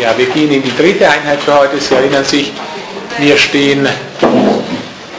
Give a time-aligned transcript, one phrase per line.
[0.00, 1.80] Ja, wir gehen in die dritte Einheit für heute.
[1.80, 2.52] Sie erinnern sich,
[3.18, 3.88] wir stehen,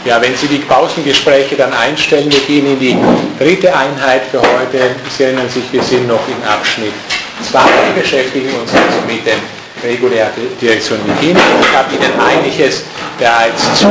[0.05, 2.97] ja, wenn Sie die Pausengespräche dann einstellen, wir gehen in die
[3.37, 4.91] dritte Einheit für heute.
[5.15, 6.93] Sie erinnern sich, wir sind noch im Abschnitt
[7.51, 7.59] 2,
[7.99, 9.39] beschäftigen uns also mit dem
[9.83, 10.31] regulären
[10.61, 10.99] Direktion.
[11.21, 12.83] Ich habe Ihnen einiges
[13.17, 13.87] bereits zu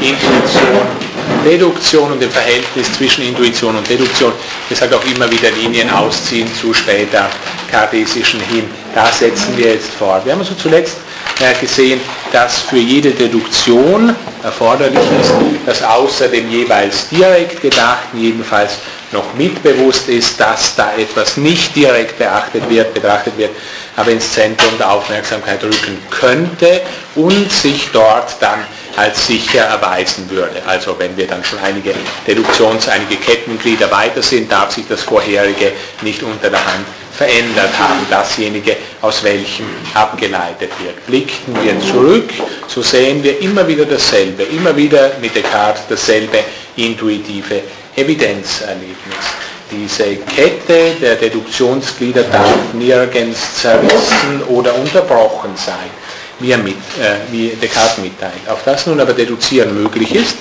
[0.00, 1.09] Intuition
[1.44, 4.32] Deduktion und dem Verhältnis zwischen Intuition und Deduktion,
[4.70, 7.28] sagt auch immer wieder Linien ausziehen zu später
[7.70, 8.64] kartesischen hin.
[8.94, 10.24] Da setzen wir jetzt fort.
[10.24, 10.98] Wir haben also zuletzt
[11.40, 12.00] äh, gesehen,
[12.32, 15.32] dass für jede Deduktion erforderlich ist,
[15.66, 18.78] dass außer dem jeweils direkt Gedachten jedenfalls
[19.12, 23.50] noch mitbewusst ist, dass da etwas nicht direkt beachtet wird, betrachtet wird,
[23.96, 26.80] aber ins Zentrum der Aufmerksamkeit rücken könnte
[27.16, 28.64] und sich dort dann
[28.96, 30.62] als sicher erweisen würde.
[30.66, 31.94] Also wenn wir dann schon einige
[32.26, 35.72] Deduktions-, einige Kettenglieder weiter sind, darf sich das vorherige
[36.02, 36.86] nicht unter der Hand
[37.20, 41.06] verändert haben, dasjenige, aus welchem abgeleitet wird.
[41.06, 42.30] Blickten wir zurück,
[42.66, 46.38] so sehen wir immer wieder dasselbe, immer wieder mit Descartes dasselbe
[46.76, 47.60] intuitive
[47.94, 49.26] Evidenzerlebnis.
[49.70, 55.90] Diese Kette der Deduktionsglieder darf nirgends zerrissen oder unterbrochen sein
[56.38, 58.48] wie, er mit, äh, wie Descartes mitteilt.
[58.48, 60.38] Auf das nun aber Deduzieren möglich ist,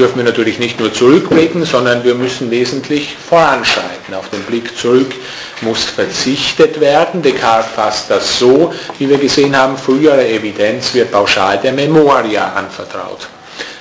[0.00, 4.14] dürfen wir natürlich nicht nur zurückblicken, sondern wir müssen wesentlich voranschreiten.
[4.14, 5.12] Auf den Blick zurück
[5.60, 7.20] muss verzichtet werden.
[7.20, 13.28] Descartes fasst das so, wie wir gesehen haben, frühere Evidenz wird pauschal der Memoria anvertraut.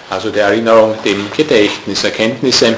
[0.09, 2.75] Also der Erinnerung, dem Gedächtnis, Erkenntnisse,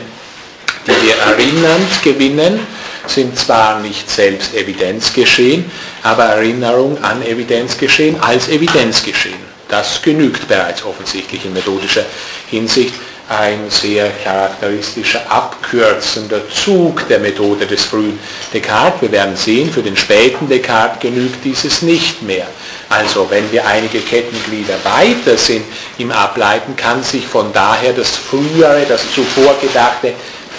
[0.85, 2.59] die wir erinnernd gewinnen,
[3.07, 5.71] sind zwar nicht selbst Evidenzgeschehen,
[6.03, 9.51] aber Erinnerung an Evidenzgeschehen als Evidenzgeschehen.
[9.67, 12.05] Das genügt bereits offensichtlich in methodischer
[12.51, 12.93] Hinsicht.
[13.31, 18.19] Ein sehr charakteristischer, abkürzender Zug der Methode des frühen
[18.53, 19.03] Descartes.
[19.03, 22.47] Wir werden sehen, für den späten Descartes genügt dieses nicht mehr.
[22.89, 25.63] Also wenn wir einige Kettenglieder weiter sind
[25.97, 30.11] im Ableiten, kann sich von daher das frühere, das zuvor Gedachte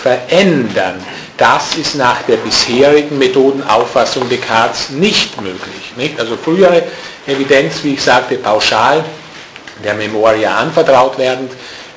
[0.03, 0.99] verändern.
[1.37, 5.93] Das ist nach der bisherigen Methodenauffassung Descartes nicht möglich.
[5.99, 6.19] Nicht?
[6.19, 6.85] Also frühere
[7.27, 9.05] Evidenz, wie ich sagte, pauschal
[9.85, 11.53] der Memoria anvertraut werdend,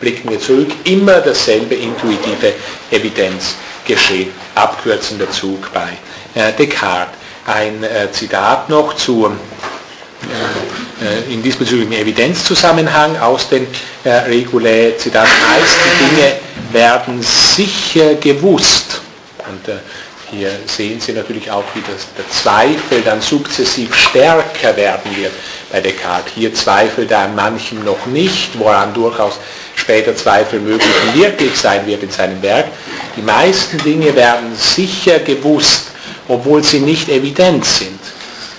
[0.06, 2.54] blicken wir zurück, immer dasselbe intuitive
[2.92, 5.98] Evidenzgeschehen, abkürzender Zug bei
[6.40, 7.16] äh, Descartes.
[7.48, 13.66] Ein äh, Zitat noch zu äh, in diesbezüglichem Evidenzzusammenhang aus den
[14.04, 16.34] äh, Regulae, Zitat, meisten Dinge
[16.72, 19.02] werden sicher gewusst
[19.50, 19.78] und äh,
[20.30, 25.32] hier sehen Sie natürlich auch, wie das, der Zweifel dann sukzessiv stärker werden wird
[25.72, 26.34] bei Descartes.
[26.34, 29.40] Hier zweifelt er an manchem noch nicht, woran durchaus
[29.76, 32.68] später Zweifel möglich und wirklich sein wird in seinem Werk.
[33.16, 35.92] Die meisten Dinge werden sicher gewusst,
[36.28, 38.00] obwohl sie nicht evident sind,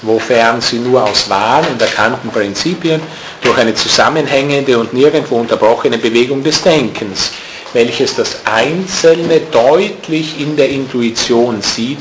[0.03, 3.01] wofern sie nur aus wahren und erkannten Prinzipien
[3.43, 7.31] durch eine zusammenhängende und nirgendwo unterbrochene Bewegung des Denkens
[7.77, 11.99] welches das Einzelne deutlich in der Intuition sieht,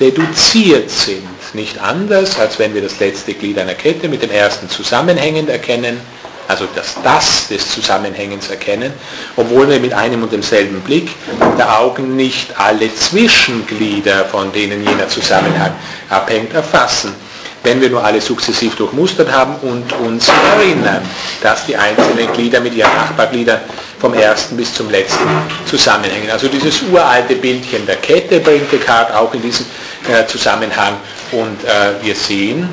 [0.00, 1.28] deduziert sind.
[1.52, 6.00] Nicht anders, als wenn wir das letzte Glied einer Kette mit dem ersten zusammenhängend erkennen,
[6.48, 8.92] also das Das des Zusammenhängens erkennen,
[9.36, 11.10] obwohl wir mit einem und demselben Blick
[11.58, 15.72] der Augen nicht alle Zwischenglieder, von denen jener Zusammenhang
[16.08, 17.14] abhängt, erfassen
[17.62, 21.02] wenn wir nur alle sukzessiv durchmustert haben und uns erinnern,
[21.42, 23.60] dass die einzelnen Glieder mit ihren Nachbargliedern
[23.98, 25.28] vom ersten bis zum letzten
[25.66, 26.30] zusammenhängen.
[26.30, 29.66] Also dieses uralte Bildchen der Kette bringt Descartes auch in diesen
[30.08, 30.96] äh, Zusammenhang
[31.32, 32.68] und äh, wir sehen,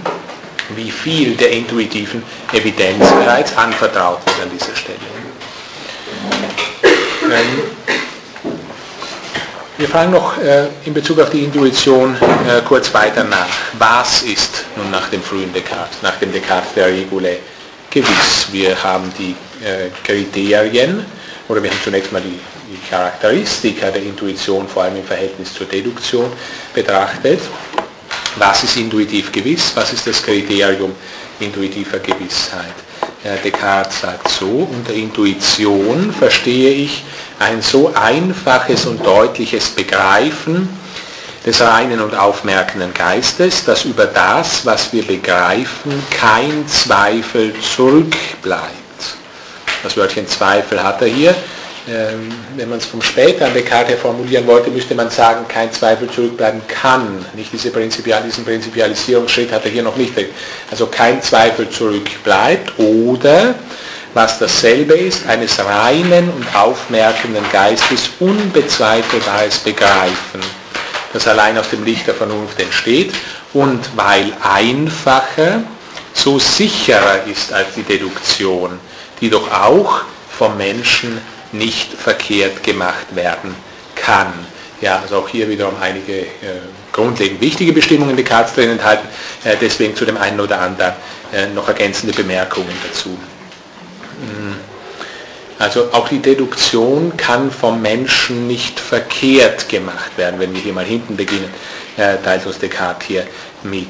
[0.76, 5.00] wie viel der intuitiven Evidenz bereits anvertraut wird an dieser Stelle.
[7.24, 7.64] Ähm,
[9.78, 13.48] wir fragen noch äh, in Bezug auf die Intuition äh, kurz weiter nach.
[13.74, 17.40] Was ist nun nach dem frühen Descartes, nach dem Descartes der Regule
[17.90, 18.48] gewiss?
[18.52, 21.06] Wir haben die äh, Kriterien
[21.50, 22.40] oder wir haben zunächst mal die,
[22.72, 26.32] die Charakteristika der Intuition, vor allem im Verhältnis zur Deduktion,
[26.74, 27.42] betrachtet.
[28.38, 29.72] Was ist intuitiv gewiss?
[29.76, 30.94] Was ist das Kriterium
[31.40, 32.74] intuitiver Gewissheit?
[33.44, 37.04] Descartes sagt so, unter Intuition verstehe ich
[37.40, 40.70] ein so einfaches und deutliches Begreifen
[41.46, 48.72] des reinen und aufmerkenden Geistes, dass über das, was wir begreifen, kein Zweifel zurückbleibt.
[49.84, 51.36] Das Wörtchen Zweifel hat er hier.
[51.88, 56.10] Ähm, wenn man es vom späteren Descartes her formulieren wollte, müsste man sagen, kein Zweifel
[56.10, 57.24] zurückbleiben kann.
[57.36, 60.14] Nicht diese Prinzipial, diesen Prinzipialisierungsschritt hat er hier noch nicht.
[60.72, 63.54] Also kein Zweifel zurückbleibt oder
[64.16, 70.42] was dasselbe ist, eines reinen und aufmerkenden Geistes unbezweifelbares Begreifen,
[71.14, 73.14] das allein aus dem Licht der Vernunft entsteht
[73.54, 75.62] und weil einfacher
[76.14, 78.80] so sicherer ist als die Deduktion,
[79.22, 80.02] die doch auch
[80.38, 81.20] vom Menschen
[81.58, 83.56] nicht verkehrt gemacht werden
[83.96, 84.34] kann.
[84.82, 86.26] Ja, also auch hier wiederum einige äh,
[86.92, 89.08] grundlegend wichtige Bestimmungen Descartes drin enthalten,
[89.44, 90.94] äh, deswegen zu dem einen oder anderen
[91.34, 93.10] äh, noch ergänzende Bemerkungen dazu.
[93.10, 94.54] Mm.
[95.58, 100.84] Also auch die Deduktion kann vom Menschen nicht verkehrt gemacht werden, wenn wir hier mal
[100.84, 101.50] hinten beginnen,
[101.96, 103.26] äh, teilt uns Descartes hier
[103.64, 103.88] mit.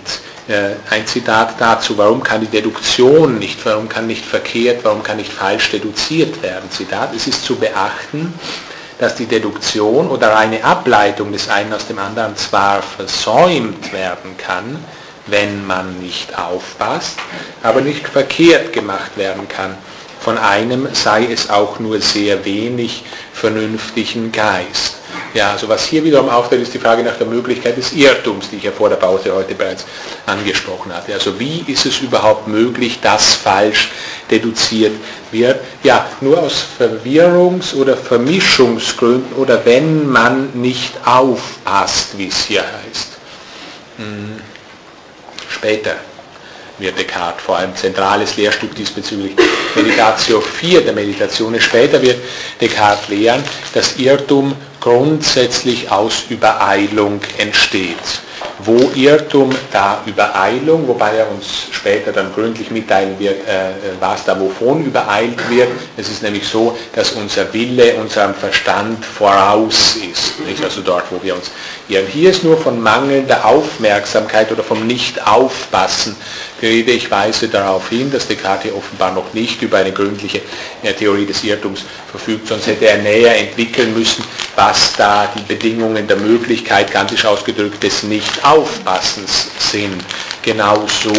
[0.47, 5.17] Äh, ein Zitat dazu, warum kann die Deduktion nicht, warum kann nicht verkehrt, warum kann
[5.17, 6.69] nicht falsch deduziert werden?
[6.69, 8.31] Zitat, es ist zu beachten,
[8.99, 14.83] dass die Deduktion oder eine Ableitung des einen aus dem anderen zwar versäumt werden kann,
[15.25, 17.17] wenn man nicht aufpasst,
[17.63, 19.75] aber nicht verkehrt gemacht werden kann.
[20.19, 23.03] Von einem sei es auch nur sehr wenig
[23.33, 24.97] vernünftigen Geist.
[25.35, 28.55] Ja, also was hier wiederum auffällt, ist die Frage nach der Möglichkeit des Irrtums, die
[28.55, 29.85] ich ja vor der Pause heute bereits
[30.25, 31.13] angesprochen hatte.
[31.13, 33.91] Also wie ist es überhaupt möglich, dass falsch
[34.31, 34.93] deduziert
[35.31, 35.59] wird?
[35.83, 43.09] Ja, nur aus Verwirrungs- oder Vermischungsgründen oder wenn man nicht aufpasst, wie es hier heißt.
[43.97, 44.39] Hm.
[45.49, 45.95] Später
[46.77, 49.33] wird Descartes vor allem zentrales Lehrstück diesbezüglich
[49.75, 51.59] Meditatio 4 der Meditation.
[51.59, 52.19] Später wird
[52.61, 53.43] Descartes lehren,
[53.73, 54.55] dass Irrtum
[54.85, 57.97] grundsätzlich aus Übereilung entsteht.
[58.59, 64.39] Wo Irrtum, da Übereilung, wobei er uns später dann gründlich mitteilen wird, äh, was da
[64.39, 65.69] wovon übereilt wird.
[65.97, 70.39] Es ist nämlich so, dass unser Wille unserem Verstand voraus ist.
[70.41, 70.63] Nicht?
[70.63, 71.49] Also dort, wo wir uns
[71.87, 72.07] irren.
[72.07, 76.15] Hier ist nur von mangelnder Aufmerksamkeit oder vom Nicht-Aufpassen
[76.61, 76.91] die Rede.
[76.91, 80.41] Ich weise darauf hin, dass Descartes offenbar noch nicht über eine gründliche
[80.83, 84.23] äh, Theorie des Irrtums verfügt, sonst hätte er näher entwickeln müssen,
[84.55, 90.03] was da die Bedingungen der Möglichkeit, kantisch ausgedrückt, des Nicht-Aufpassens sind.
[90.41, 91.11] Genauso,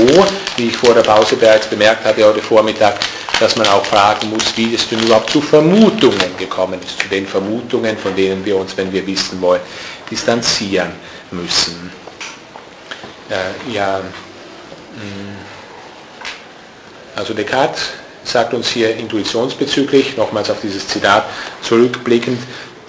[0.56, 2.98] wie ich vor der Pause bereits bemerkt hatte heute Vormittag,
[3.40, 7.26] dass man auch fragen muss, wie es denn überhaupt zu Vermutungen gekommen ist, zu den
[7.26, 9.60] Vermutungen, von denen wir uns, wenn wir wissen wollen,
[10.10, 10.92] distanzieren
[11.30, 11.90] müssen.
[13.28, 15.36] Äh, ja, hm.
[17.16, 17.82] also Descartes
[18.24, 21.24] sagt uns hier intuitionsbezüglich, nochmals auf dieses Zitat
[21.62, 22.40] zurückblickend,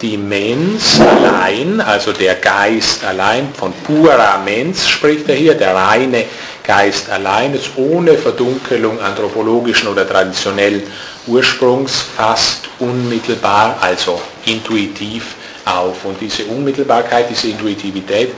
[0.01, 6.25] die Mens allein, also der Geist allein, von pura Mens spricht er hier, der reine
[6.63, 10.83] Geist allein, ist ohne Verdunkelung anthropologischen oder traditionellen
[11.25, 15.36] Ursprungs fast unmittelbar, also intuitiv
[15.67, 16.05] auf.
[16.05, 18.31] Und diese Unmittelbarkeit, diese Intuitivität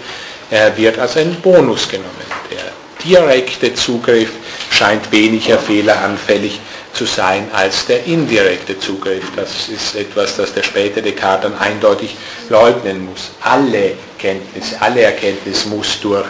[0.49, 2.09] äh, wird als ein Bonus genommen.
[2.49, 2.71] Der
[3.03, 4.31] direkte Zugriff
[4.71, 6.59] scheint weniger fehleranfällig
[6.93, 9.23] zu sein als der indirekte Zugriff.
[9.35, 12.15] Das ist etwas, das der späte Descartes dann eindeutig
[12.49, 13.31] leugnen muss.
[13.41, 16.25] Alle Kenntnis, alle Erkenntnis muss durch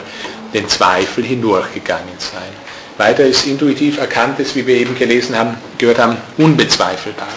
[0.53, 2.69] den Zweifel hindurchgegangen sein.
[2.97, 7.27] Weiter ist intuitiv erkanntes, wie wir eben gelesen haben, gehört haben, unbezweifelbar.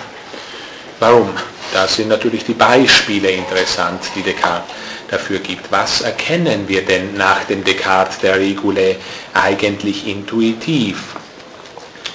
[0.98, 1.30] Warum?
[1.72, 4.70] Da sind natürlich die Beispiele interessant, die Descartes
[5.10, 5.70] dafür gibt.
[5.72, 8.96] Was erkennen wir denn nach dem Descartes der Regule
[9.32, 10.98] eigentlich intuitiv?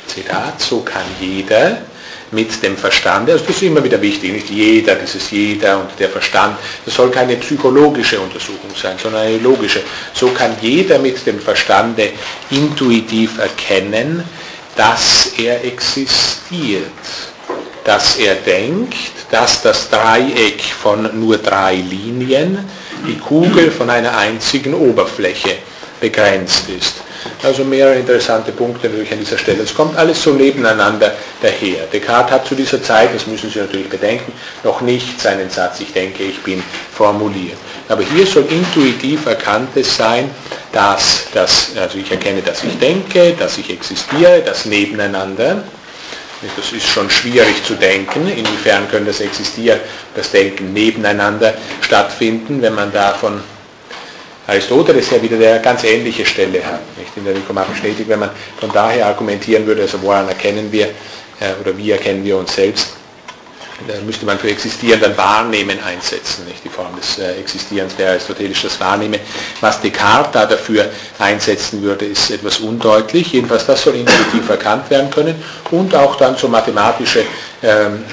[0.07, 1.79] Zitat, so kann jeder
[2.31, 6.09] mit dem Verstande, also das ist immer wieder wichtig, nicht jeder, dieses jeder und der
[6.09, 9.81] Verstand, das soll keine psychologische Untersuchung sein, sondern eine logische.
[10.13, 12.11] So kann jeder mit dem Verstande
[12.49, 14.23] intuitiv erkennen,
[14.75, 16.91] dass er existiert,
[17.83, 22.59] dass er denkt, dass das Dreieck von nur drei Linien
[23.05, 25.57] die Kugel von einer einzigen Oberfläche
[25.99, 26.95] begrenzt ist.
[27.43, 29.63] Also mehrere interessante Punkte natürlich an dieser Stelle.
[29.63, 31.85] Es kommt alles so nebeneinander daher.
[31.91, 34.31] Descartes hat zu dieser Zeit, das müssen Sie natürlich bedenken,
[34.63, 37.57] noch nicht seinen Satz, ich denke, ich bin formuliert.
[37.89, 40.29] Aber hier soll intuitiv erkanntes sein,
[40.71, 45.63] dass, dass also ich erkenne, dass ich denke, dass ich existiere, das Nebeneinander,
[46.41, 48.27] das ist schon schwierig zu denken.
[48.27, 49.79] Inwiefern können das Existieren,
[50.15, 53.41] das Denken nebeneinander stattfinden, wenn man da von
[54.47, 56.79] Aristoteles ja wieder eine ganz ähnliche Stelle hat.
[56.97, 58.29] Nicht in der Nikomachischen Ethik, wenn man
[58.59, 60.85] von daher argumentieren würde, also woran erkennen wir
[61.39, 62.95] äh, oder wie erkennen wir uns selbst,
[64.05, 66.45] müsste man für Existieren dann Wahrnehmen einsetzen.
[66.45, 66.63] Nicht?
[66.63, 69.19] Die Form des äh, Existierens wäre aristotelisch das Wahrnehmen.
[69.61, 73.33] Was Descartes da dafür einsetzen würde, ist etwas undeutlich.
[73.33, 75.35] Jedenfalls das soll intuitiv erkannt werden können
[75.71, 77.23] und auch dann so mathematische
[77.63, 78.03] ähm,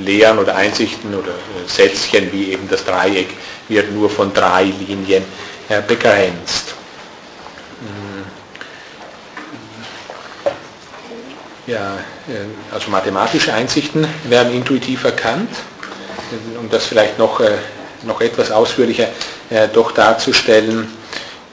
[0.02, 3.28] Lehren oder Einsichten oder äh, Sätzchen wie eben das Dreieck
[3.68, 5.24] wird nur von drei Linien
[5.68, 6.74] äh, begrenzt.
[11.66, 11.94] Ja,
[12.28, 15.50] äh, also mathematische Einsichten werden intuitiv erkannt.
[16.58, 17.58] Um das vielleicht noch, äh,
[18.02, 19.08] noch etwas ausführlicher
[19.50, 20.88] äh, doch darzustellen,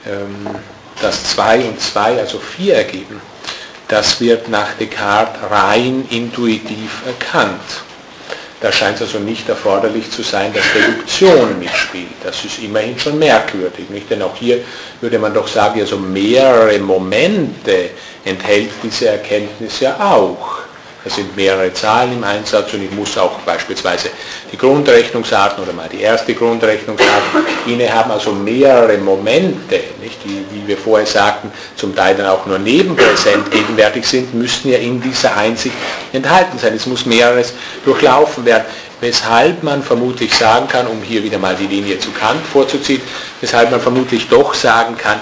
[0.06, 0.48] ähm,
[1.00, 3.20] dass 2 und 2 also 4 ergeben.
[3.88, 7.60] das wird nach Descartes rein intuitiv erkannt.
[8.62, 12.06] Da scheint es also nicht erforderlich zu sein, dass Reduktion mitspielt.
[12.22, 13.90] Das ist immerhin schon merkwürdig.
[13.90, 14.08] Nicht?
[14.08, 14.60] Denn auch hier
[15.00, 17.90] würde man doch sagen, also mehrere Momente
[18.24, 20.61] enthält diese Erkenntnis ja auch.
[21.04, 24.10] Es sind mehrere Zahlen im Einsatz und ich muss auch beispielsweise
[24.52, 27.22] die Grundrechnungsarten oder mal die erste Grundrechnungsart
[27.66, 32.60] innehaben, also mehrere Momente, nicht, die, wie wir vorher sagten, zum Teil dann auch nur
[32.60, 35.74] nebenpräsent gegenwärtig sind, müssen ja in dieser Einsicht
[36.12, 36.74] enthalten sein.
[36.74, 37.52] Es muss mehreres
[37.84, 38.64] durchlaufen werden.
[39.00, 43.02] Weshalb man vermutlich sagen kann, um hier wieder mal die Linie zu Kant vorzuziehen,
[43.40, 45.18] weshalb man vermutlich doch sagen kann,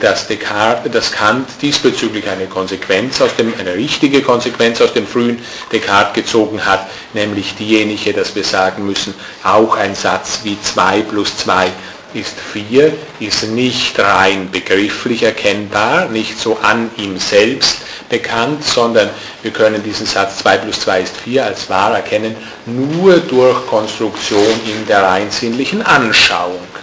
[0.00, 5.38] dass, Descartes, dass Kant diesbezüglich eine Konsequenz aus dem, eine richtige Konsequenz aus dem frühen
[5.70, 9.14] Descartes gezogen hat, nämlich diejenige, dass wir sagen müssen,
[9.44, 11.70] auch ein Satz wie 2 plus 2
[12.14, 17.78] ist 4, ist nicht rein begrifflich erkennbar, nicht so an ihm selbst
[18.08, 19.10] bekannt, sondern
[19.42, 24.60] wir können diesen Satz 2 plus 2 ist 4 als wahr erkennen, nur durch Konstruktion
[24.66, 26.75] in der rein sinnlichen Anschauung, äh,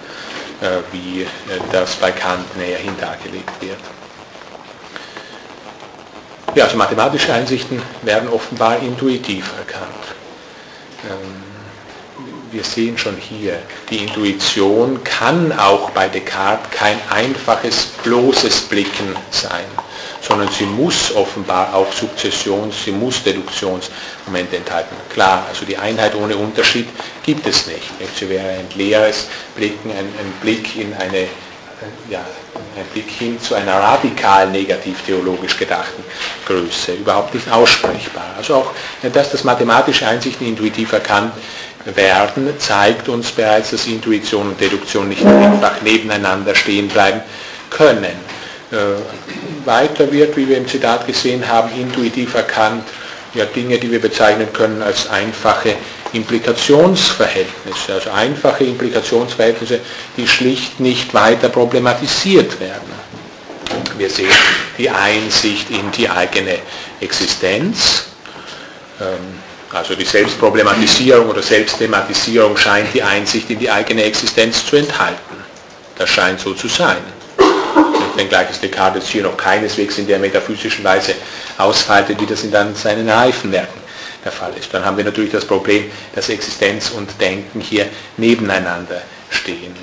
[0.91, 1.27] wie äh,
[1.71, 3.79] das bei Kant näherhin dargelegt wird.
[6.55, 10.05] Ja, also mathematische Einsichten werden offenbar intuitiv erkannt.
[11.09, 11.43] Ähm,
[12.51, 13.57] wir sehen schon hier,
[13.89, 19.65] die Intuition kann auch bei Descartes kein einfaches, bloßes Blicken sein,
[20.25, 24.95] sondern sie muss offenbar auch Sukzessions-, sie muss Deduktionsmomente enthalten.
[25.11, 26.87] Klar, also die Einheit ohne Unterschied
[27.23, 27.91] gibt es nicht.
[28.17, 31.27] Sie wäre ein leeres Blicken, ein, ein Blick in eine
[32.09, 32.19] ja,
[32.77, 36.03] ein Blick hin zu einer radikal negativ-theologisch gedachten
[36.45, 38.23] Größe, überhaupt nicht aussprechbar.
[38.37, 38.71] Also auch,
[39.11, 41.33] dass das mathematische Einsichten intuitiv erkannt
[41.85, 47.21] werden, zeigt uns bereits, dass Intuition und Deduktion nicht einfach nebeneinander stehen bleiben
[47.69, 48.15] können.
[49.65, 52.83] Weiter wird, wie wir im Zitat gesehen haben, intuitiv erkannt,
[53.33, 55.75] ja, Dinge, die wir bezeichnen können als einfache
[56.13, 59.79] Implikationsverhältnisse, also einfache Implikationsverhältnisse,
[60.15, 63.03] die schlicht nicht weiter problematisiert werden.
[63.97, 64.29] Wir sehen
[64.77, 66.59] die Einsicht in die eigene
[66.99, 68.05] Existenz,
[69.01, 69.39] ähm,
[69.71, 75.43] also die Selbstproblematisierung oder Selbstthematisierung scheint die Einsicht in die eigene Existenz zu enthalten.
[75.97, 76.97] Das scheint so zu sein.
[78.15, 81.15] Wenngleich es Descartes hier noch keineswegs in der metaphysischen Weise
[81.57, 83.81] ausfaltet, wie das in dann seinen Reifenwerken
[84.23, 84.73] der Fall ist.
[84.73, 87.87] Dann haben wir natürlich das Problem, dass Existenz und Denken hier
[88.17, 89.75] nebeneinander stehen.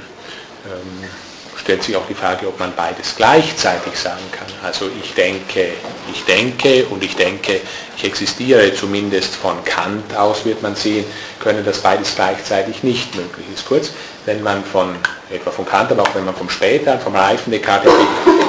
[0.66, 1.08] Ähm,
[1.56, 4.48] stellt sich auch die Frage, ob man beides gleichzeitig sagen kann.
[4.62, 5.72] Also ich denke,
[6.12, 7.60] ich denke und ich denke,
[7.96, 11.04] ich existiere, zumindest von Kant aus wird man sehen
[11.38, 13.66] können, dass beides gleichzeitig nicht möglich ist.
[13.66, 13.90] Kurz,
[14.30, 14.94] wenn man von,
[15.28, 17.90] etwa von Kant, aber auch wenn man vom späteren, vom reifen Descartes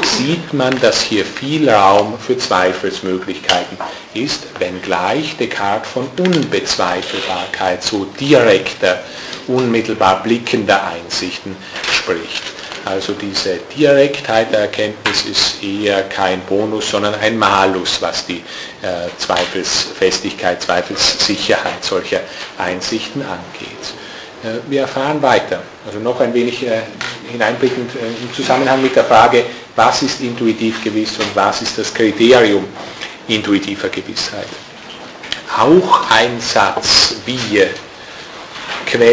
[0.03, 3.77] sieht man, dass hier viel Raum für Zweifelsmöglichkeiten
[4.13, 8.99] ist, wenngleich Descartes von Unbezweifelbarkeit, so direkter,
[9.47, 11.55] unmittelbar blickender Einsichten
[11.91, 12.43] spricht.
[12.85, 18.43] Also diese Direktheit der Erkenntnis ist eher kein Bonus, sondern ein Malus, was die
[18.83, 22.21] äh, Zweifelsfestigkeit, Zweifelssicherheit solcher
[22.59, 23.93] Einsichten angeht.
[24.43, 26.81] Äh, wir erfahren weiter, also noch ein wenig äh,
[27.31, 29.45] hineinblickend äh, im Zusammenhang mit der Frage,
[29.75, 32.65] was ist intuitiv gewiss und was ist das Kriterium
[33.27, 34.47] intuitiver Gewissheit.
[35.57, 37.65] Auch ein Satz wie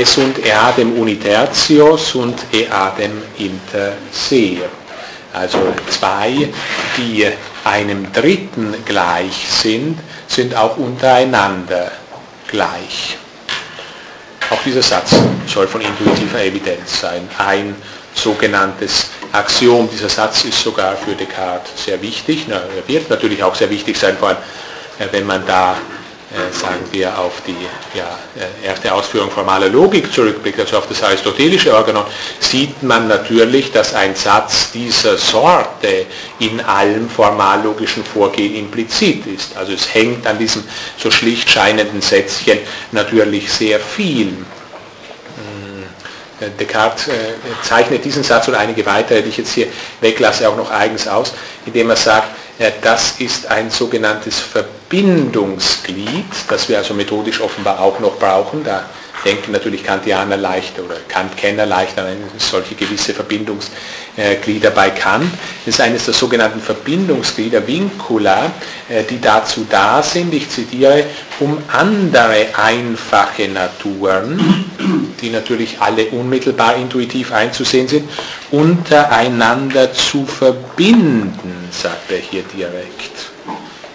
[0.05, 4.59] sunt eadem unitertios und eadem inter se.
[5.33, 5.59] Also
[5.89, 6.49] zwei,
[6.97, 7.27] die
[7.65, 11.93] einem Dritten gleich sind, sind auch untereinander
[12.49, 13.19] gleich.
[14.51, 15.15] Auch dieser Satz
[15.47, 17.29] soll von intuitiver Evidenz sein.
[17.39, 17.77] Ein
[18.15, 19.89] sogenanntes Axiom.
[19.93, 22.47] Dieser Satz ist sogar für Descartes sehr wichtig.
[22.49, 24.39] er wird natürlich auch sehr wichtig sein, vor allem
[24.99, 25.77] äh, wenn man da
[26.53, 27.57] sagen wir, auf die
[27.97, 32.05] ja, äh, erste Ausführung formaler Logik zurückblickt, also auf das aristotelische Organon,
[32.39, 36.05] sieht man natürlich, dass ein Satz dieser Sorte
[36.39, 39.57] in allem formallogischen Vorgehen implizit ist.
[39.57, 40.65] Also es hängt an diesem
[40.99, 42.59] so schlicht scheinenden Sätzchen
[42.93, 44.27] natürlich sehr viel.
[46.41, 47.09] Hm, Descartes
[47.63, 49.69] zeichnet diesen Satz und einige weitere, die ich jetzt hier
[50.03, 51.33] weglasse, auch noch eigens aus,
[51.65, 52.29] indem er sagt,
[52.83, 58.65] das ist ein sogenanntes Verbindungsglied, das wir also methodisch offenbar auch noch brauchen.
[58.65, 58.85] Da
[59.25, 63.15] denken natürlich Kantianer leichter oder Kant-Kenner leichter an solche gewisse
[64.19, 65.31] Verbindungsglieder bei Kant.
[65.65, 68.51] Das ist eines der sogenannten Verbindungsglieder, Vincula,
[68.89, 71.05] äh, die dazu da sind, ich zitiere,
[71.39, 74.65] um andere einfache Naturen,
[75.21, 78.09] die natürlich alle unmittelbar intuitiv einzusehen sind,
[78.51, 83.18] untereinander zu verbinden, sagt er hier direkt.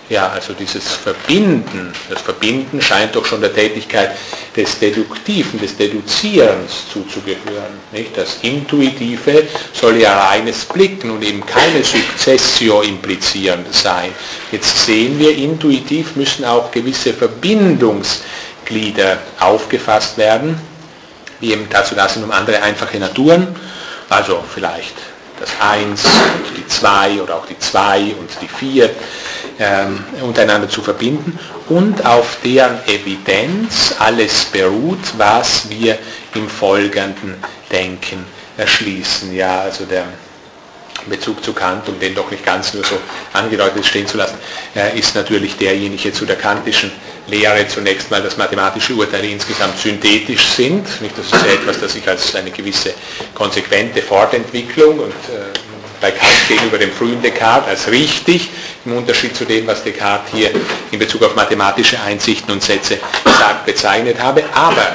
[0.09, 4.11] Ja, also dieses Verbinden, das Verbinden scheint doch schon der Tätigkeit
[4.55, 7.79] des Deduktiven, des Deduzierens zuzugehören.
[7.93, 8.17] Nicht?
[8.17, 14.11] Das Intuitive soll ja reines Blicken und eben keine Successio implizierend sein.
[14.51, 20.59] Jetzt sehen wir, intuitiv müssen auch gewisse Verbindungsglieder aufgefasst werden,
[21.39, 23.55] wie eben dazu da sind um andere einfache Naturen,
[24.09, 24.95] also vielleicht
[25.39, 28.91] das 1 und die 2 oder auch die 2 und die 4 ähm,
[30.21, 31.37] untereinander zu verbinden
[31.69, 35.97] und auf deren Evidenz alles beruht, was wir
[36.35, 37.35] im folgenden
[37.71, 38.25] Denken
[38.57, 39.33] erschließen.
[39.35, 40.05] Ja, also der
[41.07, 42.97] Bezug zu Kant, um den doch nicht ganz nur so
[43.33, 44.37] angedeutet stehen zu lassen,
[44.75, 46.91] äh, ist natürlich derjenige zu der kantischen
[47.27, 51.01] Lehre zunächst mal, dass mathematische Urteile insgesamt synthetisch sind.
[51.01, 52.93] Nicht, das ist ja etwas, das sich als eine gewisse
[53.33, 55.72] konsequente Fortentwicklung und äh,
[56.03, 58.49] bei Kant gegenüber dem frühen Descartes als richtig,
[58.83, 60.51] im Unterschied zu dem, was Descartes hier
[60.91, 64.43] in Bezug auf mathematische Einsichten und Sätze sagt, bezeichnet habe.
[64.53, 64.85] Aber,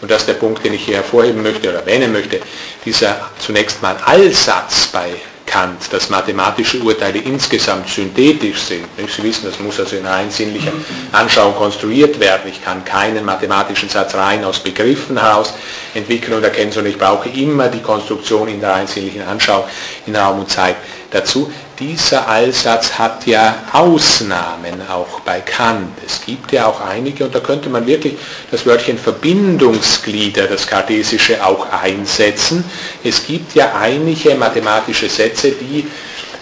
[0.00, 2.38] und das ist der Punkt, den ich hier hervorheben möchte oder erwähnen möchte,
[2.84, 5.10] dieser zunächst mal Allsatz bei
[5.46, 8.86] Kant, dass mathematische Urteile insgesamt synthetisch sind.
[8.96, 10.72] Sie wissen, das muss also in rein sinnlicher
[11.12, 12.50] Anschauung konstruiert werden.
[12.50, 15.54] Ich kann keinen mathematischen Satz rein aus Begriffen heraus
[15.94, 19.64] entwickeln und erkennen, sondern ich brauche immer die Konstruktion in der rein sinnlichen Anschauung
[20.06, 20.76] in Raum und Zeit
[21.10, 21.52] dazu.
[21.78, 25.98] Dieser Allsatz hat ja Ausnahmen auch bei Kant.
[26.06, 28.14] Es gibt ja auch einige, und da könnte man wirklich
[28.52, 32.64] das Wörtchen Verbindungsglieder, das Kartesische, auch einsetzen.
[33.02, 35.84] Es gibt ja einige mathematische Sätze, die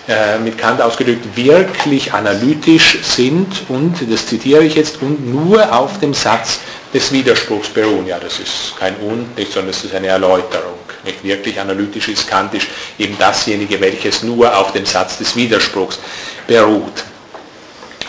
[0.07, 5.99] äh, mit Kant ausgedrückt wirklich analytisch sind und, das zitiere ich jetzt, und nur auf
[6.01, 6.59] dem Satz
[6.93, 8.07] des Widerspruchs beruhen.
[8.07, 10.82] Ja, das ist kein Und, nicht, sondern das ist eine Erläuterung.
[11.04, 12.68] Nicht wirklich analytisch ist kantisch
[12.99, 15.99] eben dasjenige, welches nur auf dem Satz des Widerspruchs
[16.47, 17.04] beruht.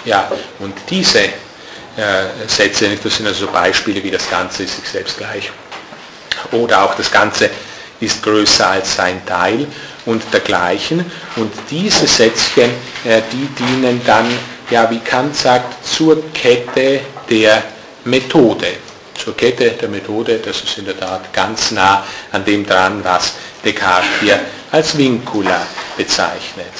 [0.05, 1.29] Ja, und diese äh,
[2.47, 5.51] Sätze, das sind also Beispiele wie das Ganze ist sich selbst gleich.
[6.51, 7.49] Oder auch das Ganze
[7.99, 9.67] ist größer als sein Teil
[10.05, 11.05] und dergleichen.
[11.35, 12.71] Und diese Sätzchen,
[13.05, 14.27] äh, die dienen dann,
[14.69, 17.63] ja, wie Kant sagt, zur Kette der
[18.05, 18.67] Methode.
[19.23, 23.33] Zur Kette der Methode, das ist in der Tat ganz nah an dem dran, was
[23.63, 24.37] Descartes hier
[24.71, 26.73] als Vincula bezeichnet.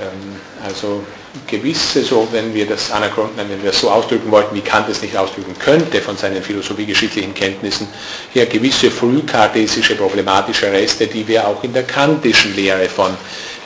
[0.00, 1.02] Ähm, also
[1.46, 5.02] gewisse, so wenn wir das Anachron, wenn wir es so ausdrücken wollten, wie Kant es
[5.02, 7.88] nicht ausdrücken könnte von seinen philosophiegeschichtlichen Kenntnissen,
[8.32, 13.16] hier gewisse frühkartesische problematische Reste, die wir auch in der kantischen Lehre von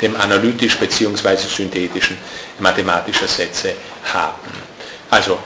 [0.01, 1.37] dem analytisch bzw.
[1.37, 2.17] synthetischen
[2.61, 3.75] mathematischer Sätze
[4.05, 4.53] haben.
[5.11, 5.39] Also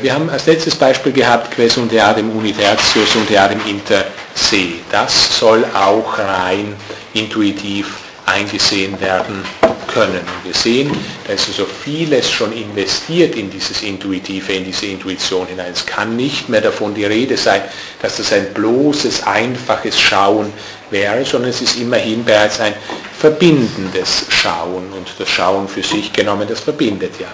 [0.00, 4.74] wir haben als letztes Beispiel gehabt, Ques und eadem universius und eadem inter se.
[4.90, 6.74] Das soll auch rein
[7.14, 7.86] intuitiv
[8.26, 9.44] eingesehen werden
[9.86, 10.20] können.
[10.44, 10.90] Wir sehen,
[11.26, 15.72] da ist also vieles schon investiert in dieses Intuitive, in diese Intuition hinein.
[15.72, 17.62] Es kann nicht mehr davon die Rede sein,
[18.02, 20.52] dass das ein bloßes, einfaches Schauen
[20.90, 22.74] wäre, sondern es ist immerhin bereits ein
[23.18, 24.92] verbindendes Schauen.
[24.92, 27.28] Und das Schauen für sich genommen, das verbindet ja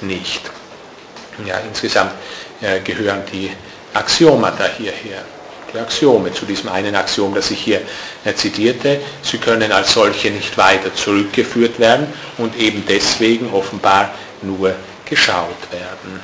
[0.00, 0.42] nicht.
[1.46, 2.12] Ja, insgesamt
[2.60, 3.50] äh, gehören die
[3.94, 5.22] Axiomata hierher.
[5.72, 7.82] Die Axiome zu diesem einen Axiom, das ich hier
[8.24, 9.00] äh, zitierte.
[9.22, 12.06] Sie können als solche nicht weiter zurückgeführt werden
[12.38, 14.10] und eben deswegen offenbar
[14.42, 14.74] nur
[15.04, 16.20] geschaut werden.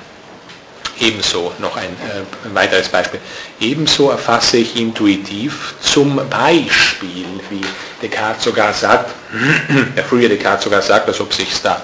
[1.01, 3.21] Ebenso noch ein, äh, ein, weiteres Beispiel.
[3.61, 7.61] Ebenso erfasse ich intuitiv zum Beispiel, wie
[8.01, 9.13] Descartes sogar sagt,
[9.97, 11.83] der frühe Descartes sogar sagt, als ob sich da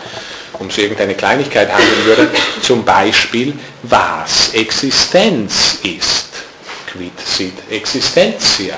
[0.61, 2.31] um so irgendeine Kleinigkeit handeln würde,
[2.63, 6.27] zum Beispiel, was Existenz ist.
[6.87, 8.77] Quid sit existentia.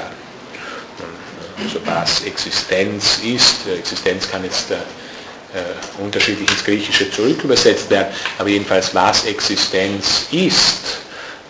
[1.63, 8.09] Also was Existenz ist, Existenz kann jetzt äh, äh, unterschiedlich ins Griechische zurück übersetzt werden,
[8.39, 10.99] aber jedenfalls was Existenz ist,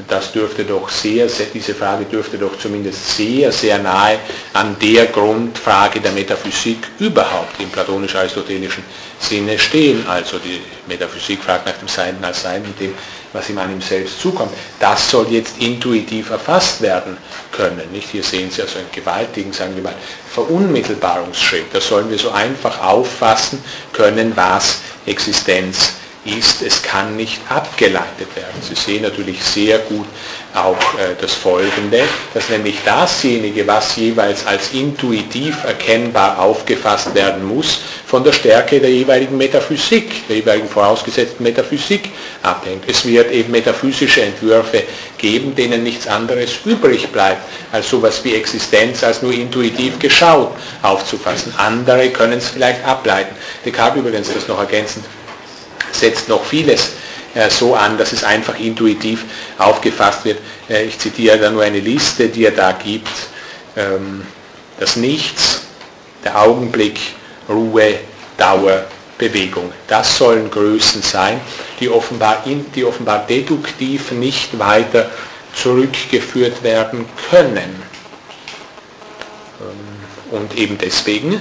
[0.08, 4.18] das dürfte doch sehr, diese Frage dürfte doch zumindest sehr, sehr nahe
[4.52, 8.82] an der Grundfrage der Metaphysik überhaupt im platonisch-aristotelischen
[9.18, 10.06] Sinne stehen.
[10.06, 12.94] Also die Metaphysik fragt nach dem Sein als Sein und dem,
[13.32, 14.52] was ihm an ihm selbst zukommt.
[14.78, 17.16] Das soll jetzt intuitiv erfasst werden
[17.50, 17.90] können.
[17.92, 18.10] Nicht?
[18.10, 19.94] Hier sehen Sie also einen gewaltigen, sagen wir mal,
[20.32, 21.66] Verunmittelbarungsschritt.
[21.72, 23.62] Das sollen wir so einfach auffassen
[23.92, 28.60] können, was Existenz ist ist, es kann nicht abgeleitet werden.
[28.60, 30.06] Sie sehen natürlich sehr gut
[30.54, 32.02] auch äh, das Folgende,
[32.34, 38.90] dass nämlich dasjenige, was jeweils als intuitiv erkennbar aufgefasst werden muss, von der Stärke der
[38.90, 42.10] jeweiligen Metaphysik, der jeweiligen vorausgesetzten Metaphysik
[42.42, 42.84] abhängt.
[42.86, 44.84] Es wird eben metaphysische Entwürfe
[45.18, 51.54] geben, denen nichts anderes übrig bleibt, als sowas wie Existenz als nur intuitiv geschaut aufzufassen.
[51.56, 53.34] Andere können es vielleicht ableiten.
[53.64, 55.04] Descartes übrigens das noch ergänzend
[55.94, 56.92] setzt noch vieles
[57.34, 59.24] äh, so an, dass es einfach intuitiv
[59.58, 60.38] aufgefasst wird.
[60.68, 63.08] Äh, ich zitiere da nur eine Liste, die er da gibt.
[63.76, 64.26] Ähm,
[64.78, 65.62] das Nichts,
[66.24, 66.98] der Augenblick,
[67.48, 67.94] Ruhe,
[68.36, 68.84] Dauer,
[69.18, 69.72] Bewegung.
[69.86, 71.40] Das sollen Größen sein,
[71.80, 75.10] die offenbar, in, die offenbar deduktiv nicht weiter
[75.54, 77.82] zurückgeführt werden können.
[79.60, 81.40] Ähm, und eben deswegen,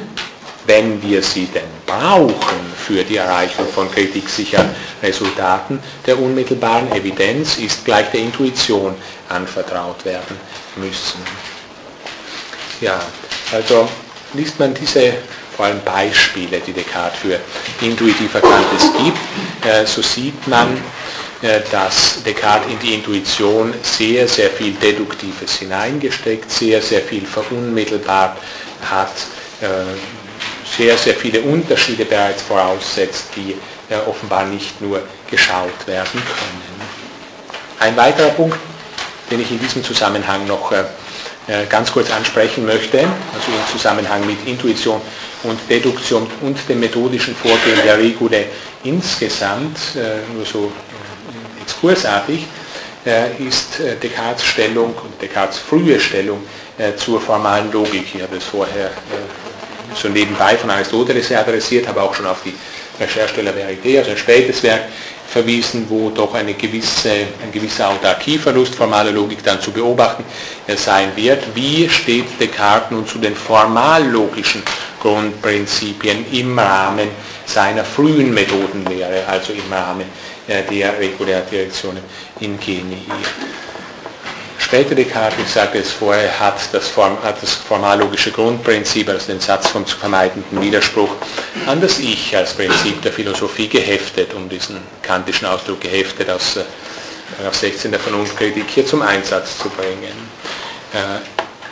[0.65, 4.69] wenn wir sie denn brauchen für die Erreichung von kritiksicheren
[5.01, 8.95] Resultaten der unmittelbaren Evidenz, ist gleich der Intuition
[9.29, 10.39] anvertraut werden
[10.75, 11.21] müssen.
[12.79, 12.99] Ja,
[13.51, 13.87] also
[14.33, 15.13] liest man diese
[15.55, 17.39] vor allem Beispiele, die Descartes für
[17.85, 19.17] intuitiv Erkanntes gibt,
[19.65, 20.77] äh, so sieht man,
[21.41, 28.37] äh, dass Descartes in die Intuition sehr, sehr viel Deduktives hineingesteckt, sehr, sehr viel verunmittelbart
[28.89, 29.13] hat,
[29.61, 29.67] äh,
[30.77, 33.55] sehr, sehr viele Unterschiede bereits voraussetzt, die
[34.07, 36.81] offenbar nicht nur geschaut werden können.
[37.79, 38.57] Ein weiterer Punkt,
[39.29, 40.71] den ich in diesem Zusammenhang noch
[41.67, 45.01] ganz kurz ansprechen möchte, also im Zusammenhang mit Intuition
[45.43, 48.45] und Deduktion und dem methodischen Vorgehen der Regule
[48.83, 52.45] insgesamt, äh, nur so äh, exkursartig,
[53.05, 56.43] äh, ist Descartes Stellung und Descartes frühe Stellung
[56.97, 58.05] zur formalen Logik.
[58.15, 58.91] Ich habe es vorher
[59.95, 62.53] so nebenbei von Aristoteles adressiert, habe auch schon auf die
[62.99, 64.83] Recherche la Verité, also ein spätes Werk,
[65.31, 70.25] verwiesen, wo doch eine gewisse, ein gewisser Autarkieverlust formaler Logik dann zu beobachten
[70.75, 71.43] sein wird.
[71.55, 74.61] Wie steht Descartes nun zu den formallogischen
[74.99, 77.07] Grundprinzipien im Rahmen
[77.45, 80.05] seiner frühen Methodenlehre, also im Rahmen
[80.47, 82.03] äh, der Regulärdirektionen
[82.41, 83.05] in Genii?
[84.71, 89.41] Später Descartes, ich sagte es vorher, hat das, Form, hat das formallogische Grundprinzip, also den
[89.41, 91.09] Satz vom zu vermeidenden Widerspruch,
[91.65, 96.63] an das Ich als Prinzip der Philosophie geheftet, um diesen kantischen Ausdruck geheftet aus äh,
[97.51, 100.29] 16 der Vernunftkritik hier zum Einsatz zu bringen.
[100.93, 101.19] Äh,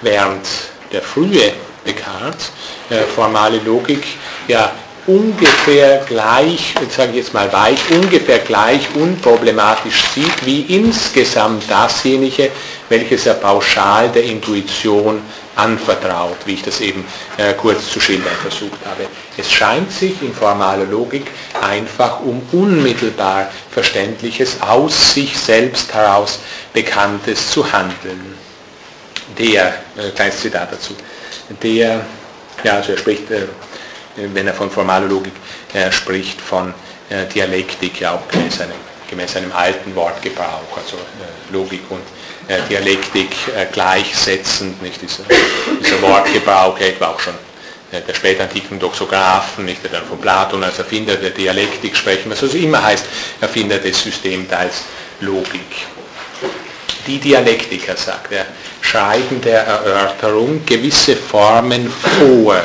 [0.02, 0.46] während
[0.92, 1.54] der frühe
[1.88, 2.52] Descartes
[2.90, 4.06] äh, formale Logik
[4.50, 4.74] ja
[5.10, 12.52] ungefähr gleich, sage ich jetzt mal weich, ungefähr gleich unproblematisch sieht wie insgesamt dasjenige,
[12.90, 15.22] welches er pauschal der Intuition
[15.56, 17.04] anvertraut, wie ich das eben
[17.38, 19.08] äh, kurz zu schildern versucht habe.
[19.36, 26.40] Es scheint sich in formaler Logik einfach um unmittelbar Verständliches aus sich selbst heraus
[26.72, 28.38] Bekanntes zu handeln.
[29.38, 30.94] Der, äh, kleines Zitat dazu,
[31.64, 32.06] der,
[32.64, 33.48] ja, also er spricht, äh,
[34.34, 35.34] wenn er von formaler Logik
[35.74, 36.74] äh, spricht, von
[37.10, 38.74] äh, Dialektik, ja auch gemäß einem,
[39.10, 42.02] gemäß einem alten Wortgebrauch, also äh, Logik und
[42.68, 43.30] Dialektik
[43.72, 45.22] gleichsetzend, nicht dieser,
[45.80, 47.36] dieser Wortgebrauch, etwa auch schon
[47.92, 52.58] der spätantiken Doxographen, nicht der dann von Platon als Erfinder der Dialektik sprechen, was also
[52.58, 53.06] immer heißt,
[53.40, 54.86] Erfinder des Systemteils
[55.20, 55.86] Logik.
[57.06, 58.48] Die Dialektiker, sagt er,
[58.82, 62.60] schreiben der Erörterung gewisse Formen vor,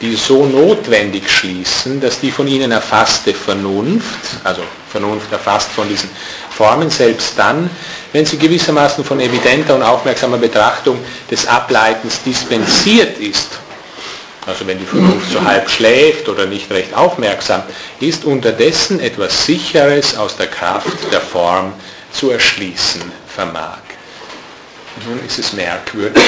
[0.00, 6.10] die so notwendig schließen, dass die von ihnen erfasste Vernunft, also Vernunft erfasst von diesen
[6.50, 7.70] Formen, selbst dann,
[8.12, 10.98] wenn sie gewissermaßen von evidenter und aufmerksamer Betrachtung
[11.30, 13.48] des Ableitens dispensiert ist,
[14.46, 17.62] also wenn die Vernunft so halb schläft oder nicht recht aufmerksam
[18.00, 21.74] ist, unterdessen etwas Sicheres aus der Kraft der Form
[22.10, 23.89] zu erschließen vermag.
[25.06, 26.22] Nun ist es merkwürdig,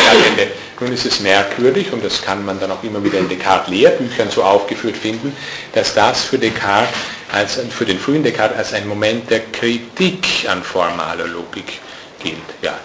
[0.79, 4.43] nun ist es merkwürdig, und das kann man dann auch immer wieder in Descartes-Lehrbüchern so
[4.43, 5.37] aufgeführt finden,
[5.73, 6.95] dass das für Descartes,
[7.33, 11.81] als, für den frühen Descartes als ein Moment der Kritik an formaler Logik
[12.23, 12.37] gilt.
[12.63, 12.79] Ja,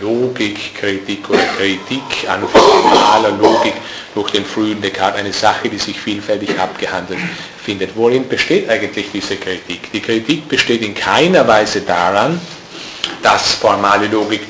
[0.00, 3.74] Logikkritik oder Kritik an formaler Logik
[4.14, 7.20] durch den frühen Descartes eine Sache, die sich vielfältig abgehandelt
[7.64, 7.96] findet.
[7.96, 9.90] Worin besteht eigentlich diese Kritik?
[9.92, 12.40] Die Kritik besteht in keiner Weise daran,
[13.22, 14.42] dass formale Logik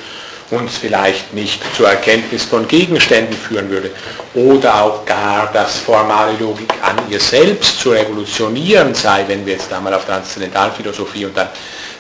[0.55, 3.91] uns vielleicht nicht zur Erkenntnis von Gegenständen führen würde.
[4.35, 9.73] Oder auch gar, dass formale Logik an ihr selbst zu revolutionieren sei, wenn wir jetzt
[9.73, 11.49] einmal auf Transzendentalphilosophie und dann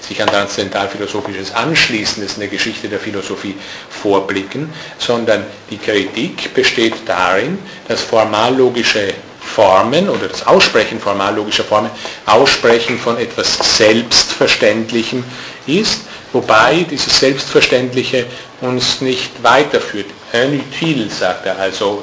[0.01, 3.57] sich an Transzendentalphilosophisches anschließen, das in der Geschichte der Philosophie
[3.88, 11.90] vorblicken, sondern die Kritik besteht darin, dass formallogische Formen oder das Aussprechen formallogischer Formen
[12.27, 15.23] Aussprechen von etwas Selbstverständlichem
[15.67, 16.01] ist
[16.35, 18.27] Wobei dieses Selbstverständliche
[18.61, 20.07] uns nicht weiterführt.
[20.33, 22.03] Inutil, sagt er, also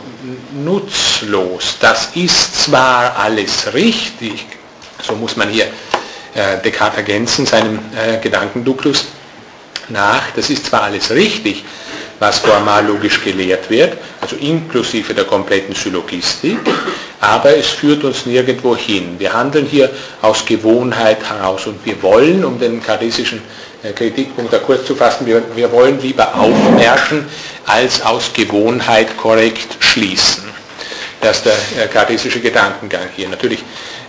[0.54, 1.76] nutzlos.
[1.82, 4.46] Das ist zwar alles richtig,
[5.04, 5.66] so muss man hier
[6.34, 9.08] äh, Descartes ergänzen, seinem äh, Gedankenduktus
[9.90, 11.66] nach, das ist zwar alles richtig,
[12.20, 16.60] was formal logisch gelehrt wird, also inklusive der kompletten Syllogistik,
[17.20, 19.16] aber es führt uns nirgendwo hin.
[19.18, 19.90] Wir handeln hier
[20.22, 23.42] aus Gewohnheit heraus und wir wollen, um den kartesischen
[23.96, 27.26] Kritikpunkt da kurz zu fassen, wir, wir wollen lieber aufmerken,
[27.66, 30.44] als aus Gewohnheit korrekt schließen.
[31.20, 33.30] Das ist der kartesische Gedankengang hier.
[33.30, 33.64] Natürlich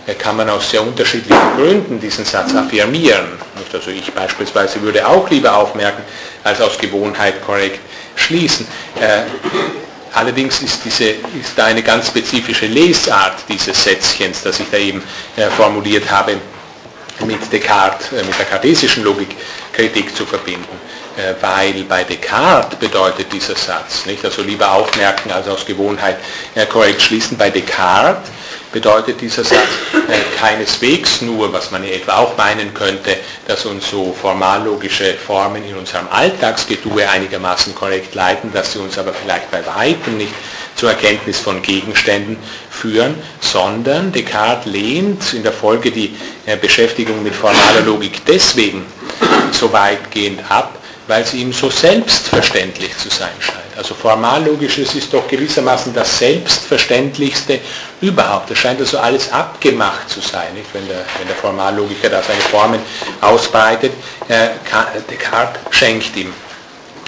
[0.07, 3.25] äh, kann man aus sehr unterschiedlichen Gründen diesen Satz affirmieren.
[3.71, 6.03] Also ich beispielsweise würde auch lieber aufmerken,
[6.43, 7.79] als aus Gewohnheit korrekt
[8.15, 8.67] schließen.
[8.99, 9.21] Äh,
[10.13, 15.03] allerdings ist, diese, ist da eine ganz spezifische Lesart dieses Sätzchens, das ich da eben
[15.37, 16.37] äh, formuliert habe,
[17.25, 20.79] mit Descartes, mit der kartesischen Logikkritik zu verbinden.
[21.41, 24.25] weil bei Descartes bedeutet dieser Satz, nicht?
[24.25, 26.17] also lieber aufmerken als aus Gewohnheit
[26.69, 28.31] korrekt schließen, bei Descartes
[28.73, 29.59] bedeutet dieser Satz
[30.09, 33.15] äh, keineswegs nur, was man etwa auch meinen könnte,
[33.47, 39.13] dass uns so formallogische Formen in unserem Alltagsgetue einigermaßen korrekt leiten, dass sie uns aber
[39.13, 40.33] vielleicht bei weitem nicht
[40.75, 42.35] zur Erkenntnis von Gegenständen
[42.69, 48.85] führen, sondern Descartes lehnt in der Folge die äh, Beschäftigung mit formaler Logik deswegen
[49.51, 53.62] so weitgehend ab, weil sie ihm so selbstverständlich zu sein scheint.
[53.75, 57.59] Also formallogisches ist doch gewissermaßen das Selbstverständlichste
[58.01, 58.51] überhaupt.
[58.51, 60.67] Das scheint also alles abgemacht zu sein, nicht?
[60.73, 62.79] Wenn, der, wenn der Formallogiker da seine Formen
[63.21, 63.93] ausbreitet.
[64.27, 64.49] Äh,
[65.09, 66.33] Descartes schenkt ihm,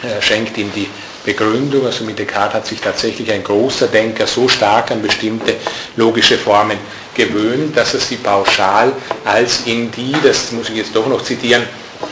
[0.03, 0.89] äh, schenkt ihm die
[1.23, 1.85] Begründung.
[1.85, 5.55] Also mit Descartes hat sich tatsächlich ein großer Denker so stark an bestimmte
[5.95, 6.79] logische Formen
[7.13, 8.91] gewöhnt, dass er sie pauschal
[9.23, 11.63] als in die, das muss ich jetzt doch noch zitieren,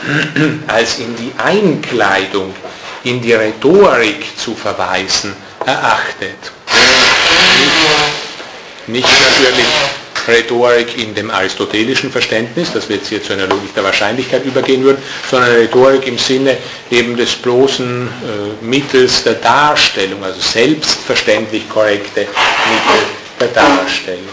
[0.66, 2.54] als in die Einkleidung
[3.04, 6.52] in die Rhetorik zu verweisen erachtet.
[8.86, 9.66] Nicht, natürlich
[10.26, 14.82] Rhetorik in dem aristotelischen Verständnis, das wir jetzt hier zu einer Logik der Wahrscheinlichkeit übergehen
[14.82, 16.56] würden, sondern Rhetorik im Sinne
[16.90, 23.06] eben des bloßen äh, Mittels der Darstellung, also selbstverständlich korrekte Mittel
[23.38, 24.24] der Darstellung.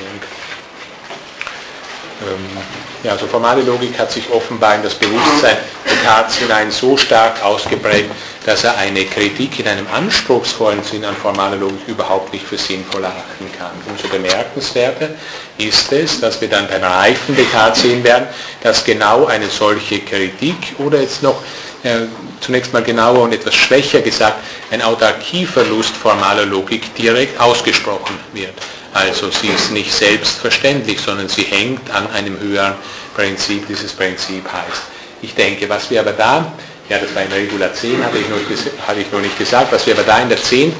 [2.21, 5.57] Ähm, ja, also formale Logik hat sich offenbar in das Bewusstsein
[5.89, 8.09] Descartes hinein so stark ausgeprägt,
[8.45, 13.03] dass er eine Kritik in einem anspruchsvollen Sinn an formaler Logik überhaupt nicht für sinnvoll
[13.03, 13.71] erachten kann.
[13.89, 15.09] Umso bemerkenswerter
[15.57, 18.27] ist es, dass wir dann beim reifen Descartes sehen werden,
[18.61, 21.41] dass genau eine solche Kritik oder jetzt noch
[21.83, 22.01] äh,
[22.39, 24.37] zunächst mal genauer und etwas schwächer gesagt,
[24.71, 28.53] ein Autarkieverlust formaler Logik direkt ausgesprochen wird.
[28.93, 32.73] Also sie ist nicht selbstverständlich, sondern sie hängt an einem höheren
[33.15, 33.67] Prinzip.
[33.67, 34.81] Dieses Prinzip heißt,
[35.21, 36.51] ich denke, was wir aber da,
[36.89, 39.85] ja das war in Regula 10, hatte ich, noch, hatte ich noch nicht gesagt, was
[39.87, 40.73] wir aber da in der 10.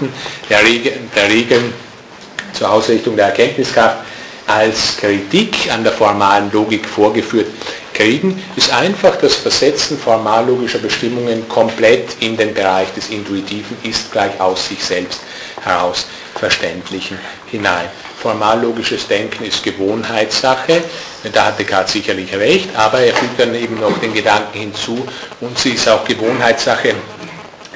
[0.49, 1.73] der, Regel, der Regeln
[2.53, 3.99] zur Ausrichtung der Erkenntniskraft
[4.47, 7.47] als Kritik an der formalen Logik vorgeführt
[7.93, 14.37] kriegen, ist einfach das Versetzen formallogischer Bestimmungen komplett in den Bereich des Intuitiven, ist gleich
[14.41, 15.21] aus sich selbst
[15.63, 16.07] heraus
[16.41, 17.19] Verständlichen
[17.51, 17.87] hinein.
[18.19, 20.83] Formallogisches Denken ist Gewohnheitssache,
[21.31, 25.07] da hat Descartes sicherlich recht, aber er fügt dann eben noch den Gedanken hinzu
[25.39, 26.95] und sie ist auch Gewohnheitssache,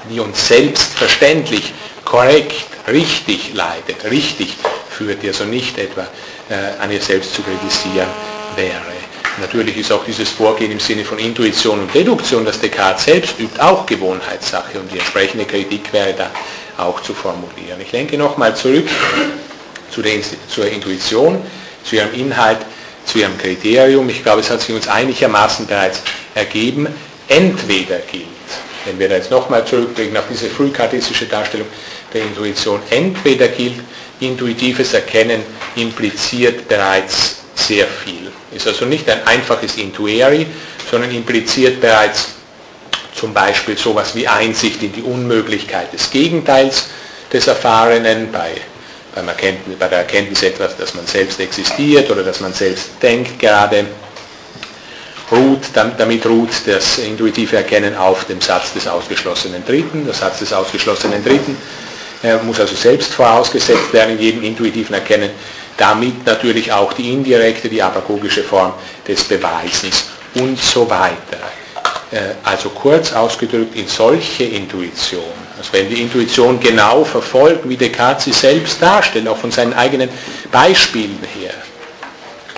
[0.10, 1.74] die uns selbstverständlich,
[2.04, 2.56] korrekt,
[2.88, 4.56] richtig leitet, richtig
[4.90, 6.08] führt, also nicht etwa
[6.50, 8.10] äh, an ihr selbst zu kritisieren
[8.56, 8.96] wäre.
[9.42, 13.60] Natürlich ist auch dieses Vorgehen im Sinne von Intuition und Deduktion, das Descartes selbst übt,
[13.60, 16.32] auch Gewohnheitssache und die entsprechende Kritik wäre da
[16.78, 17.80] auch zu formulieren.
[17.82, 18.88] Ich lenke nochmal zurück
[19.92, 21.42] zu der, zur Intuition,
[21.84, 22.60] zu ihrem Inhalt,
[23.06, 24.10] zu ihrem Kriterium.
[24.10, 26.02] Ich glaube, es hat sich uns einigermaßen bereits
[26.34, 26.88] ergeben.
[27.28, 28.26] Entweder gilt,
[28.86, 31.68] wenn wir da jetzt nochmal zurückblicken auf diese frühkartistische Darstellung
[32.14, 33.82] der Intuition, entweder gilt,
[34.20, 35.42] intuitives Erkennen
[35.76, 38.32] impliziert bereits sehr viel.
[38.52, 40.46] Ist also nicht ein einfaches Intueri,
[40.90, 42.35] sondern impliziert bereits
[43.16, 46.88] zum Beispiel sowas wie Einsicht in die Unmöglichkeit des Gegenteils
[47.32, 48.52] des Erfahrenen, bei,
[49.14, 53.40] beim Erkenntnis, bei der Erkenntnis etwas, dass man selbst existiert oder dass man selbst denkt
[53.40, 53.86] gerade,
[55.32, 60.06] ruht, damit ruht das intuitive Erkennen auf dem Satz des ausgeschlossenen Dritten.
[60.06, 61.58] Der Satz des ausgeschlossenen Dritten
[62.22, 65.32] äh, muss also selbst vorausgesetzt werden in jedem intuitiven Erkennen,
[65.78, 68.74] damit natürlich auch die indirekte, die apagogische Form
[69.08, 71.40] des Beweisens und so weiter.
[72.12, 75.24] Äh, also kurz ausgedrückt, in solche Intuition,
[75.58, 80.10] also wenn die Intuition genau verfolgt, wie Descartes sie selbst darstellt, auch von seinen eigenen
[80.52, 81.54] Beispielen her,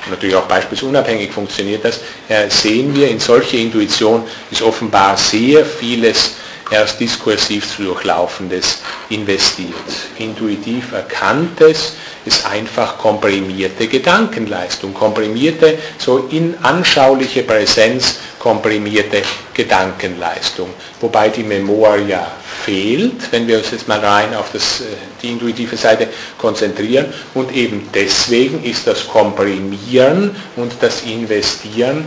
[0.09, 6.35] natürlich auch beispielsunabhängig funktioniert das, äh, sehen wir, in solche Intuition ist offenbar sehr vieles
[6.71, 9.75] erst diskursiv zu durchlaufendes investiert.
[10.17, 11.93] Intuitiv erkanntes
[12.25, 19.21] ist einfach komprimierte Gedankenleistung, komprimierte, so in anschauliche Präsenz komprimierte
[19.53, 20.69] Gedankenleistung.
[20.99, 22.27] Wobei die Memoria
[22.63, 24.83] fehlt, wenn wir uns jetzt mal rein auf das, äh,
[25.21, 27.13] die intuitive Seite konzentrieren.
[27.33, 32.05] Und eben deswegen ist das Komprimieren und das Investieren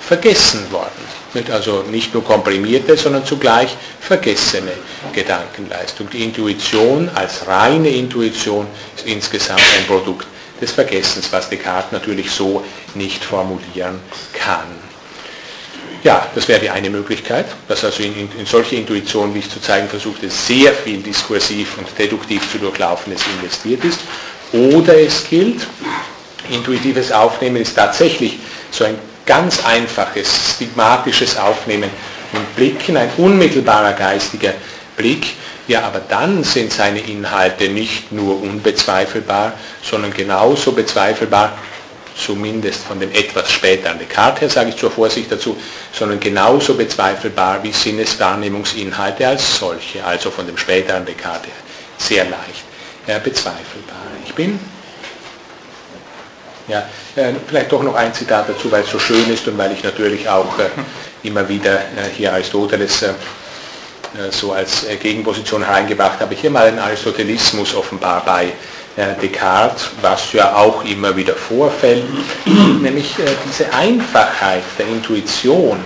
[0.00, 1.07] vergessen worden.
[1.50, 4.72] Also nicht nur komprimierte, sondern zugleich vergessene
[5.12, 6.08] Gedankenleistung.
[6.10, 10.26] Die Intuition als reine Intuition ist insgesamt ein Produkt
[10.60, 12.64] des Vergessens, was Descartes natürlich so
[12.94, 14.00] nicht formulieren
[14.32, 14.88] kann.
[16.04, 19.50] Ja, das wäre die eine Möglichkeit, dass also in, in, in solche Intuitionen, wie ich
[19.50, 24.00] zu zeigen versuchte, sehr viel diskursiv und deduktiv zu durchlaufenes investiert ist.
[24.52, 25.66] Oder es gilt,
[26.50, 28.38] intuitives Aufnehmen ist tatsächlich
[28.70, 28.96] so ein
[29.28, 31.90] ganz einfaches, stigmatisches Aufnehmen
[32.32, 34.54] und Blicken, ein unmittelbarer geistiger
[34.96, 35.26] Blick.
[35.68, 41.52] Ja, aber dann sind seine Inhalte nicht nur unbezweifelbar, sondern genauso bezweifelbar
[42.16, 45.56] zumindest von dem etwas späteren Descartes her, sage ich zur Vorsicht dazu,
[45.92, 51.54] sondern genauso bezweifelbar wie Sinneswahrnehmungsinhalte als solche, also von dem späteren Descartes her,
[51.98, 52.64] sehr leicht
[53.06, 53.98] ja, bezweifelbar.
[54.24, 54.58] Ich bin,
[56.68, 59.72] ja, äh, vielleicht doch noch ein Zitat dazu, weil es so schön ist und weil
[59.72, 60.68] ich natürlich auch äh,
[61.26, 63.04] immer wieder äh, hier Aristoteles
[64.30, 66.34] so als Gegenposition hereingebracht habe.
[66.34, 68.54] Hier mal den Aristotelismus offenbar bei
[69.20, 72.04] Descartes, was ja auch immer wieder vorfällt,
[72.80, 73.14] nämlich
[73.46, 75.78] diese Einfachheit der Intuition,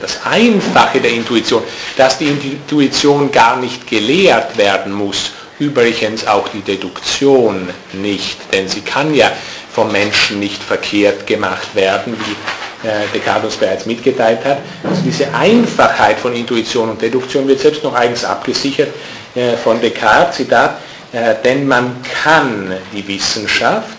[0.00, 1.64] das Einfache der Intuition,
[1.96, 8.80] dass die Intuition gar nicht gelehrt werden muss, übrigens auch die Deduktion nicht, denn sie
[8.80, 9.30] kann ja
[9.72, 14.58] vom Menschen nicht verkehrt gemacht werden, wie äh, Descartes uns bereits mitgeteilt hat.
[14.82, 18.88] Also diese Einfachheit von Intuition und Deduktion wird selbst noch eigens abgesichert
[19.34, 20.80] äh, von Descartes, Zitat,
[21.12, 23.98] äh, denn man kann die Wissenschaft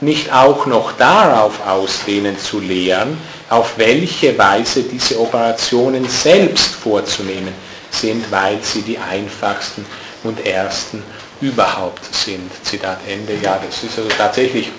[0.00, 3.18] nicht auch noch darauf ausdehnen zu lehren,
[3.48, 7.52] auf welche Weise diese Operationen selbst vorzunehmen
[7.90, 9.84] sind, weil sie die einfachsten
[10.28, 11.02] und ersten
[11.40, 12.50] überhaupt sind.
[12.64, 13.34] Zitat Ende.
[13.42, 14.70] Ja, das ist also tatsächlich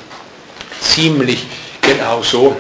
[0.81, 1.47] ziemlich
[1.81, 2.55] genau so,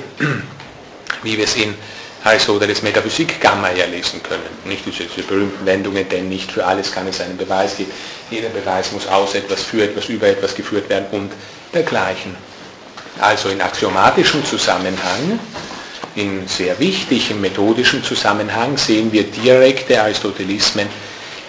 [1.23, 1.75] wie wir es in
[2.23, 4.43] Aristoteles Metaphysik Gamma ja lesen können.
[4.65, 7.91] Nicht diese, diese berühmten Wendungen, denn nicht für alles kann es einen Beweis geben.
[8.29, 11.31] Jeder Beweis muss aus etwas, für etwas, über etwas geführt werden und
[11.73, 12.35] dergleichen.
[13.21, 15.39] Also in axiomatischem Zusammenhang,
[16.15, 20.87] in sehr wichtigem methodischen Zusammenhang sehen wir direkte Aristotelismen,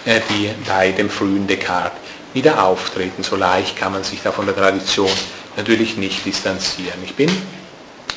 [0.05, 1.99] die bei dem frühen Descartes
[2.33, 3.23] wieder auftreten.
[3.23, 5.11] So leicht kann man sich da von der Tradition
[5.57, 6.99] natürlich nicht distanzieren.
[7.03, 7.29] Ich bin,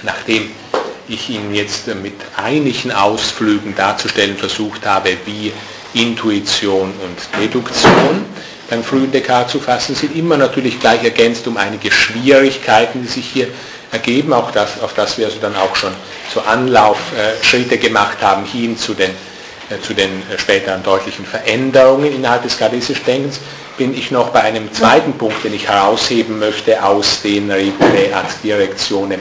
[0.03, 0.51] nachdem
[1.09, 5.53] ich Ihnen jetzt mit einigen Ausflügen darzustellen versucht habe, wie
[5.93, 8.25] Intuition und Deduktion
[8.71, 13.27] beim frühen Descartes zu fassen sind, immer natürlich gleich ergänzt um einige Schwierigkeiten, die sich
[13.27, 13.49] hier
[13.93, 15.93] ergeben, auch das, auf das wir also dann auch schon
[16.33, 19.11] so Anlaufschritte gemacht haben hin zu den,
[19.83, 23.41] zu den späteren deutlichen Veränderungen innerhalb des kartesischen Denkens,
[23.77, 28.29] bin ich noch bei einem zweiten Punkt, den ich herausheben möchte aus den Regulae ad
[28.43, 29.21] Direktionen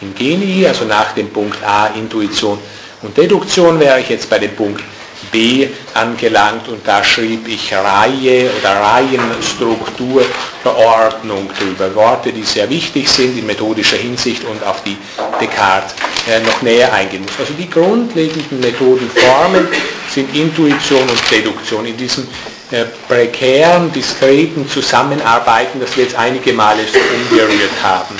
[0.00, 2.58] in Genii, also nach dem Punkt A Intuition
[3.02, 4.82] und Deduktion wäre ich jetzt bei dem Punkt
[5.32, 10.24] B angelangt und da schrieb ich Reihe oder Reihenstruktur,
[10.62, 11.94] Verordnung drüber.
[11.94, 14.96] Worte, die sehr wichtig sind in methodischer Hinsicht und auf die
[15.40, 15.94] Descartes
[16.28, 17.32] äh, noch näher eingehen muss.
[17.38, 19.68] Also die grundlegenden Methodenformen
[20.12, 21.86] sind Intuition und Deduktion.
[21.86, 22.26] In diesem
[22.70, 28.16] äh, prekären, diskreten Zusammenarbeiten, das wir jetzt einige Male so umgerührt haben.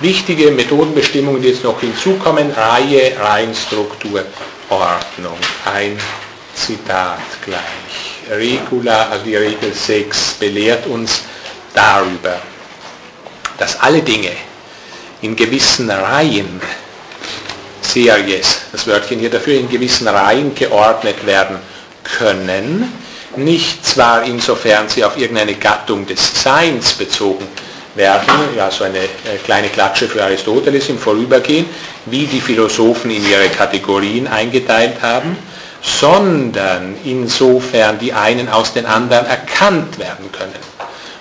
[0.00, 4.24] Wichtige Methodenbestimmungen, die jetzt noch hinzukommen, Reihe, Reihenstruktur,
[4.68, 5.38] Ordnung.
[5.64, 5.98] Ein
[6.54, 8.30] Zitat gleich.
[8.30, 11.22] Regula, also die Regel 6, belehrt uns
[11.72, 12.40] darüber,
[13.56, 14.32] dass alle Dinge
[15.22, 16.60] in gewissen Reihen,
[17.80, 21.58] Series, das Wörtchen hier dafür, in gewissen Reihen geordnet werden
[22.04, 22.92] können,
[23.36, 27.46] nicht zwar insofern sie auf irgendeine Gattung des Seins bezogen
[27.98, 31.66] werden, ja so eine äh, kleine Klatsche für Aristoteles im Vorübergehen,
[32.06, 35.36] wie die Philosophen in ihre Kategorien eingeteilt haben,
[35.82, 40.54] sondern insofern die einen aus den anderen erkannt werden können.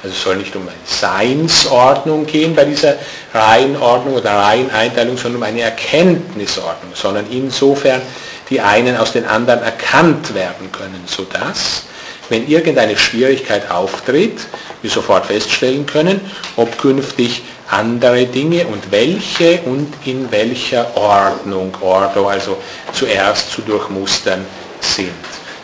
[0.03, 2.95] Also es soll nicht um eine Seinsordnung gehen bei dieser
[3.33, 8.01] Reihenordnung oder Reiheneinteilung, sondern um eine Erkenntnisordnung, sondern insofern
[8.49, 11.83] die einen aus den anderen erkannt werden können, sodass
[12.29, 14.39] wenn irgendeine Schwierigkeit auftritt,
[14.81, 16.21] wir sofort feststellen können,
[16.55, 22.57] ob künftig andere Dinge und welche und in welcher Ordnung, Ordo, also
[22.93, 24.45] zuerst zu durchmustern
[24.79, 25.11] sind.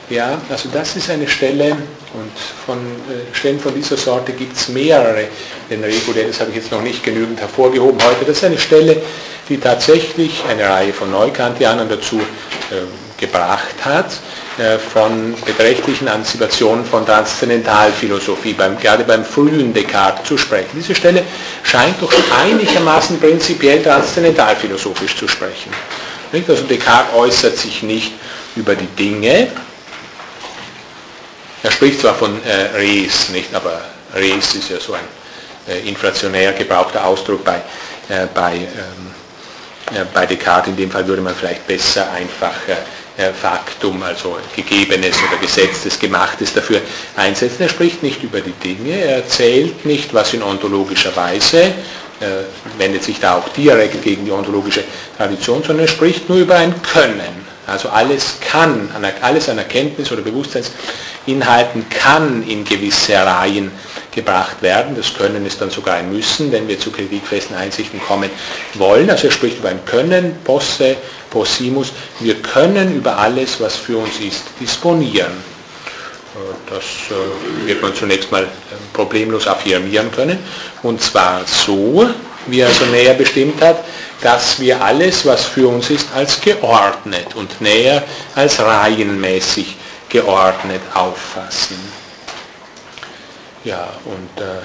[0.09, 1.71] Ja, also das ist eine Stelle
[2.13, 2.31] und
[2.65, 5.27] von äh, Stellen von dieser Sorte gibt es mehrere.
[5.69, 8.25] Den Regulae, das habe ich jetzt noch nicht genügend hervorgehoben heute.
[8.25, 9.01] Das ist eine Stelle,
[9.47, 14.11] die tatsächlich eine Reihe von Neukantianern dazu äh, gebracht hat,
[14.57, 20.71] äh, von beträchtlichen Antizipationen von Transzendentalphilosophie, beim, gerade beim frühen Descartes zu sprechen.
[20.75, 21.23] Diese Stelle
[21.63, 22.13] scheint doch
[22.43, 25.71] einigermaßen prinzipiell transzendentalphilosophisch zu sprechen.
[26.47, 28.13] Also Descartes äußert sich nicht
[28.55, 29.49] über die Dinge,
[31.63, 33.79] er spricht zwar von äh, Res, nicht, aber
[34.13, 35.07] Res ist ja so ein
[35.65, 37.55] äh, inflationär gebrauchter Ausdruck bei,
[38.09, 40.71] äh, bei, ähm, äh, bei Descartes.
[40.71, 42.75] In dem Fall würde man vielleicht besser einfach äh,
[43.39, 46.81] Faktum, also Gegebenes oder Gesetztes, Gemachtes dafür
[47.15, 47.63] einsetzen.
[47.63, 51.71] Er spricht nicht über die Dinge, er erzählt nicht, was in ontologischer Weise, äh,
[52.77, 54.83] wendet sich da auch direkt gegen die ontologische
[55.17, 57.43] Tradition, sondern er spricht nur über ein Können.
[57.67, 58.89] Also alles kann,
[59.21, 63.71] alles an Erkenntnis oder Bewusstseinsinhalten kann in gewisse Reihen
[64.13, 64.95] gebracht werden.
[64.95, 68.29] Das Können ist dann sogar ein Müssen, wenn wir zu kritikfesten Einsichten kommen
[68.75, 69.09] wollen.
[69.09, 70.95] Also er spricht über ein Können, Posse,
[71.29, 71.91] Possimus.
[72.19, 75.53] Wir können über alles, was für uns ist, disponieren.
[76.69, 78.47] Das äh, wird man zunächst mal äh,
[78.91, 80.39] problemlos affirmieren können.
[80.81, 82.09] Und zwar so,
[82.47, 83.83] wie er so näher bestimmt hat,
[84.21, 88.03] dass wir alles, was für uns ist, als geordnet und näher
[88.33, 89.75] als reihenmäßig
[90.09, 92.02] geordnet auffassen.
[93.63, 94.59] Ja, und äh,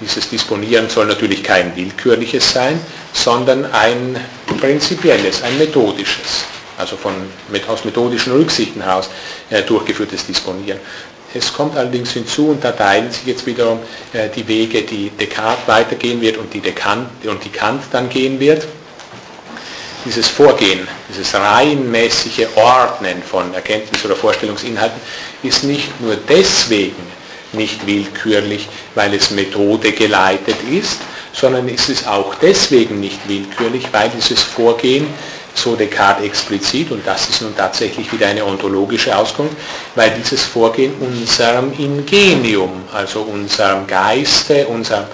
[0.00, 2.80] dieses Disponieren soll natürlich kein willkürliches sein,
[3.12, 4.18] sondern ein
[4.58, 6.44] prinzipielles, ein methodisches,
[6.76, 7.14] also von,
[7.68, 9.08] aus methodischen Rücksichten heraus
[9.50, 10.80] äh, durchgeführtes Disponieren.
[11.32, 13.78] Es kommt allerdings hinzu, und da teilen sich jetzt wiederum
[14.12, 18.40] äh, die Wege, die Descartes weitergehen wird und die, Descartes, und die Kant dann gehen
[18.40, 18.66] wird
[20.04, 25.00] dieses Vorgehen, dieses reihenmäßige Ordnen von Erkenntnis- oder Vorstellungsinhalten
[25.42, 27.19] ist nicht nur deswegen
[27.52, 30.98] nicht willkürlich, weil es Methode geleitet ist,
[31.32, 35.06] sondern ist es auch deswegen nicht willkürlich, weil dieses Vorgehen,
[35.54, 39.56] so Descartes explizit, und das ist nun tatsächlich wieder eine ontologische Auskunft,
[39.94, 45.04] weil dieses Vorgehen unserem Ingenium, also unserem Geiste, unserem,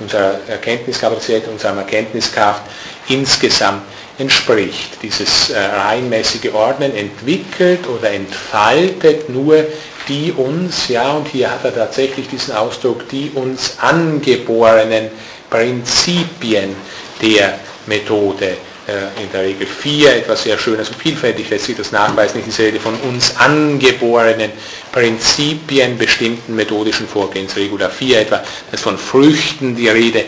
[0.00, 2.62] unserer Erkenntniskapazität, unserer Erkenntniskraft
[3.08, 3.82] insgesamt
[4.18, 5.02] entspricht.
[5.02, 9.64] Dieses äh, reihenmäßige Ordnen entwickelt oder entfaltet nur
[10.08, 15.08] die uns, ja, und hier hat er tatsächlich diesen Ausdruck, die uns angeborenen
[15.50, 16.74] Prinzipien
[17.22, 21.92] der Methode äh, in der Regel vier, etwas sehr Schönes und vielfältig lässt sich das
[21.92, 24.50] nachweisen, ich Rede von uns angeborenen
[24.92, 30.24] Prinzipien bestimmten methodischen Vorgehens, Regula 4 etwa, das ist von Früchten die Rede,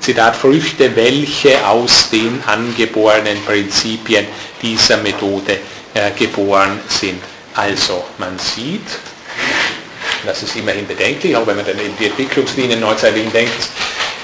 [0.00, 4.26] Zitat, Früchte, welche aus den angeborenen Prinzipien
[4.62, 5.58] dieser Methode
[5.94, 7.20] äh, geboren sind.
[7.54, 8.82] Also, man sieht,
[10.24, 13.68] das ist immerhin bedenklich, auch wenn man dann in die Entwicklungslinien neuzeitlichen Denkens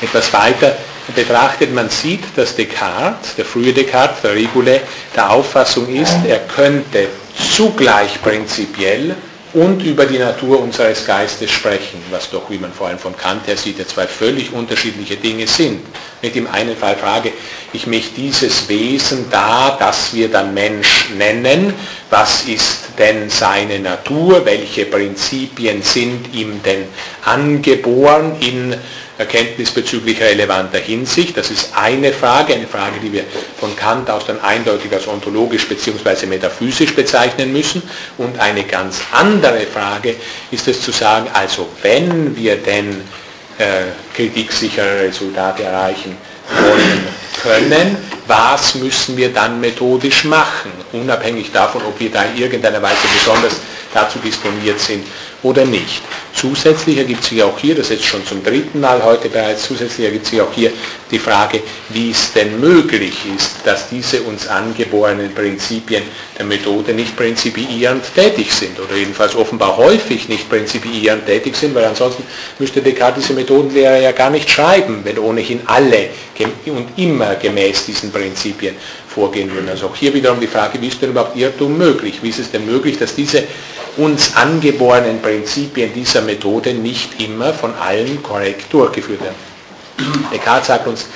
[0.00, 0.76] etwas weiter
[1.14, 4.80] betrachtet, man sieht, dass Descartes, der frühe Descartes, der Regule,
[5.14, 7.08] der Auffassung ist, er könnte
[7.54, 9.14] zugleich prinzipiell
[9.54, 13.46] und über die Natur unseres Geistes sprechen, was doch, wie man vor allem von Kant
[13.46, 15.82] her sieht, ja zwei völlig unterschiedliche Dinge sind.
[16.22, 17.32] Mit dem einen Fall frage
[17.72, 21.74] ich mich dieses Wesen da, das wir dann Mensch nennen,
[22.08, 26.84] was ist denn seine Natur, welche Prinzipien sind ihm denn
[27.24, 28.74] angeboren in
[29.22, 31.36] Erkenntnis bezüglich relevanter Hinsicht.
[31.36, 33.24] Das ist eine Frage, eine Frage, die wir
[33.58, 36.26] von Kant aus dann eindeutig als ontologisch bzw.
[36.26, 37.82] metaphysisch bezeichnen müssen.
[38.18, 40.16] Und eine ganz andere Frage
[40.50, 43.02] ist es zu sagen, also wenn wir denn
[43.58, 46.16] äh, kritiksichere Resultate erreichen
[46.60, 47.06] wollen
[47.42, 47.96] können,
[48.26, 53.54] was müssen wir dann methodisch machen, unabhängig davon, ob wir da in irgendeiner Weise besonders
[53.94, 55.04] dazu disponiert sind
[55.42, 56.02] oder nicht.
[56.34, 60.26] Zusätzlich ergibt sich auch hier, das jetzt schon zum dritten Mal heute bereits, zusätzlich ergibt
[60.26, 60.72] sich auch hier
[61.10, 66.02] die Frage, wie es denn möglich ist, dass diese uns angeborenen Prinzipien
[66.38, 71.84] der Methode nicht prinzipiierend tätig sind oder jedenfalls offenbar häufig nicht prinzipiierend tätig sind, weil
[71.84, 72.24] ansonsten
[72.58, 76.08] müsste Descartes diese Methodenlehre ja gar nicht schreiben, wenn ohnehin alle
[76.66, 78.74] und immer gemäß diesen Prinzipien
[79.14, 79.68] vorgehen würden.
[79.68, 82.18] Also auch hier wiederum die Frage, wie ist denn überhaupt Irrtum möglich?
[82.22, 83.44] Wie ist es denn möglich, dass diese
[83.96, 89.36] uns angeborenen Prinzipien dieser Methode nicht immer von allen korrekt durchgeführt werden?
[90.32, 91.06] Descartes sagt uns,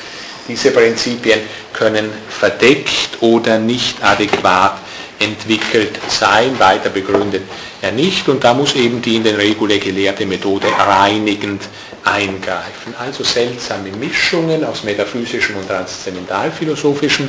[0.47, 1.41] diese Prinzipien
[1.73, 4.79] können verdeckt oder nicht adäquat
[5.19, 7.43] entwickelt sein, weiter begründet
[7.81, 11.63] er nicht und da muss eben die in den Regule gelehrte Methode reinigend
[12.05, 12.95] eingreifen.
[12.99, 17.29] Also seltsame Mischungen aus metaphysischen und transzendentalphilosophischen,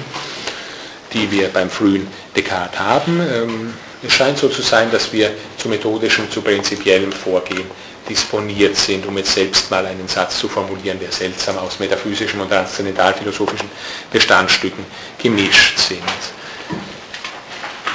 [1.13, 3.19] die wir beim frühen Descartes haben.
[3.19, 7.65] Ähm, es scheint so zu sein, dass wir zu methodischem, zu prinzipiellem Vorgehen
[8.07, 12.49] disponiert sind, um jetzt selbst mal einen Satz zu formulieren, der seltsam aus metaphysischen und
[12.49, 13.69] transzendentalphilosophischen
[14.11, 14.85] Bestandstücken
[15.17, 16.01] gemischt sind.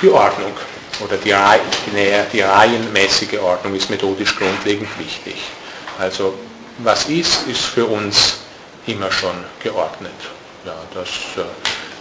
[0.02, 0.52] Die Ordnung
[1.00, 1.34] oder die,
[2.32, 5.36] die, reihenmäßige Ordnung ist methodisch grundlegend wichtig.
[5.98, 6.34] Also
[6.78, 8.38] was ist, ist für uns
[8.86, 10.12] immer schon geordnet.
[10.64, 11.48] Ja, das äh,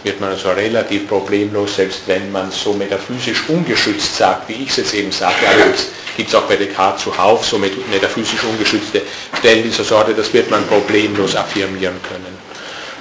[0.04, 4.76] wird man also relativ problemlos, selbst wenn man so metaphysisch ungeschützt sagt, wie ich es
[4.78, 9.02] jetzt eben sage, allerdings gibt es auch bei Descartes zuhauf so metaphysisch ungeschützte
[9.38, 12.38] Stellen dieser Sorte, das wird man problemlos affirmieren können.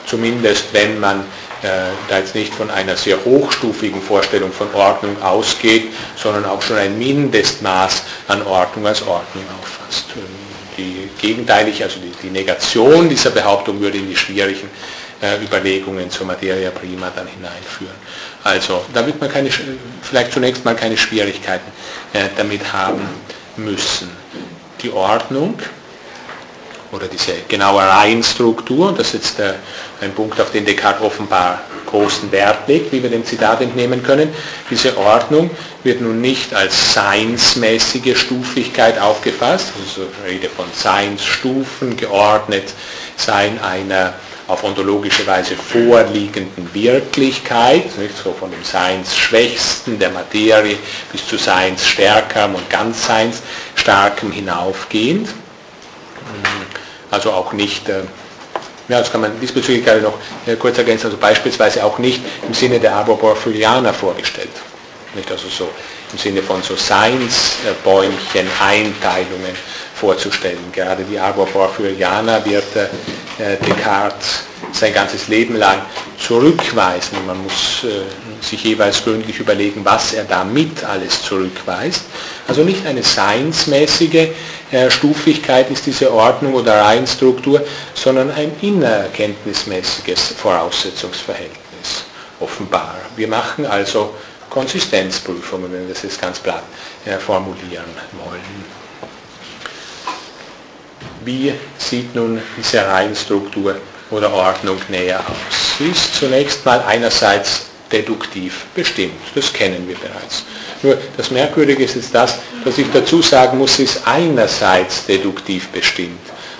[0.06, 1.22] Zumindest wenn man
[1.64, 6.78] äh, da jetzt nicht von einer sehr hochstufigen Vorstellung von Ordnung ausgeht, sondern auch schon
[6.78, 10.06] ein Mindestmaß an Ordnung als Ordnung auffasst.
[10.78, 15.01] Die gegenteilige, also die, die Negation dieser Behauptung würde in die schwierigen äh,
[15.44, 17.96] Überlegungen zur Materia prima dann hineinführen.
[18.44, 19.50] Also da wird man keine,
[20.02, 21.72] vielleicht zunächst mal keine Schwierigkeiten
[22.14, 23.08] äh, damit haben
[23.58, 24.10] müssen.
[24.82, 25.60] Die Ordnung
[26.92, 29.54] oder diese genaue Reihenstruktur, das ist jetzt äh,
[30.02, 34.34] ein Punkt, auf den Descartes offenbar großen Wert legt, wie wir dem Zitat entnehmen können.
[34.70, 35.52] Diese Ordnung
[35.84, 42.74] wird nun nicht als seinsmäßige Stufigkeit aufgefasst, also Rede von Seinsstufen, geordnet
[43.18, 44.14] Sein einer
[44.48, 50.78] auf ontologische Weise vorliegenden Wirklichkeit, nicht so von dem Seinsschwächsten der Materie
[51.12, 55.30] bis zu Seinsstärkerem und ganz Seinsstarkem hinaufgehend.
[57.10, 58.04] Also auch nicht, äh,
[58.88, 62.54] ja, das kann man diesbezüglich gerade noch äh, kurz ergänzen, also beispielsweise auch nicht im
[62.54, 64.50] Sinne der Arbor-Porphyrianer vorgestellt.
[65.14, 65.70] Nicht also so
[66.14, 69.56] im Sinne von so Seinsbäumchen, Einteilungen
[70.02, 70.72] vorzustellen.
[70.72, 75.80] Gerade die Arbor-Porphyrianer wird äh, Descartes sein ganzes Leben lang
[76.18, 77.18] zurückweisen.
[77.28, 82.04] Man muss äh, sich jeweils gründlich überlegen, was er damit alles zurückweist.
[82.48, 84.30] Also nicht eine seinsmäßige
[84.72, 92.06] äh, Stufigkeit ist diese Ordnung oder Reihenstruktur, sondern ein innerkenntnismäßiges Voraussetzungsverhältnis,
[92.40, 92.96] offenbar.
[93.16, 94.16] Wir machen also
[94.50, 96.64] Konsistenzprüfungen, wenn wir das jetzt ganz platt
[97.20, 97.92] formulieren
[98.26, 98.81] wollen.
[101.24, 103.76] Wie sieht nun diese Reihenstruktur
[104.10, 105.78] oder Ordnung näher aus?
[105.78, 109.22] Sie ist zunächst mal einerseits deduktiv bestimmt.
[109.36, 110.44] Das kennen wir bereits.
[110.82, 115.68] Nur das Merkwürdige ist jetzt das, dass ich dazu sagen muss, sie ist einerseits deduktiv
[115.68, 116.20] bestimmt.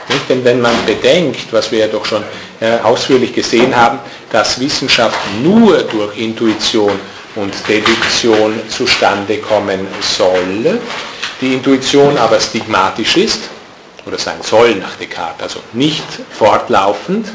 [0.10, 0.30] Nicht?
[0.30, 2.24] Denn wenn man bedenkt, was wir ja doch schon
[2.60, 4.00] äh, ausführlich gesehen haben,
[4.32, 7.00] dass Wissenschaft nur durch Intuition
[7.36, 10.80] und Deduktion zustande kommen soll,
[11.40, 13.40] die Intuition aber stigmatisch ist,
[14.06, 17.28] oder sein soll nach Descartes, also nicht fortlaufend,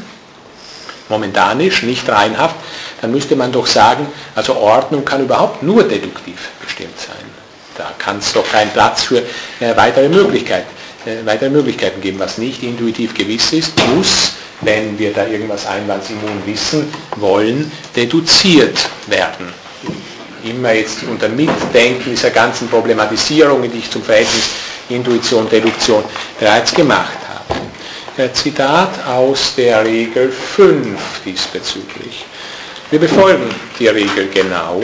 [1.09, 2.55] momentanisch, nicht reinhaft,
[3.01, 7.25] dann müsste man doch sagen, also Ordnung kann überhaupt nur deduktiv bestimmt sein.
[7.77, 10.67] Da kann es doch keinen Platz für äh, weitere, Möglichkeiten,
[11.05, 12.19] äh, weitere Möglichkeiten geben.
[12.19, 19.53] Was nicht intuitiv gewiss ist, muss, wenn wir da irgendwas einwandsimmun wissen wollen, deduziert werden.
[20.43, 24.49] Immer jetzt unter Mitdenken dieser ganzen Problematisierungen, die ich zum Verhältnis
[24.89, 26.03] Intuition, Deduktion
[26.39, 28.33] bereits gemacht habe.
[28.33, 32.25] Zitat aus der Regel 5 diesbezüglich.
[32.89, 34.81] Wir befolgen die Regel genau,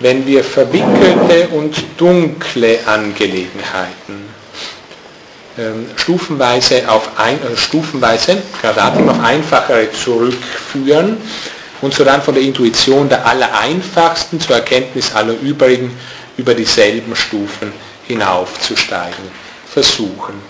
[0.00, 4.26] wenn wir verwickelte und dunkle Angelegenheiten
[5.58, 11.16] ähm, stufenweise auf ein, äh, stufenweise, gradativ auf einfachere zurückführen
[11.82, 15.96] und so dann von der Intuition der allereinfachsten zur Erkenntnis aller übrigen
[16.36, 17.72] über dieselben Stufen
[18.06, 19.24] hinaufzusteigen
[19.68, 20.40] versuchen.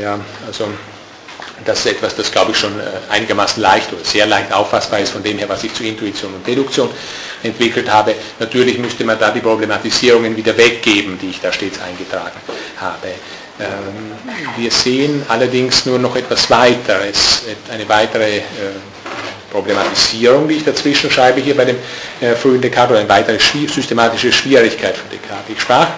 [0.00, 0.68] Ja, also
[1.64, 5.10] das ist etwas, das glaube ich schon äh, einigermaßen leicht oder sehr leicht auffassbar ist
[5.10, 6.88] von dem her, was ich zu Intuition und Deduktion
[7.42, 8.14] entwickelt habe.
[8.38, 12.38] Natürlich müsste man da die Problematisierungen wieder weggeben, die ich da stets eingetragen
[12.80, 13.08] habe.
[13.60, 14.12] Ähm,
[14.56, 18.42] wir sehen allerdings nur noch etwas weiteres, eine weitere äh,
[19.50, 21.76] Problematisierung, die ich dazwischen schreibe hier bei dem
[22.20, 25.54] äh, frühen Descartes, oder eine weitere systematische Schwierigkeit von Descartes.
[25.54, 25.88] Ich sprach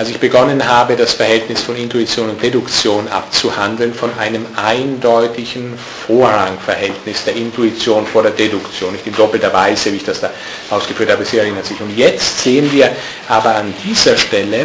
[0.00, 7.24] als ich begonnen habe, das Verhältnis von Intuition und Deduktion abzuhandeln, von einem eindeutigen Vorrangverhältnis
[7.24, 10.30] der Intuition vor der Deduktion, nicht in doppelter Weise, wie ich das da
[10.70, 11.78] ausgeführt habe, Sie erinnern sich.
[11.82, 12.90] Und jetzt sehen wir
[13.28, 14.60] aber an dieser Stelle,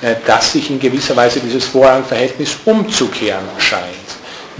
[0.00, 4.07] äh, dass sich in gewisser Weise dieses Vorrangverhältnis umzukehren scheint.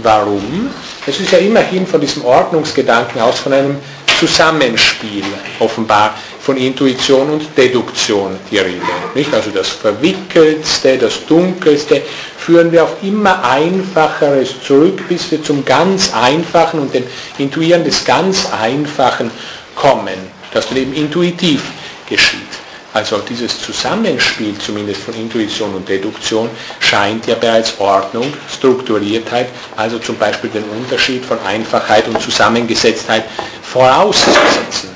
[0.01, 0.69] Warum?
[1.05, 3.77] Es ist ja immerhin von diesem Ordnungsgedanken aus von einem
[4.19, 5.23] Zusammenspiel
[5.59, 8.81] offenbar von Intuition und Deduktion die Rede.
[9.13, 9.33] Nicht?
[9.33, 12.01] Also das Verwickelste, das Dunkelste
[12.37, 17.03] führen wir auf immer Einfacheres zurück, bis wir zum ganz Einfachen und dem
[17.37, 19.31] Intuieren des ganz Einfachen
[19.75, 20.17] kommen,
[20.53, 21.61] das dann eben intuitiv
[22.07, 22.58] geschieht.
[22.93, 30.17] Also dieses Zusammenspiel zumindest von Intuition und Deduktion scheint ja bereits Ordnung, Strukturiertheit, also zum
[30.17, 33.25] Beispiel den Unterschied von Einfachheit und Zusammengesetztheit
[33.61, 34.89] vorauszusetzen.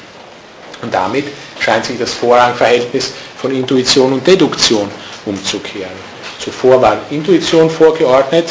[0.82, 1.26] Und damit
[1.60, 4.89] scheint sich das Vorrangverhältnis von Intuition und Deduktion
[5.26, 6.14] umzukehren.
[6.39, 8.50] Zuvor war Intuition vorgeordnet,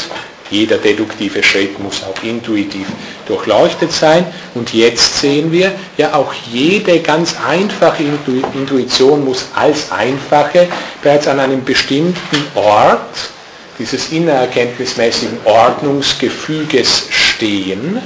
[0.53, 2.87] jeder deduktive Schritt muss auch intuitiv
[3.27, 4.25] durchleuchtet sein.
[4.53, 8.03] Und jetzt sehen wir, ja auch jede ganz einfache
[8.53, 10.67] Intuition muss als einfache
[11.01, 13.15] bereits an einem bestimmten Ort
[13.79, 17.99] dieses innererkenntnismäßigen Ordnungsgefüges stehen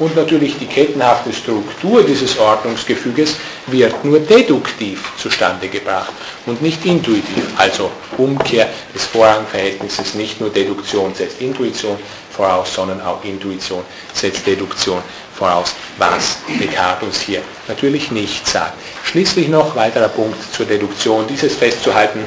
[0.00, 3.36] und natürlich die kettenhafte Struktur dieses Ordnungsgefüges
[3.68, 6.12] wird nur deduktiv zustande gebracht
[6.46, 7.44] und nicht intuitiv.
[7.56, 11.96] Also Umkehr des Vorrangverhältnisses, nicht nur Deduktion setzt Intuition
[12.30, 13.82] voraus, sondern auch Intuition
[14.12, 15.02] setzt Deduktion
[15.34, 18.74] voraus, was Descartes uns hier natürlich nicht sagt.
[19.04, 22.20] Schließlich noch weiterer Punkt zur Deduktion, dieses festzuhalten,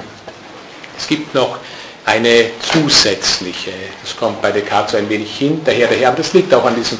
[0.98, 1.58] es gibt noch
[2.06, 6.64] eine zusätzliche, das kommt bei Descartes so ein wenig hinterher daher, aber das liegt auch
[6.66, 7.00] an diesem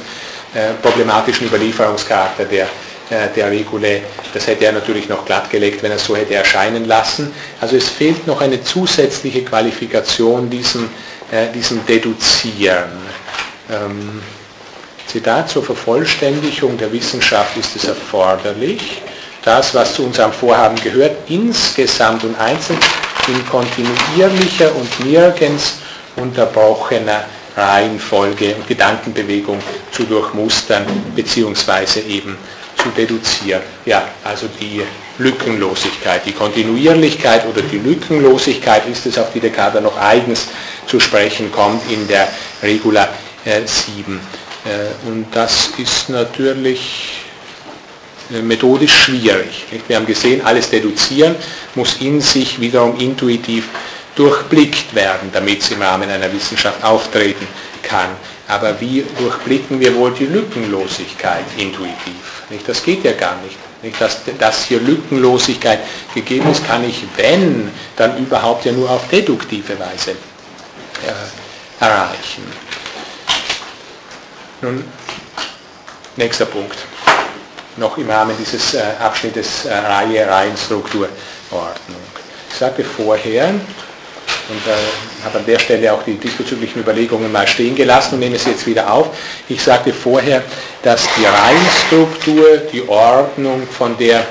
[0.54, 2.68] äh, problematischen Überlieferungscharakter der,
[3.10, 4.02] der Regule.
[4.34, 7.32] Das hätte er natürlich noch glattgelegt, wenn er es so hätte erscheinen lassen.
[7.62, 10.90] Also es fehlt noch eine zusätzliche Qualifikation diesem,
[11.32, 12.90] äh, diesem Deduzieren.
[13.70, 14.22] Ähm,
[15.08, 19.02] Zitat zur Vervollständigung der Wissenschaft ist es erforderlich,
[19.44, 22.80] das, was zu unserem Vorhaben gehört, insgesamt und einzeln
[23.28, 25.76] in kontinuierlicher und nirgends
[26.16, 27.24] unterbrochener
[27.56, 29.60] Reihenfolge und Gedankenbewegung
[29.92, 30.86] zu durchmustern
[31.16, 32.02] bzw.
[32.02, 32.38] eben
[32.86, 33.62] zu deduzieren.
[33.86, 34.84] Ja, also die
[35.18, 40.48] Lückenlosigkeit, die Kontinuierlichkeit oder die Lückenlosigkeit ist es, auf die Descartes noch eigens
[40.86, 42.28] zu sprechen kommt in der
[42.62, 43.10] Regula
[43.44, 44.20] äh, 7.
[44.66, 47.22] Äh, und das ist natürlich
[48.32, 49.66] äh, methodisch schwierig.
[49.88, 51.36] Wir haben gesehen, alles Deduzieren
[51.74, 53.68] muss in sich wiederum intuitiv
[54.16, 57.48] durchblickt werden, damit es im Rahmen einer Wissenschaft auftreten
[57.82, 58.10] kann.
[58.48, 62.44] Aber wie durchblicken wir wohl die Lückenlosigkeit intuitiv?
[62.50, 62.68] Nicht?
[62.68, 63.58] Das geht ja gar nicht.
[63.82, 64.00] nicht?
[64.00, 65.80] Dass, dass hier Lückenlosigkeit
[66.14, 72.44] gegeben ist, kann ich, wenn, dann überhaupt ja nur auf deduktive Weise äh, erreichen.
[74.62, 74.84] Nun,
[76.16, 76.78] nächster Punkt.
[77.78, 81.10] Noch im Rahmen dieses äh, Abschnittes äh, Reihe, Reihenstruktur,
[81.50, 82.02] Ordnung.
[82.50, 83.56] Ich sagte vorher,
[84.50, 88.36] und äh, habe an der Stelle auch die diesbezüglichen Überlegungen mal stehen gelassen und nehme
[88.36, 89.10] es jetzt wieder auf.
[89.50, 90.44] Ich sagte vorher,
[90.84, 94.26] dass die Reihenstruktur, die Ordnung, von der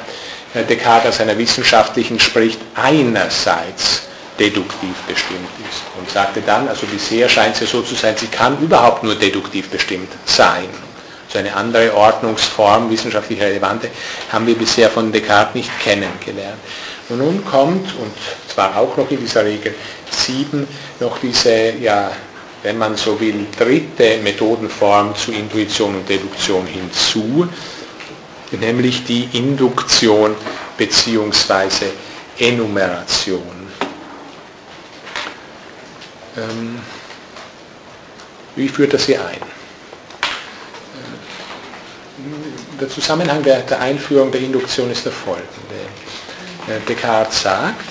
[0.55, 4.03] äh, Descartes aus einer wissenschaftlichen spricht, einerseits
[4.39, 5.83] deduktiv bestimmt ist.
[5.99, 9.15] Und sagte dann, also bisher scheint es ja so zu sein, sie kann überhaupt nur
[9.15, 10.69] deduktiv bestimmt sein.
[11.29, 13.91] So eine andere Ordnungsform, wissenschaftlich relevante,
[14.31, 16.59] haben wir bisher von Descartes nicht kennengelernt.
[17.09, 18.13] Und nun kommt, und
[18.49, 19.75] zwar auch noch in dieser Regel
[20.11, 20.67] 7,
[21.01, 22.11] noch diese, ja,
[22.63, 27.47] wenn man so will, dritte Methodenform zu Intuition und Deduktion hinzu,
[28.53, 30.35] nämlich die Induktion
[30.79, 31.87] bzw.
[32.39, 33.69] Enumeration.
[36.37, 36.79] Ähm,
[38.57, 39.41] wie führt das hier ein?
[42.81, 45.64] Der Zusammenhang der, der Einführung der Induktion ist der folgende.
[46.69, 47.91] Äh, Descartes sagt,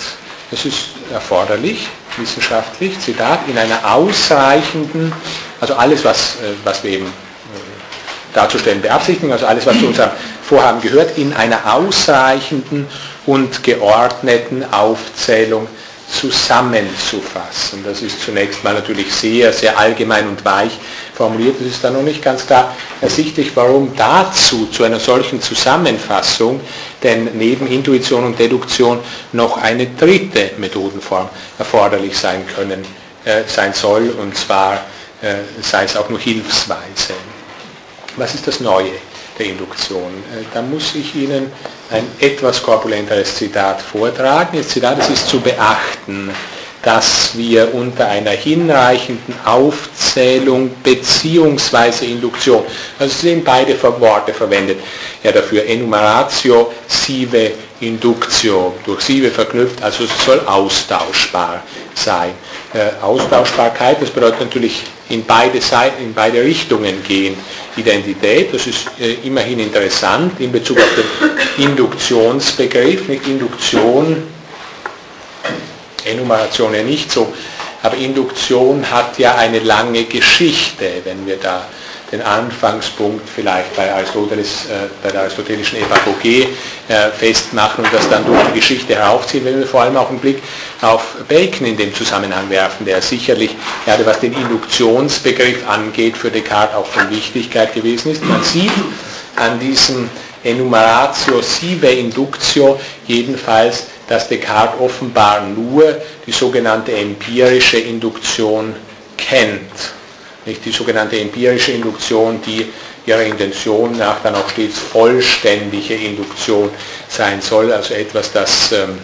[0.52, 5.14] es ist erforderlich, wissenschaftlich, Zitat, in einer ausreichenden,
[5.62, 7.10] also alles, was, äh, was wir eben äh,
[8.34, 10.12] darzustellen beabsichtigen, also alles, was zu unserem
[10.42, 12.88] Vorhaben gehört, in einer ausreichenden
[13.26, 15.68] und geordneten Aufzählung
[16.10, 17.84] zusammenzufassen.
[17.84, 20.80] Das ist zunächst mal natürlich sehr, sehr allgemein und weich
[21.14, 21.60] formuliert.
[21.62, 26.60] Es ist dann noch nicht ganz klar ersichtlich, warum dazu, zu einer solchen Zusammenfassung,
[27.02, 29.00] denn neben Intuition und Deduktion
[29.32, 32.84] noch eine dritte Methodenform erforderlich sein können,
[33.26, 34.82] äh, sein soll, und zwar
[35.22, 37.14] äh, sei es auch nur hilfsweise.
[38.18, 38.92] Was ist das Neue
[39.40, 40.12] der Induktion?
[40.34, 41.52] Äh, da muss ich Ihnen
[41.90, 44.58] ein etwas korpulenteres Zitat vortragen.
[44.58, 46.32] Das Zitat, es ist zu beachten,
[46.84, 52.06] dass wir unter einer hinreichenden Aufzählung bzw.
[52.06, 52.64] Induktion,
[53.00, 54.80] also sind beide Worte verwendet,
[55.24, 61.64] ja dafür Enumeratio sive Inductio, durch sive verknüpft, also es soll austauschbar
[61.96, 62.32] sein.
[62.74, 67.36] Äh, Austauschbarkeit, das bedeutet natürlich in beide, Seiten, in beide Richtungen gehen.
[67.78, 70.90] Identität, das ist äh, immerhin interessant in Bezug auf
[71.58, 74.33] den Induktionsbegriff, nicht Induktion
[76.06, 77.34] Enumeration ja nicht so.
[77.82, 81.66] Aber Induktion hat ja eine lange Geschichte, wenn wir da
[82.14, 86.48] den Anfangspunkt vielleicht bei, Aristoteles, äh, bei der aristotelischen Evagogie
[86.88, 90.20] äh, festmachen und das dann durch die Geschichte heraufziehen, wenn wir vor allem auch einen
[90.20, 90.44] Blick
[90.82, 96.76] auf Bacon in dem Zusammenhang werfen, der sicherlich, gerade was den Induktionsbegriff angeht, für Descartes
[96.76, 98.24] auch von Wichtigkeit gewesen ist.
[98.24, 98.72] Man sieht
[99.36, 100.08] an diesem
[100.44, 108.76] Enumeratio sive inductio jedenfalls dass Descartes offenbar nur die sogenannte empirische Induktion
[109.18, 109.72] kennt.
[110.46, 112.68] Nicht die sogenannte empirische Induktion, die
[113.06, 116.70] ihrer Intention nach dann auch stets vollständige Induktion
[117.10, 118.98] sein soll, also etwas, das ähm,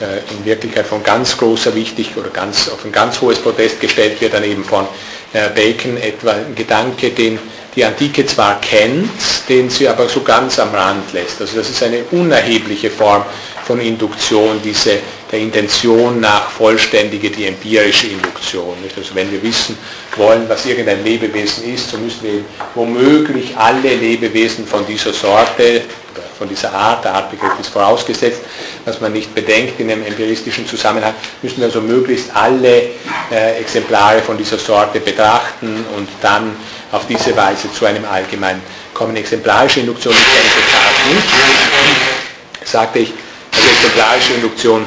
[0.00, 4.20] äh, in Wirklichkeit von ganz großer Wichtigkeit oder ganz, auf ein ganz hohes Protest gestellt
[4.20, 4.86] wird, dann eben von
[5.32, 7.38] äh, Bacon etwa ein Gedanke, den
[7.76, 9.10] die Antike zwar kennt,
[9.48, 11.40] den sie aber so ganz am Rand lässt.
[11.40, 13.24] Also das ist eine unerhebliche Form
[13.66, 14.98] von Induktion, diese
[15.30, 18.80] der Intention nach vollständige, die empirische Induktion.
[18.82, 18.96] Nicht?
[18.96, 19.76] Also wenn wir wissen
[20.16, 22.44] wollen, was irgendein Lebewesen ist, so müssen wir
[22.74, 25.82] womöglich alle Lebewesen von dieser Sorte,
[26.38, 28.42] von dieser Art, der Artbegriff ist vorausgesetzt,
[28.84, 32.90] was man nicht bedenkt in einem empiristischen Zusammenhang, müssen wir also möglichst alle
[33.30, 36.54] äh, Exemplare von dieser Sorte betrachten und dann
[36.92, 38.62] auf diese Weise zu einem allgemeinen
[38.92, 39.16] kommen.
[39.16, 41.28] Exemplarische Induktion ist eine nicht,
[42.64, 43.12] sagte ich,
[43.56, 44.86] also exemplarische Induktion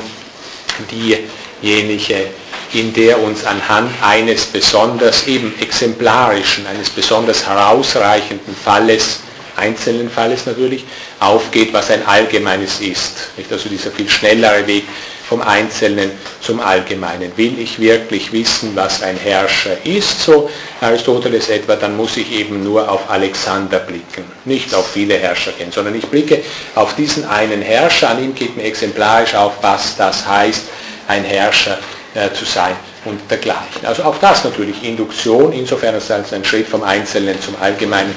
[0.92, 2.28] diejenige,
[2.74, 9.20] in der uns anhand eines besonders eben exemplarischen, eines besonders herausreichenden Falles,
[9.56, 10.84] einzelnen Falles natürlich,
[11.20, 13.30] aufgeht, was ein allgemeines ist.
[13.50, 14.84] Also dieser viel schnellere Weg
[15.28, 16.12] vom Einzelnen
[16.42, 17.32] zum Allgemeinen.
[17.36, 20.50] Will ich wirklich wissen, was ein Herrscher ist, so
[20.80, 24.24] Aristoteles etwa, dann muss ich eben nur auf Alexander blicken.
[24.46, 26.42] Nicht auf viele Herrscher kennen, sondern ich blicke
[26.76, 30.64] auf diesen einen Herrscher, an ihm geht mir exemplarisch auf, was das heißt,
[31.08, 31.78] ein Herrscher
[32.14, 32.76] äh, zu sein
[33.06, 33.86] und dergleichen.
[33.86, 38.16] Also auch das natürlich Induktion, insofern es als ein Schritt vom Einzelnen zum Allgemeinen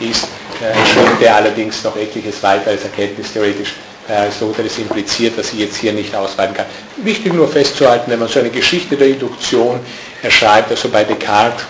[0.00, 0.24] ist,
[0.60, 3.74] äh, der allerdings noch etliches weiter als erkenntnistheoretisch
[4.08, 6.66] Aristoteles impliziert, dass ich jetzt hier nicht ausweiten kann.
[6.96, 9.80] Wichtig nur festzuhalten, wenn man so eine Geschichte der Induktion
[10.22, 11.64] erschreibt, also bei Descartes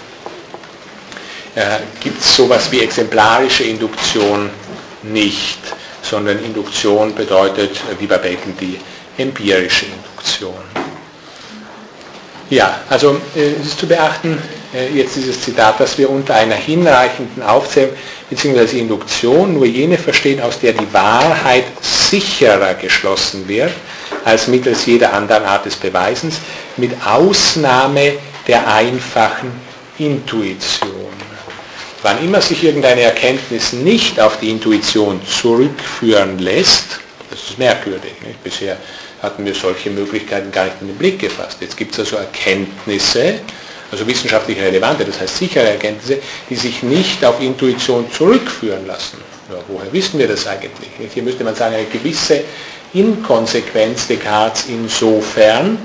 [1.54, 4.50] äh, gibt es sowas wie exemplarische Induktion
[5.02, 5.58] nicht,
[6.02, 8.78] sondern Induktion bedeutet, wie bei Bacon, die
[9.18, 10.54] empirische Induktion.
[12.48, 14.61] Ja, also äh, es ist zu beachten, äh,
[14.94, 17.94] jetzt dieses Zitat, dass wir unter einer hinreichenden Aufzählung
[18.30, 18.78] bzw.
[18.78, 23.72] Induktion nur jene verstehen, aus der die Wahrheit sicherer geschlossen wird
[24.24, 26.36] als mittels jeder anderen Art des Beweisens,
[26.76, 28.14] mit Ausnahme
[28.46, 29.52] der einfachen
[29.98, 30.90] Intuition.
[32.02, 37.00] Wann immer sich irgendeine Erkenntnis nicht auf die Intuition zurückführen lässt,
[37.30, 38.12] das ist merkwürdig.
[38.26, 38.42] Nicht?
[38.42, 38.76] Bisher
[39.22, 41.58] hatten wir solche Möglichkeiten gar nicht in den Blick gefasst.
[41.60, 43.40] Jetzt gibt es also Erkenntnisse,
[43.92, 46.18] also wissenschaftlich relevante, das heißt sichere Erkenntnisse,
[46.48, 49.18] die sich nicht auf Intuition zurückführen lassen.
[49.50, 50.88] Ja, woher wissen wir das eigentlich?
[51.12, 52.42] Hier müsste man sagen, eine gewisse
[52.94, 55.78] Inkonsequenz Descartes insofern,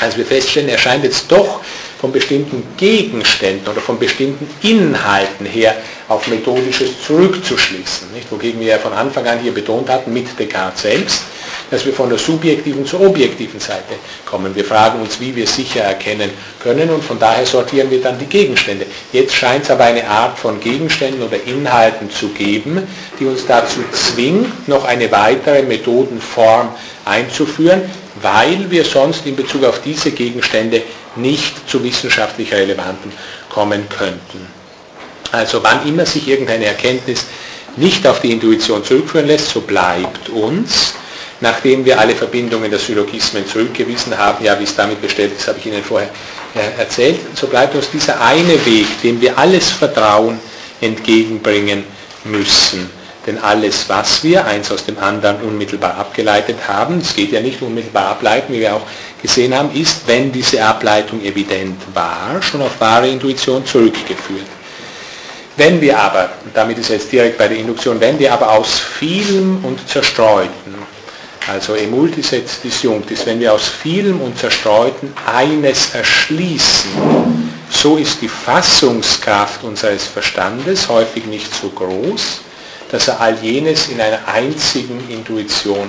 [0.00, 1.60] als wir feststellen, er scheint jetzt doch
[2.00, 5.76] von bestimmten Gegenständen oder von bestimmten Inhalten her
[6.08, 8.12] auf Methodisches zurückzuschließen.
[8.14, 8.30] Nicht?
[8.30, 11.22] Wogegen wir ja von Anfang an hier betont hatten, mit Descartes selbst,
[11.70, 13.94] dass wir von der subjektiven zur objektiven Seite
[14.24, 14.54] kommen.
[14.54, 18.26] Wir fragen uns, wie wir sicher erkennen können und von daher sortieren wir dann die
[18.26, 18.86] Gegenstände.
[19.12, 22.86] Jetzt scheint es aber eine Art von Gegenständen oder Inhalten zu geben,
[23.18, 26.70] die uns dazu zwingt, noch eine weitere Methodenform
[27.04, 27.82] einzuführen,
[28.20, 30.82] weil wir sonst in Bezug auf diese Gegenstände
[31.16, 33.12] nicht zu wissenschaftlich Relevanten
[33.48, 34.46] kommen könnten.
[35.32, 37.26] Also wann immer sich irgendeine Erkenntnis
[37.76, 40.94] nicht auf die Intuition zurückführen lässt, so bleibt uns
[41.40, 45.58] nachdem wir alle Verbindungen der Syllogismen zurückgewiesen haben, ja, wie es damit bestellt ist, habe
[45.58, 46.10] ich Ihnen vorher
[46.54, 50.38] äh, erzählt, so bleibt uns dieser eine Weg, dem wir alles Vertrauen
[50.80, 51.84] entgegenbringen
[52.24, 52.90] müssen.
[53.26, 57.60] Denn alles, was wir eins aus dem anderen unmittelbar abgeleitet haben, es geht ja nicht
[57.60, 58.86] unmittelbar ableiten, wie wir auch
[59.20, 64.46] gesehen haben, ist, wenn diese Ableitung evident war, schon auf wahre Intuition zurückgeführt.
[65.58, 69.62] Wenn wir aber, damit ist jetzt direkt bei der Induktion, wenn wir aber aus vielem
[69.64, 70.77] und zerstreuten
[71.48, 76.90] Also e multisets disjunctis, wenn wir aus vielem und zerstreuten eines erschließen,
[77.70, 82.40] so ist die Fassungskraft unseres Verstandes häufig nicht so groß,
[82.90, 85.88] dass er all jenes in einer einzigen Intuition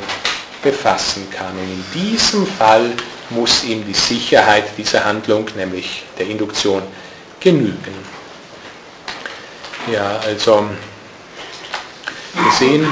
[0.63, 1.51] befassen kann.
[1.51, 2.91] Und in diesem Fall
[3.29, 6.83] muss ihm die Sicherheit dieser Handlung, nämlich der Induktion,
[7.39, 7.95] genügen.
[9.91, 10.65] Ja, also
[12.33, 12.87] wir sehen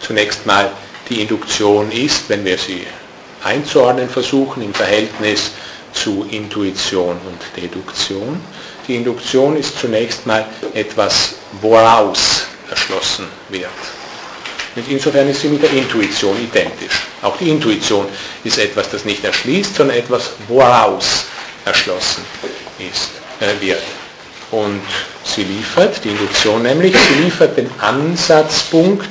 [0.00, 0.70] zunächst mal,
[1.08, 2.86] die Induktion ist, wenn wir sie
[3.44, 5.52] einzuordnen versuchen, im Verhältnis
[5.92, 8.40] zu Intuition und Deduktion.
[8.86, 13.70] Die Induktion ist zunächst mal etwas, woraus erschlossen wird.
[14.76, 17.02] Und insofern ist sie mit der Intuition identisch.
[17.22, 18.06] Auch die Intuition
[18.44, 21.24] ist etwas, das nicht erschließt, sondern etwas, woraus
[21.64, 22.22] erschlossen
[22.78, 23.82] ist, äh, wird.
[24.50, 24.80] Und
[25.24, 29.08] sie liefert, die Induktion nämlich, sie liefert den Ansatzpunkt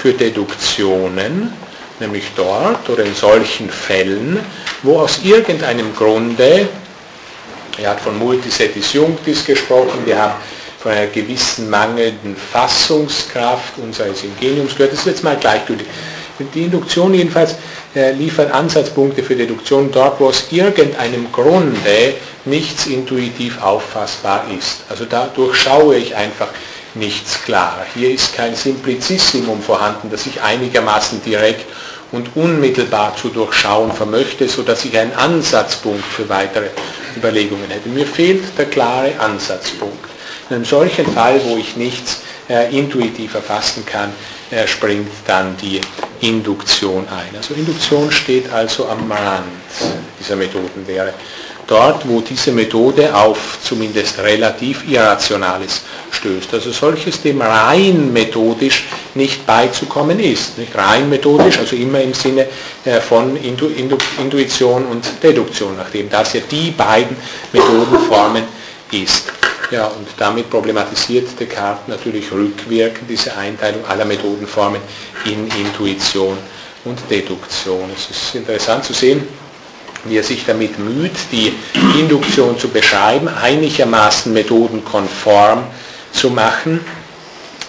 [0.00, 1.52] für Deduktionen,
[1.98, 4.40] nämlich dort oder in solchen Fällen,
[4.82, 6.68] wo aus irgendeinem Grunde,
[7.76, 10.34] er hat von Multisetis Junctis gesprochen, wir haben
[10.78, 15.86] von einer gewissen mangelnden Fassungskraft unseres Ingeniums gehört, das ist jetzt mal gleichgültig.
[16.54, 17.56] Die Induktion jedenfalls
[17.94, 22.14] äh, liefert Ansatzpunkte für Deduktion dort, wo aus irgendeinem Grunde
[22.46, 24.78] nichts intuitiv auffassbar ist.
[24.88, 26.48] Also da durchschaue ich einfach
[26.94, 27.84] nichts klar.
[27.94, 31.66] Hier ist kein Simplizissimum vorhanden, das ich einigermaßen direkt
[32.12, 36.68] und unmittelbar zu durchschauen vermöchte, sodass ich einen Ansatzpunkt für weitere
[37.16, 37.88] Überlegungen hätte.
[37.88, 40.10] Mir fehlt der klare Ansatzpunkt.
[40.48, 44.12] In einem solchen Fall, wo ich nichts äh, intuitiv erfassen kann,
[44.50, 45.80] äh, springt dann die
[46.20, 47.36] Induktion ein.
[47.36, 49.46] Also Induktion steht also am Rand
[50.18, 51.14] dieser Methodenlehre
[51.70, 56.52] dort, wo diese Methode auf zumindest relativ Irrationales stößt.
[56.52, 60.58] Also solches dem rein methodisch nicht beizukommen ist.
[60.58, 62.46] Nicht rein methodisch, also immer im Sinne
[62.84, 67.16] äh, von Intu Intu Intuition und Deduktion, nachdem das ja die beiden
[67.52, 68.42] Methodenformen
[68.90, 69.32] ist.
[69.70, 74.80] Ja, und damit problematisiert Descartes natürlich rückwirkend diese Einteilung aller Methodenformen
[75.24, 76.36] in Intuition
[76.84, 77.88] und Deduktion.
[77.94, 79.28] Es ist interessant zu sehen,
[80.04, 81.52] wie er sich damit müht, die
[81.98, 85.64] Induktion zu beschreiben, einigermaßen methodenkonform
[86.12, 86.80] zu machen.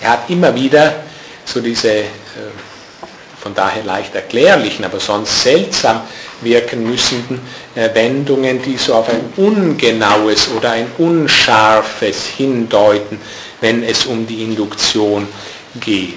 [0.01, 1.03] Er hat immer wieder
[1.45, 2.05] so diese äh,
[3.41, 6.01] von daher leicht erklärlichen, aber sonst seltsam
[6.41, 7.39] wirken müssenden
[7.75, 13.19] äh, Wendungen, die so auf ein ungenaues oder ein unscharfes hindeuten,
[13.59, 15.27] wenn es um die Induktion
[15.79, 16.15] geht.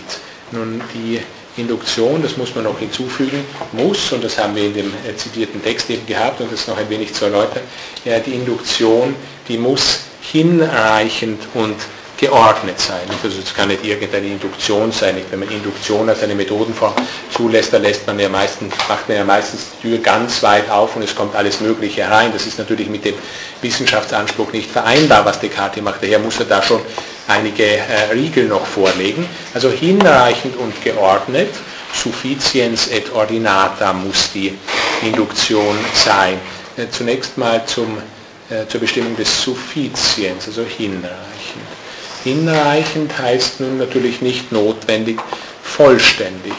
[0.50, 1.20] Nun, die
[1.56, 5.62] Induktion, das muss man noch hinzufügen, muss, und das haben wir in dem äh, zitierten
[5.62, 7.62] Text eben gehabt, und das noch ein wenig zu erläutern,
[8.04, 9.14] ja, die Induktion,
[9.48, 11.76] die muss hinreichend und
[12.16, 13.02] geordnet sein.
[13.22, 15.16] Also es kann nicht irgendeine Induktion sein.
[15.30, 16.94] Wenn man Induktion als eine Methodenform
[17.32, 20.96] zulässt, dann lässt man ja meistens, macht man ja meistens die Tür ganz weit auf
[20.96, 22.32] und es kommt alles Mögliche herein.
[22.32, 23.14] Das ist natürlich mit dem
[23.62, 26.02] Wissenschaftsanspruch nicht vereinbar, was Descartes macht.
[26.02, 26.80] Daher muss er da schon
[27.26, 29.28] einige äh, Riegel noch vorlegen.
[29.52, 31.50] Also hinreichend und geordnet,
[31.92, 34.56] sufficiens et ordinata muss die
[35.02, 36.40] Induktion sein.
[36.76, 37.98] Äh, zunächst mal zum,
[38.50, 41.33] äh, zur Bestimmung des Suffiziens, also hinreichend.
[42.24, 45.20] Hinreichend heißt nun natürlich nicht notwendig
[45.62, 46.54] vollständig.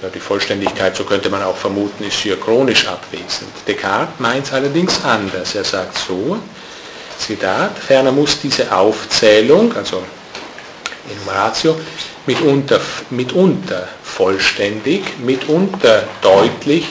[0.00, 3.50] Ja, die Vollständigkeit, so könnte man auch vermuten, ist hier chronisch abwesend.
[3.66, 5.54] Descartes meint es allerdings anders.
[5.54, 6.38] Er sagt so,
[7.18, 10.02] Zitat, ferner muss diese Aufzählung, also
[11.10, 11.76] Enumeratio,
[12.26, 12.80] mitunter,
[13.10, 16.86] mitunter vollständig, mitunter deutlich,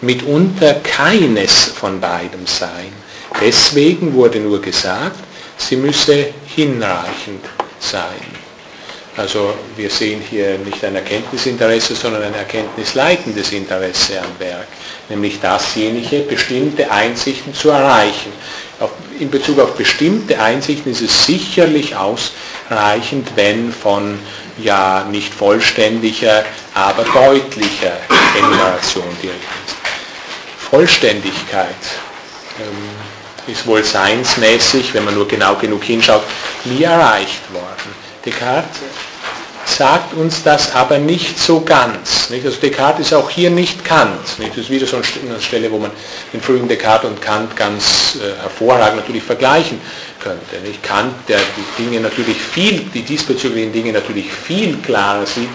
[0.00, 2.92] mitunter keines von beidem sein.
[3.40, 5.25] Deswegen wurde nur gesagt,
[5.56, 7.44] sie müsse hinreichend
[7.78, 8.46] sein.
[9.16, 14.66] Also wir sehen hier nicht ein Erkenntnisinteresse, sondern ein erkenntnisleitendes Interesse am Werk,
[15.08, 18.30] nämlich dasjenige, bestimmte Einsichten zu erreichen.
[19.18, 24.18] In Bezug auf bestimmte Einsichten ist es sicherlich ausreichend, wenn von
[24.62, 26.44] ja nicht vollständiger,
[26.74, 27.96] aber deutlicher
[28.38, 29.76] Enumeration die Rede ist.
[30.70, 31.70] Vollständigkeit.
[32.60, 33.05] Ähm,
[33.46, 36.22] ist wohl seinsmäßig, wenn man nur genau genug hinschaut,
[36.64, 37.94] nie erreicht worden.
[38.24, 38.80] Descartes
[39.66, 42.30] sagt uns das aber nicht so ganz.
[42.30, 42.46] Nicht?
[42.46, 44.38] Also Descartes ist auch hier nicht Kant.
[44.38, 44.52] Nicht?
[44.52, 45.90] Das ist wieder so eine Stelle, wo man
[46.32, 49.80] den frühen Descartes und Kant ganz äh, hervorragend natürlich vergleichen
[50.20, 50.56] könnte.
[50.64, 50.82] Nicht?
[50.82, 55.50] Kant, der die Dinge natürlich viel, die diesbezüglichen Dinge natürlich viel klarer sieht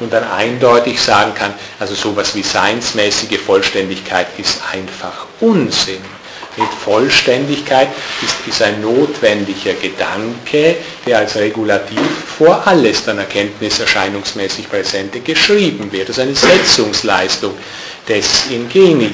[0.00, 6.15] und dann eindeutig sagen kann, also sowas wie seinsmäßige Vollständigkeit ist einfach Unsinn.
[6.56, 7.88] Mit Vollständigkeit
[8.22, 10.76] ist, ist ein notwendiger Gedanke,
[11.06, 12.00] der als Regulativ
[12.38, 16.08] vor alles dann Erkenntnis erscheinungsmäßig Präsente geschrieben wird.
[16.08, 17.54] Das ist eine Setzungsleistung
[18.08, 19.12] des Ingeni.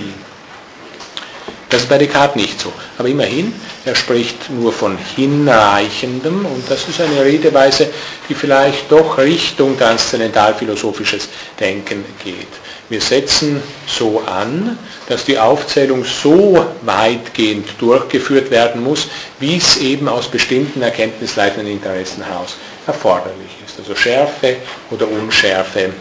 [1.69, 2.71] Das ist bei Descartes nicht so.
[2.99, 7.89] Aber immerhin, er spricht nur von hinreichendem und das ist eine Redeweise,
[8.29, 11.29] die vielleicht doch Richtung transzendentalphilosophisches
[11.59, 12.62] Denken geht.
[12.93, 14.79] Wir setzen so an,
[15.09, 19.09] dass die Aufzählung so weitgehend durchgeführt werden muss,
[19.41, 23.79] wie es eben aus bestimmten erkenntnisleitenden Interessen heraus erforderlich ist.
[23.79, 24.57] Also Schärfe
[24.91, 25.95] oder Unschärfe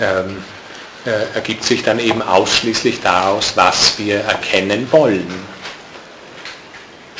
[0.00, 0.44] ähm,
[1.04, 5.26] äh, ergibt sich dann eben ausschließlich daraus, was wir erkennen wollen.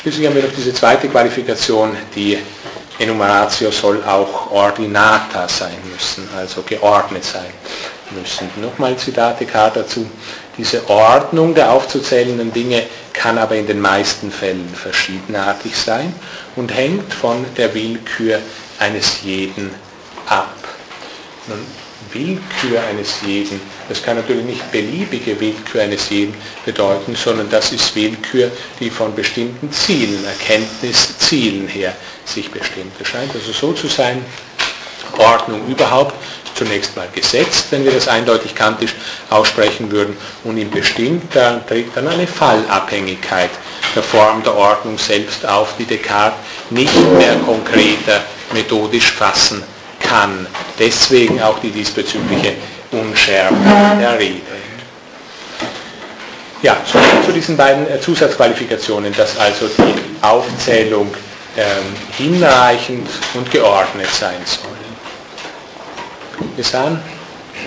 [0.01, 2.37] Schließlich haben wir noch diese zweite Qualifikation, die
[2.99, 7.51] Enumeratio soll auch ordinata sein müssen, also geordnet sein
[8.11, 8.49] müssen.
[8.61, 10.09] Nochmal Zitate K dazu.
[10.57, 12.83] Diese Ordnung der aufzuzählenden Dinge
[13.13, 16.13] kann aber in den meisten Fällen verschiedenartig sein
[16.55, 18.39] und hängt von der Willkür
[18.79, 19.71] eines jeden
[20.27, 20.55] ab.
[21.47, 21.65] Nun,
[22.11, 26.33] Willkür eines jeden, das kann natürlich nicht beliebige Willkür eines jeden
[26.65, 31.93] bedeuten, sondern das ist Willkür, die von bestimmten Zielen, Erkenntniszielen her
[32.25, 32.93] sich bestimmt.
[32.99, 34.23] Es scheint also so zu sein,
[35.17, 36.15] Ordnung überhaupt
[36.59, 38.93] zunächst mal gesetzt, wenn wir das eindeutig kantisch
[39.29, 43.49] aussprechen würden, und in bestimmter tritt dann eine Fallabhängigkeit
[43.95, 46.37] der Form der Ordnung selbst auf, die Descartes
[46.69, 48.21] nicht mehr konkreter
[48.53, 49.63] methodisch fassen
[49.99, 50.45] kann.
[50.77, 52.53] Deswegen auch die diesbezügliche
[52.91, 53.55] Unschärfe
[53.99, 54.41] der Rede.
[56.61, 61.09] Ja, so zu diesen beiden äh, Zusatzqualifikationen, dass also die Aufzählung
[61.55, 61.65] ähm,
[62.17, 64.78] hinreichend und geordnet sein soll
[66.55, 66.99] wir sahen,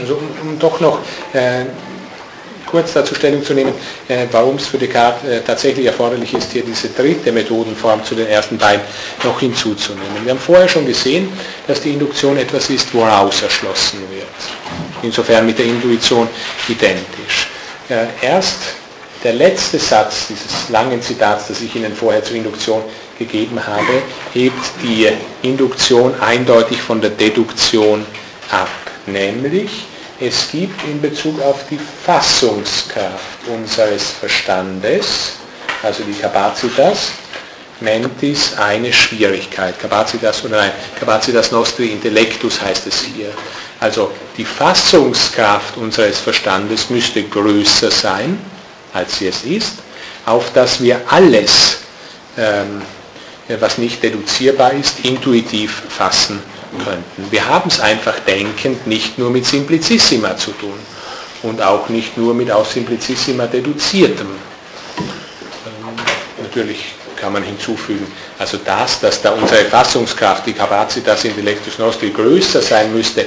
[0.00, 0.98] also um, um doch noch
[1.32, 1.64] äh,
[2.66, 3.72] kurz dazu Stellung zu nehmen,
[4.08, 8.26] äh, warum es für Descartes äh, tatsächlich erforderlich ist, hier diese dritte Methodenform zu den
[8.26, 8.82] ersten beiden
[9.22, 10.24] noch hinzuzunehmen.
[10.24, 11.30] Wir haben vorher schon gesehen,
[11.66, 14.26] dass die Induktion etwas ist, woraus erschlossen wird.
[15.02, 16.26] Insofern mit der Intuition
[16.66, 17.48] identisch.
[17.90, 18.58] Äh, erst
[19.22, 22.82] der letzte Satz dieses langen Zitats, das ich Ihnen vorher zur Induktion
[23.18, 24.02] gegeben habe,
[24.32, 25.08] hebt die
[25.42, 28.04] Induktion eindeutig von der Deduktion.
[29.06, 29.86] Nämlich,
[30.20, 35.32] es gibt in Bezug auf die Fassungskraft unseres Verstandes,
[35.82, 37.12] also die Capacitas,
[37.80, 39.78] mentis eine Schwierigkeit.
[39.80, 43.32] Capacitas oder nein, Capacitas nostri intellectus heißt es hier.
[43.80, 48.38] Also die Fassungskraft unseres Verstandes müsste größer sein,
[48.92, 49.72] als sie es ist,
[50.24, 51.78] auf dass wir alles,
[52.38, 52.82] ähm,
[53.58, 57.30] was nicht deduzierbar ist, intuitiv fassen könnten.
[57.30, 60.78] Wir haben es einfach denkend nicht nur mit Simplicissima zu tun
[61.42, 64.28] und auch nicht nur mit aus Simplicissima deduziertem.
[64.98, 65.96] Ähm,
[66.42, 68.04] natürlich kann man hinzufügen,
[68.36, 73.26] also das, dass da unsere Fassungskraft, die Capacitas Intellectus Nostri größer sein müsste,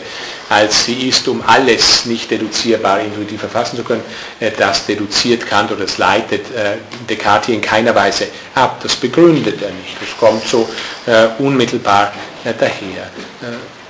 [0.49, 4.03] als sie ist, um alles nicht deduzierbar intuitiv erfassen zu können,
[4.41, 6.75] äh, das deduziert Kant oder das leitet äh,
[7.09, 8.81] Descartes in keiner Weise ab.
[8.83, 9.95] Das begründet er nicht.
[10.01, 10.67] Das kommt so
[11.05, 12.11] äh, unmittelbar
[12.53, 13.09] daher.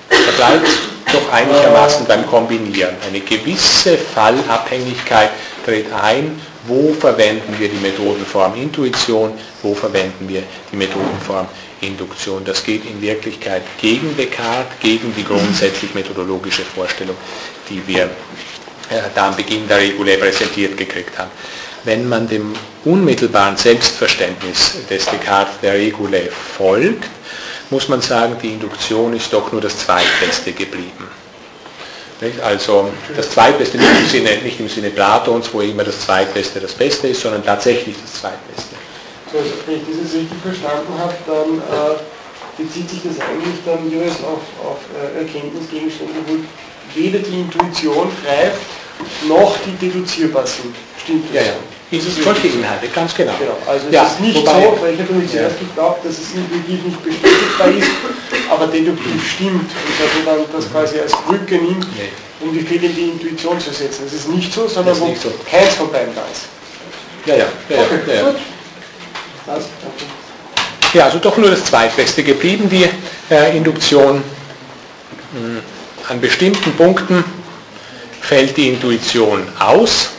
[0.09, 0.67] Da bleibt
[1.11, 2.95] doch einigermaßen beim Kombinieren.
[3.07, 5.29] Eine gewisse Fallabhängigkeit
[5.65, 11.47] tritt ein, wo verwenden wir die Methodenform Intuition, wo verwenden wir die Methodenform
[11.81, 12.43] Induktion.
[12.43, 17.15] Das geht in Wirklichkeit gegen Descartes, gegen die grundsätzlich methodologische Vorstellung,
[17.69, 18.03] die wir
[18.89, 21.31] äh, da am Beginn der Regule präsentiert gekriegt haben.
[21.83, 22.53] Wenn man dem
[22.83, 27.05] unmittelbaren Selbstverständnis des Descartes der Regule folgt,
[27.70, 31.07] muss man sagen, die Induktion ist doch nur das Zweitbeste geblieben.
[32.43, 36.74] Also das Zweitbeste nicht im, Sinne, nicht im Sinne Platons, wo immer das Zweitbeste das
[36.74, 38.76] Beste ist, sondern tatsächlich das Zweitbeste.
[39.32, 43.89] So, also wenn ich das richtig verstanden habe, dann äh, bezieht sich das eigentlich dann
[43.89, 46.38] jeweils auf, auf äh, Erkenntnisgegenstände, wo
[46.97, 48.61] weder die Intuition greift,
[49.28, 50.74] noch die deduzierbar sind.
[51.05, 51.33] Stimmt?
[51.33, 51.53] Ja, ja.
[51.91, 53.33] Ist es solche Inhalte, ganz genau.
[53.37, 53.57] genau.
[53.67, 55.67] Also ja, es ist nicht wobei, so, weil ich habe zuerst ja.
[55.67, 57.87] geglaubt, dass es intuitiv nicht bestätigbar ist,
[58.49, 62.09] aber deduktiv stimmt und dass man dann das quasi als Brücke nimmt, nee.
[62.41, 64.01] um die fehlende Intuition zu setzen.
[64.05, 65.31] Das ist nicht so, sondern wo so.
[65.49, 66.45] keins von beiden da ist.
[67.27, 67.83] Ja, ja, ja.
[67.83, 68.35] Okay, ja, ja.
[69.45, 69.63] Das,
[70.91, 72.89] ja, also doch nur das Zweitbeste geblieben, die
[73.31, 74.23] äh, Induktion.
[75.33, 75.59] Hm,
[76.09, 77.23] an bestimmten Punkten
[78.21, 80.09] fällt die Intuition aus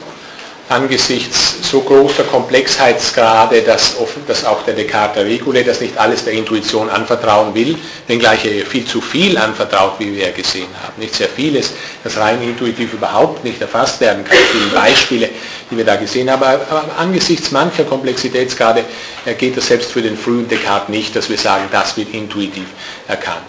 [0.69, 6.33] angesichts so großer Komplexheitsgrade, dass, offen, dass auch der Descartes Regule das nicht alles der
[6.33, 10.95] Intuition anvertrauen will, wenngleich er viel zu viel anvertraut, wie wir ja gesehen haben.
[10.99, 14.37] Nicht sehr vieles, das rein intuitiv überhaupt nicht erfasst werden kann.
[14.53, 15.31] Viele Beispiele
[15.71, 16.43] die wir da gesehen haben.
[16.43, 18.85] Aber, aber angesichts mancher Komplexitätsgrade
[19.25, 22.67] äh, geht das selbst für den frühen Descartes nicht, dass wir sagen, das wird intuitiv
[23.09, 23.45] erkannt.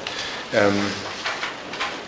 [0.53, 0.74] Ähm,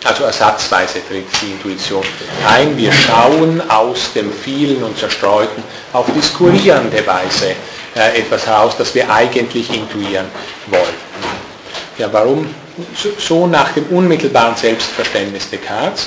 [0.04, 2.04] also ersatzweise tritt die Intuition
[2.48, 2.76] ein.
[2.76, 7.54] Wir schauen aus dem vielen und zerstreuten auf diskurrierende Weise
[7.94, 10.26] äh, etwas heraus, das wir eigentlich intuieren
[10.68, 11.10] wollen.
[11.98, 12.54] Ja, warum
[13.18, 16.06] so nach dem unmittelbaren Selbstverständnis Descartes?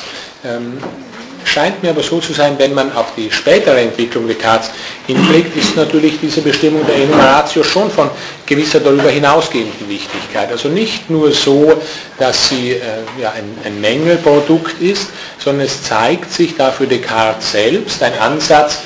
[1.45, 4.71] Scheint mir aber so zu sein, wenn man auf die spätere Entwicklung Descartes
[5.07, 8.09] hinblickt, ist natürlich diese Bestimmung der Enumeratio schon von
[8.45, 10.51] gewisser darüber hinausgehenden Wichtigkeit.
[10.51, 11.81] Also nicht nur so,
[12.17, 12.81] dass sie äh,
[13.21, 18.79] ja, ein, ein Mängelprodukt ist, sondern es zeigt sich da für Descartes selbst ein Ansatz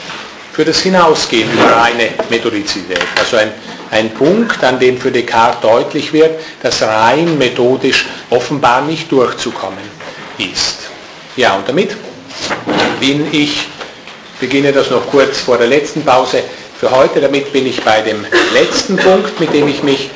[0.51, 2.99] für das Hinausgehen über reine Methodizität.
[3.19, 3.51] Also ein,
[3.91, 9.83] ein Punkt, an dem für Descartes deutlich wird, dass rein methodisch offenbar nicht durchzukommen
[10.39, 10.89] ist.
[11.35, 11.95] Ja, und damit
[12.99, 13.67] bin ich,
[14.39, 16.43] beginne das noch kurz vor der letzten Pause.
[16.79, 20.09] Für heute, damit bin ich bei dem letzten Punkt, mit dem ich mich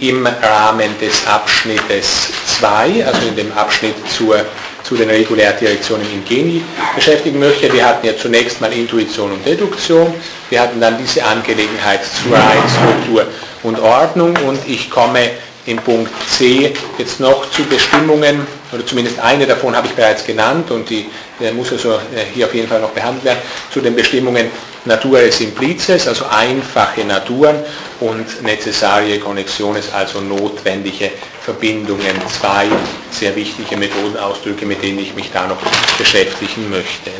[0.00, 4.44] im Rahmen des Abschnittes 2, also in dem Abschnitt zur,
[4.82, 6.62] zu den Regulärdirektionen in Geni
[6.94, 7.72] beschäftigen möchte.
[7.72, 10.12] Wir hatten ja zunächst mal Intuition und Deduktion,
[10.50, 13.26] wir hatten dann diese Angelegenheit zur Struktur
[13.62, 14.36] und Ordnung.
[14.46, 15.30] Und ich komme
[15.66, 20.70] im Punkt C jetzt noch zu Bestimmungen, oder zumindest eine davon habe ich bereits genannt
[20.70, 21.06] und die
[21.54, 22.00] muss also
[22.32, 23.38] hier auf jeden Fall noch behandelt werden,
[23.72, 24.50] zu den Bestimmungen
[24.84, 27.56] Naturae Simplices, also einfache Naturen
[28.00, 31.10] und Necessarie Connexiones, also notwendige
[31.40, 32.20] Verbindungen.
[32.38, 32.66] Zwei
[33.10, 35.56] sehr wichtige Methodenausdrücke, mit denen ich mich da noch
[35.96, 37.10] beschäftigen möchte.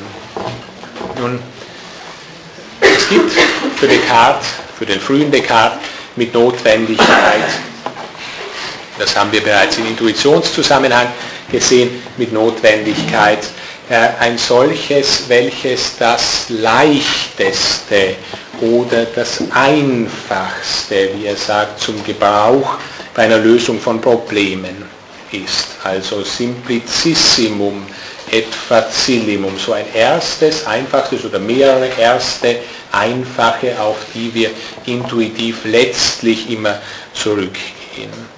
[1.19, 1.39] Nun,
[2.81, 3.33] es gibt
[3.77, 5.79] für Descartes, für den frühen Descartes
[6.17, 7.49] mit Notwendigkeit
[8.99, 11.09] das haben wir bereits im Intuitionszusammenhang
[11.55, 13.39] gesehen, mit Notwendigkeit.
[13.89, 18.17] Äh, ein solches, welches das leichteste
[18.61, 22.79] oder das einfachste, wie er sagt, zum Gebrauch
[23.15, 24.85] bei einer Lösung von Problemen
[25.31, 25.67] ist.
[25.83, 27.87] Also simplicissimum
[28.33, 32.57] et facillimum, so ein erstes, einfachstes oder mehrere erste,
[32.91, 34.51] einfache, auf die wir
[34.87, 36.79] intuitiv letztlich immer
[37.13, 38.34] zurückgehen.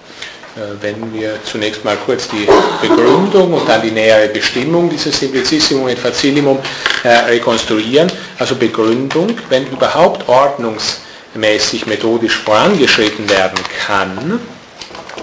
[0.56, 2.48] Äh, wenn wir zunächst mal kurz die
[2.80, 6.58] Begründung und dann die nähere Bestimmung dieses Simplicissimum et Facillimum
[7.02, 8.10] äh, rekonstruieren.
[8.38, 14.40] Also Begründung, wenn überhaupt ordnungsmäßig methodisch vorangeschritten werden kann,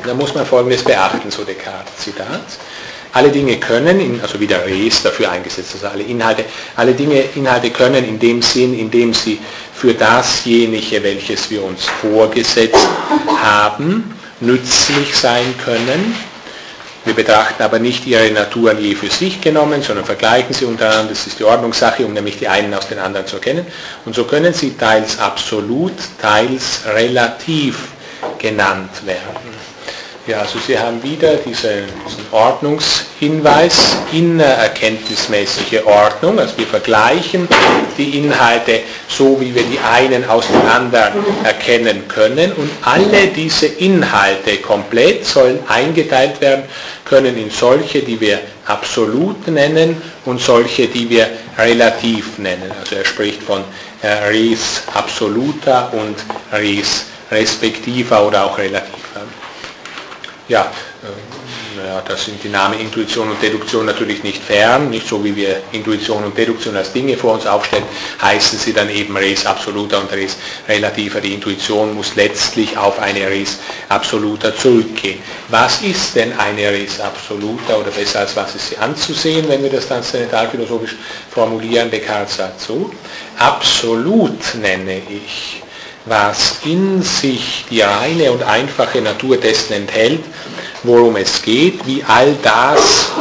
[0.05, 2.41] dann muss man Folgendes beachten, so Descartes Zitat.
[3.13, 8.03] Alle Dinge können, also wieder Res dafür eingesetzt, also alle Inhalte, alle Dinge, Inhalte können
[8.07, 9.39] in dem Sinn, in dem sie
[9.73, 12.87] für dasjenige, welches wir uns vorgesetzt
[13.41, 14.13] haben,
[14.45, 16.15] nützlich sein können.
[17.05, 21.09] Wir betrachten aber nicht ihre Naturen je für sich genommen, sondern vergleichen sie untereinander.
[21.09, 23.65] Das ist die Ordnungssache, um nämlich die einen aus den anderen zu erkennen.
[24.05, 27.75] Und so können sie teils absolut, teils relativ
[28.39, 29.52] genannt werden.
[30.25, 36.39] Ja, also Sie haben wieder diese, diesen Ordnungshinweis, innererkenntnismäßige Ordnung.
[36.39, 37.45] Also wir vergleichen
[37.97, 42.53] die Inhalte so, wie wir die einen aus den anderen erkennen können.
[42.53, 46.63] Und alle diese Inhalte komplett sollen eingeteilt werden
[47.03, 52.71] können in solche, die wir absolut nennen und solche, die wir relativ nennen.
[52.79, 53.65] Also er spricht von
[54.01, 56.15] äh, res absoluta und
[56.53, 59.03] res respektiva oder auch relativa
[60.47, 60.71] ja,
[61.03, 65.35] äh, ja, das sind die Namen Intuition und Deduktion natürlich nicht fern, nicht so wie
[65.35, 67.85] wir Intuition und Deduktion als Dinge vor uns aufstellen,
[68.21, 70.37] heißen sie dann eben Res absoluta und Res
[70.67, 71.19] relativer.
[71.19, 75.19] Die Intuition muss letztlich auf eine Res absoluta zurückgehen.
[75.49, 79.71] Was ist denn eine Res absoluta oder besser als was ist sie anzusehen, wenn wir
[79.71, 80.95] das dann philosophisch
[81.31, 81.89] formulieren?
[81.89, 82.91] Descartes sagt so,
[83.39, 85.62] absolut nenne ich
[86.05, 90.23] was in sich die reine und einfache Natur dessen enthält,
[90.83, 93.11] worum es geht, wie all das,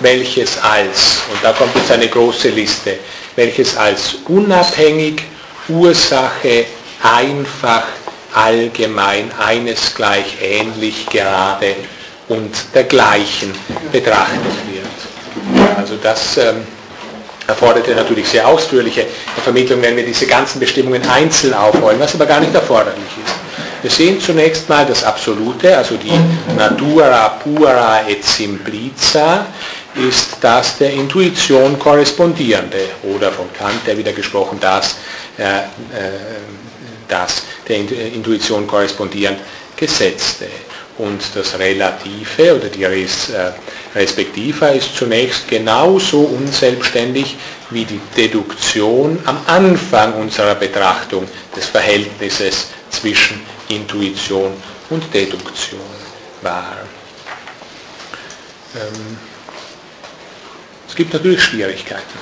[0.00, 2.98] welches als, und da kommt jetzt eine große Liste,
[3.36, 5.22] welches als unabhängig,
[5.68, 6.66] Ursache,
[7.02, 7.84] einfach,
[8.34, 11.76] allgemein, eines gleich, ähnlich, gerade
[12.28, 13.52] und dergleichen
[13.92, 14.40] betrachtet
[14.70, 15.76] wird.
[15.76, 16.66] Also das ähm,
[17.46, 19.06] erforderte natürlich sehr ausführliche
[19.42, 23.34] Vermittlung, wenn wir diese ganzen Bestimmungen einzeln aufrollen, was aber gar nicht erforderlich ist.
[23.82, 26.12] Wir sehen zunächst mal das Absolute, also die
[26.56, 29.46] Natura pura et simplica,
[29.94, 34.96] ist das der Intuition korrespondierende oder von Kant, der wieder gesprochen, das,
[35.36, 35.62] äh, äh,
[37.08, 39.40] das der Intuition korrespondierend
[39.76, 40.46] Gesetzte.
[41.02, 43.50] Und das Relative oder die Res, äh,
[43.94, 47.36] Respektiva ist zunächst genauso unselbstständig
[47.70, 51.26] wie die Deduktion am Anfang unserer Betrachtung
[51.56, 54.52] des Verhältnisses zwischen Intuition
[54.90, 55.80] und Deduktion
[56.42, 56.76] war.
[58.76, 59.18] Ähm,
[60.88, 62.18] es gibt natürlich Schwierigkeiten,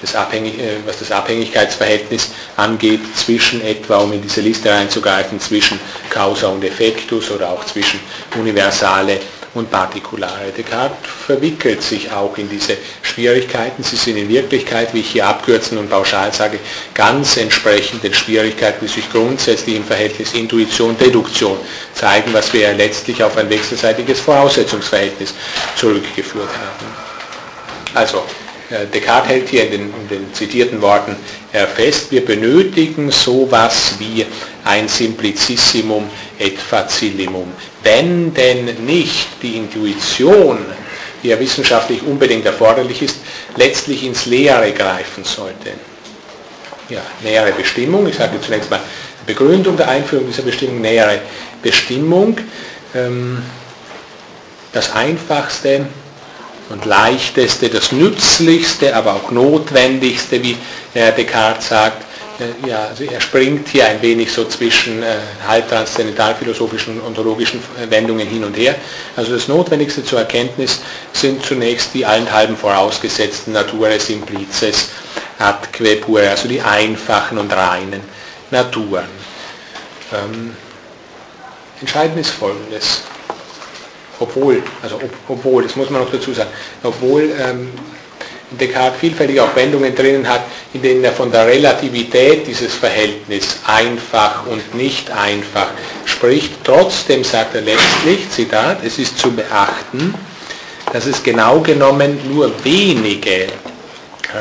[0.00, 5.78] das Abhängig, äh, was das Abhängigkeitsverhältnis angeht, zwischen etwa, um in diese Liste reinzugreifen, zwischen
[6.08, 8.00] Causa und Effektus oder auch zwischen
[8.38, 9.20] Universale
[9.54, 10.52] und Partikulare.
[10.56, 10.96] Descartes
[11.26, 13.82] verwickelt sich auch in diese Schwierigkeiten.
[13.82, 16.58] Sie sind in Wirklichkeit, wie ich hier abkürzen und pauschal sage,
[16.94, 21.58] ganz entsprechend den Schwierigkeiten, die sich grundsätzlich im Verhältnis Intuition-Deduktion
[21.94, 25.34] zeigen, was wir ja letztlich auf ein wechselseitiges Voraussetzungsverhältnis
[25.76, 26.86] zurückgeführt haben.
[27.94, 28.22] Also,
[28.94, 31.16] Descartes hält hier in den, in den zitierten Worten
[31.74, 34.24] fest, wir benötigen sowas wie
[34.64, 37.52] ein Simplicissimum et Facillimum.
[37.82, 40.58] Wenn denn nicht die Intuition,
[41.22, 43.16] die ja wissenschaftlich unbedingt erforderlich ist,
[43.56, 45.72] letztlich ins Leere greifen sollte.
[46.88, 48.80] Ja, nähere Bestimmung, ich sage zunächst mal
[49.26, 51.20] Begründung der Einführung dieser Bestimmung, nähere
[51.62, 52.36] Bestimmung.
[52.94, 53.42] Ähm,
[54.72, 55.86] das Einfachste
[56.70, 60.56] und leichteste, das nützlichste, aber auch notwendigste, wie
[60.94, 62.04] Descartes sagt.
[62.40, 65.16] Äh, ja, also er springt hier ein wenig so zwischen äh,
[65.46, 68.76] halbtranszendentalphilosophischen und ontologischen Wendungen hin und her.
[69.16, 70.80] Also das Notwendigste zur Erkenntnis
[71.12, 74.88] sind zunächst die allenthalben vorausgesetzten Nature simplices
[75.38, 78.02] adque pure, also die einfachen und reinen
[78.50, 79.08] Naturen.
[80.12, 80.54] Ähm,
[81.80, 83.02] entscheidend ist Folgendes
[84.20, 86.50] obwohl, also ob, obwohl, das muss man noch dazu sagen,
[86.82, 87.70] obwohl ähm,
[88.52, 90.42] Descartes vielfältige auch Wendungen drinnen hat,
[90.74, 95.68] in denen er von der Relativität dieses Verhältnisses einfach und nicht einfach
[96.04, 96.52] spricht.
[96.64, 100.14] Trotzdem sagt er letztlich, Zitat, es ist zu beachten,
[100.92, 103.46] dass es genau genommen nur wenige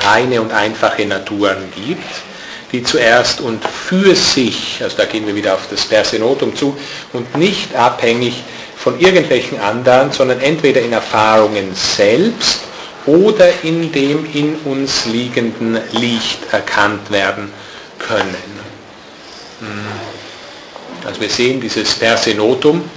[0.05, 2.03] reine und einfache Naturen gibt,
[2.71, 6.77] die zuerst und für sich, also da gehen wir wieder auf das Persenotum zu,
[7.13, 8.43] und nicht abhängig
[8.83, 12.61] von irgendwelchen anderen, sondern entweder in Erfahrungen selbst
[13.05, 17.51] oder in dem in uns liegenden Licht erkannt werden
[17.97, 18.59] können.
[21.05, 22.89] Also wir sehen, dieses Persenotum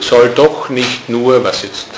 [0.00, 1.88] soll doch nicht nur, was jetzt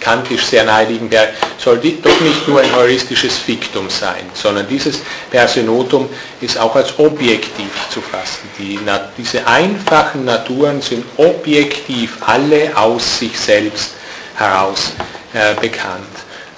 [0.00, 1.28] kantisch sehr naheliegend wäre,
[1.58, 5.00] soll doch nicht nur ein heuristisches Fiktum sein, sondern dieses
[5.30, 6.08] Persenotum
[6.40, 8.48] ist auch als objektiv zu fassen.
[8.58, 8.78] Die,
[9.16, 13.94] diese einfachen Naturen sind objektiv alle aus sich selbst
[14.36, 14.92] heraus
[15.32, 16.06] äh, bekannt.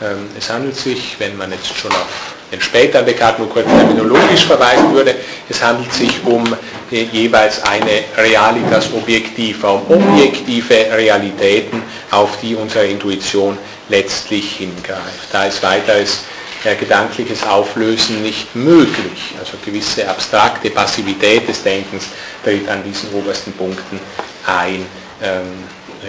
[0.00, 4.44] Ähm, es handelt sich, wenn man jetzt schon auf den späteren Descartes nur kurz terminologisch
[4.44, 5.14] verweisen würde,
[5.48, 6.44] es handelt sich um
[6.90, 13.56] äh, jeweils eine Realitas objektiva, um objektive Realitäten, auf die unsere Intuition
[13.88, 15.32] letztlich hingreift.
[15.32, 16.24] Da ist weiteres
[16.64, 19.34] äh, gedankliches Auflösen nicht möglich.
[19.38, 22.08] Also gewisse abstrakte Passivität des Denkens
[22.44, 23.98] tritt an diesen obersten Punkten
[24.46, 24.86] ein.
[25.22, 25.64] Ähm,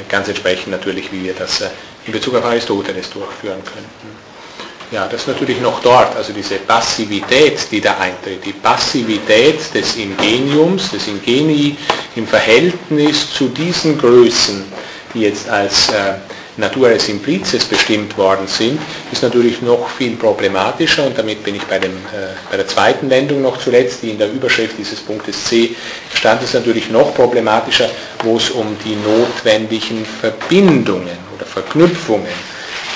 [0.10, 1.70] ganz entsprechend natürlich, wie wir das äh,
[2.06, 4.13] in Bezug auf Aristoteles durchführen könnten.
[4.94, 9.96] Ja, das ist natürlich noch dort, also diese Passivität, die da eintritt, die Passivität des
[9.96, 11.76] Ingeniums, des Ingenii
[12.16, 14.64] im Verhältnis zu diesen Größen,
[15.16, 16.14] die jetzt als äh,
[16.58, 18.80] Natura Simplices bestimmt worden sind,
[19.12, 23.10] ist natürlich noch viel problematischer und damit bin ich bei, dem, äh, bei der zweiten
[23.10, 25.76] Wendung noch zuletzt, die in der Überschrift dieses Punktes C
[26.14, 27.90] stand, ist natürlich noch problematischer,
[28.24, 32.28] wo es um die notwendigen Verbindungen oder Verknüpfungen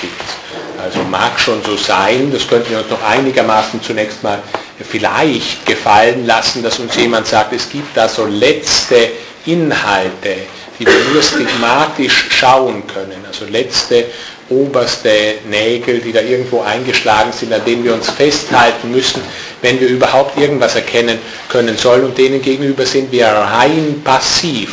[0.00, 0.37] geht.
[0.82, 4.40] Also mag schon so sein, das könnten wir uns noch einigermaßen zunächst mal
[4.88, 9.10] vielleicht gefallen lassen, dass uns jemand sagt, es gibt da so letzte
[9.46, 10.36] Inhalte,
[10.78, 14.06] die wir nur stigmatisch schauen können, also letzte
[14.50, 15.10] oberste
[15.50, 19.20] Nägel, die da irgendwo eingeschlagen sind, an denen wir uns festhalten müssen,
[19.60, 21.18] wenn wir überhaupt irgendwas erkennen
[21.48, 24.70] können sollen und denen gegenüber sind wir rein passiv.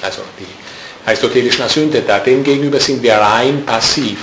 [0.00, 0.46] Also die
[1.06, 4.16] aristotelischen Asyntheta, denen gegenüber sind wir rein passiv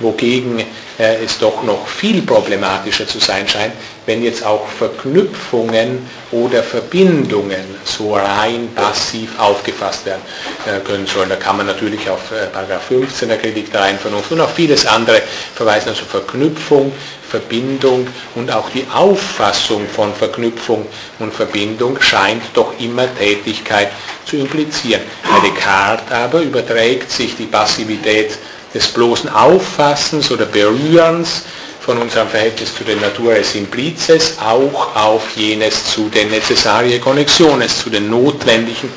[0.00, 0.60] wogegen
[0.98, 3.72] äh, es doch noch viel problematischer zu sein scheint,
[4.06, 10.22] wenn jetzt auch Verknüpfungen oder Verbindungen so rein passiv aufgefasst werden
[10.66, 11.28] äh, können sollen.
[11.28, 14.54] Da kann man natürlich auf äh, Paragraph 15 der Kritik der reinen Vernunft und auf
[14.54, 15.22] vieles andere
[15.54, 16.92] verweisen, also Verknüpfung,
[17.28, 20.86] Verbindung und auch die Auffassung von Verknüpfung
[21.18, 23.90] und Verbindung scheint doch immer Tätigkeit
[24.26, 25.02] zu implizieren.
[25.22, 28.38] Bei Descartes aber überträgt sich die Passivität
[28.74, 31.42] des bloßen Auffassens oder Berührens
[31.80, 37.90] von unserem Verhältnis zu den Natura Simplices auch auf jenes zu den Necessarie Connexiones, zu
[37.90, 38.88] den notwendigen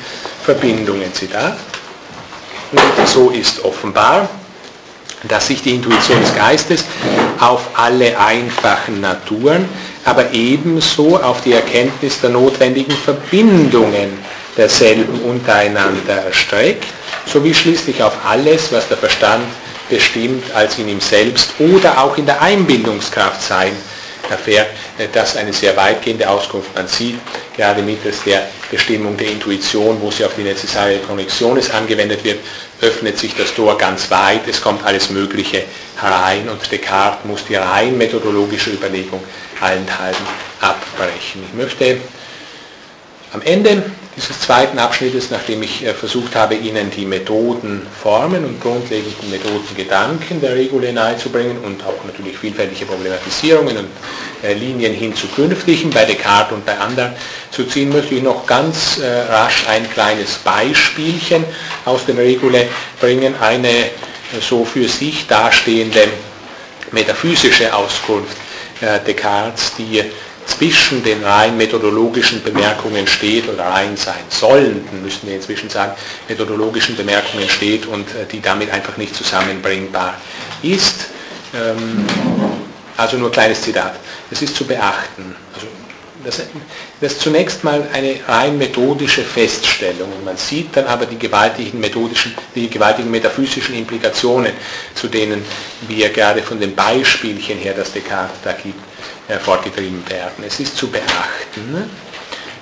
[0.44, 1.12] Verbindungen.
[1.12, 1.56] Zitat.
[2.72, 4.28] Und so ist offenbar,
[5.24, 6.84] dass sich die Intuition des Geistes
[7.40, 9.68] auf alle einfachen Naturen,
[10.04, 14.18] aber ebenso auf die Erkenntnis der notwendigen Verbindungen
[14.56, 16.86] derselben untereinander erstreckt,
[17.26, 19.44] sowie schließlich auf alles, was der Verstand
[19.88, 23.72] bestimmt als in ihm selbst oder auch in der Einbildungskraft sein
[24.30, 24.68] erfährt,
[25.12, 26.74] das eine sehr weitgehende Auskunft.
[26.74, 27.18] Man sieht
[27.56, 32.40] gerade mittels der Bestimmung der Intuition, wo sie auf die Necessare Connexiones angewendet wird,
[32.80, 35.64] öffnet sich das Tor ganz weit, es kommt alles Mögliche
[36.00, 39.22] herein und Descartes muss die rein methodologische Überlegung
[39.60, 40.26] allenthalben
[40.60, 41.44] abbrechen.
[41.48, 41.98] Ich möchte
[43.32, 43.82] am Ende
[44.16, 50.54] dieses zweiten Abschnittes, nachdem ich äh, versucht habe, Ihnen die Methodenformen und grundlegenden Methodengedanken der
[50.54, 53.88] Regule nahezubringen und auch natürlich vielfältige Problematisierungen und
[54.42, 57.12] äh, Linien hin zu künftigen, bei Descartes und bei anderen
[57.50, 61.44] zu ziehen, möchte ich noch ganz äh, rasch ein kleines Beispielchen
[61.84, 63.90] aus den Regule bringen, eine
[64.40, 66.08] so für sich dastehende
[66.90, 68.36] metaphysische Auskunft
[69.06, 70.02] Descartes, die
[70.46, 75.92] zwischen den rein methodologischen Bemerkungen steht oder rein sein sollenden, müssten wir inzwischen sagen,
[76.28, 80.14] methodologischen Bemerkungen steht und äh, die damit einfach nicht zusammenbringbar
[80.62, 81.06] ist.
[81.54, 82.06] Ähm,
[82.96, 83.96] also nur ein kleines Zitat.
[84.30, 85.36] Es ist zu beachten.
[85.54, 85.66] Also
[86.26, 86.42] das,
[87.00, 90.08] das ist zunächst mal eine rein methodische Feststellung.
[90.24, 94.52] Man sieht dann aber die gewaltigen methodischen, die gewaltigen metaphysischen Implikationen,
[94.94, 95.44] zu denen
[95.86, 98.80] wir gerade von den Beispielchen her, das Descartes da gibt,
[99.28, 100.44] hervorgetrieben werden.
[100.44, 101.90] Es ist zu beachten,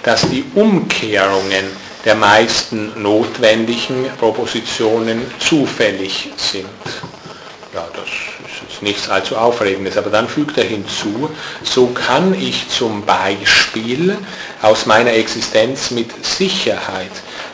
[0.03, 1.65] dass die Umkehrungen
[2.05, 6.69] der meisten notwendigen Propositionen zufällig sind.
[7.73, 8.34] Ja, das
[8.83, 11.31] nichts allzu Aufregendes, aber dann fügt er hinzu,
[11.63, 14.17] so kann ich zum Beispiel
[14.63, 17.11] aus meiner Existenz mit Sicherheit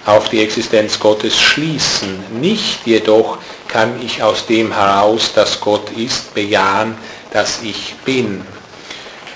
[0.07, 2.23] auf die Existenz Gottes schließen.
[2.41, 3.39] Nicht jedoch
[3.69, 6.97] kann ich aus dem heraus, dass Gott ist, bejahen,
[7.33, 8.45] dass ich bin.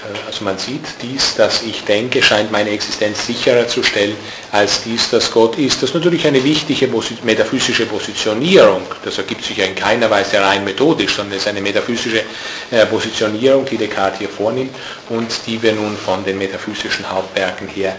[0.04, 4.16] Äh, also man sieht, dies, dass ich denke, scheint meine Existenz sicherer zu stellen,
[4.52, 5.82] als dies, dass Gott ist.
[5.82, 6.88] Das ist natürlich eine wichtige
[7.22, 8.82] metaphysische Positionierung.
[9.04, 12.22] Das ergibt sich ja in keiner Weise rein methodisch, sondern es ist eine metaphysische
[12.70, 14.74] äh, Positionierung, die Descartes hier vornimmt
[15.08, 17.96] und die wir nun von den metaphysischen Hauptwerken her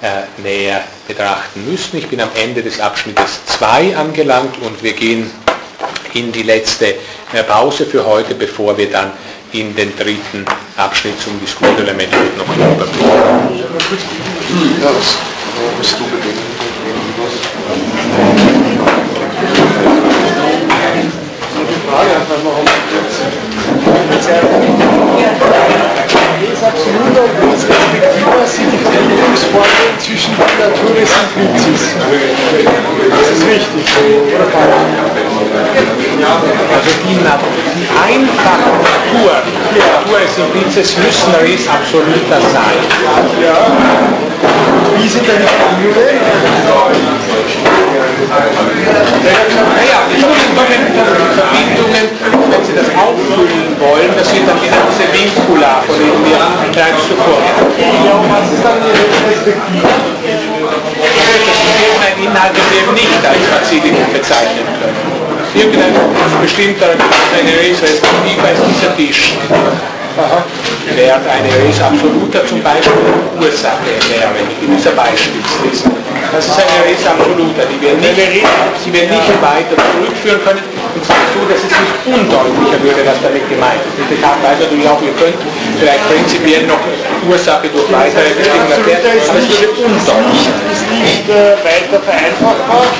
[0.00, 1.98] äh, näher betrachten müssen.
[1.98, 5.30] Ich bin am Ende des Abschnittes 2 angelangt und wir gehen
[6.14, 6.94] in die letzte
[7.46, 9.12] Pause für heute, bevor wir dann
[9.52, 10.44] in den dritten
[10.76, 11.38] Abschnitt zum
[11.82, 13.08] la Méthode noch überblicken.
[14.82, 15.16] Ja, was
[15.78, 16.58] bist du beginnen?
[21.88, 22.58] Frage einfach noch
[24.10, 25.87] Res
[26.58, 31.94] und Res restrictiva sind die Verbindungsformeln zwischen der Natur des Implizis.
[31.94, 33.86] Das ist richtig,
[34.34, 34.48] oder
[36.74, 39.38] Also die, die einfache Natur
[39.70, 42.82] der Natur des Implizis müssen Res absoluta sein.
[43.38, 43.70] Ja.
[44.96, 46.04] Wie sind denn die Formule?
[49.76, 50.16] Naja, die
[51.38, 52.04] Verbindungen,
[52.50, 56.38] wenn Sie das auffüllen wollen, das sind dann die ganze Vincula, von denen wir
[56.72, 57.38] bereits zuvor
[58.28, 59.88] was ist dann Ihre Perspektive?
[60.98, 65.18] Das ist irgendein Inhalt, den wir nicht als Bazilikum bezeichnen können.
[65.54, 65.94] Irgendein
[66.42, 69.34] bestimmter eine Respektive ist dieser Tisch.
[70.18, 70.42] Aha.
[70.98, 72.90] Während eine Res absoluta zum Beispiel
[73.38, 75.94] Ursache wäre, in dieser Beispielsliste.
[76.34, 80.64] Das ist eine Res absoluta, die wir nicht, die wir nicht weiter zurückführen können.
[80.90, 84.10] Und zwar so, dass es nicht undeutlicher würde, was damit gemeint ist.
[84.10, 85.46] Deshalb weiß natürlich auch, wir könnten
[85.78, 86.82] vielleicht prinzipiell noch
[87.30, 90.54] Ursache durch weitere Bestimmungen erklären, aber es würde undeutlicher.
[90.66, 92.90] Ist nicht äh, weiter vereinfachbar?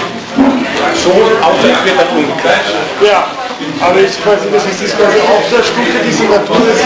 [0.95, 2.63] So, außer es wird dann unklar.
[3.03, 3.48] Ja.
[3.81, 6.79] Aber ist quasi, das ist das quasi auch so eine Stufe, die sie Natur des.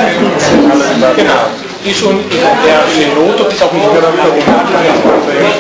[1.17, 1.49] Genau
[1.85, 4.13] ist schon der Noto ist auch nicht nur nicht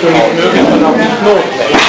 [0.02, 1.82] nur nicht möglich, sondern auch nicht notwendig.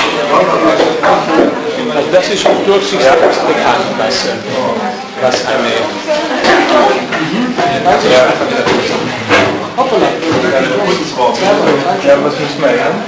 [1.95, 4.25] Also das ist auch durch sich selbst bekannt, was,
[5.21, 5.69] was eine
[8.09, 8.25] ja.
[9.77, 10.07] Hoppala.
[12.05, 13.03] Ja, was müssen wir ändern?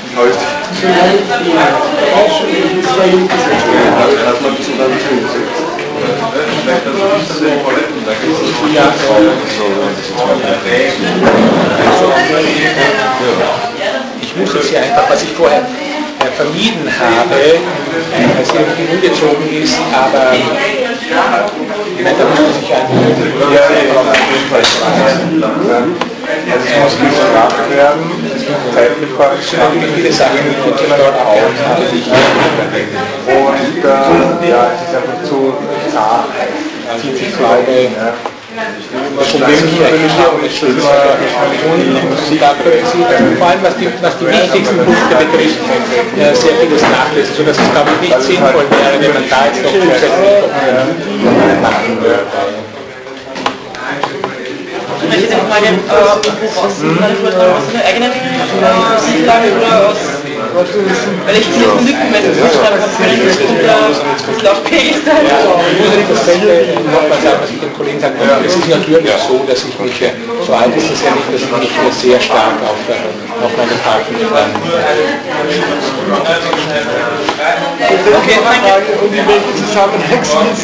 [14.22, 15.66] Ich muss es ja einfach, was ich vorher
[16.36, 17.36] vermieden habe,
[18.38, 22.86] als irgendwie umgezogen ist, aber ich meine, da muss sich ein
[26.26, 28.04] also es muss gesagt werden,
[28.36, 30.56] es gibt Zeit mit natürlich viele Sachen, die
[30.98, 31.92] dort abgehandelt
[33.26, 35.54] Und äh, ja, es ist einfach zu
[35.92, 36.30] zart.
[37.02, 38.14] zieht sich so eine
[38.56, 43.04] das Problem hier ist, dass und da können Sie
[43.38, 45.60] vor allem was die, was die wichtigsten Punkte betrifft,
[46.18, 49.64] äh, sehr vieles nachlesen, sodass es glaube ich nicht sinnvoll wäre, wenn man da jetzt
[49.64, 50.12] noch zusätzlich
[51.62, 52.75] machen würde.
[55.12, 55.72] Ich hätte eine Frage, äh,
[57.74, 58.12] einer eigenen
[59.00, 60.15] Siedlage oder aus
[60.56, 61.60] weil ich mit
[62.56, 63.42] schreibe, habe ich nicht
[64.30, 65.26] unter Laufpegel sein.
[65.28, 68.24] Ja, ich muss nicht dasselbe nochmal sagen, was ich den Kollegen sagte.
[68.46, 70.00] Es ist natürlich so, dass ich mich,
[70.46, 72.80] so alt ist es ja nicht, dass ich mich sehr stark auf,
[73.44, 74.16] auf meine Partner
[77.46, 80.56] Okay, Frage, und in welchem Zusammenhang sind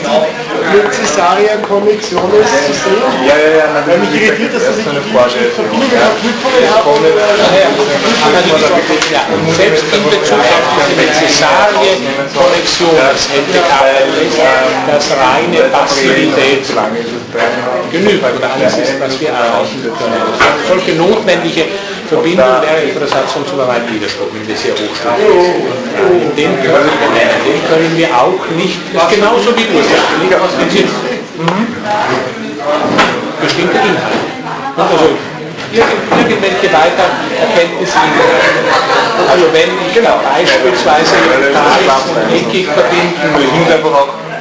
[0.72, 3.02] die Cesaria-Konventionen zu sehen?
[3.28, 5.52] Ja, ja, ja, Weil mich irritiert, dass das ist eine Frage.
[5.52, 7.02] Verbindungen, Verknüpfungen haben.
[9.56, 13.60] Selbst in Bezug auf diese Cesarie-Konnexion, das hätte
[14.88, 16.64] das reine Passivität
[17.92, 20.22] genügt, oder alles ist, was wir erreichen können.
[20.68, 21.66] Solche notwendige
[22.10, 25.16] Verbindung wäre das Satz von Zubereit Widerspruch, wenn wir sehr hoch stehen.
[26.22, 30.90] In den können wir auch nicht, das ist genauso wie Ursache, nicht aus den Sinn.
[33.42, 34.20] Bestimmte Inhalte.
[34.78, 35.18] Also
[35.74, 37.08] irgendwelche weiter
[37.40, 37.98] Erkenntnisse.
[39.30, 41.16] Also wenn ich beispielsweise
[41.54, 43.80] Kreis und Eckig verbinden möchte,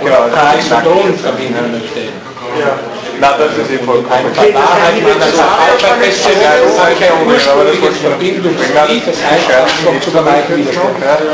[0.03, 2.09] oder Kreis und Ton verbinden möchte,
[3.21, 9.19] Na, das ist eh vollkommen eine Wahrheit in einer Sache feststellen, solche ursprüngliches Verbindungsglied, das
[9.21, 10.67] heißt zu vermeiden.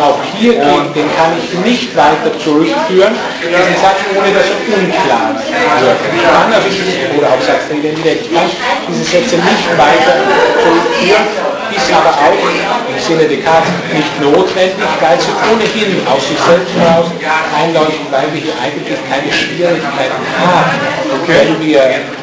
[0.02, 5.30] Auch hier gilt, den kann ich nicht weiter zurückführen, diesen Satz, ohne dass er unklar
[5.30, 6.00] wird.
[6.16, 8.50] Ich kann oder auch Satz der Identität, ich kann
[8.88, 10.14] diese Sätze nicht weiter
[10.58, 11.45] zurückführen,
[11.76, 12.40] ist aber auch
[12.88, 17.06] im Sinne Descartes nicht notwendig, weil sie ohnehin aus sich selbst heraus
[17.52, 20.80] einleuchten, weil wir hier eigentlich keine Schwierigkeiten haben,
[21.26, 21.80] wenn wir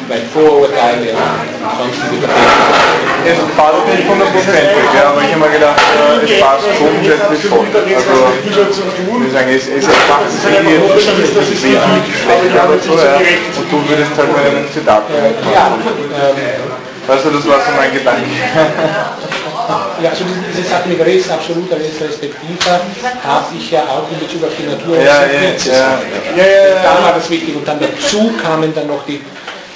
[0.08, 2.94] bei Vorurteile und sonstige Bedenken
[3.24, 7.64] Es passt nicht hundertprozentig, ja, aber ich habe mir gedacht, äh, es passt grundsätzlich schon.
[7.72, 11.32] Also, ich würde sagen, es, es passt irgendwie wesentlich
[12.20, 13.16] schlechter oder so, ja.
[13.16, 15.04] Und du würdest halt mit einem Zitat.
[15.08, 16.74] Ja, ähm,
[17.08, 18.28] Also das war so mein Gedanke.
[20.02, 22.80] ja, also diese, diese Sache mit Res absoluter Res respektiva
[23.24, 25.98] habe ich ja auch in Bezug auf die Natur Ja, ja, ja.
[26.36, 26.82] Ja.
[26.82, 29.20] Da war das wichtig und dann dazu kamen dann noch die,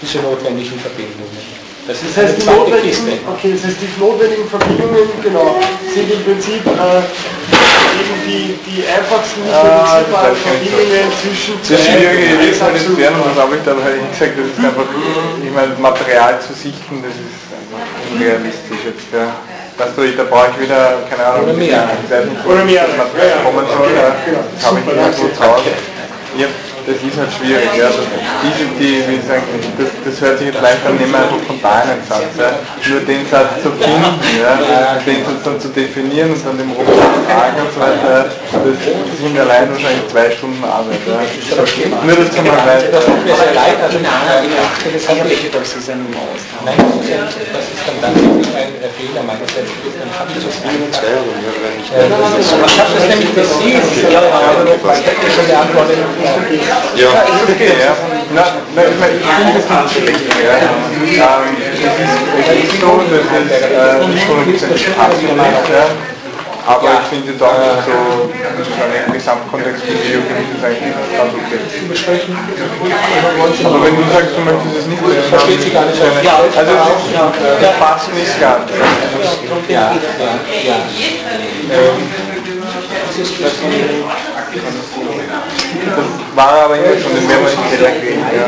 [0.03, 1.59] diese notwendigen Verbindungen.
[1.87, 3.31] Das ist Das heißt, eine die zweite notwendigen, Kiste.
[3.33, 5.57] okay, das heißt, die notwendigen Verbindungen, genau,
[5.95, 7.01] sind im Prinzip äh,
[7.97, 12.77] eben die, die einfachsten Ah, reproduzierbaren das kenn ich Verbindungen zwischen Das Schwierige ist halt
[12.77, 14.85] entfernen, und das habe ich dann halt gesagt, das ist einfach,
[15.41, 17.81] ich meine, Material zu sichten, das ist einfach
[18.13, 19.33] unrealistisch jetzt, ja.
[19.79, 21.89] Weißt du, ich, da brauche ich wieder, keine Ahnung, Oder mehr.
[22.03, 22.83] ich Oder mehr.
[22.99, 23.95] Material kommen soll,
[24.65, 25.35] habe ich danke.
[25.35, 25.71] zu Hause.
[26.37, 26.47] Ja,
[26.89, 27.93] das ist halt schwierig, ja.
[27.93, 28.01] Das,
[28.41, 29.45] diese, die, wie gesagt,
[29.77, 32.57] das, das hört sich jetzt leicht an, nehmen wir einfach von da einen Satz, ja.
[32.89, 37.21] Nur den Satz zu finden, ja, den sozusagen zu definieren und dann dem Robot zu
[37.29, 41.21] fragen und so weiter, das sind allein wahrscheinlich zwei Stunden Arbeit, ja.
[41.21, 42.89] Nur das kann man weiter.
[42.89, 46.41] Das tut mir sehr leid, also das habe ich das ist eine Maus.
[46.65, 49.69] Nein, das ist, ja, das ist dann tatsächlich ein äh, Fehler meinerseits.
[49.69, 51.21] Dann habe ich das nicht äh,
[51.77, 53.83] Ich habe das nämlich gesehen,
[54.17, 55.99] aber noch mal schon beantwortet.
[56.97, 57.09] Ja,
[57.49, 57.93] okay, ja.
[58.35, 58.45] Na,
[58.75, 60.55] na, ich meine, ich finde das nicht schlecht, ja.
[60.59, 65.87] Ähm, es ist, ist so, dass es äh, nicht hundertprozentig passt für mich, ja.
[66.69, 68.29] Aber ich finde doch, so
[68.59, 71.65] sozusagen im Gesamtkontext für Biologie ist eigentlich ganz okay.
[73.65, 75.99] Aber wenn du sagst, du möchtest es nicht, dann Versteht sie gar nicht.
[76.23, 76.73] Ja, also
[77.59, 78.71] das passt nicht ganz.
[79.67, 79.97] Ja, ja,
[80.67, 80.77] ja.
[81.73, 82.05] Ähm,
[85.85, 88.47] das war aber immer schon den mehrmaligen Keller kriegen, ja.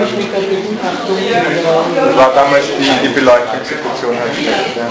[2.06, 4.84] Das war damals die, die Beleuchtungssituation halt schlecht, ja.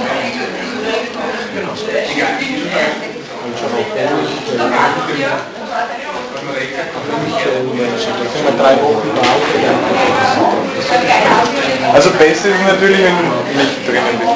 [5.19, 6.08] brauchen.
[11.93, 13.23] Also besser ist natürlich, wenn du
[13.57, 14.31] nicht drinnen bist.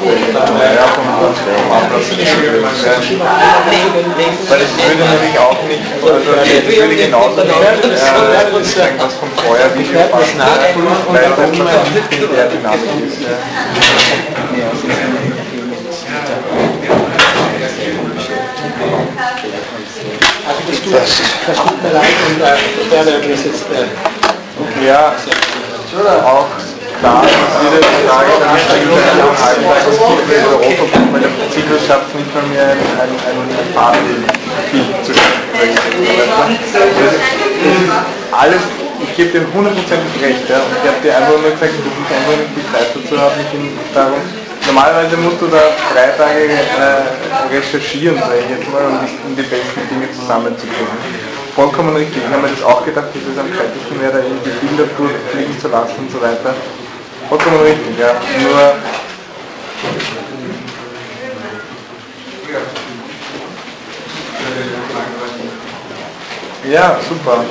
[4.50, 9.70] Weil es würde natürlich auch nicht, also es würde genauso nicht äh, was vom Feuer
[9.74, 13.20] wie viel passt, weil das schon nicht in der Dynamik ist.
[20.92, 25.14] Das tut, mir leid und äh, ich werde das jetzt äh, Ja,
[26.24, 26.46] auch
[27.02, 27.32] da ist
[27.62, 30.84] jede Frage, ist eigentlich eine Halbleiter, es gibt eine Europa,
[31.52, 34.24] Zyklus schafft es nicht mal mehr, ein, ein, ein Farbenbild
[35.04, 35.12] zu
[38.32, 38.62] alles,
[39.02, 42.10] ich gebe dir hundertprozentig recht, ja, und ich habe dir einfach nur gesagt, dass ich
[42.12, 44.20] einfach nicht die Zeit dazu habe, mich in darum
[44.66, 45.60] Normalerweise musst du da
[45.92, 50.98] drei Tage äh, recherchieren, sage ich jetzt mal, um die, um die besten Dinge zusammenzubringen.
[51.54, 52.22] Vollkommen richtig.
[52.26, 55.68] Ich habe mir das auch gedacht, dass es am gescheitesten wäre, irgendwie Bilder durchfliegen zu
[55.68, 56.54] lassen und so weiter.
[57.28, 58.14] Vollkommen richtig, ja.
[58.40, 58.74] Nur
[66.72, 67.44] Ja, super.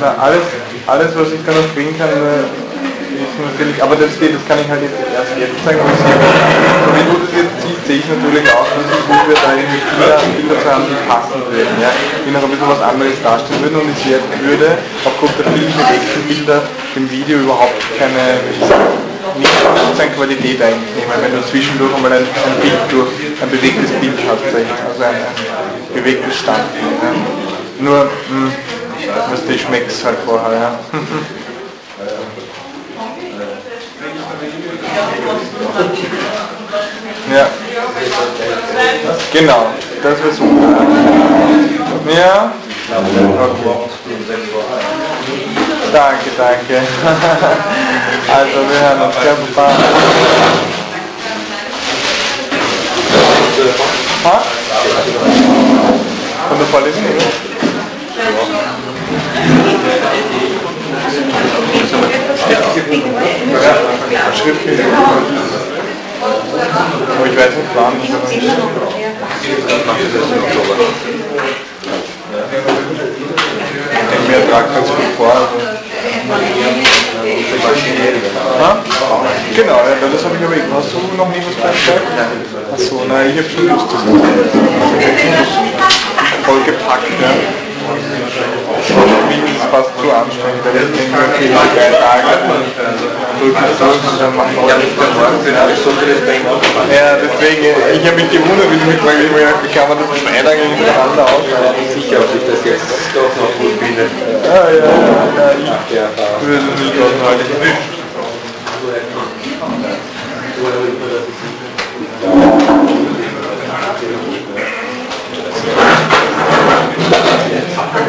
[0.00, 0.42] Na, alles,
[0.86, 2.75] alles, was ich da noch bringen kann, äh,
[3.16, 7.04] ist natürlich, aber das, das kann ich halt jetzt erst jetzt sagen, und so wie
[7.08, 10.18] du das jetzt siehst, sehe ich natürlich auch, dass es gut wird, da irgendwie Bilder,
[10.36, 13.78] Bilder zu haben, die passen würden, ja, die noch ein bisschen was anderes darstellen würden
[13.80, 16.58] und ich würde aufgrund der vielen bewegten Bilder
[16.96, 18.40] im Video überhaupt keine
[19.36, 23.10] nicht sozusagen Qualität eigentlich wenn du zwischendurch einmal ein, ein Bild durch,
[23.42, 26.96] ein bewegtes Bild hast, also ein, ein bewegtes Standbild.
[27.02, 27.12] Ja.
[27.80, 28.52] Nur, mh, hm,
[29.30, 30.78] was du schmeckst halt vorher, ja.
[37.34, 37.48] Ja.
[39.32, 39.66] Genau,
[40.02, 40.86] das wäre super.
[42.14, 42.52] Ja?
[45.92, 46.82] Danke, danke.
[48.28, 49.14] Also wir hören uns.
[49.24, 49.72] Ja, Papa.
[54.24, 54.42] Ha?
[56.48, 57.04] Von der Vorlesung?
[62.50, 63.35] Ja,
[64.34, 64.80] schriftlich.
[66.22, 67.92] Aber ich weiß nicht wann.
[68.02, 68.08] Ich
[74.10, 75.48] denke mir, tragt ganz gut vor.
[78.60, 78.78] Ha?
[79.54, 80.72] Genau, ja, das habe ich aber eben.
[80.74, 82.06] Hast du noch nie was gesagt?
[82.72, 84.10] Achso, nein, ich habe schon Lust zu sagen.
[86.44, 87.65] Voll gepackt, ja.
[89.28, 92.26] Wien ist fast zu anstrengend, da wird nicht mehr viel drei Tage
[96.92, 99.18] Ja, deswegen, ich habe mich gewundert, wie du mich fragst,
[99.62, 101.82] wie kann man das zwei Tage hintereinander aushalten?
[101.92, 104.06] Sicher, ob ich das jetzt doch noch gut finde.
[104.46, 104.86] Ah, ja,
[105.36, 105.50] ja,
[105.94, 106.06] ja,
[106.40, 107.96] ich würde es nicht aushalten.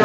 [0.00, 0.04] Ich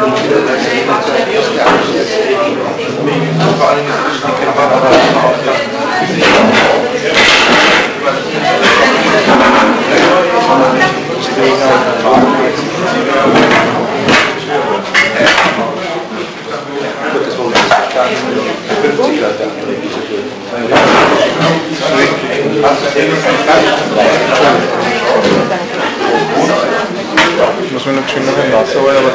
[27.72, 29.12] muss mir noch schön noch ein Wasser holen, aber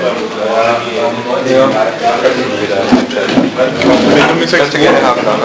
[1.49, 1.69] ja.
[4.15, 5.39] Wenn du mir sagst, du gerne haben, dann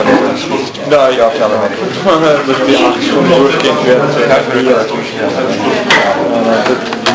[0.91, 1.51] Na ja, klar.
[2.47, 4.85] Dass die acht Stunden durchgehend werden, kein Frühjahr.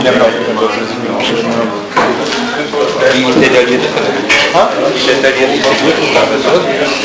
[0.03, 0.26] Ja, genau.
[3.14, 4.19] Wie detailliert ist das?
[4.49, 6.26] Wie detailliert ist das?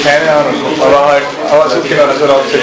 [0.01, 2.57] Keine Ahnung, aber halt, aber so genau, das wird auch äh,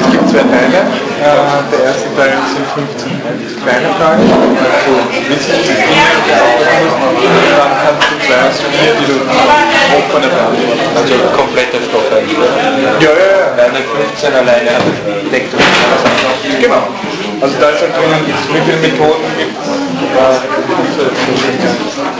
[0.00, 0.88] Es gibt zwei Teile.
[1.20, 2.64] Äh, der erste Teil sind
[2.96, 3.20] 15
[3.60, 4.92] kleine Fragen, also
[5.28, 5.52] Wissen,
[7.60, 10.80] dann kannst du zwei aus vier, die du offene beantworten.
[10.96, 12.40] Also kompletter Stoff eigentlich.
[13.04, 13.52] Ja, ja, ja.
[13.56, 14.88] Deine 15 alleine hat
[15.30, 15.60] deckt das.
[16.60, 16.88] Genau.
[17.40, 19.68] Also da ist halt drinnen, wie viele Methoden gibt es?
[22.16, 22.19] Wie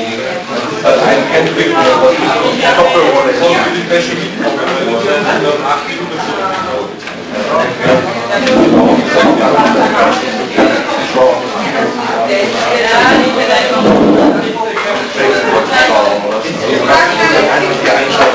[0.83, 4.59] hat einen Handweg oder was ist Kopfhörer oder so für die Wäsche mitkommen.
[4.87, 6.41] Und dann noch acht Minuten schon.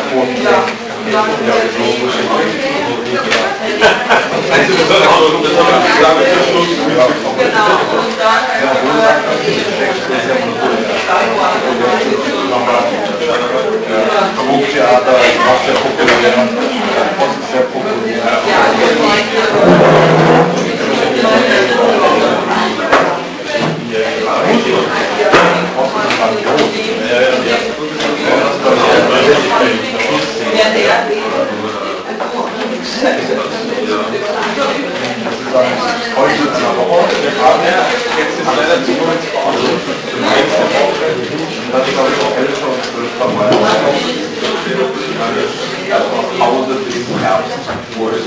[0.06, 0.86] Genau, und dann...
[11.78, 11.95] Äh,
[12.56, 12.78] Samba,
[14.48, 16.48] Drucktheater ist auch sehr populär,
[17.18, 17.96] Post ist sehr populär.
[36.16, 37.86] Heute ist es aber auch, der Fabian,
[38.18, 41.15] jetzt ist leider zu kurz vor uns
[41.72, 43.64] hatte, habe ich, auch elf und zwölf Verwaltung.
[45.92, 47.58] Also auch Pause für den Herbst,
[47.96, 48.26] wo es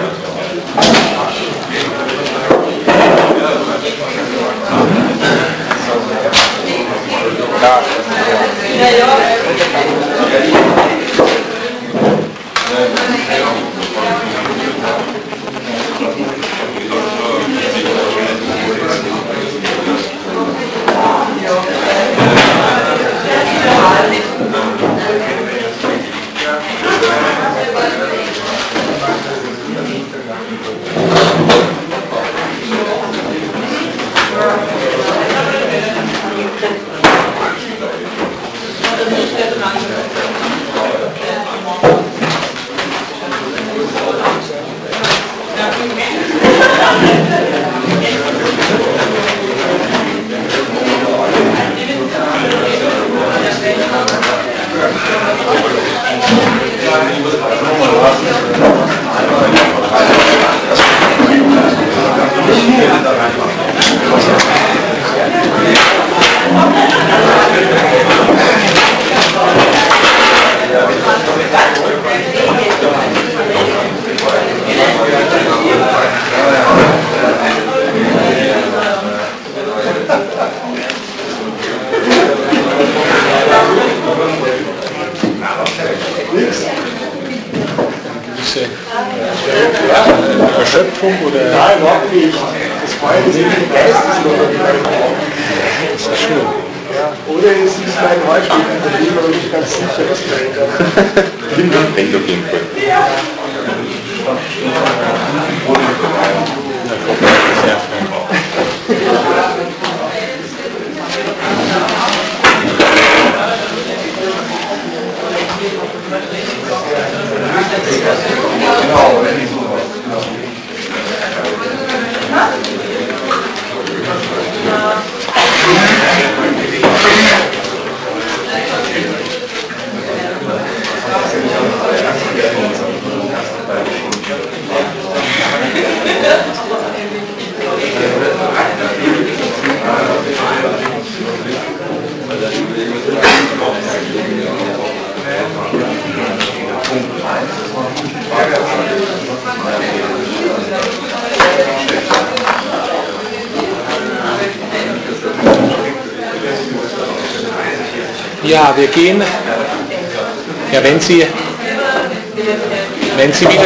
[9.01, 9.30] よ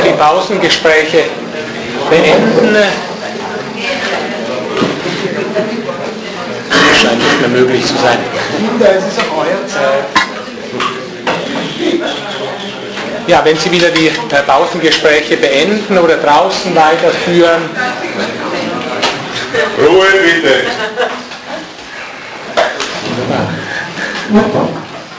[0.05, 1.23] die Pausengespräche
[2.09, 2.77] beenden,
[7.01, 8.17] scheint nicht mehr möglich zu sein.
[13.27, 14.11] Ja, wenn Sie wieder die
[14.45, 17.63] Pausengespräche beenden oder draußen weiterführen,
[19.77, 20.65] Ruhe bitte!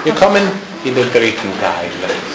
[0.05, 1.91] Wir kommen in den dritten Teil.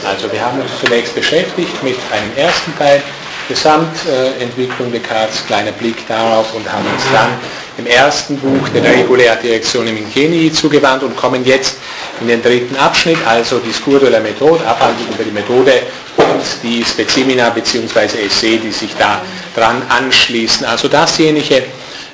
[0.06, 3.02] Also wir haben uns zunächst beschäftigt mit einem ersten Teil,
[3.48, 7.30] Gesamtentwicklung Descartes, kleiner Blick darauf und haben uns dann
[7.78, 11.78] im ersten Buch der Regulär Directionem Ingenii zugewandt und kommen jetzt
[12.20, 15.82] in den dritten Abschnitt, also Discours de la Méthode, Abhandlung über die Methode
[16.18, 18.26] und die Spezimina bzw.
[18.26, 19.22] Essay, die sich da
[19.56, 20.66] dran anschließen.
[20.66, 21.64] Also dasjenige,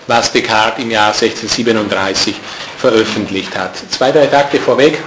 [0.08, 2.36] was Descartes im Jahr 1637
[2.78, 3.72] veröffentlicht hat.
[3.92, 5.00] Zwei, drei Takte vorweg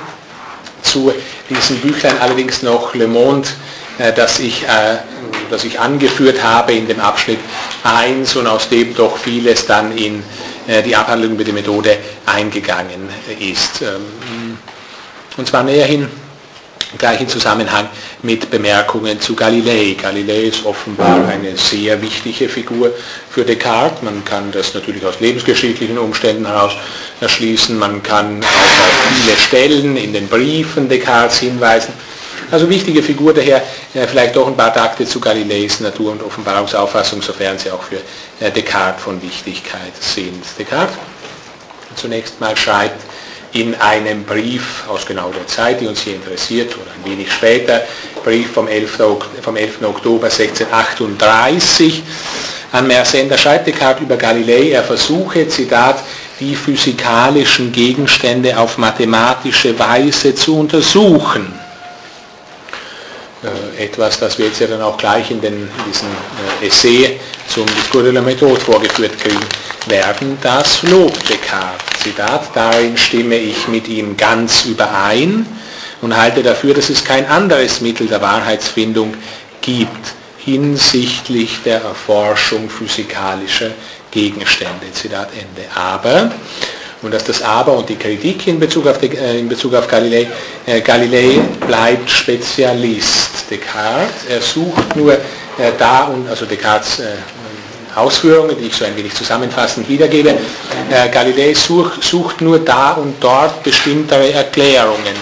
[0.83, 1.13] zu
[1.49, 3.49] diesem Büchlein allerdings noch Le Monde,
[3.99, 4.99] äh, das, ich, äh,
[5.51, 7.41] das ich angeführt habe in dem Abschnitt
[7.85, 10.23] 1 und aus dem doch vieles dann in
[10.67, 13.09] äh, die Abhandlung über die Methode eingegangen
[13.39, 13.83] ist.
[13.83, 14.59] Ähm,
[15.37, 16.09] und zwar näherhin
[16.99, 17.89] gleich in Zusammenhang
[18.23, 19.97] mit Bemerkungen zu Galilei.
[20.01, 22.93] Galilei ist offenbar eine sehr wichtige Figur
[23.31, 24.03] für Descartes.
[24.03, 26.73] Man kann das natürlich aus lebensgeschichtlichen Umständen heraus
[27.21, 27.79] erschließen.
[27.79, 31.93] Man kann auch auf viele Stellen in den Briefen Descartes hinweisen.
[32.51, 33.63] Also wichtige Figur daher,
[33.93, 38.01] vielleicht doch ein paar Takte zu Galileis Natur- und Offenbarungsauffassung, sofern sie auch für
[38.51, 40.43] Descartes von Wichtigkeit sind.
[40.59, 40.97] Descartes
[41.95, 43.01] zunächst mal schreibt,
[43.53, 47.83] in einem Brief aus genau der Zeit, die uns hier interessiert, oder ein wenig später,
[48.25, 48.99] Brief vom 11.
[49.43, 49.83] Vom 11.
[49.83, 52.03] Oktober 1638
[52.73, 56.05] an Mersenne, da schreibt Descartes über Galilei, er versuche, Zitat,
[56.39, 61.60] die physikalischen Gegenstände auf mathematische Weise zu untersuchen.
[63.43, 66.09] Äh, etwas, das wir jetzt ja dann auch gleich in, den, in diesem
[66.61, 67.19] äh, Essay
[67.49, 69.47] zum Discours de la Méthode vorgeführt kriegen
[69.87, 72.03] werden, das lobt Descartes.
[72.03, 75.47] Zitat, darin stimme ich mit ihm ganz überein
[76.03, 79.15] und halte dafür, dass es kein anderes Mittel der Wahrheitsfindung
[79.63, 80.15] gibt
[80.45, 83.71] hinsichtlich der Erforschung physikalischer
[84.11, 84.93] Gegenstände.
[84.93, 85.69] Zitat Ende.
[85.75, 86.31] Aber,
[87.03, 89.89] und das ist das Aber und die Kritik in Bezug auf, äh, in Bezug auf
[89.89, 90.29] Galilei,
[90.67, 93.31] äh, Galilei bleibt Spezialist.
[93.51, 95.19] Descartes, er sucht nur äh,
[95.79, 97.01] da und, also Descartes
[97.95, 100.31] Ausführungen, die ich so ein wenig zusammenfassend wiedergebe.
[100.91, 105.15] Äh, Galilei such, sucht nur da und dort bestimmtere Erklärungen.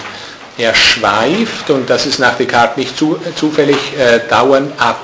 [0.57, 4.99] Er schweift, und das ist nach Descartes nicht zu, zufällig, äh, dauernd ab.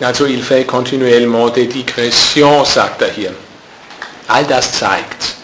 [0.00, 3.32] Also il fait continuellement des digressions, sagt er hier.
[4.26, 5.36] All das zeigt,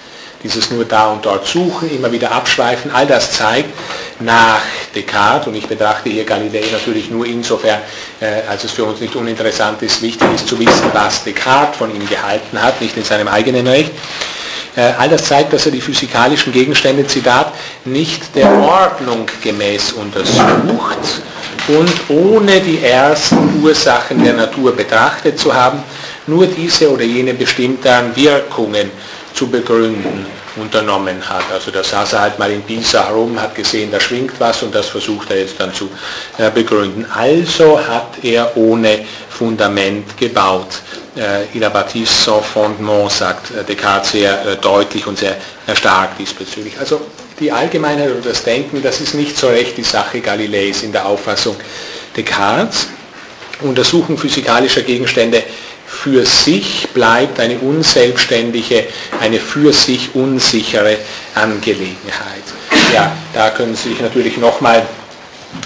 [0.43, 3.71] dieses nur da und dort suchen, immer wieder abschweifen, all das zeigt,
[4.21, 4.63] nach
[4.95, 7.81] Descartes, und ich betrachte hier Galilei natürlich nur insofern,
[8.21, 11.95] äh, als es für uns nicht uninteressant ist, wichtig ist zu wissen, was Descartes von
[11.95, 13.93] ihm gehalten hat, nicht in seinem eigenen Recht.
[14.77, 17.53] Äh, all das zeigt, dass er die physikalischen Gegenstände, Zitat,
[17.85, 20.99] nicht der Ordnung gemäß untersucht
[21.69, 25.83] und ohne die ersten Ursachen der Natur betrachtet zu haben,
[26.27, 28.91] nur diese oder jene bestimmten Wirkungen
[29.35, 30.27] zu begründen
[30.57, 31.45] unternommen hat.
[31.53, 34.75] Also da saß er halt mal in Pisa herum, hat gesehen, da schwingt was und
[34.75, 35.89] das versucht er jetzt dann zu
[36.39, 37.07] äh, begründen.
[37.15, 40.81] Also hat er ohne Fundament gebaut.
[41.55, 45.37] Il a bâti sans fondement, sagt äh, Descartes sehr äh, deutlich und sehr
[45.75, 46.79] stark diesbezüglich.
[46.79, 47.01] Also
[47.39, 51.07] die Allgemeinheit oder das Denken, das ist nicht so recht die Sache Galileis in der
[51.07, 51.57] Auffassung
[52.17, 52.87] Descartes.
[53.63, 55.43] Untersuchung physikalischer Gegenstände
[56.03, 58.85] für sich bleibt eine unselbstständige,
[59.21, 60.97] eine für sich unsichere
[61.35, 62.45] Angelegenheit.
[62.95, 64.79] Ja, da können Sie sich natürlich nochmal,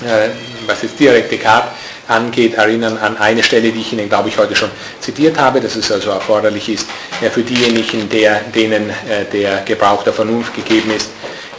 [0.04, 0.30] äh,
[0.66, 1.70] was jetzt direkt Descartes
[2.08, 4.70] angeht, erinnern an eine Stelle, die ich Ihnen, glaube ich, heute schon
[5.00, 6.86] zitiert habe, dass es also erforderlich ist,
[7.22, 11.10] ja, für diejenigen, der, denen äh, der Gebrauch der Vernunft gegeben ist,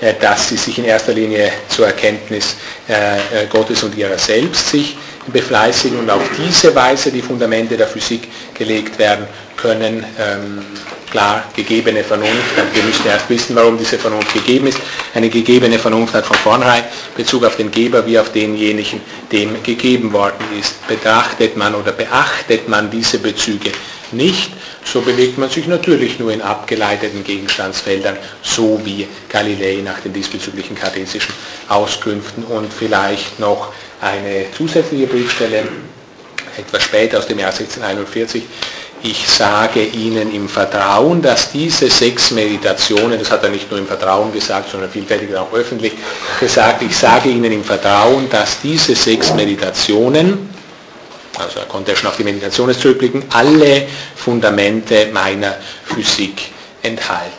[0.01, 2.57] äh, dass sie sich in erster Linie zur Erkenntnis
[2.89, 4.97] äh, äh, Gottes und ihrer selbst sich
[5.27, 9.27] befleißigen und auf diese Weise die Fundamente der Physik gelegt werden
[9.57, 10.03] können.
[10.19, 10.65] Ähm,
[11.09, 14.79] klar, gegebene Vernunft, wir müssen erst wissen, warum diese Vernunft gegeben ist.
[15.13, 16.83] Eine gegebene Vernunft hat von vornherein
[17.15, 20.85] Bezug auf den Geber wie auf denjenigen, dem gegeben worden ist.
[20.87, 23.71] Betrachtet man oder beachtet man diese Bezüge
[24.11, 24.51] nicht,
[24.83, 30.75] so bewegt man sich natürlich nur in abgeleiteten Gegenstandsfeldern, so wie Galilei nach den diesbezüglichen
[30.75, 31.33] kartesischen
[31.69, 33.73] Auskünften und vielleicht noch
[34.05, 35.63] eine zusätzliche Briefstelle,
[36.57, 38.43] etwas später aus dem Jahr 1641.
[39.01, 43.87] Ich sage Ihnen im Vertrauen, dass diese sechs Meditationen, das hat er nicht nur im
[43.87, 45.93] Vertrauen gesagt, sondern vielfältig auch öffentlich
[46.39, 50.49] gesagt, ich sage Ihnen im Vertrauen, dass diese sechs Meditationen,
[51.37, 56.41] also er konnte schon auf die Meditation zurückblicken, alle Fundamente meiner Physik
[56.81, 57.33] enthalten.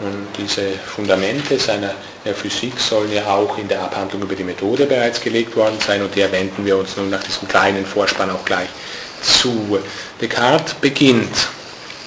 [0.00, 1.94] Und diese Fundamente seiner
[2.24, 6.14] Physik sollen ja auch in der Abhandlung über die Methode bereits gelegt worden sein und
[6.14, 8.68] der wenden wir uns nun nach diesem kleinen Vorspann auch gleich
[9.22, 9.78] zu.
[10.20, 11.48] Descartes beginnt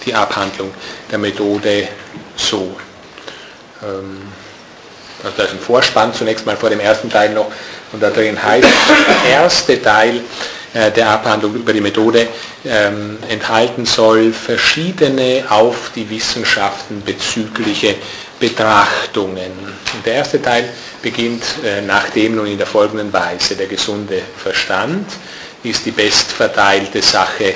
[0.05, 0.71] die Abhandlung
[1.09, 1.87] der Methode
[2.35, 2.75] so.
[3.81, 4.21] Ähm,
[5.23, 7.51] also da ist ein Vorspann zunächst mal vor dem ersten Teil noch
[7.91, 8.67] und da drin heißt,
[9.25, 10.21] der erste Teil
[10.73, 12.27] äh, der Abhandlung über die Methode
[12.65, 17.95] ähm, enthalten soll verschiedene auf die Wissenschaften bezügliche
[18.43, 19.53] Betrachtungen.
[19.93, 20.67] Und der erste Teil
[21.01, 23.55] beginnt äh, nach dem nun in der folgenden Weise.
[23.55, 25.07] Der gesunde Verstand
[25.63, 27.53] ist die bestverteilte Sache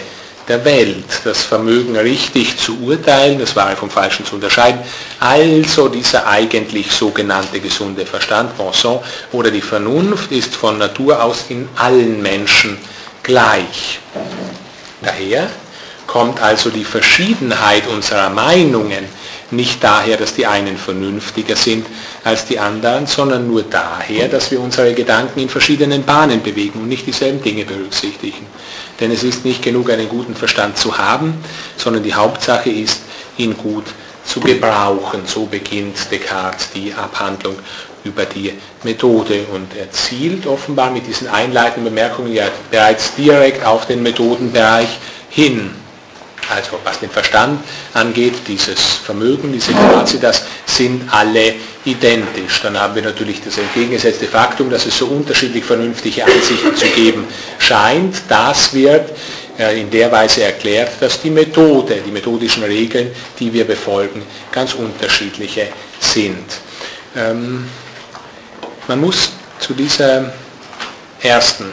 [0.47, 1.03] der Welt.
[1.25, 4.79] Das Vermögen richtig zu urteilen, das Wahre vom Falschen zu unterscheiden.
[5.19, 9.01] Also dieser eigentlich sogenannte gesunde Verstand, bon sang,
[9.33, 12.77] oder die Vernunft ist von Natur aus in allen Menschen
[13.23, 13.99] gleich.
[15.01, 15.49] Daher
[16.07, 19.03] kommt also die Verschiedenheit unserer Meinungen
[19.51, 21.85] nicht daher, dass die einen vernünftiger sind
[22.23, 26.89] als die anderen, sondern nur daher, dass wir unsere Gedanken in verschiedenen Bahnen bewegen und
[26.89, 28.45] nicht dieselben Dinge berücksichtigen.
[28.99, 31.33] Denn es ist nicht genug, einen guten Verstand zu haben,
[31.77, 33.01] sondern die Hauptsache ist,
[33.37, 33.85] ihn gut
[34.25, 35.21] zu gebrauchen.
[35.25, 37.55] So beginnt Descartes die Abhandlung
[38.03, 38.53] über die
[38.83, 44.89] Methode und er zielt offenbar mit diesen einleitenden Bemerkungen ja bereits direkt auf den Methodenbereich
[45.29, 45.71] hin.
[46.49, 47.63] Also was den Verstand
[47.93, 51.55] angeht, dieses Vermögen, diese Kapazitas sind alle
[51.85, 52.61] identisch.
[52.61, 57.27] Dann haben wir natürlich das entgegengesetzte Faktum, dass es so unterschiedlich vernünftige Ansichten zu geben
[57.59, 58.21] scheint.
[58.29, 59.11] Das wird
[59.57, 64.73] äh, in der Weise erklärt, dass die Methode, die methodischen Regeln, die wir befolgen, ganz
[64.73, 65.67] unterschiedliche
[65.99, 66.45] sind.
[67.15, 67.67] Ähm,
[68.87, 70.31] man muss zu dieser
[71.21, 71.65] ersten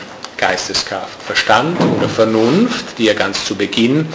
[0.46, 4.06] Geisteskraft, Verstand oder Vernunft, die er ganz zu Beginn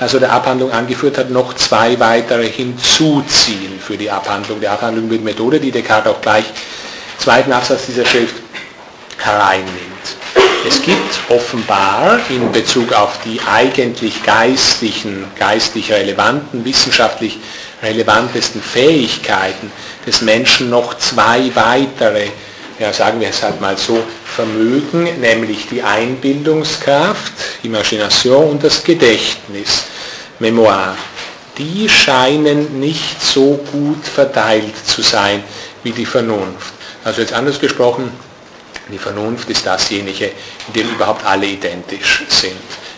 [0.00, 5.24] also der Abhandlung angeführt hat, noch zwei weitere hinzuziehen für die Abhandlung, die Abhandlung mit
[5.24, 8.34] Methode, die Descartes auch gleich im zweiten Absatz dieser Schrift
[9.16, 9.68] hereinnimmt.
[10.66, 17.38] Es gibt offenbar in Bezug auf die eigentlich geistlichen, geistig relevanten, wissenschaftlich
[17.82, 19.72] relevantesten Fähigkeiten
[20.06, 22.26] des Menschen noch zwei weitere,
[22.78, 24.02] ja sagen wir es halt mal so,
[24.38, 27.32] Vermögen, nämlich die Einbildungskraft,
[27.64, 29.86] Imagination und das Gedächtnis,
[30.38, 30.96] Memoir.
[31.58, 35.42] Die scheinen nicht so gut verteilt zu sein
[35.82, 36.72] wie die Vernunft.
[37.02, 38.12] Also jetzt anders gesprochen,
[38.92, 40.26] die Vernunft ist dasjenige,
[40.68, 42.52] in dem überhaupt alle identisch sind.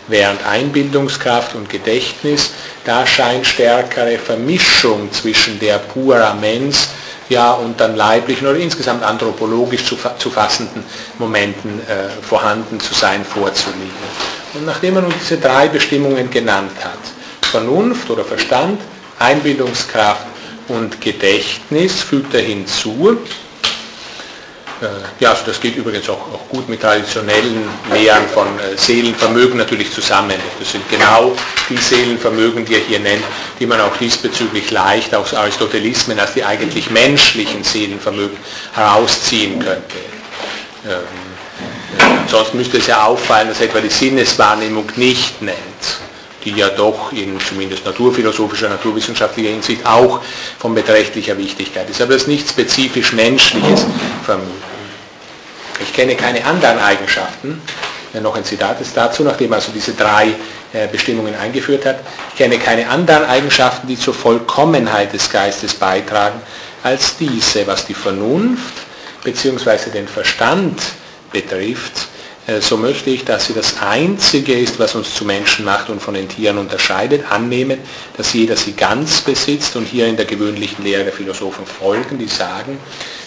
[0.09, 2.51] Während Einbildungskraft und Gedächtnis,
[2.85, 6.91] da scheint stärkere Vermischung zwischen der pura mens
[7.31, 10.85] ja, und dann leiblichen oder insgesamt anthropologisch zu, zu fassenden
[11.19, 13.91] Momenten äh, vorhanden zu sein vorzulegen.
[14.53, 16.99] Und nachdem man nun diese drei Bestimmungen genannt hat,
[17.49, 18.81] Vernunft oder Verstand,
[19.21, 20.27] Einbildungskraft
[20.69, 23.17] und Gedächtnis, fügt er hinzu,
[25.19, 29.93] ja, also das geht übrigens auch, auch gut mit traditionellen Lehren von äh, Seelenvermögen natürlich
[29.93, 30.37] zusammen.
[30.59, 31.37] Das sind genau
[31.69, 33.25] die Seelenvermögen, die er hier nennt,
[33.59, 38.39] die man auch diesbezüglich leicht aus Aristotelismen als die eigentlich menschlichen Seelenvermögen
[38.73, 39.97] herausziehen könnte.
[40.89, 45.57] Ähm, ansonsten müsste es ja auffallen, dass er etwa die Sinneswahrnehmung nicht nennt
[46.43, 50.23] die ja doch in zumindest naturphilosophischer, naturwissenschaftlicher Hinsicht auch
[50.59, 52.01] von beträchtlicher Wichtigkeit ist.
[52.01, 53.85] Aber das ist nicht spezifisch menschliches
[54.25, 54.70] Vermögen.
[55.81, 57.61] Ich kenne keine anderen Eigenschaften.
[58.13, 60.35] Ja, noch ein Zitat ist dazu, nachdem er also diese drei
[60.73, 62.01] äh, Bestimmungen eingeführt hat.
[62.31, 66.41] Ich kenne keine anderen Eigenschaften, die zur Vollkommenheit des Geistes beitragen,
[66.83, 68.75] als diese, was die Vernunft
[69.23, 69.91] bzw.
[69.91, 70.81] den Verstand
[71.33, 72.20] betrifft, äh,
[72.61, 76.15] so möchte ich, dass sie das Einzige ist, was uns zu Menschen macht und von
[76.15, 77.79] den Tieren unterscheidet, annehmen,
[78.17, 82.27] dass jeder sie ganz besitzt und hier in der gewöhnlichen Lehre der Philosophen folgen, die
[82.27, 82.79] sagen,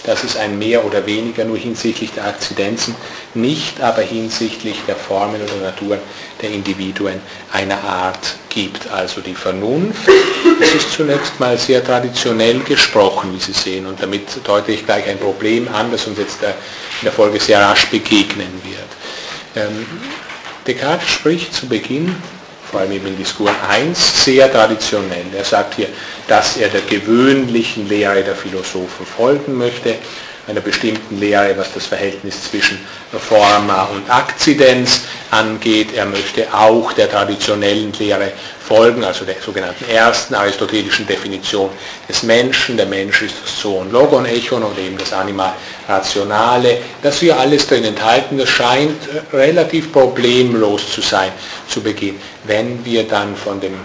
[0.03, 2.95] dass es ein mehr oder weniger nur hinsichtlich der Akzidenzen,
[3.36, 6.00] nicht aber hinsichtlich der Formen oder Naturen
[6.42, 7.20] der Individuen
[7.52, 8.90] einer Art gibt.
[8.92, 10.08] Also die Vernunft,
[10.60, 15.08] das ist zunächst mal sehr traditionell gesprochen, wie Sie sehen, und damit deute ich gleich
[15.08, 16.50] ein Problem an, das uns jetzt in
[17.04, 19.66] der Folge sehr rasch begegnen wird.
[19.68, 19.86] Ähm,
[20.66, 22.16] Descartes spricht zu Beginn,
[22.72, 25.26] vor allem eben in Diskurs 1, sehr traditionell.
[25.36, 25.90] Er sagt hier,
[26.28, 29.96] dass er der gewöhnlichen Lehre der Philosophen folgen möchte,
[30.48, 32.78] einer bestimmten Lehre, was das Verhältnis zwischen
[33.18, 35.02] Forma und Akzidenz
[35.32, 35.94] angeht.
[35.95, 38.32] Er möchte auch der traditionellen Lehre
[38.68, 41.70] folgen, also der sogenannten ersten aristotelischen Definition
[42.10, 42.76] des Menschen.
[42.76, 45.56] Der Mensch ist das Zoon Logon Echon oder eben das Anima
[45.88, 46.80] Rationale.
[47.02, 48.99] Das hier alles drin enthalten, das scheint
[49.32, 51.32] relativ problemlos zu sein
[51.70, 52.20] zu Beginn.
[52.44, 53.76] Wenn wir dann von dem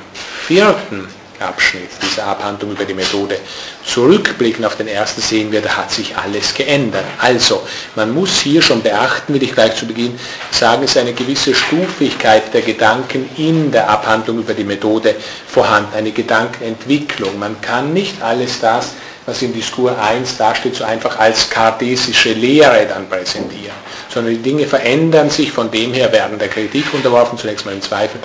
[0.47, 1.09] vierten
[1.41, 3.39] Abschnitt dieser Abhandlung über die Methode
[3.85, 7.05] zurückblicken auf den ersten, sehen wir, da hat sich alles geändert.
[7.19, 10.19] Also, man muss hier schon beachten, will ich gleich zu Beginn
[10.51, 15.15] sagen, es ist eine gewisse Stufigkeit der Gedanken in der Abhandlung über die Methode
[15.47, 17.39] vorhanden, eine Gedankenentwicklung.
[17.39, 18.93] Man kann nicht alles das,
[19.27, 23.77] was in Diskurs 1 dasteht, so einfach als kartesische Lehre dann präsentieren
[24.09, 27.83] sondern die Dinge verändern sich, von dem her werden der Kritik unterworfen, zunächst mal im
[27.83, 28.21] Zweifel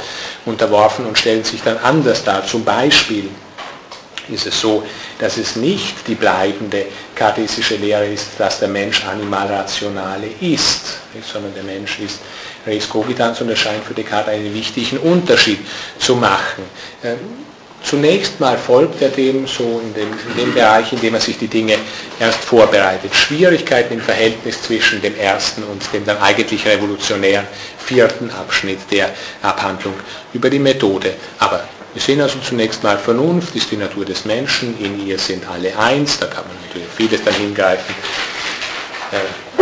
[0.45, 2.45] unterworfen und stellen sich dann anders dar.
[2.45, 3.29] Zum Beispiel
[4.29, 4.83] ist es so,
[5.19, 6.85] dass es nicht die bleibende
[7.15, 12.19] kartesische Lehre ist, dass der Mensch animal rationale ist, sondern der Mensch ist
[12.65, 15.59] res cogitans und es scheint für Descartes einen wichtigen Unterschied
[15.99, 16.63] zu machen.
[17.83, 21.37] Zunächst mal folgt er dem so in dem, in dem, Bereich, in dem er sich
[21.37, 21.77] die Dinge
[22.19, 23.13] erst vorbereitet.
[23.13, 27.45] Schwierigkeiten im Verhältnis zwischen dem ersten und dem dann eigentlich revolutionären
[27.77, 29.09] vierten Abschnitt der
[29.41, 29.95] Abhandlung
[30.33, 31.13] über die Methode.
[31.39, 35.47] Aber wir sehen also zunächst mal, Vernunft ist die Natur des Menschen, in ihr sind
[35.47, 37.93] alle eins, da kann man natürlich vieles dann hingreifen.
[39.11, 39.52] Äh,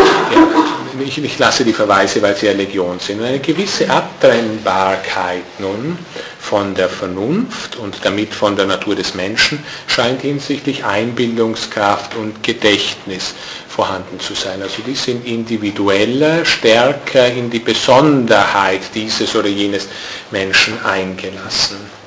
[1.18, 3.23] ich, ich, lasse die Verweise, weil sie ja Legion sind.
[3.23, 5.98] Eine gewisse Abtrennbarkeit nun
[6.40, 13.34] von der Vernunft und damit von der Natur des Menschen scheint hinsichtlich Einbildungskraft und Gedächtnis
[13.68, 14.61] vorhanden zu sein.
[14.61, 19.88] Also die sind individueller, stärker in die Besonderheit dieses oder jenes
[20.32, 22.01] Menschen eingelassen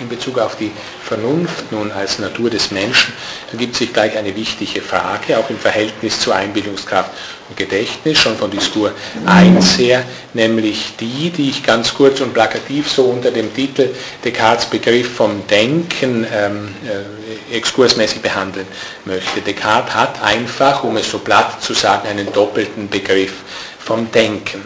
[0.00, 0.70] in Bezug auf die
[1.04, 3.12] Vernunft nun als Natur des Menschen
[3.50, 7.10] ergibt sich gleich eine wichtige Frage, auch im Verhältnis zu Einbildungskraft
[7.48, 8.92] und Gedächtnis, schon von Diskurs
[9.24, 10.04] 1 her,
[10.34, 13.94] nämlich die, die ich ganz kurz und plakativ so unter dem Titel
[14.24, 18.66] Descartes Begriff vom Denken ähm, äh, exkursmäßig behandeln
[19.04, 19.40] möchte.
[19.40, 23.34] Descartes hat einfach, um es so platt zu sagen, einen doppelten Begriff
[23.78, 24.62] vom Denken.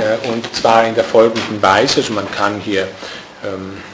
[0.00, 2.88] Äh, und zwar in der folgenden Weise, also man kann hier
[3.44, 3.91] ähm, äh,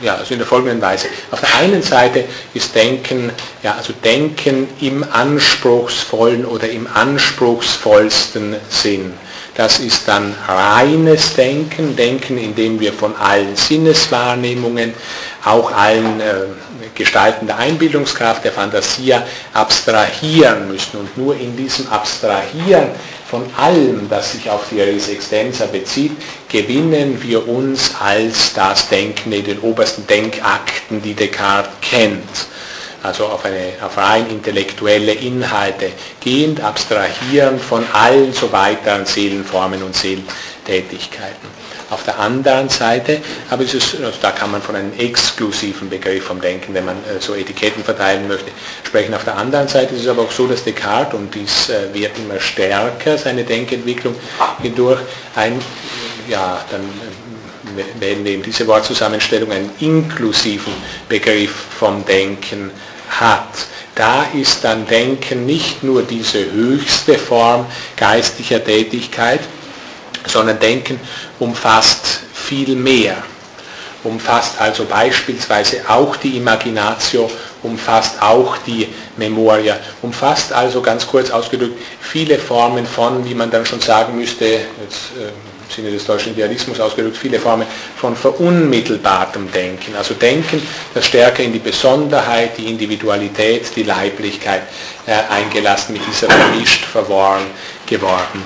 [0.00, 1.08] ja, also in der folgenden Weise.
[1.30, 9.12] Auf der einen Seite ist Denken, ja, also Denken im anspruchsvollen oder im anspruchsvollsten Sinn.
[9.54, 14.94] Das ist dann reines Denken, Denken, in dem wir von allen Sinneswahrnehmungen,
[15.44, 16.34] auch allen äh,
[16.94, 19.16] Gestalten der Einbildungskraft, der Fantasie
[19.54, 20.98] abstrahieren müssen.
[20.98, 22.90] Und nur in diesem Abstrahieren
[23.28, 26.12] von allem, das sich auf die Res Extensa bezieht,
[26.48, 32.46] gewinnen wir uns als das Denken in den obersten Denkakten, die Descartes kennt.
[33.02, 39.94] Also auf, eine, auf rein intellektuelle Inhalte gehend, abstrahieren von allen so weiteren Seelenformen und
[39.94, 41.57] Seelentätigkeiten.
[41.90, 43.20] Auf der anderen Seite,
[43.50, 47.20] aber ist, also da kann man von einem exklusiven Begriff vom Denken, wenn man äh,
[47.20, 48.50] so Etiketten verteilen möchte,
[48.84, 49.14] sprechen.
[49.14, 52.18] Auf der anderen Seite ist es aber auch so, dass Descartes, und dies äh, wird
[52.18, 54.14] immer stärker, seine Denkentwicklung
[54.60, 55.00] hindurch,
[55.34, 55.60] ein,
[56.28, 60.72] ja, dann äh, wählen wir eben diese Wortzusammenstellung, einen inklusiven
[61.08, 62.70] Begriff vom Denken
[63.08, 63.66] hat.
[63.94, 67.66] Da ist dann Denken nicht nur diese höchste Form
[67.96, 69.40] geistlicher Tätigkeit,
[70.28, 71.00] sondern Denken
[71.38, 73.16] umfasst viel mehr.
[74.04, 77.28] Umfasst also beispielsweise auch die Imaginatio,
[77.64, 81.76] umfasst auch die Memoria, umfasst also ganz kurz ausgedrückt
[82.08, 86.32] viele Formen von, wie man dann schon sagen müsste, jetzt, äh, im Sinne des deutschen
[86.32, 89.94] Idealismus ausgedrückt, viele Formen von verunmittelbartem Denken.
[89.96, 90.62] Also Denken,
[90.94, 94.62] das stärker in die Besonderheit, die Individualität, die Leiblichkeit
[95.06, 97.46] äh, eingelassen, mit dieser vermischt, verworren
[97.86, 98.44] geworden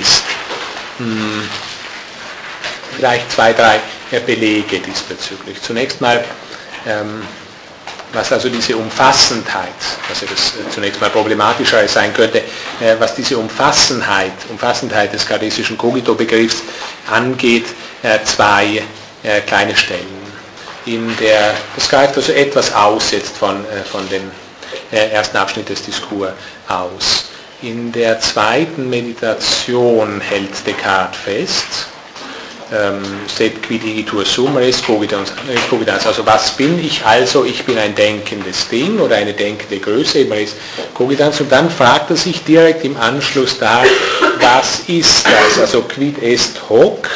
[0.00, 0.22] ist.
[1.00, 1.48] Hm,
[2.94, 3.80] vielleicht zwei, drei
[4.26, 5.62] Belege diesbezüglich.
[5.62, 6.22] Zunächst mal,
[6.86, 7.22] ähm,
[8.12, 9.68] was also diese Umfassendheit,
[10.10, 12.40] ja das äh, zunächst mal problematischer sein könnte,
[12.80, 16.62] äh, was diese Umfassenheit, Umfassendheit des kardesischen Cogito-Begriffs
[17.10, 17.66] angeht,
[18.02, 18.82] äh, zwei
[19.22, 20.20] äh, kleine Stellen.
[20.84, 24.30] In der, das greift also etwas aus jetzt von, äh, von dem
[24.92, 26.32] äh, ersten Abschnitt des Diskurs
[26.68, 27.30] aus.
[27.62, 31.88] In der zweiten Meditation hält Descartes fest,
[32.72, 37.04] ähm, sed quid igitur sum res cogitans, also was bin ich?
[37.04, 40.54] Also, ich bin ein denkendes Ding oder eine denkende Größe, eben res
[40.94, 43.82] cogitans, und dann fragt er sich direkt im Anschluss da,
[44.40, 47.10] was ist das, also quid est hoc,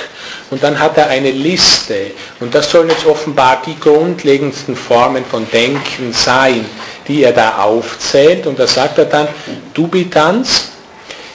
[0.51, 2.11] und dann hat er eine Liste.
[2.41, 6.67] Und das sollen jetzt offenbar die grundlegendsten Formen von Denken sein,
[7.07, 9.29] die er da aufzählt und da sagt er dann
[9.73, 10.69] dubitans,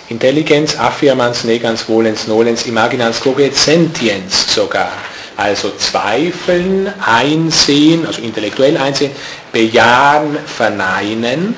[0.09, 4.91] Intelligenz, Affirmans, Negans, Volens, Nolens, Imaginans, Cogit, Sentiens sogar.
[5.37, 9.11] Also zweifeln, einsehen, also intellektuell einsehen,
[9.51, 11.55] bejahen, verneinen,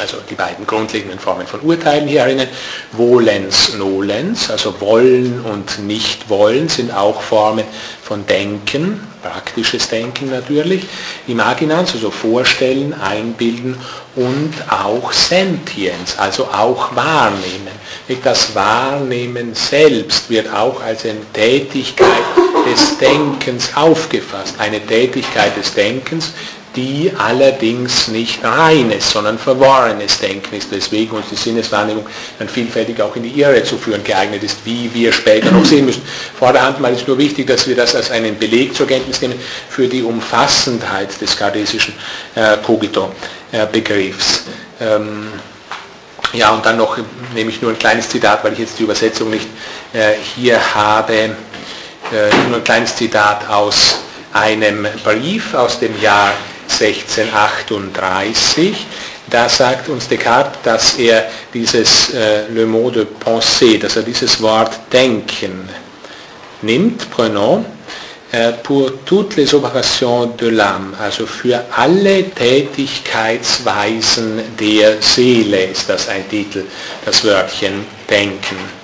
[0.00, 2.48] also die beiden grundlegenden Formen von Urteilen hier herinnen,
[2.92, 7.64] Volens, Nolens, also wollen und nicht wollen sind auch Formen
[8.02, 10.86] von Denken, praktisches Denken natürlich,
[11.26, 13.76] Imaginans, also vorstellen, einbilden
[14.16, 17.78] und auch Sentience, also auch wahrnehmen.
[18.24, 22.06] Das Wahrnehmen selbst wird auch als eine Tätigkeit
[22.70, 26.32] des Denkens aufgefasst, eine Tätigkeit des Denkens,
[26.78, 32.06] die allerdings nicht reines, sondern verworrenes Denken ist, weswegen uns die Sinneswahrnehmung
[32.38, 35.86] dann vielfältig auch in die Irre zu führen geeignet ist, wie wir später noch sehen
[35.86, 36.02] müssen.
[36.38, 39.34] Vorderhand mal ist nur wichtig, dass wir das als einen Beleg zur Kenntnis nehmen
[39.68, 41.94] für die Umfassendheit des kardesischen
[42.36, 44.44] äh, Cogito-Begriffs.
[44.78, 45.32] Äh, ähm,
[46.32, 46.96] ja, und dann noch
[47.34, 49.48] nehme ich nur ein kleines Zitat, weil ich jetzt die Übersetzung nicht
[49.92, 51.30] äh, hier habe, äh,
[52.48, 53.98] nur ein kleines Zitat aus
[54.32, 56.32] einem Brief aus dem Jahr
[56.68, 58.74] 1638.
[59.30, 64.40] Da sagt uns Descartes, dass er dieses äh, Le mot de pensée, dass er dieses
[64.40, 65.68] Wort denken
[66.62, 67.66] nimmt, prenons,
[68.32, 76.08] äh, pour toutes les opérations de l'âme, also für alle Tätigkeitsweisen der Seele ist das
[76.08, 76.64] ein Titel,
[77.04, 78.77] das Wörtchen denken.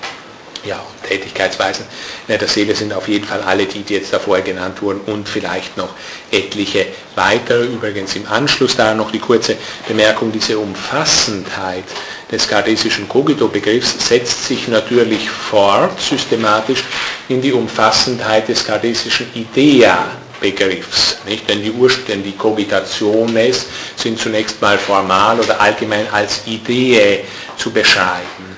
[0.64, 1.84] Ja, Tätigkeitsweisen
[2.26, 5.76] der Seele sind auf jeden Fall alle die, die jetzt davor genannt wurden und vielleicht
[5.76, 5.90] noch
[6.30, 7.64] etliche weitere.
[7.66, 11.84] Übrigens im Anschluss da noch die kurze Bemerkung, diese Umfassendheit
[12.32, 16.82] des kardesischen Cogito-Begriffs setzt sich natürlich fort, systematisch,
[17.28, 21.18] in die Umfassendheit des kardesischen Idea-Begriffs.
[21.26, 21.48] Nicht?
[21.48, 23.66] Denn die Ursprünge, die Cogitationes
[23.96, 27.24] sind zunächst mal formal oder allgemein als Idee
[27.56, 28.56] zu beschreiben.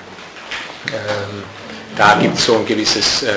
[0.87, 1.43] Ähm,
[1.97, 3.33] da gibt es so ein gewisses äh,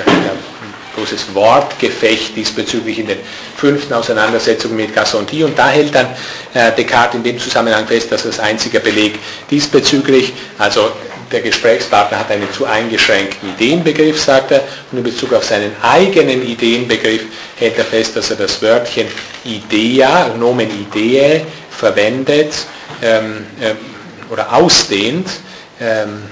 [0.95, 3.19] großes Wortgefecht diesbezüglich in den
[3.55, 6.07] fünften Auseinandersetzungen mit Gassenty und da hält dann
[6.53, 9.17] äh, Descartes in dem Zusammenhang fest, dass das einzige Beleg
[9.49, 10.91] diesbezüglich, also
[11.31, 16.45] der Gesprächspartner hat einen zu eingeschränkten Ideenbegriff, sagt er, und in Bezug auf seinen eigenen
[16.45, 17.21] Ideenbegriff
[17.55, 19.07] hält er fest, dass er das Wörtchen
[19.45, 22.53] Idea, Nomen Idee, verwendet
[23.01, 23.73] ähm, äh,
[24.31, 25.27] oder ausdehnt,
[25.79, 26.23] ähm,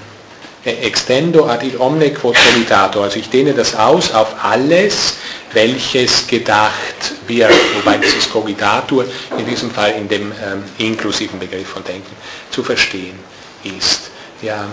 [0.62, 5.16] extendo ad il omne quod cogitato, also ich dehne das aus auf alles,
[5.52, 9.04] welches gedacht wird, wobei dieses Cogitatur
[9.36, 12.14] in diesem Fall in dem ähm, inklusiven Begriff von Denken
[12.50, 13.18] zu verstehen
[13.64, 14.10] ist.
[14.42, 14.66] Ja,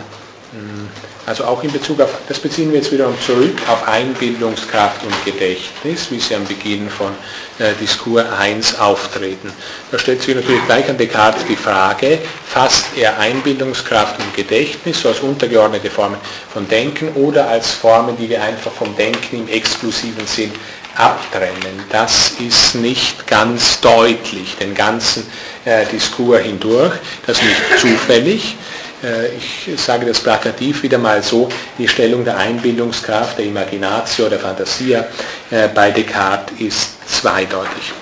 [1.26, 6.10] Also auch in Bezug auf, das beziehen wir jetzt wiederum zurück auf Einbildungskraft und Gedächtnis,
[6.10, 7.12] wie sie am Beginn von
[7.60, 9.52] äh, Diskur 1 auftreten.
[9.92, 15.10] Da stellt sich natürlich gleich an Descartes die Frage, fasst er Einbildungskraft und Gedächtnis so
[15.10, 16.18] als untergeordnete Formen
[16.54, 20.54] von Denken oder als Formen, die wir einfach vom Denken im exklusiven Sinn
[20.96, 21.84] abtrennen.
[21.90, 25.28] Das ist nicht ganz deutlich, den ganzen
[25.66, 26.94] äh, Diskur hindurch.
[27.26, 28.56] Das ist nicht zufällig.
[29.04, 34.40] Äh, ich sage das plakativ wieder mal so, die Stellung der Einbildungskraft, der Imaginatio, der
[34.40, 35.06] Fantasia
[35.52, 37.94] äh, bei Descartes ist zweideutig.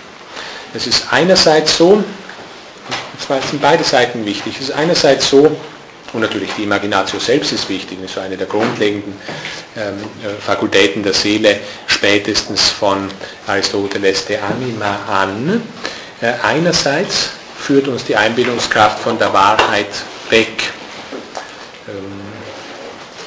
[0.73, 2.03] Es ist einerseits so,
[3.25, 5.55] zwar sind beide Seiten wichtig, es ist einerseits so,
[6.13, 9.17] und natürlich die Imaginatio selbst ist wichtig, ist eine der grundlegenden
[9.75, 13.09] ähm, äh, Fakultäten der Seele, spätestens von
[13.47, 15.61] Aristoteles de Anima an.
[16.43, 19.89] Einerseits führt uns die Einbildungskraft von der Wahrheit
[20.29, 20.71] weg.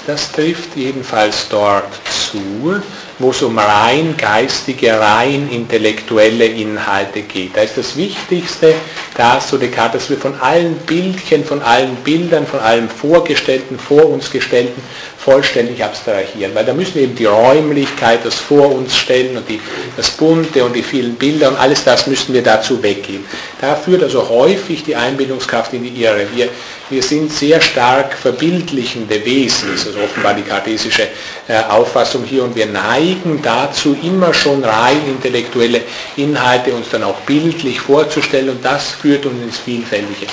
[0.08, 2.80] Das trifft jedenfalls dort zu,
[3.18, 7.54] wo es um rein geistige, rein intellektuelle Inhalte geht.
[7.54, 8.72] Da ist das Wichtigste,
[9.18, 14.08] da so Descartes, dass wir von allen Bildchen, von allen Bildern, von allem Vorgestellten, vor
[14.08, 14.80] uns gestellten
[15.18, 19.60] vollständig abstrahieren, weil da müssen wir eben die Räumlichkeit, das vor uns stellen und die,
[19.96, 23.26] das Bunte und die vielen Bilder und alles das müssen wir dazu weggeben.
[23.60, 26.26] Da führt also häufig die Einbildungskraft in die Irre.
[26.34, 26.48] Wir,
[26.88, 31.08] wir sind sehr stark verbildlichende Wesen, das ist also offenbar die kartesische
[31.48, 35.82] äh, Auffassung hier und wir neigen dazu, immer schon rein intellektuelle
[36.16, 40.26] Inhalte uns dann auch bildlich vorzustellen und das führt uns ins Vielfältige.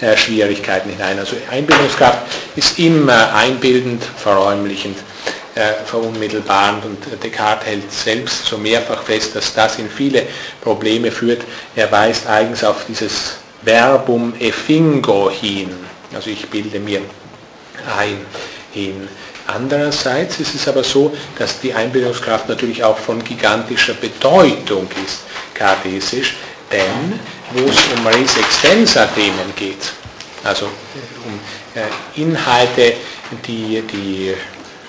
[0.00, 1.18] Äh, Schwierigkeiten hinein.
[1.18, 2.20] Also Einbildungskraft
[2.54, 4.96] ist immer einbildend, verräumlichend,
[5.56, 10.22] äh, verunmittelbarend und Descartes hält selbst so mehrfach fest, dass das in viele
[10.60, 11.42] Probleme führt.
[11.74, 15.70] Er weist eigens auf dieses Verbum effingo hin,
[16.14, 17.00] also ich bilde mir
[17.98, 18.18] ein
[18.72, 19.08] hin.
[19.48, 25.22] Andererseits ist es aber so, dass die Einbildungskraft natürlich auch von gigantischer Bedeutung ist,
[25.54, 26.36] kartesisch,
[26.70, 27.18] denn
[27.52, 29.92] wo es um Res Extensa Themen geht,
[30.44, 31.40] also um
[31.74, 32.94] äh, Inhalte,
[33.46, 34.34] die die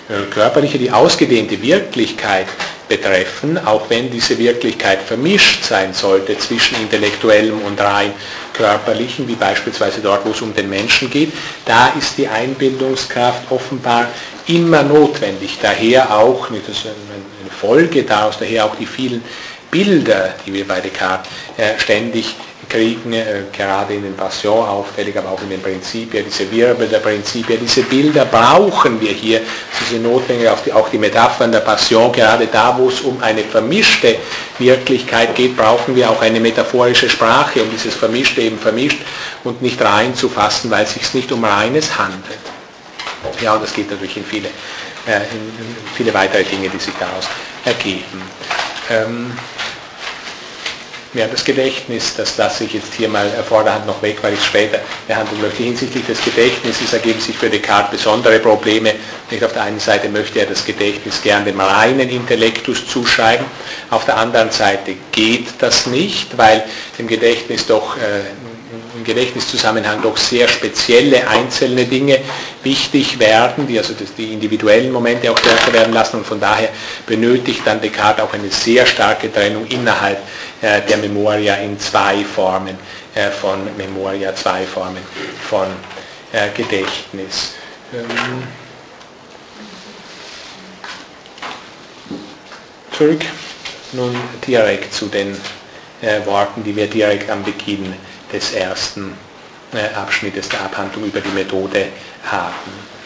[0.10, 2.48] äh, körperliche, die ausgedehnte Wirklichkeit
[2.88, 8.12] betreffen, auch wenn diese Wirklichkeit vermischt sein sollte zwischen intellektuellem und rein
[8.54, 11.32] körperlichen, wie beispielsweise dort, wo es um den Menschen geht,
[11.66, 14.08] da ist die Einbildungskraft offenbar
[14.48, 15.60] immer notwendig.
[15.62, 19.24] Daher auch, das ist eine Folge daraus, daher auch die vielen
[19.70, 22.34] Bilder, die wir bei Descartes äh, ständig
[22.70, 27.00] kriegen, äh, gerade in den Passion auffällig, aber auch in den Prinzipien, diese Wirbel der
[27.00, 29.42] Prinzipien, diese Bilder brauchen wir hier,
[29.80, 33.22] sie sind notwendig, auch die, auch die Metaphern der Passion, gerade da, wo es um
[33.22, 34.18] eine vermischte
[34.60, 39.00] Wirklichkeit geht, brauchen wir auch eine metaphorische Sprache, um dieses Vermischte eben vermischt
[39.44, 42.40] und nicht rein zu fassen, weil es sich nicht um reines handelt.
[43.42, 44.48] Ja, und das geht natürlich in viele,
[45.08, 47.26] äh, in viele weitere Dinge, die sich daraus
[47.66, 48.22] ergeben.
[48.90, 49.32] Ähm,
[51.14, 54.46] ja, das Gedächtnis, das lasse ich jetzt hier mal vorderhand noch weg, weil ich es
[54.46, 55.64] später behandeln möchte.
[55.64, 58.94] Hinsichtlich des Gedächtnisses ergeben sich für Descartes besondere Probleme.
[59.32, 63.46] Nicht auf der einen Seite möchte er das Gedächtnis gern dem reinen Intellektus zuschreiben,
[63.90, 66.64] auf der anderen Seite geht das nicht, weil
[66.98, 68.22] dem Gedächtnis doch äh,
[68.96, 72.20] im Gedächtniszusammenhang doch sehr spezielle einzelne Dinge
[72.64, 76.70] wichtig werden, die also die individuellen Momente auch stärker werden lassen und von daher
[77.08, 80.20] benötigt dann Descartes auch eine sehr starke Trennung innerhalb
[80.62, 82.78] der Memoria in zwei Formen
[83.16, 85.04] äh, von Memoria, zwei Formen
[85.50, 85.68] von
[86.32, 87.54] äh, Gedächtnis.
[87.94, 88.44] Ähm,
[92.92, 93.22] zurück
[93.94, 94.16] nun
[94.46, 95.36] direkt zu den
[96.26, 97.94] Worten, die wir direkt am Beginn
[98.32, 99.18] des ersten
[99.96, 101.88] Abschnittes der Abhandlung über die Methode
[102.24, 102.99] haben.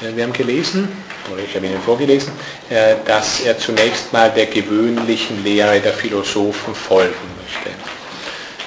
[0.00, 0.88] Wir haben gelesen,
[1.32, 2.32] oder ich habe Ihnen vorgelesen,
[2.70, 7.76] äh, dass er zunächst mal der gewöhnlichen Lehre der Philosophen folgen möchte.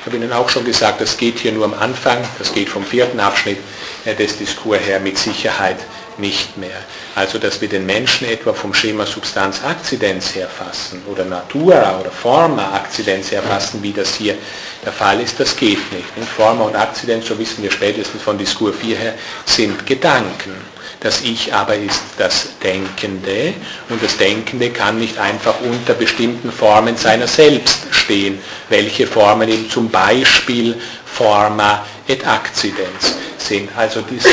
[0.02, 2.84] Ich habe Ihnen auch schon gesagt, das geht hier nur am Anfang, das geht vom
[2.84, 3.60] vierten Abschnitt
[4.03, 5.78] äh, des Diskurs her mit Sicherheit
[6.18, 6.76] nicht mehr.
[7.16, 12.74] Also, dass wir den Menschen etwa vom Schema Substanz Akzidenz herfassen oder Natura oder Forma
[12.74, 14.36] Akzidenz herfassen, wie das hier
[14.84, 16.08] der Fall ist, das geht nicht.
[16.36, 19.14] Forma und Akzidenz, so wissen wir spätestens von Diskurs 4 her,
[19.45, 20.70] sind Gedanken.
[21.02, 23.56] Das Ich aber ist das Denkende
[23.90, 28.38] und das Denkende kann nicht einfach unter bestimmten Formen seiner selbst stehen.
[28.69, 33.69] Welche Formen eben zum Beispiel Forma et Accidens sind.
[33.76, 34.32] Also dieses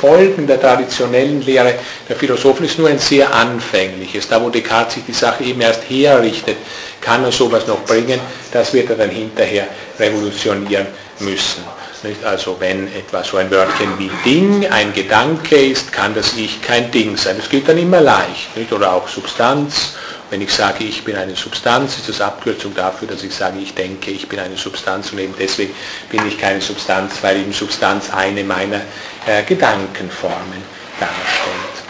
[0.00, 1.74] Folgen der traditionellen Lehre
[2.08, 4.28] der Philosophen ist nur ein sehr anfängliches.
[4.28, 6.58] Da wo Descartes sich die Sache eben erst herrichtet,
[7.00, 8.20] kann er sowas noch bringen,
[8.52, 9.66] das wird er dann hinterher
[9.98, 10.86] revolutionieren
[11.18, 11.64] müssen.
[12.02, 12.24] Nicht?
[12.24, 16.90] Also wenn etwa so ein Wörtchen wie Ding ein Gedanke ist, kann das Ich kein
[16.90, 17.36] Ding sein.
[17.36, 18.56] Das geht dann immer leicht.
[18.56, 18.72] Nicht?
[18.72, 19.94] Oder auch Substanz.
[20.30, 23.74] Wenn ich sage, ich bin eine Substanz, ist das Abkürzung dafür, dass ich sage, ich
[23.74, 25.74] denke, ich bin eine Substanz und eben deswegen
[26.08, 28.82] bin ich keine Substanz, weil eben Substanz eine meiner
[29.26, 30.62] äh, Gedankenformen
[31.00, 31.80] darstellt.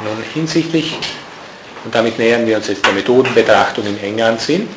[0.00, 0.98] Nun hinsichtlich,
[1.84, 4.68] und damit nähern wir uns jetzt der Methodenbetrachtung im engeren Sinn,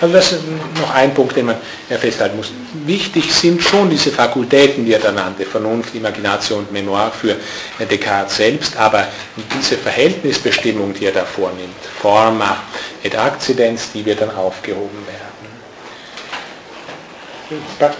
[0.00, 0.42] also das ist
[0.78, 1.56] noch ein Punkt, den man
[1.88, 2.52] festhalten muss.
[2.84, 7.36] Wichtig sind schon diese Fakultäten, die er da nannte, Vernunft, Imagination und Memoir für
[7.84, 9.08] Descartes selbst, aber
[9.58, 12.58] diese Verhältnisbestimmung, die er da vornimmt, Forma
[13.02, 15.26] et Accidens, die wird dann aufgehoben werden.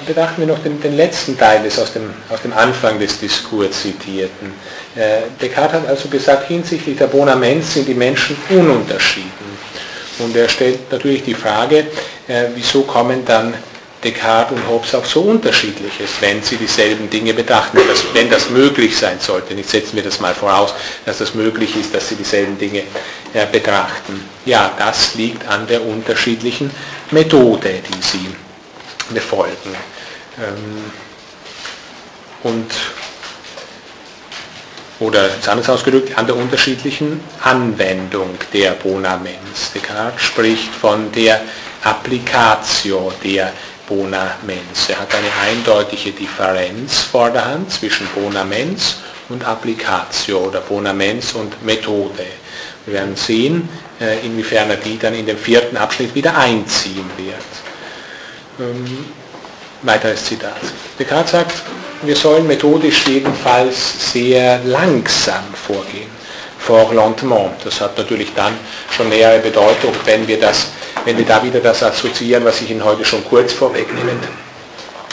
[0.07, 3.83] Betrachten wir noch den, den letzten Teil des aus dem, aus dem Anfang des Diskurs
[3.83, 4.53] zitierten.
[4.97, 9.46] Äh, Descartes hat also gesagt, hinsichtlich der Bonaments sind die Menschen ununterschieden.
[10.19, 11.87] Und er stellt natürlich die Frage,
[12.29, 13.55] äh, wieso kommen dann
[14.03, 18.51] Descartes und Hobbes auf so unterschiedliches, wenn sie dieselben Dinge betrachten, wenn das, wenn das
[18.51, 19.55] möglich sein sollte.
[19.55, 20.75] Jetzt setzen wir das mal voraus,
[21.05, 22.83] dass das möglich ist, dass sie dieselben Dinge
[23.33, 24.23] äh, betrachten.
[24.45, 26.71] Ja, das liegt an der unterschiedlichen
[27.11, 28.29] Methode, die sie
[29.13, 29.75] befolgen.
[30.39, 30.91] Ähm,
[32.43, 32.71] und
[35.01, 39.73] oder anders ausgedrückt, an der unterschiedlichen Anwendung der Bonamens.
[39.75, 41.43] Descartes spricht von der
[41.83, 43.53] Applicatio der
[43.87, 44.89] Bonamens.
[44.89, 48.97] Er hat eine eindeutige Differenz vor der Hand zwischen Bonamens
[49.29, 52.27] und Applicatio oder Bonamens und Methode.
[52.87, 53.69] Wir werden sehen,
[54.01, 57.37] äh, inwiefern er die dann in dem vierten Abschnitt wieder einziehen wird.
[58.59, 59.07] Ähm,
[59.83, 60.57] weiteres Zitat.
[60.99, 61.63] Descartes sagt,
[62.03, 66.11] wir sollen methodisch jedenfalls sehr langsam vorgehen.
[66.59, 67.55] Fort lentement.
[67.65, 68.55] Das hat natürlich dann
[68.91, 70.67] schon nähere Bedeutung, wenn wir, das,
[71.05, 74.25] wenn wir da wieder das assoziieren, was ich Ihnen heute schon kurz vorwegnehmend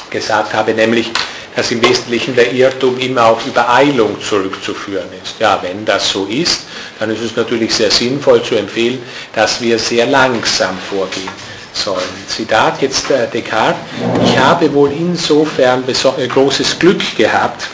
[0.09, 1.11] gesagt habe, nämlich,
[1.55, 5.35] dass im Wesentlichen der Irrtum immer auf Übereilung zurückzuführen ist.
[5.39, 6.63] Ja, wenn das so ist,
[6.99, 9.01] dann ist es natürlich sehr sinnvoll zu empfehlen,
[9.35, 12.03] dass wir sehr langsam vorgehen sollen.
[12.27, 13.81] Zitat jetzt äh, Descartes,
[14.23, 17.67] ich habe wohl insofern äh, großes Glück gehabt,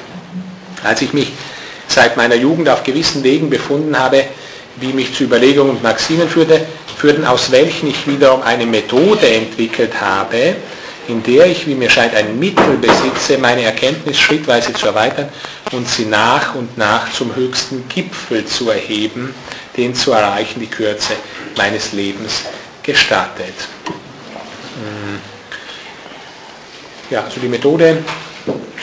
[0.84, 1.32] als ich mich
[1.88, 4.24] seit meiner Jugend auf gewissen Wegen befunden habe,
[4.78, 6.62] wie mich zu Überlegungen und Maximen führte,
[6.98, 10.56] führten, aus welchen ich wiederum eine Methode entwickelt habe,
[11.08, 15.28] in der ich, wie mir scheint, ein Mittel besitze, meine Erkenntnis schrittweise zu erweitern
[15.72, 19.34] und sie nach und nach zum höchsten Gipfel zu erheben,
[19.76, 21.14] den zu erreichen die Kürze
[21.58, 22.44] meines Lebens
[22.92, 23.54] gestattet.
[23.86, 25.20] Hm.
[27.12, 28.04] Ja, also die Methode,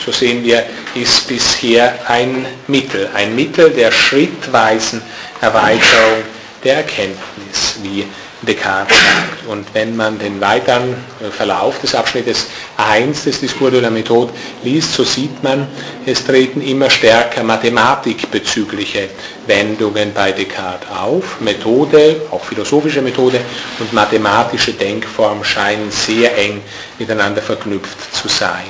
[0.03, 0.65] so sehen wir,
[0.95, 5.01] ist bisher ein Mittel, ein Mittel der schrittweisen
[5.41, 6.23] Erweiterung
[6.63, 8.05] der Erkenntnis, wie
[8.47, 9.47] Descartes sagt.
[9.47, 12.47] Und wenn man den weiteren äh, Verlauf des Abschnittes
[12.77, 14.29] 1 des Discours de la Méthode
[14.63, 15.67] liest, so sieht man,
[16.05, 19.09] es treten immer stärker mathematikbezügliche
[19.45, 21.39] Wendungen bei Descartes auf.
[21.41, 23.39] Methode, auch philosophische Methode
[23.79, 26.61] und mathematische Denkform scheinen sehr eng
[26.99, 28.67] miteinander verknüpft zu sein.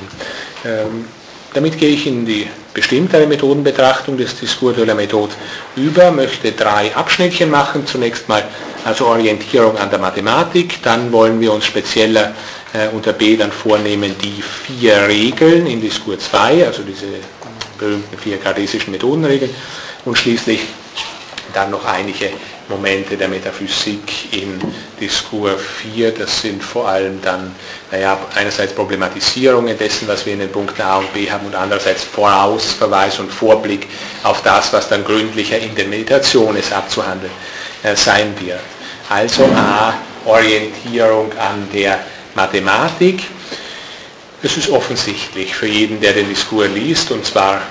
[0.64, 1.06] Ähm,
[1.54, 5.32] damit gehe ich in die bestimmtere Methodenbetrachtung des Discours de la Méthode
[5.76, 7.86] über, möchte drei Abschnittchen machen.
[7.86, 8.44] Zunächst mal
[8.84, 12.34] also Orientierung an der Mathematik, dann wollen wir uns spezieller
[12.72, 17.06] äh, unter B dann vornehmen die vier Regeln in Diskurs 2, also diese
[17.78, 19.50] berühmten vier kartesischen Methodenregeln
[20.04, 20.60] und schließlich
[21.54, 22.30] dann noch einige
[22.68, 24.60] Momente der Metaphysik in
[25.00, 26.12] Diskurs 4.
[26.12, 27.54] Das sind vor allem dann,
[27.90, 32.04] naja, einerseits Problematisierungen dessen, was wir in den Punkten A und B haben und andererseits
[32.04, 33.86] Vorausverweis und Vorblick
[34.22, 37.32] auf das, was dann gründlicher in der Meditation ist abzuhandeln
[37.82, 38.60] äh, sein wird.
[39.08, 39.94] Also A,
[40.26, 42.00] Orientierung an der
[42.34, 43.22] Mathematik.
[44.42, 47.62] Es ist offensichtlich für jeden, der den Diskurs liest, und zwar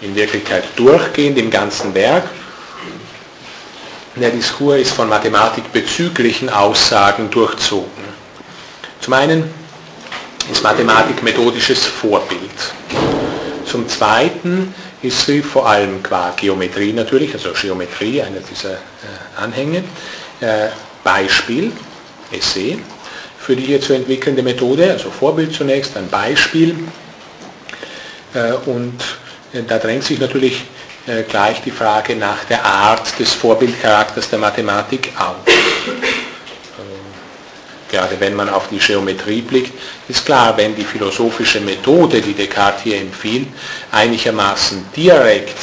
[0.00, 2.24] in Wirklichkeit durchgehend im ganzen Werk,
[4.22, 8.04] der Diskurs ist von mathematikbezüglichen Aussagen durchzogen.
[9.00, 9.50] Zum einen
[10.50, 12.40] ist Mathematik methodisches Vorbild.
[13.66, 14.72] Zum Zweiten
[15.02, 18.76] ist sie vor allem qua Geometrie natürlich, also Geometrie, einer dieser äh,
[19.36, 19.84] Anhänge,
[20.40, 20.68] äh,
[21.02, 21.72] Beispiel,
[22.30, 22.78] Essay,
[23.38, 26.76] für die hier zu entwickelnde Methode, also Vorbild zunächst, ein Beispiel.
[28.32, 28.98] Äh, und
[29.68, 30.62] da drängt sich natürlich
[31.28, 35.36] gleich die Frage nach der Art des Vorbildcharakters der Mathematik auf.
[35.46, 36.84] Ähm,
[37.90, 39.72] gerade wenn man auf die Geometrie blickt,
[40.08, 43.48] ist klar, wenn die philosophische Methode, die Descartes hier empfiehlt,
[43.92, 45.58] einigermaßen direkt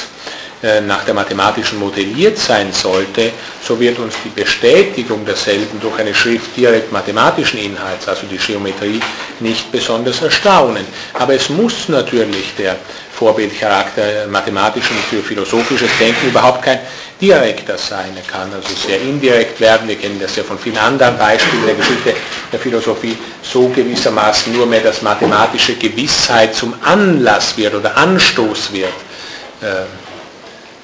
[0.61, 3.31] äh, nach der mathematischen modelliert sein sollte,
[3.63, 8.99] so wird uns die Bestätigung derselben durch eine Schrift direkt mathematischen Inhalts, also die Geometrie,
[9.39, 10.85] nicht besonders erstaunen.
[11.13, 12.75] Aber es muss natürlich der
[13.21, 16.79] Vorbildcharakter mathematischen für philosophisches Denken überhaupt kein
[17.21, 18.13] direkter sein.
[18.15, 19.87] Er kann also sehr indirekt werden.
[19.87, 22.15] Wir kennen das ja von vielen anderen Beispielen der Geschichte
[22.51, 28.89] der Philosophie, so gewissermaßen nur mehr das mathematische Gewissheit zum Anlass wird oder Anstoß wird.
[29.61, 29.85] Äh,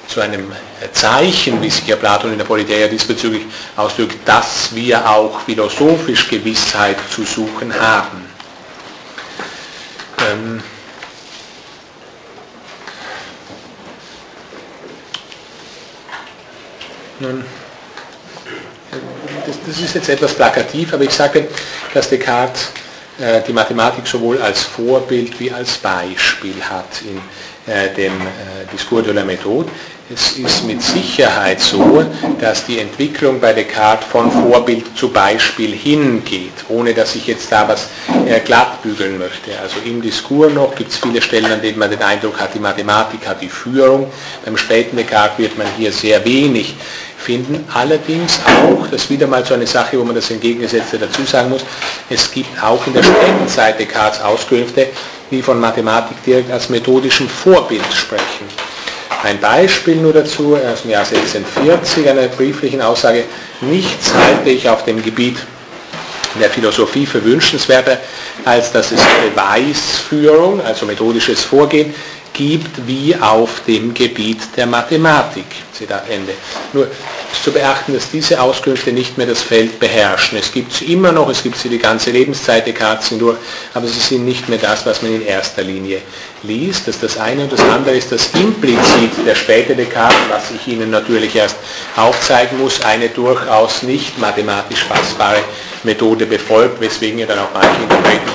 [0.06, 0.52] zu einem
[0.92, 3.46] Zeichen, wie sich ja Platon in der Politeia diesbezüglich
[3.76, 8.24] ausdrückt, dass wir auch philosophisch Gewissheit zu suchen haben.
[10.20, 10.62] Ähm
[17.20, 17.44] Nun,
[19.46, 21.48] das, das, ist jetzt etwas plakativ, aber ich sage,
[21.92, 22.70] dass Descartes
[23.18, 27.18] äh, die Mathematik sowohl als Vorbild wie als Beispiel hat in
[27.72, 29.68] äh, dem äh, Discours de la Méthode.
[30.10, 32.02] Es ist mit Sicherheit so,
[32.40, 37.68] dass die Entwicklung bei Descartes von Vorbild zu Beispiel hingeht, ohne dass ich jetzt da
[37.68, 37.88] was
[38.26, 39.50] äh, glattbügeln möchte.
[39.62, 42.58] Also im Diskurs noch gibt es viele Stellen, an denen man den Eindruck hat, die
[42.58, 44.10] Mathematik hat die Führung.
[44.46, 46.74] Beim späten Descartes wird man hier sehr wenig
[47.18, 47.66] finden.
[47.74, 51.50] Allerdings auch, das ist wieder mal so eine Sache, wo man das Entgegengesetzte dazu sagen
[51.50, 51.66] muss,
[52.08, 54.86] es gibt auch in der späten Zeit Descartes Auskünfte,
[55.30, 58.46] die von Mathematik direkt als methodischen Vorbild sprechen.
[59.22, 63.24] Ein Beispiel nur dazu aus dem Jahr 1640, einer brieflichen Aussage,
[63.60, 65.38] nichts halte ich auf dem Gebiet
[66.40, 67.98] der Philosophie für wünschenswerter,
[68.44, 69.00] als dass es
[69.34, 71.92] Beweisführung, also methodisches Vorgehen,
[72.32, 75.46] gibt wie auf dem Gebiet der Mathematik.
[75.72, 76.34] Zitat Ende.
[76.72, 76.88] Nur
[77.32, 80.38] ist zu beachten, dass diese Auskünfte nicht mehr das Feld beherrschen.
[80.38, 83.36] Es gibt sie immer noch, es gibt sie die ganze Lebenszeit der Karten durch,
[83.74, 86.00] aber sie sind nicht mehr das, was man in erster Linie
[86.42, 86.88] liest.
[86.88, 90.66] Das ist das eine und das andere ist das implizit der späte Descartes, was ich
[90.72, 91.56] Ihnen natürlich erst
[91.96, 95.40] aufzeigen muss, eine durchaus nicht mathematisch fassbare
[95.82, 98.30] Methode befolgt, weswegen ihr dann auch manche Interpreten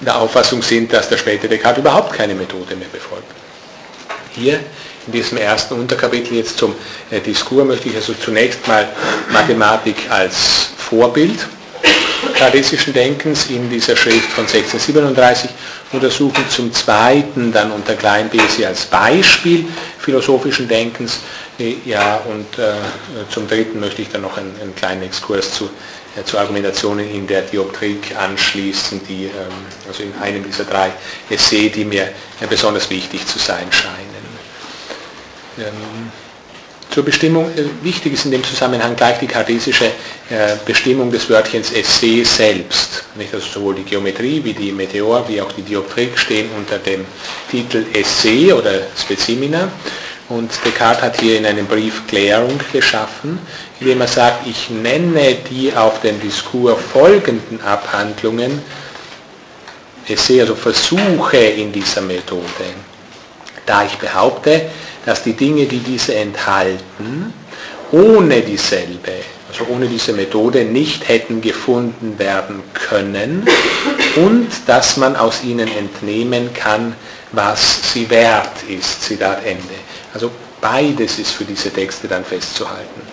[0.00, 3.24] der Auffassung sind, dass der späte Descartes überhaupt keine Methode mehr befolgt.
[4.34, 4.60] Hier
[5.08, 6.74] in diesem ersten Unterkapitel jetzt zum
[7.10, 8.86] äh, Diskurs möchte ich also zunächst mal
[9.32, 11.48] Mathematik als Vorbild
[12.34, 15.50] kartesischen Denkens in dieser Schrift von 1637
[15.92, 19.64] untersuchen, zum zweiten dann unter klein b sie als Beispiel
[19.98, 21.20] philosophischen Denkens,
[21.58, 22.72] äh, ja, und äh,
[23.30, 25.70] zum dritten möchte ich dann noch einen, einen kleinen Exkurs zu
[26.24, 29.30] zu Argumentationen in der Dioptrik anschließen, die ähm,
[29.86, 30.90] also in einem dieser drei
[31.30, 32.08] Essays, die mir
[32.48, 34.17] besonders wichtig zu sein scheinen.
[35.58, 36.12] Ähm,
[36.90, 41.72] zur Bestimmung, äh, wichtig ist in dem Zusammenhang gleich die kartesische äh, Bestimmung des Wörtchens
[41.72, 43.04] Essay selbst.
[43.14, 43.34] Nicht?
[43.34, 47.04] Also sowohl die Geometrie wie die Meteor wie auch die Dioptrik stehen unter dem
[47.50, 49.70] Titel Essay oder Spezimina.
[50.28, 53.38] Und Descartes hat hier in einem Brief Klärung geschaffen,
[53.80, 58.62] indem er sagt, ich nenne die auf den Diskurs folgenden Abhandlungen,
[60.06, 62.42] sehe also Versuche in dieser Methode,
[63.64, 64.68] da ich behaupte,
[65.08, 67.32] dass die Dinge, die diese enthalten,
[67.92, 69.12] ohne dieselbe,
[69.48, 73.48] also ohne diese Methode nicht hätten gefunden werden können
[74.16, 76.94] und dass man aus ihnen entnehmen kann,
[77.32, 79.00] was sie wert ist.
[79.02, 79.76] Zitat Ende.
[80.12, 80.30] Also
[80.60, 83.07] beides ist für diese Texte dann festzuhalten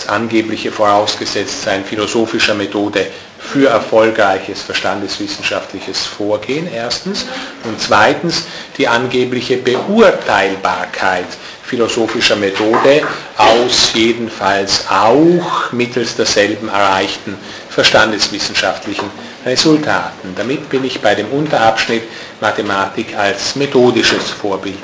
[0.00, 3.06] das angebliche Vorausgesetztsein philosophischer Methode
[3.38, 7.26] für erfolgreiches verstandeswissenschaftliches Vorgehen erstens
[7.64, 8.44] und zweitens
[8.78, 11.26] die angebliche Beurteilbarkeit
[11.62, 13.02] philosophischer Methode
[13.36, 17.36] aus jedenfalls auch mittels derselben erreichten
[17.68, 19.10] verstandeswissenschaftlichen
[19.44, 20.34] Resultaten.
[20.36, 22.02] Damit bin ich bei dem Unterabschnitt
[22.40, 24.78] Mathematik als methodisches Vorbild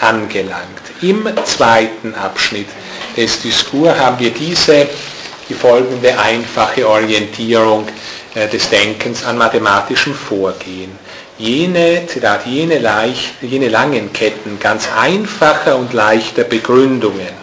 [0.00, 0.82] angelangt.
[1.00, 2.68] Im zweiten Abschnitt
[3.16, 4.86] des Diskurs haben wir diese,
[5.48, 7.86] die folgende einfache Orientierung
[8.34, 10.92] äh, des Denkens an mathematischem Vorgehen.
[11.38, 17.34] Jene, Zitat, jene, leicht, jene langen Ketten ganz einfacher und leichter Begründungen,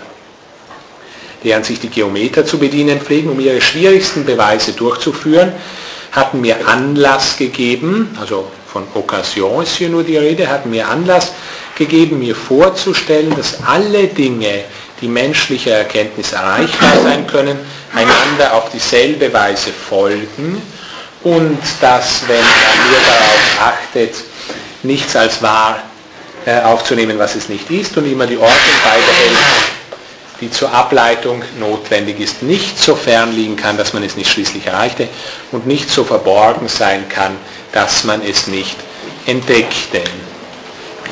[1.43, 5.51] deren sich die Geometer zu bedienen pflegen, um ihre schwierigsten Beweise durchzuführen,
[6.11, 11.33] hatten mir Anlass gegeben, also von Occasion ist hier nur die Rede, hatten mir Anlass
[11.75, 14.63] gegeben, mir vorzustellen, dass alle Dinge,
[15.01, 17.57] die menschlicher Erkenntnis erreichbar sein können,
[17.93, 20.61] einander auf dieselbe Weise folgen
[21.23, 24.15] und dass, wenn man nur darauf achtet,
[24.83, 25.83] nichts als wahr
[26.45, 29.37] äh, aufzunehmen, was es nicht ist und immer die Ordnung beibehält,
[30.39, 34.65] die zur Ableitung notwendig ist, nicht so fern liegen kann, dass man es nicht schließlich
[34.65, 35.09] erreichte
[35.51, 37.35] und nicht so verborgen sein kann,
[37.73, 38.77] dass man es nicht
[39.25, 40.01] entdeckte.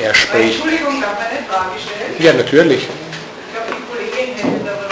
[0.01, 0.55] Er spricht.
[0.55, 2.23] Entschuldigung, darf man eine Frage stellen?
[2.23, 2.83] Ja, natürlich.
[2.83, 4.87] Ich glaube, die Kollegin hätte da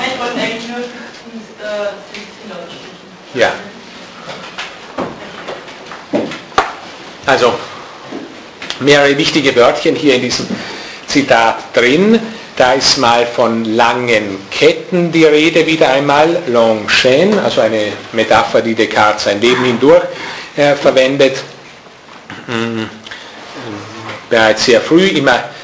[0.00, 0.78] ich wollte eigentlich nur
[3.34, 3.52] die Ja.
[7.26, 7.54] Also
[8.80, 10.46] mehrere wichtige Wörtchen hier in diesem
[11.06, 12.20] Zitat drin.
[12.56, 18.60] Da ist mal von langen Ketten die Rede wieder einmal, long chain, also eine Metapher,
[18.60, 20.02] die Descartes sein Leben hindurch
[20.56, 21.38] äh, verwendet.
[22.46, 22.90] Mhm.
[24.28, 25.61] Bereits sehr früh immer, äh, äh,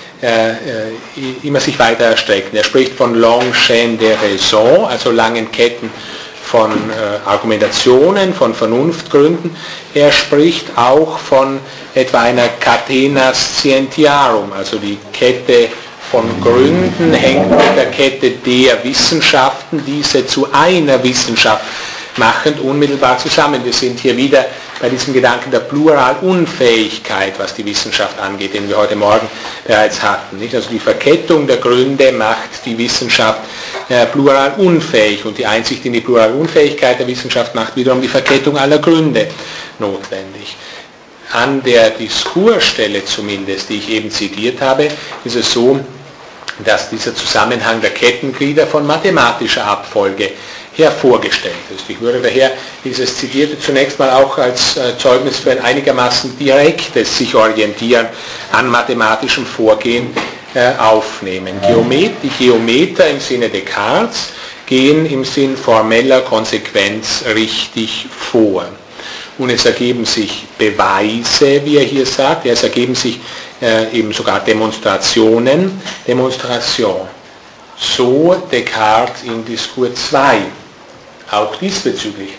[1.42, 2.56] immer sich weiter erstrecken.
[2.56, 5.90] Er spricht von long chain de raison, also langen Ketten
[6.48, 9.54] von äh, Argumentationen, von Vernunftgründen.
[9.94, 11.60] Er spricht auch von
[11.94, 15.68] etwa einer catena scientiarum, also die Kette
[16.10, 21.64] von Gründen hängt mit der Kette der Wissenschaften, diese zu einer Wissenschaft
[22.16, 23.62] machend unmittelbar zusammen.
[23.62, 24.46] Wir sind hier wieder
[24.80, 29.28] bei diesem Gedanken der Pluralunfähigkeit, was die Wissenschaft angeht, den wir heute Morgen
[29.64, 30.38] bereits hatten.
[30.38, 30.54] Nicht?
[30.54, 33.40] Also die Verkettung der Gründe macht die Wissenschaft
[33.88, 38.78] äh, pluralunfähig und die Einsicht in die Pluralunfähigkeit der Wissenschaft macht wiederum die Verkettung aller
[38.78, 39.28] Gründe
[39.78, 40.56] notwendig.
[41.32, 44.88] An der Diskursstelle zumindest, die ich eben zitiert habe,
[45.24, 45.78] ist es so,
[46.64, 50.32] dass dieser Zusammenhang der Kettenglieder von mathematischer Abfolge
[50.78, 51.88] hervorgestellt ist.
[51.88, 52.52] Ich würde daher
[52.84, 58.06] dieses Zitierte zunächst mal auch als äh, Zeugnis für ein einigermaßen direktes sich orientieren
[58.52, 60.10] an mathematischem Vorgehen
[60.54, 61.60] äh, aufnehmen.
[61.60, 64.28] Geomet, die Geometer im Sinne Descartes
[64.66, 68.66] gehen im Sinn formeller Konsequenz richtig vor.
[69.38, 73.20] Und es ergeben sich Beweise, wie er hier sagt, es ergeben sich
[73.62, 77.08] äh, eben sogar Demonstrationen, Demonstration.
[77.76, 80.38] So Descartes in Diskurs 2.
[81.30, 82.30] Auch diesbezüglich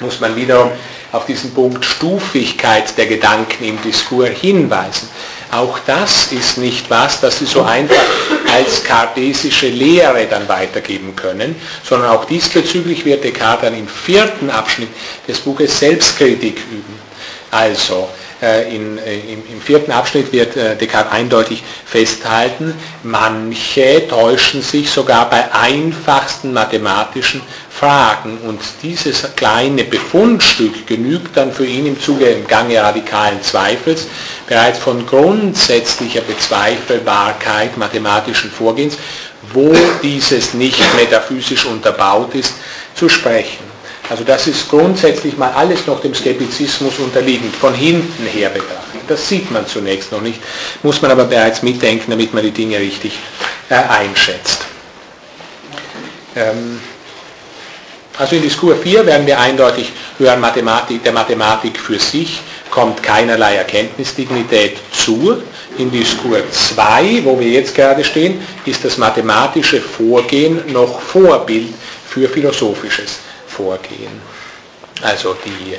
[0.00, 0.70] muss man wiederum
[1.12, 5.08] auf diesen Punkt Stufigkeit der Gedanken im Diskurs hinweisen.
[5.52, 7.96] Auch das ist nicht was, das Sie so einfach
[8.52, 14.90] als kartesische Lehre dann weitergeben können, sondern auch diesbezüglich wird Descartes dann im vierten Abschnitt
[15.26, 16.94] des Buches Selbstkritik üben.
[17.50, 18.08] Also,
[18.42, 25.28] in, äh, im, im, vierten Abschnitt wird äh, Descartes eindeutig festhalten, manche täuschen sich sogar
[25.28, 32.46] bei einfachsten mathematischen Fragen und dieses kleine Befundstück genügt dann für ihn im Zuge im
[32.46, 34.06] Gange radikalen Zweifels
[34.46, 38.96] bereits von grundsätzlicher Bezweifelbarkeit mathematischen Vorgehens,
[39.52, 42.54] wo dieses nicht metaphysisch unterbaut ist,
[42.94, 43.69] zu sprechen.
[44.10, 49.02] Also das ist grundsätzlich mal alles noch dem Skeptizismus unterliegend, von hinten her betrachtet.
[49.06, 50.40] Das sieht man zunächst noch nicht,
[50.82, 53.16] muss man aber bereits mitdenken, damit man die Dinge richtig
[53.68, 54.62] äh, einschätzt.
[56.34, 56.80] Ähm,
[58.18, 63.54] also in Diskurs 4 werden wir eindeutig hören, Mathematik, der Mathematik für sich kommt keinerlei
[63.54, 65.40] Erkenntnisdignität zu.
[65.78, 71.68] In Diskurs 2, wo wir jetzt gerade stehen, ist das mathematische Vorgehen noch Vorbild
[72.08, 73.20] für philosophisches
[73.60, 74.20] vorgehen.
[75.02, 75.76] Also die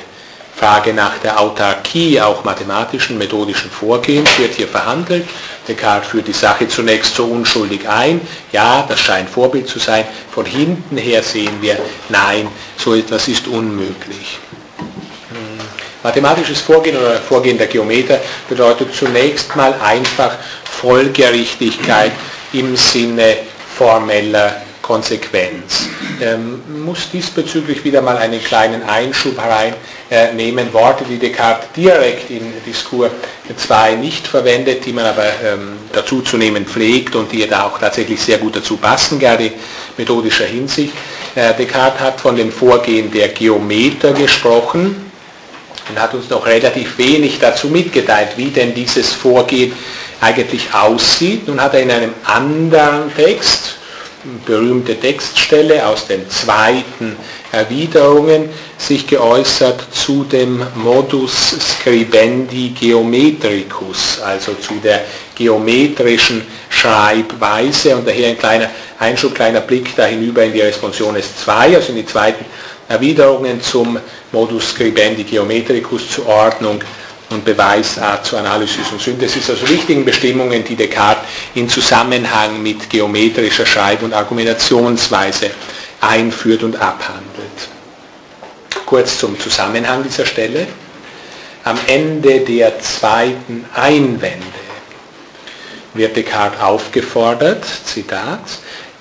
[0.54, 5.26] Frage nach der Autarkie auch mathematischen, methodischen Vorgehens wird hier verhandelt.
[5.66, 8.20] Descartes führt die Sache zunächst so unschuldig ein.
[8.52, 10.04] Ja, das scheint Vorbild zu sein.
[10.30, 11.78] Von hinten her sehen wir,
[12.08, 14.38] nein, so etwas ist unmöglich.
[16.02, 18.18] Mathematisches Vorgehen oder Vorgehen der Geometer
[18.48, 20.32] bedeutet zunächst mal einfach
[20.64, 22.12] Folgerichtigkeit
[22.52, 23.36] im Sinne
[23.76, 25.88] formeller Konsequenz.
[26.20, 30.68] Ähm, muss diesbezüglich wieder mal einen kleinen Einschub hereinnehmen.
[30.68, 33.12] Äh, Worte, die Descartes direkt in Diskurs
[33.56, 37.78] 2 nicht verwendet, die man aber ähm, dazu zu nehmen pflegt und die da auch
[37.78, 39.52] tatsächlich sehr gut dazu passen, gerade
[39.96, 40.92] methodischer Hinsicht.
[41.34, 45.10] Äh, Descartes hat von dem Vorgehen der Geometer gesprochen
[45.88, 49.72] und hat uns noch relativ wenig dazu mitgeteilt, wie denn dieses Vorgehen
[50.20, 51.48] eigentlich aussieht.
[51.48, 53.76] Nun hat er in einem anderen Text,
[54.46, 57.16] berühmte Textstelle aus den zweiten
[57.50, 65.04] Erwiderungen sich geäußert zu dem Modus scribendi geometricus, also zu der
[65.34, 67.96] geometrischen Schreibweise.
[67.96, 71.96] Und daher ein kleiner Einschub, kleiner Blick da hinüber in die Responsiones 2, also in
[71.96, 72.44] die zweiten
[72.88, 73.98] Erwiderungen zum
[74.30, 76.80] Modus scribendi geometricus zur Ordnung
[77.30, 81.24] und Beweisart zur Analysis und Synthesis, also wichtigen Bestimmungen, die Descartes
[81.54, 85.50] in Zusammenhang mit geometrischer Schreib- und Argumentationsweise
[86.00, 87.68] einführt und abhandelt.
[88.84, 90.66] Kurz zum Zusammenhang dieser Stelle.
[91.64, 94.42] Am Ende der zweiten Einwände
[95.94, 98.40] wird Descartes aufgefordert, Zitat,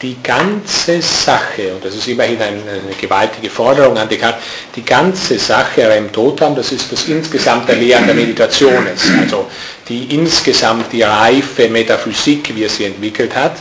[0.02, 2.62] die ganze Sache, und das ist immerhin eine,
[3.00, 4.42] gewaltige Forderung an Descartes,
[4.76, 9.48] die ganze Sache rem totam, das ist das insgesamte Lehren der Meditation, also
[9.88, 13.58] die insgesamt die reife Metaphysik, wie er sie entwickelt hat,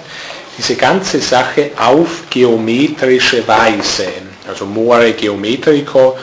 [0.57, 4.09] diese ganze Sache auf geometrische Weise,
[4.49, 6.17] also more geometrico,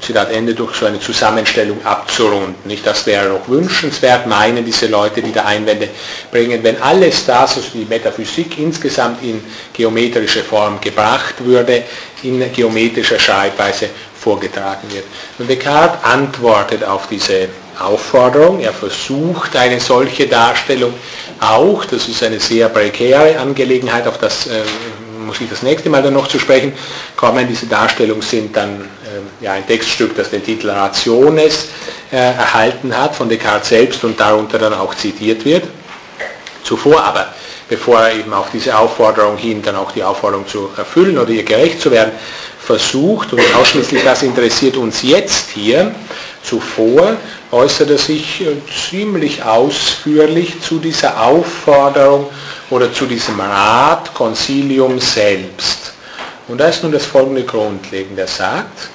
[0.00, 2.54] Zitat Ende, durch so eine Zusammenstellung abzurunden.
[2.64, 5.88] Nicht, das wäre noch wünschenswert, meinen diese Leute, die da Einwände
[6.30, 9.42] bringen, wenn alles das, also die Metaphysik insgesamt in
[9.72, 11.84] geometrische Form gebracht würde,
[12.22, 15.04] in geometrischer Schreibweise vorgetragen wird.
[15.38, 17.48] Und Descartes antwortet auf diese
[17.78, 20.94] Aufforderung, er versucht eine solche Darstellung
[21.40, 24.62] auch, das ist eine sehr prekäre Angelegenheit, auf das äh,
[25.24, 26.72] muss ich das nächste Mal dann noch zu sprechen
[27.16, 27.48] kommen.
[27.48, 28.88] Diese Darstellungen sind dann
[29.40, 31.68] ja, ein Textstück, das den Titel Rationes
[32.10, 35.64] äh, erhalten hat von Descartes selbst und darunter dann auch zitiert wird.
[36.62, 37.34] Zuvor aber,
[37.68, 41.44] bevor er eben auf diese Aufforderung hin, dann auch die Aufforderung zu erfüllen oder ihr
[41.44, 42.12] gerecht zu werden,
[42.58, 45.94] versucht, und ausschließlich das interessiert uns jetzt hier,
[46.42, 47.16] zuvor
[47.50, 48.56] äußert er sich äh,
[48.90, 52.30] ziemlich ausführlich zu dieser Aufforderung
[52.70, 55.92] oder zu diesem Rat, Concilium selbst.
[56.48, 58.18] Und da ist nun das folgende grundlegend.
[58.18, 58.88] Er sagt,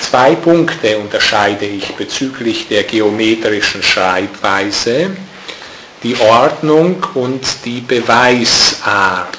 [0.00, 5.10] zwei Punkte unterscheide ich bezüglich der geometrischen Schreibweise,
[6.02, 9.38] die Ordnung und die Beweisart,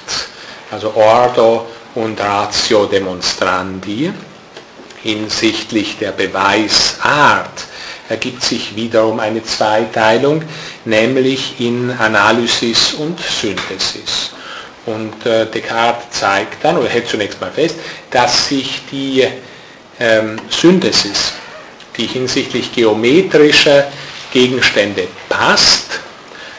[0.72, 4.12] also Ordo und Ratio demonstrandi.
[5.04, 7.66] Hinsichtlich der Beweisart
[8.10, 10.44] ergibt sich wiederum eine Zweiteilung,
[10.86, 14.32] nämlich in Analysis und Synthesis.
[14.86, 17.76] Und äh, Descartes zeigt dann, oder hält zunächst mal fest,
[18.12, 19.28] dass sich die
[20.00, 21.34] ähm, Synthesis,
[21.98, 23.88] die hinsichtlich geometrischer
[24.32, 26.00] Gegenstände passt,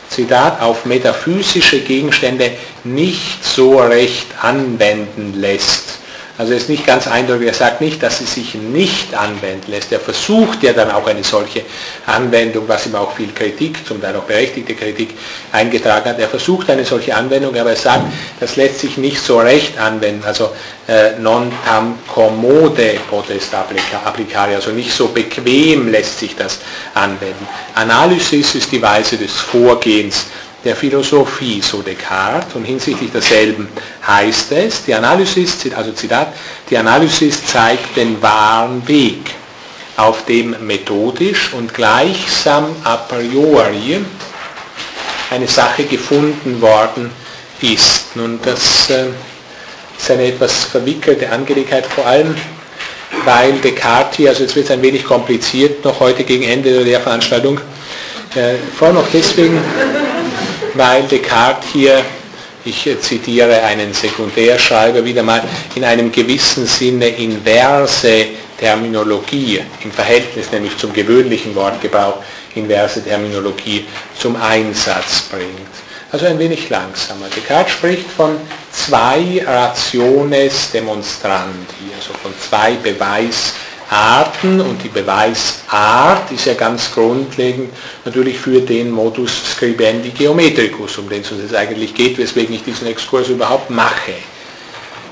[0.08, 2.52] Zitat, auf metaphysische Gegenstände
[2.84, 5.98] nicht so recht anwenden lässt,
[6.38, 9.90] also er ist nicht ganz eindeutig, er sagt nicht, dass sie sich nicht anwenden lässt.
[9.90, 11.62] Er versucht ja dann auch eine solche
[12.04, 15.14] Anwendung, was ihm auch viel Kritik, zum Teil auch berechtigte Kritik
[15.52, 16.18] eingetragen hat.
[16.18, 18.04] Er versucht eine solche Anwendung, aber er sagt,
[18.38, 20.24] das lässt sich nicht so recht anwenden.
[20.26, 20.50] Also
[20.86, 26.58] äh, non tam commode potest applicare, also nicht so bequem lässt sich das
[26.94, 27.48] anwenden.
[27.74, 30.26] Analysis ist die Weise des Vorgehens
[30.66, 33.68] der Philosophie, so Descartes, und hinsichtlich derselben
[34.06, 36.34] heißt es, die Analysis, also Zitat,
[36.68, 39.30] die Analysis zeigt den wahren Weg,
[39.97, 44.05] auf dem methodisch und gleichsam a priori
[45.30, 47.10] eine Sache gefunden worden
[47.62, 48.14] ist.
[48.16, 49.06] Nun, das äh,
[49.97, 52.34] ist eine etwas verwickelte Angelegenheit, vor allem
[53.24, 57.01] weil Descartes hier, also jetzt wird es ein wenig kompliziert, noch heute gegen Ende der
[57.01, 57.60] Veranstaltung,
[58.34, 59.59] äh, vor allem auch deswegen,
[60.77, 62.05] weil Descartes hier,
[62.65, 65.43] ich zitiere einen Sekundärschreiber wieder mal,
[65.74, 68.27] in einem gewissen Sinne inverse
[68.59, 72.23] Terminologie im Verhältnis nämlich zum gewöhnlichen Wortgebrauch
[72.55, 73.86] inverse Terminologie
[74.19, 75.51] zum Einsatz bringt.
[76.11, 77.27] Also ein wenig langsamer.
[77.35, 78.39] Descartes spricht von
[78.73, 83.55] zwei Rationes demonstrandi, also von zwei Beweis
[83.90, 87.72] Arten und die Beweisart ist ja ganz grundlegend
[88.04, 92.64] natürlich für den Modus scribendi geometricus, um den es uns jetzt eigentlich geht, weswegen ich
[92.64, 94.12] diesen Exkurs überhaupt mache.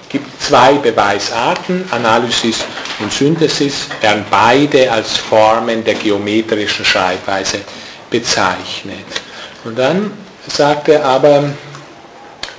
[0.02, 2.64] Es gibt zwei Beweisarten, Analysis
[2.98, 7.60] und Synthesis, werden beide als Formen der geometrischen Schreibweise
[8.10, 9.06] bezeichnet.
[9.64, 10.12] Und dann
[10.48, 11.50] sagt er aber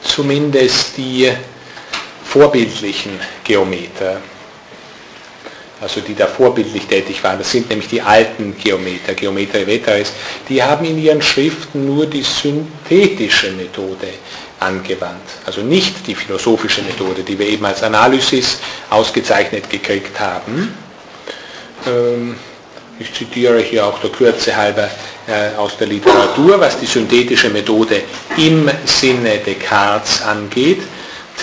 [0.02, 1.32] zumindest die
[2.24, 4.22] vorbildlichen Geometer
[5.82, 10.14] also die da vorbildlich tätig waren, das sind nämlich die alten Geometer, Geometer Veteris,
[10.48, 14.08] die haben in ihren Schriften nur die synthetische Methode
[14.60, 15.30] angewandt.
[15.46, 20.74] Also nicht die philosophische Methode, die wir eben als Analysis ausgezeichnet gekriegt haben.
[21.86, 22.36] Ähm,
[22.98, 24.90] ich zitiere hier auch der Kürze halber
[25.28, 28.04] äh, aus der Literatur, was die synthetische Methode
[28.38, 30.82] im Sinne Descartes angeht.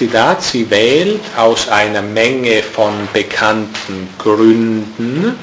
[0.03, 5.39] Zitat, sie wählt aus einer Menge von bekannten Gründen,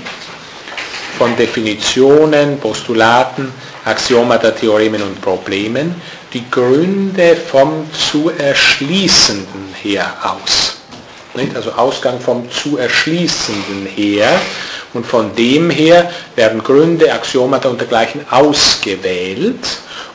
[1.18, 3.54] von Definitionen, Postulaten,
[3.86, 5.96] Axiomata, Theoremen und Problemen,
[6.34, 10.76] die Gründe vom zu Erschließenden her aus.
[11.56, 14.42] Also Ausgang vom zu Erschließenden her.
[14.94, 19.56] Und von dem her werden Gründe, Axiomata und dergleichen ausgewählt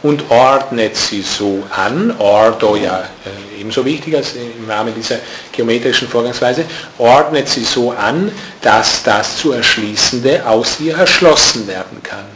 [0.04, 5.16] und ordnet sie so an, Ordo ja äh, ebenso wichtig als im Rahmen dieser
[5.50, 6.66] geometrischen Vorgangsweise,
[6.98, 12.26] ordnet sie so an, dass das zu Erschließende aus ihr erschlossen werden kann.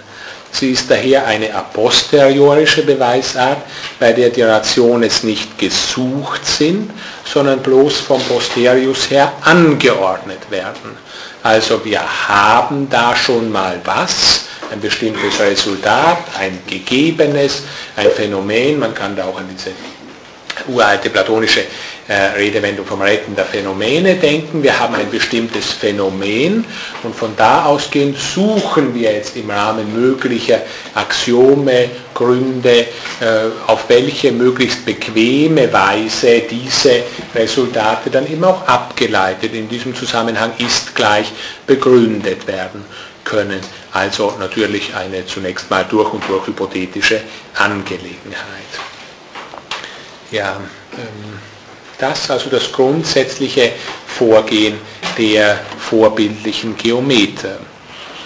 [0.50, 3.58] Sie ist daher eine a posteriorische Beweisart,
[4.00, 6.90] bei der die Rationes nicht gesucht sind,
[7.30, 10.96] sondern bloß vom Posterius her angeordnet werden.
[11.42, 17.62] Also wir haben da schon mal was, ein bestimmtes Resultat, ein gegebenes,
[17.96, 19.70] ein Phänomen, man kann da auch an diese
[20.66, 21.60] uralte platonische
[22.08, 24.62] äh, Redewendung vom Retten der Phänomene denken.
[24.62, 26.64] Wir haben ein bestimmtes Phänomen
[27.02, 30.62] und von da ausgehend suchen wir jetzt im Rahmen möglicher
[30.94, 32.86] Axiome, Gründe, äh,
[33.66, 37.02] auf welche möglichst bequeme Weise diese
[37.34, 41.30] Resultate dann immer auch abgeleitet in diesem Zusammenhang ist gleich
[41.66, 42.84] begründet werden
[43.22, 43.60] können.
[43.98, 47.20] Also natürlich eine zunächst mal durch und durch hypothetische
[47.54, 48.72] Angelegenheit.
[50.30, 50.60] Ja,
[50.92, 51.40] ähm,
[51.98, 53.72] das also das grundsätzliche
[54.06, 54.78] Vorgehen
[55.16, 57.58] der vorbildlichen Geometer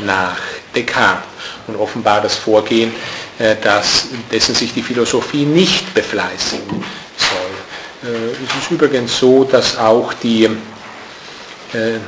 [0.01, 0.37] nach
[0.75, 1.25] Descartes
[1.67, 2.93] und offenbar das Vorgehen,
[3.39, 6.85] äh, das, dessen sich die Philosophie nicht befleißigen
[7.17, 8.11] soll.
[8.11, 11.99] Äh, es ist übrigens so, dass auch die äh,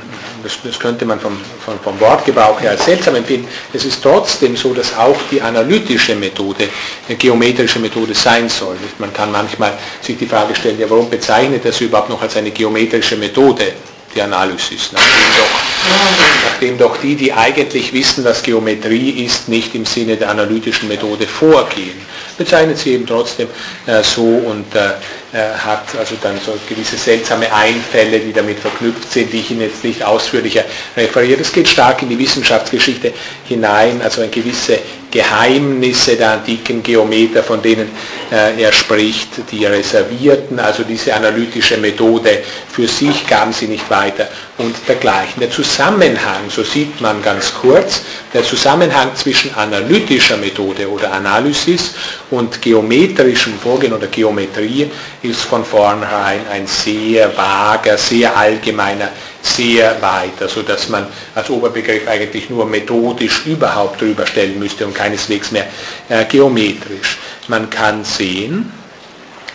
[0.44, 4.56] das, das könnte man vom, vom, vom, Wortgebrauch her als seltsam empfinden, es ist trotzdem
[4.56, 6.68] so, dass auch die analytische Methode
[7.08, 8.76] eine geometrische Methode sein soll.
[8.98, 12.50] Man kann manchmal sich die Frage stellen, ja, warum bezeichnet das überhaupt noch als eine
[12.50, 13.72] geometrische Methode?
[14.14, 19.84] die Analysis, nachdem doch, nachdem doch die, die eigentlich wissen, was Geometrie ist, nicht im
[19.84, 22.00] Sinne der analytischen Methode vorgehen.
[22.38, 23.48] Bezeichnet sie eben trotzdem
[23.86, 24.92] äh, so und äh, äh,
[25.39, 29.82] hat also dann so gewisse seltsame Einfälle, die damit verknüpft sind, die ich Ihnen jetzt
[29.82, 30.65] nicht ausführlicher
[30.97, 31.39] referiere.
[31.39, 33.12] Das geht stark in die Wissenschaftsgeschichte
[33.48, 34.78] hinein, also eine gewisse
[35.11, 37.89] Geheimnisse der antiken Geometer, von denen
[38.32, 44.28] äh, er spricht, die reservierten, also diese analytische Methode für sich gaben sie nicht weiter
[44.59, 45.40] und dergleichen.
[45.40, 48.02] Der Zusammenhang, so sieht man ganz kurz,
[48.32, 51.94] der Zusammenhang zwischen analytischer Methode oder Analysis
[52.31, 54.90] und geometrischem Vorgehen oder Geometrie
[55.22, 59.10] ist von vornherein ein sehr vager, sehr allgemeiner
[59.44, 64.94] sehr weit, also dass man als Oberbegriff eigentlich nur methodisch überhaupt drüber stellen müsste und
[64.94, 65.66] keineswegs mehr
[66.09, 67.18] äh, geometrisch.
[67.48, 68.72] Man kann sehen,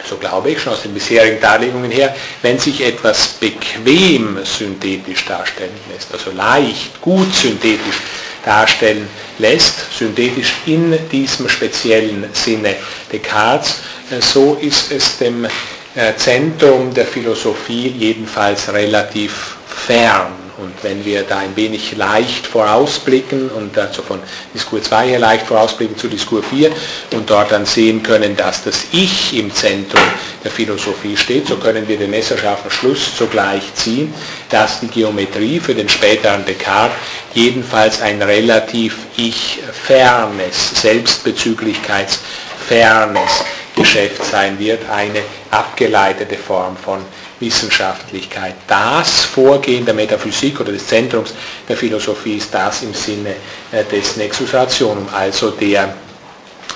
[0.10, 5.78] so glaube ich schon aus den bisherigen Darlegungen her, wenn sich etwas bequem synthetisch darstellen
[5.94, 7.98] lässt, also leicht, gut synthetisch
[8.44, 9.08] darstellen
[9.38, 12.76] lässt, synthetisch in diesem speziellen Sinne
[13.12, 20.39] Descartes, äh, so ist es dem äh, Zentrum der Philosophie jedenfalls relativ fern.
[20.62, 24.20] Und wenn wir da ein wenig leicht vorausblicken und also von
[24.54, 26.70] Diskur 2 her leicht vorausblicken zu Diskur 4
[27.14, 30.04] und dort dann sehen können, dass das Ich im Zentrum
[30.44, 34.14] der Philosophie steht, so können wir den messerscharfen Schluss sogleich ziehen,
[34.50, 36.98] dass die Geometrie für den späteren Descartes
[37.34, 45.22] jedenfalls ein relativ Ich-fernes, Selbstbezüglichkeitsfernes Geschäft sein wird, eine
[45.52, 47.00] abgeleitete Form von
[47.40, 48.56] Wissenschaftlichkeit.
[48.68, 51.34] Das Vorgehen der Metaphysik oder des Zentrums
[51.68, 53.36] der Philosophie ist das im Sinne
[53.72, 55.94] äh, des Nexus Rationum, also der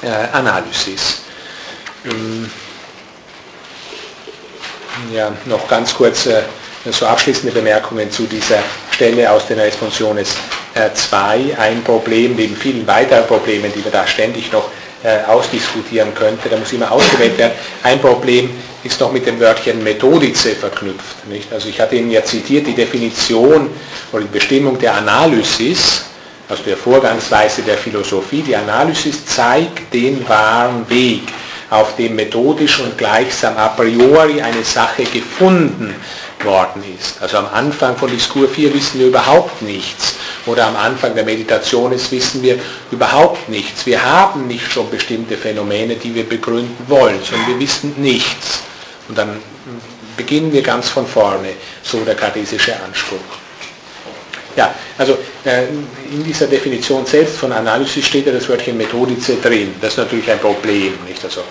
[0.01, 1.21] äh, Analysis.
[2.05, 2.49] Ähm,
[5.13, 6.43] ja, noch ganz kurz äh,
[6.91, 8.59] so abschließende Bemerkungen zu dieser
[8.91, 10.35] Stelle aus den Responsiones
[10.93, 11.55] 2.
[11.57, 14.69] Ein Problem neben vielen weiteren Problemen, die wir da ständig noch
[15.27, 17.53] ausdiskutieren könnte, da muss immer ausgewählt werden.
[17.83, 18.49] Ein Problem
[18.83, 21.27] ist noch mit dem Wörtchen Methodice verknüpft.
[21.27, 21.51] Nicht?
[21.51, 23.69] Also ich hatte Ihnen ja zitiert die Definition
[24.11, 26.03] oder die Bestimmung der Analysis,
[26.49, 28.41] also der Vorgangsweise der Philosophie.
[28.41, 31.23] Die Analysis zeigt den wahren Weg,
[31.69, 35.95] auf dem methodisch und gleichsam a priori eine Sache gefunden
[36.43, 37.21] worden ist.
[37.21, 40.15] Also am Anfang von Diskur 4 wissen wir überhaupt nichts.
[40.45, 42.59] Oder am Anfang der Meditation ist, wissen wir
[42.91, 43.85] überhaupt nichts.
[43.85, 48.63] Wir haben nicht schon bestimmte Phänomene, die wir begründen wollen, sondern wir wissen nichts.
[49.07, 49.41] Und dann
[50.15, 53.42] beginnen wir ganz von vorne, so der kartesische Anspruch.
[54.55, 55.63] Ja, also äh,
[56.11, 59.73] in dieser Definition selbst von Analysis steht ja das Wörtchen Methodice drin.
[59.81, 60.93] Das ist natürlich ein Problem.
[61.07, 61.23] Nicht?
[61.23, 61.41] Also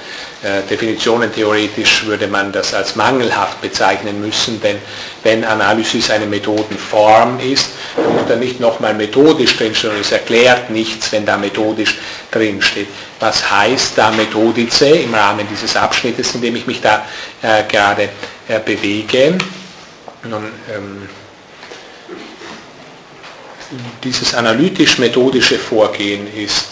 [0.43, 4.79] äh, Definitionen theoretisch würde man das als mangelhaft bezeichnen müssen, denn
[5.25, 11.11] wenn Analysis eine Methodenform ist, muss da nicht nochmal methodisch drinstehen und es erklärt nichts,
[11.11, 11.99] wenn da methodisch
[12.31, 12.89] drinsteht.
[13.19, 17.05] Was heißt da Methodice im Rahmen dieses Abschnittes, in dem ich mich da
[17.43, 18.09] äh, gerade
[18.47, 19.39] äh, bewege?
[20.25, 21.09] Nun, ähm,
[24.03, 26.67] dieses analytisch-methodische Vorgehen ist,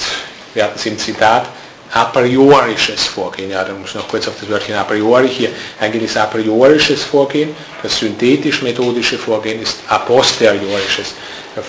[0.55, 1.47] wir hatten es im Zitat
[1.93, 3.51] a priorisches Vorgehen.
[3.51, 6.27] Ja, da muss ich noch kurz auf das Wörtchen a priori hier eingehen, ist a
[6.27, 7.55] priorisches Vorgehen.
[7.83, 11.15] Das synthetisch-methodische Vorgehen ist a posteriorisches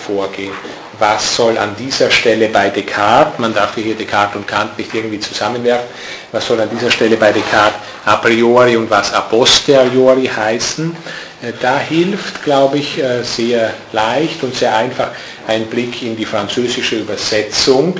[0.06, 0.52] Vorgehen.
[0.98, 5.18] Was soll an dieser Stelle bei Descartes, man darf hier Descartes und Kant nicht irgendwie
[5.18, 5.88] zusammenwerfen,
[6.30, 10.94] was soll an dieser Stelle bei Descartes a priori und was a posteriori heißen?
[11.42, 15.10] Äh, da hilft, glaube ich, äh, sehr leicht und sehr einfach
[15.46, 17.96] ein Blick in die französische Übersetzung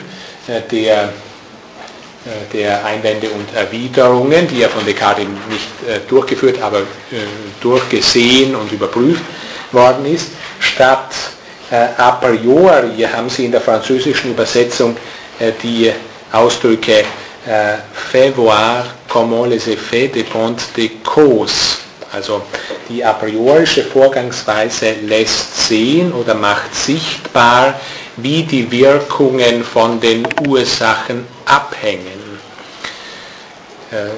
[0.48, 1.12] äh, der
[2.52, 6.82] der Einwände und Erwiderungen, die ja von Descartes nicht durchgeführt, aber
[7.60, 9.24] durchgesehen und überprüft
[9.72, 10.28] worden ist.
[10.60, 11.12] Statt
[11.68, 14.96] a priori haben Sie in der französischen Übersetzung
[15.64, 15.90] die
[16.30, 17.02] Ausdrücke
[17.92, 21.80] fait voir comment les effets dépendent des causes.
[22.12, 22.42] Also
[22.88, 27.80] die a priorische Vorgangsweise lässt sehen oder macht sichtbar,
[28.18, 32.20] wie die Wirkungen von den Ursachen abhängen.
[33.90, 34.10] Äh,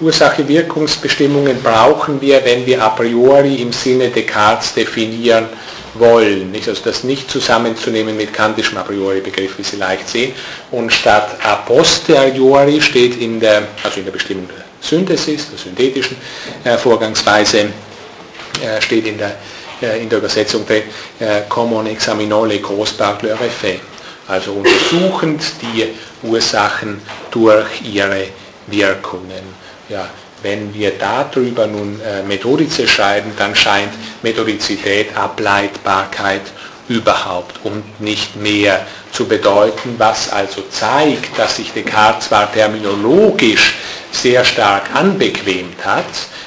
[0.00, 5.46] Ursache-Wirkungsbestimmungen brauchen wir, wenn wir a priori im Sinne Descartes definieren
[5.94, 6.52] wollen.
[6.52, 6.68] Nicht?
[6.68, 10.32] Also das nicht zusammenzunehmen mit kantischem a priori Begriff, wie Sie leicht sehen.
[10.70, 16.16] Und statt a posteriori steht in der, also in der Bestimmung der Synthesis, der synthetischen
[16.64, 19.36] äh, Vorgangsweise, äh, steht in der,
[19.82, 20.82] äh, in der Übersetzung drin,
[21.18, 23.80] äh, comme on examinant les causes par leur effet.
[24.28, 25.88] Also untersuchend die
[26.22, 27.00] Ursachen
[27.30, 28.28] durch ihre
[28.68, 29.54] Wirkungen.
[29.88, 30.08] Ja,
[30.42, 33.92] wenn wir darüber nun äh, Methodice schreiben, dann scheint
[34.22, 36.42] Methodizität Ableitbarkeit
[36.90, 43.76] überhaupt und nicht mehr zu bedeuten, was also zeigt, dass sich Descartes zwar terminologisch
[44.10, 46.04] sehr stark anbequemt hat,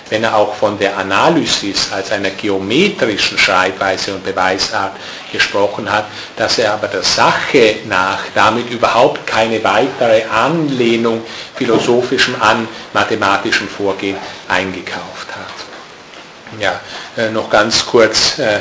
[0.09, 4.91] wenn er auch von der Analysis als einer geometrischen Schreibweise und Beweisart
[5.31, 11.22] gesprochen hat, dass er aber der Sache nach damit überhaupt keine weitere Anlehnung
[11.55, 14.17] philosophischem an mathematischem Vorgehen
[14.49, 16.59] eingekauft hat.
[16.59, 16.81] Ja,
[17.15, 18.59] äh, noch ganz kurz äh,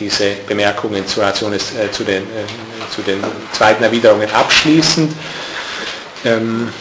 [0.00, 5.12] diese Bemerkungen zur äh, zu, den, äh, zu den zweiten Erwiderungen abschließend.
[6.24, 6.72] Ähm,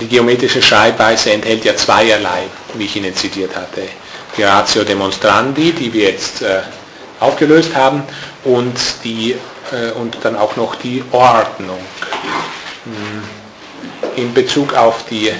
[0.00, 2.44] die geometrische Schreibweise enthält ja zweierlei,
[2.74, 3.82] wie ich Ihnen zitiert hatte.
[4.36, 6.60] Die Ratio Demonstrandi, die wir jetzt äh,
[7.20, 8.02] aufgelöst haben,
[8.44, 9.32] und, die,
[9.70, 11.78] äh, und dann auch noch die Ordnung.
[12.84, 13.22] Hm.
[14.16, 15.32] In Bezug auf die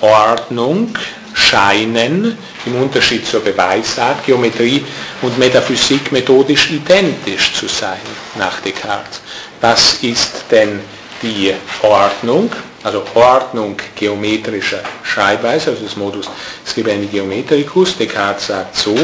[0.00, 0.94] Ordnung
[1.40, 2.36] scheinen
[2.66, 4.84] im Unterschied zur Beweisart Geometrie
[5.22, 8.00] und Metaphysik methodisch identisch zu sein
[8.36, 9.20] nach Descartes.
[9.60, 10.80] Was ist denn
[11.22, 12.50] die Ordnung?
[12.82, 16.26] also Ordnung geometrischer Schreibweise, also des Modus
[16.66, 17.96] Scribendi Geometricus.
[17.96, 18.96] Descartes sagt so,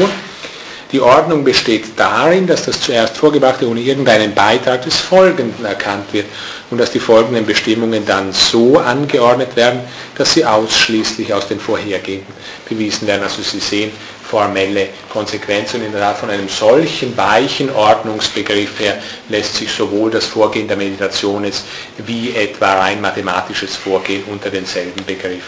[0.91, 6.27] die Ordnung besteht darin, dass das zuerst Vorgebrachte ohne irgendeinen Beitrag des Folgenden erkannt wird
[6.69, 9.81] und dass die folgenden Bestimmungen dann so angeordnet werden,
[10.15, 12.33] dass sie ausschließlich aus den vorhergehenden
[12.69, 13.23] bewiesen werden.
[13.23, 13.91] Also Sie sehen,
[14.27, 15.73] formelle Konsequenz.
[15.73, 18.97] Und in der Tat von einem solchen weichen Ordnungsbegriff her
[19.29, 21.65] lässt sich sowohl das Vorgehen der Meditation jetzt
[21.97, 25.43] wie etwa rein mathematisches Vorgehen unter denselben Begriff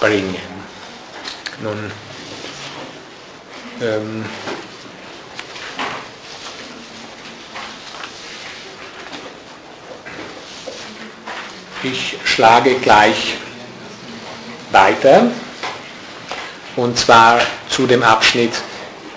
[0.00, 0.36] bringen.
[1.62, 1.90] Nun,
[3.80, 4.24] ähm,
[11.82, 13.34] ich schlage gleich
[14.70, 15.30] weiter
[16.76, 18.52] und zwar zu dem Abschnitt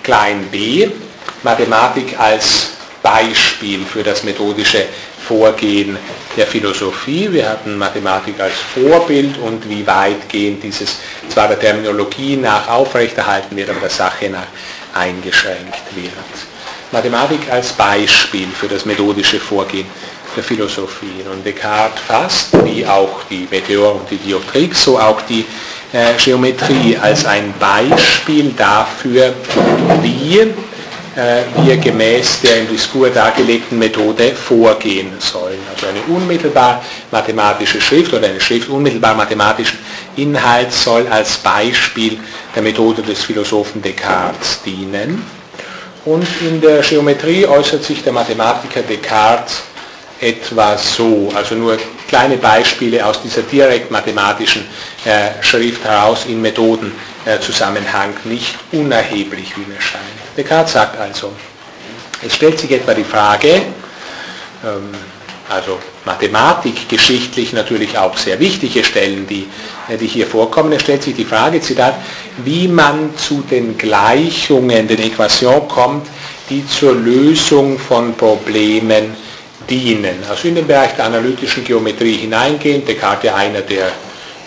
[0.02, 0.88] klein b,
[1.42, 2.70] Mathematik als
[3.02, 4.86] Beispiel für das methodische
[5.26, 5.96] Vorgehen
[6.36, 7.32] der Philosophie.
[7.32, 13.70] Wir hatten Mathematik als Vorbild und wie weitgehend dieses zwar der Terminologie nach aufrechterhalten wird,
[13.70, 14.46] aber der Sache nach
[14.94, 16.12] eingeschränkt wird.
[16.92, 19.86] Mathematik als Beispiel für das methodische Vorgehen
[20.36, 21.24] der Philosophie.
[21.30, 25.44] Und Descartes fasst, wie auch die Meteor und die Dioptrix, so auch die
[25.92, 29.34] äh, Geometrie als ein Beispiel dafür,
[30.02, 30.38] wie
[31.14, 35.58] äh, wir gemäß der im Diskurs dargelegten Methode vorgehen sollen.
[35.74, 39.78] Also eine unmittelbar mathematische Schrift oder eine Schrift unmittelbar mathematischen
[40.16, 42.18] Inhalts soll als Beispiel
[42.54, 45.22] der Methode des Philosophen Descartes dienen.
[46.04, 49.62] Und in der Geometrie äußert sich der Mathematiker Descartes
[50.22, 51.76] etwa so, also nur
[52.08, 54.64] kleine Beispiele aus dieser direkt mathematischen
[55.04, 60.04] äh, Schrift heraus in Methodenzusammenhang, äh, nicht unerheblich, wie mir scheint.
[60.36, 61.32] Descartes sagt also,
[62.24, 63.62] es stellt sich etwa die Frage,
[64.64, 64.94] ähm,
[65.48, 69.48] also Mathematik geschichtlich natürlich auch sehr wichtige Stellen, die,
[69.88, 70.72] äh, die hier vorkommen.
[70.72, 71.96] Es stellt sich die Frage, Zitat,
[72.44, 76.06] wie man zu den Gleichungen, den Äquationen kommt,
[76.48, 79.16] die zur Lösung von Problemen
[80.28, 83.92] Also in den Bereich der analytischen Geometrie hineingehen, Descartes ja einer der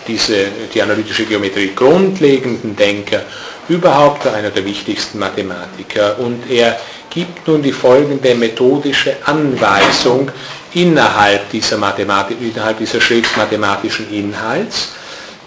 [0.06, 3.22] diese, die analytische Geometrie grundlegenden Denker,
[3.68, 6.18] überhaupt einer der wichtigsten Mathematiker.
[6.18, 6.78] Und er
[7.10, 10.30] gibt nun die folgende methodische Anweisung
[10.74, 14.90] innerhalb dieser, Mathematik, innerhalb dieser Schrift mathematischen Inhalts.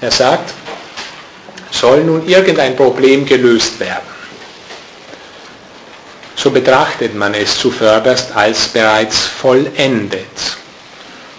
[0.02, 0.54] Er sagt,
[1.72, 4.08] soll nun irgendein Problem gelöst werden,
[6.42, 10.58] so betrachtet man es zuvörderst als bereits vollendet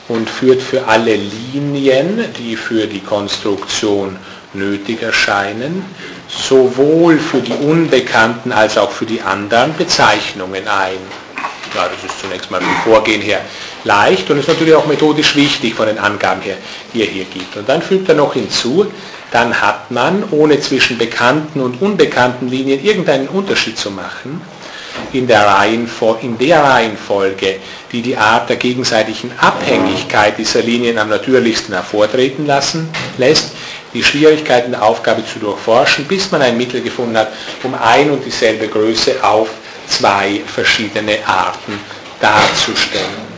[0.09, 4.19] und führt für alle Linien, die für die Konstruktion
[4.53, 5.87] nötig erscheinen,
[6.29, 10.99] sowohl für die Unbekannten als auch für die anderen Bezeichnungen ein.
[11.75, 13.41] Ja, das ist zunächst mal vom Vorgehen her
[13.85, 16.57] leicht und ist natürlich auch methodisch wichtig von den Angaben her,
[16.93, 17.57] die er hier gibt.
[17.57, 18.87] Und dann fügt er noch hinzu,
[19.31, 24.43] dann hat man, ohne zwischen bekannten und unbekannten Linien irgendeinen Unterschied zu machen,
[25.13, 27.57] in der, Reihenfolge, in der Reihenfolge,
[27.93, 32.89] die die Art der gegenseitigen Abhängigkeit dieser Linien am natürlichsten hervortreten lassen
[33.19, 33.53] lässt,
[33.93, 38.25] die Schwierigkeiten der Aufgabe zu durchforschen, bis man ein Mittel gefunden hat, um ein und
[38.25, 39.49] dieselbe Größe auf
[39.89, 41.79] zwei verschiedene Arten
[42.21, 43.30] darzustellen.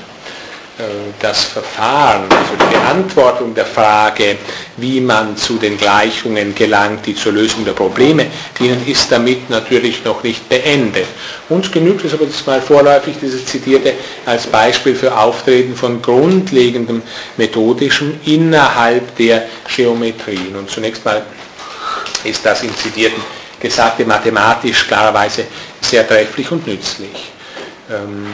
[0.82, 4.36] Äh, das Verfahren, also die Beantwortung der Frage,
[4.76, 8.26] wie man zu den Gleichungen gelangt, die zur Lösung der Probleme
[8.58, 11.06] dienen, ist damit natürlich noch nicht beendet.
[11.48, 13.94] Uns genügt es aber das mal vorläufig, dieses zitierte,
[14.26, 17.02] als Beispiel für Auftreten von grundlegendem
[17.36, 19.44] Methodischem innerhalb der
[19.74, 20.56] Geometrien.
[20.56, 21.22] Und zunächst mal
[22.24, 23.22] ist das im zitierten
[23.60, 25.44] Gesagte mathematisch klarerweise
[25.80, 27.30] sehr trefflich und nützlich.
[27.88, 28.26] Ähm,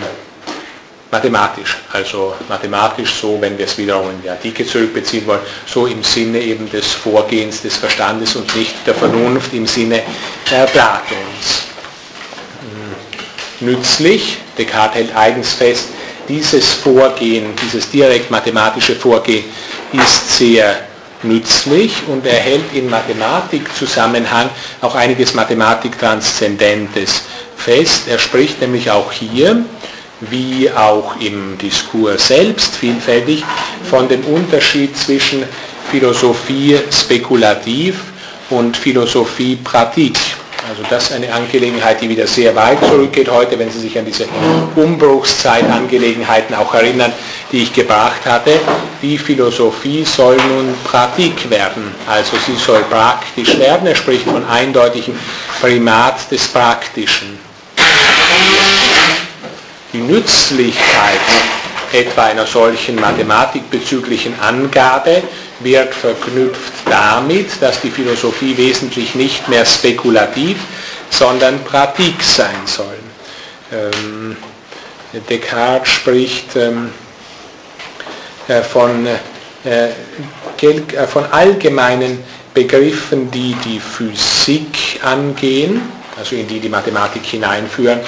[1.11, 1.77] mathematisch.
[1.93, 6.39] Also mathematisch so, wenn wir es wiederum in die Antike zurückbeziehen wollen, so im Sinne
[6.41, 11.65] eben des Vorgehens des Verstandes und nicht der Vernunft im Sinne äh, Platons.
[12.61, 13.69] Hm.
[13.69, 15.89] Nützlich, Descartes hält eigens fest,
[16.29, 19.45] dieses Vorgehen, dieses direkt mathematische Vorgehen
[19.93, 20.77] ist sehr
[21.23, 24.51] nützlich und er hält in Mathematikzusammenhang
[24.83, 27.23] auch einiges Mathematik-Transzendentes
[27.57, 28.03] fest.
[28.09, 29.65] Er spricht nämlich auch hier
[30.21, 33.45] wie auch im Diskurs selbst vielfältig
[33.89, 35.45] von dem Unterschied zwischen
[35.91, 37.97] Philosophie spekulativ
[38.51, 40.17] und Philosophie pratik.
[40.69, 44.05] Also das ist eine Angelegenheit, die wieder sehr weit zurückgeht heute, wenn Sie sich an
[44.05, 44.27] diese
[44.77, 47.13] Umbruchszeit-Angelegenheiten auch erinnern,
[47.51, 48.61] die ich gebracht hatte.
[49.01, 53.87] Die Philosophie soll nun Pratik werden, also sie soll praktisch werden.
[53.87, 55.15] Er spricht von eindeutigem
[55.61, 57.48] Primat des Praktischen
[59.93, 61.21] die Nützlichkeit
[61.93, 65.23] etwa einer solchen mathematikbezüglichen Angabe
[65.61, 70.59] wird verknüpft damit, dass die Philosophie wesentlich nicht mehr spekulativ,
[71.11, 72.99] sondern pratik sein soll.
[73.73, 74.37] Ähm,
[75.29, 76.91] Descartes spricht ähm,
[78.47, 85.81] äh, von, äh, äh, von allgemeinen Begriffen, die die Physik angehen,
[86.19, 88.01] also in die die Mathematik hineinführen,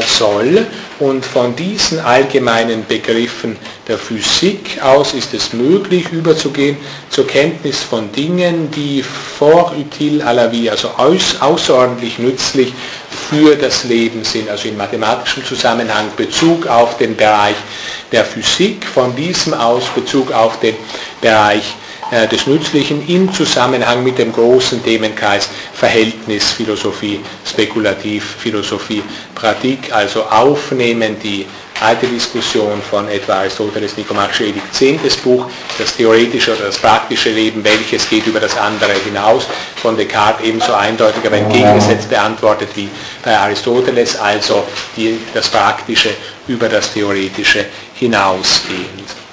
[0.00, 0.66] soll.
[1.00, 3.56] Und von diesen allgemeinen Begriffen
[3.88, 6.76] der Physik aus ist es möglich, überzugehen
[7.10, 12.72] zur Kenntnis von Dingen, die vor util à la vie, also außerordentlich nützlich
[13.28, 17.56] für das Leben sind, also in mathematischem Zusammenhang Bezug auf den Bereich
[18.12, 20.76] der Physik, von diesem aus Bezug auf den
[21.20, 21.83] Bereich äh,
[22.30, 29.02] des Nützlichen im Zusammenhang mit dem großen Themenkreis Verhältnis, Philosophie, Spekulativ, Philosophie,
[29.34, 31.44] Pratik, also aufnehmen die
[31.80, 35.00] alte Diskussion von etwa Aristoteles Nikomachische Edikt 10.
[35.24, 40.46] Buch, das theoretische oder das praktische Leben, welches geht über das andere hinaus, von Descartes
[40.46, 42.88] ebenso eindeutig, aber entgegengesetzt beantwortet wie
[43.24, 44.64] bei Aristoteles, also
[44.96, 46.10] die, das Praktische
[46.46, 49.23] über das Theoretische hinausgehend.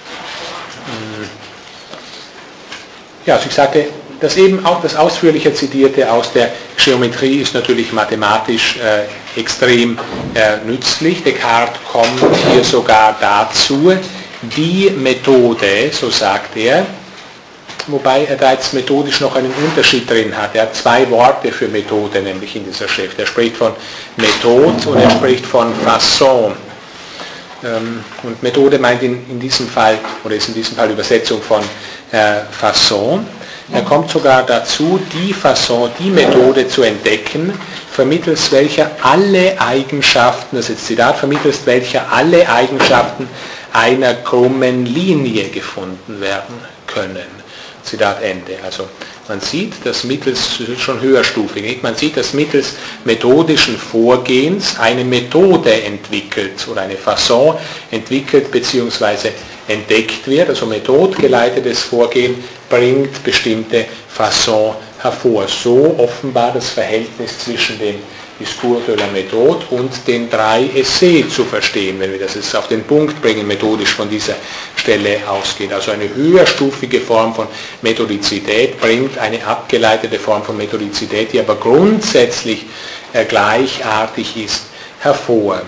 [3.25, 3.85] Ja, also ich sagte,
[4.19, 9.97] das eben auch das ausführliche Zitierte aus der Geometrie ist natürlich mathematisch äh, extrem
[10.35, 11.23] äh, nützlich.
[11.23, 13.93] Descartes kommt hier sogar dazu,
[14.41, 16.85] die Methode, so sagt er,
[17.87, 20.55] wobei er da jetzt methodisch noch einen Unterschied drin hat.
[20.55, 23.19] Er hat zwei Worte für Methode, nämlich in dieser Schrift.
[23.19, 23.73] Er spricht von
[24.17, 26.53] Methode und er spricht von Fasson.
[27.63, 31.61] Ähm, und Methode meint in, in diesem Fall, oder ist in diesem Fall Übersetzung von
[32.11, 33.25] äh, Fasson.
[33.73, 37.53] Er kommt sogar dazu, die Fasson, die Methode zu entdecken,
[37.91, 43.29] vermittels welcher alle Eigenschaften, das ist jetzt Zitat, vermittels welcher alle Eigenschaften
[43.71, 46.55] einer krummen Linie gefunden werden
[46.87, 47.41] können.
[47.83, 48.57] Zitat Ende.
[48.63, 48.89] Also
[49.31, 52.73] Man sieht, dass mittels, schon höherstufig, man sieht, dass mittels
[53.05, 57.55] methodischen Vorgehens eine Methode entwickelt oder eine Fasson
[57.91, 59.29] entwickelt bzw.
[59.69, 60.49] entdeckt wird.
[60.49, 65.47] Also methodgeleitetes Vorgehen bringt bestimmte Fasson hervor.
[65.47, 67.95] So offenbar das Verhältnis zwischen dem
[68.41, 72.67] Discours de la Méthode und den drei Essais zu verstehen, wenn wir das jetzt auf
[72.67, 74.35] den Punkt bringen, methodisch von dieser
[74.75, 75.71] Stelle ausgehen.
[75.71, 77.47] Also eine höherstufige Form von
[77.83, 82.65] Methodizität bringt eine abgeleitete Form von Methodizität, die aber grundsätzlich
[83.13, 84.63] äh, gleichartig ist,
[84.99, 85.61] hervor.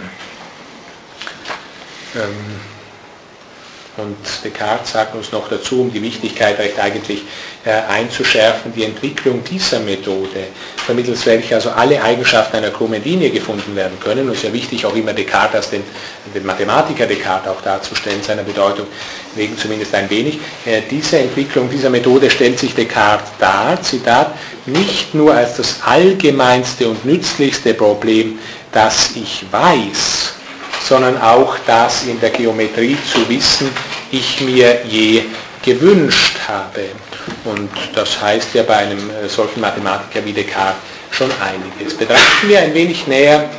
[2.15, 2.72] Ähm,
[3.95, 7.22] und Descartes sagt uns noch dazu, um die Wichtigkeit recht eigentlich
[7.63, 10.47] äh, einzuschärfen, die Entwicklung dieser Methode,
[10.77, 14.25] vermittels welcher also alle Eigenschaften einer krummen Linie gefunden werden können.
[14.25, 15.83] Und es ist ja wichtig, auch immer Descartes als den,
[16.33, 18.88] den Mathematiker Descartes auch darzustellen, seiner Bedeutung
[19.35, 20.39] wegen zumindest ein wenig.
[20.65, 24.33] Äh, diese Entwicklung dieser Methode stellt sich Descartes dar, Zitat,
[24.65, 28.39] nicht nur als das allgemeinste und nützlichste Problem,
[28.72, 30.33] das ich weiß,
[30.83, 33.69] sondern auch das in der Geometrie zu wissen,
[34.11, 35.23] ich mir je
[35.63, 36.89] gewünscht habe.
[37.45, 41.95] Und das heißt ja bei einem äh, solchen Mathematiker wie Descartes schon einiges.
[41.95, 43.49] Betrachten wir ein wenig näher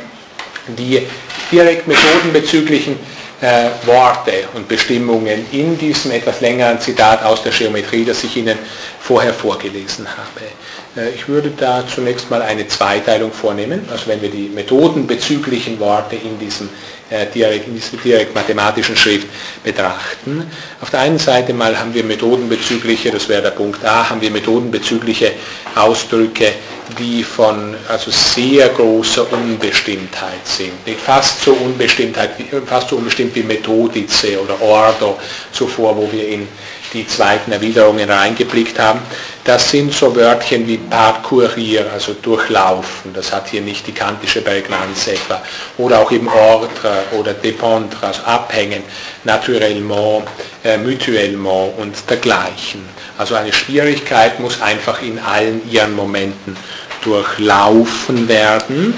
[0.67, 1.05] die
[1.51, 2.97] direkt methodenbezüglichen
[3.41, 8.57] äh, Worte und Bestimmungen in diesem etwas längeren Zitat aus der Geometrie, das ich Ihnen
[8.99, 10.47] vorher vorgelesen habe.
[10.95, 16.15] Äh, ich würde da zunächst mal eine Zweiteilung vornehmen, also wenn wir die methodenbezüglichen Worte
[16.15, 16.69] in diesem
[17.09, 19.27] äh, direkt, in dieser direkt mathematischen Schrift
[19.63, 20.49] betrachten.
[20.81, 24.31] Auf der einen Seite mal haben wir methodenbezügliche, das wäre der Punkt A, haben wir
[24.31, 25.33] methodenbezügliche
[25.75, 26.53] Ausdrücke,
[26.99, 30.71] die von also sehr großer Unbestimmtheit sind.
[31.03, 32.31] Fast so, Unbestimmtheit,
[32.65, 35.19] fast so unbestimmt wie Methodice oder Ordo
[35.51, 36.47] zuvor, wo wir in
[36.95, 39.01] die zweiten Erwiderungen reingeblickt haben.
[39.43, 43.13] Das sind so Wörtchen wie parcourir, also durchlaufen.
[43.13, 45.41] Das hat hier nicht die kantische Prägnanz etwa.
[45.77, 48.81] Oder auch im ordre oder dépendre, also abhängen,
[49.23, 50.23] naturellement,
[50.63, 52.81] äh, mutuellement und dergleichen.
[53.17, 56.57] Also eine Schwierigkeit muss einfach in allen ihren Momenten
[57.03, 58.93] durchlaufen werden.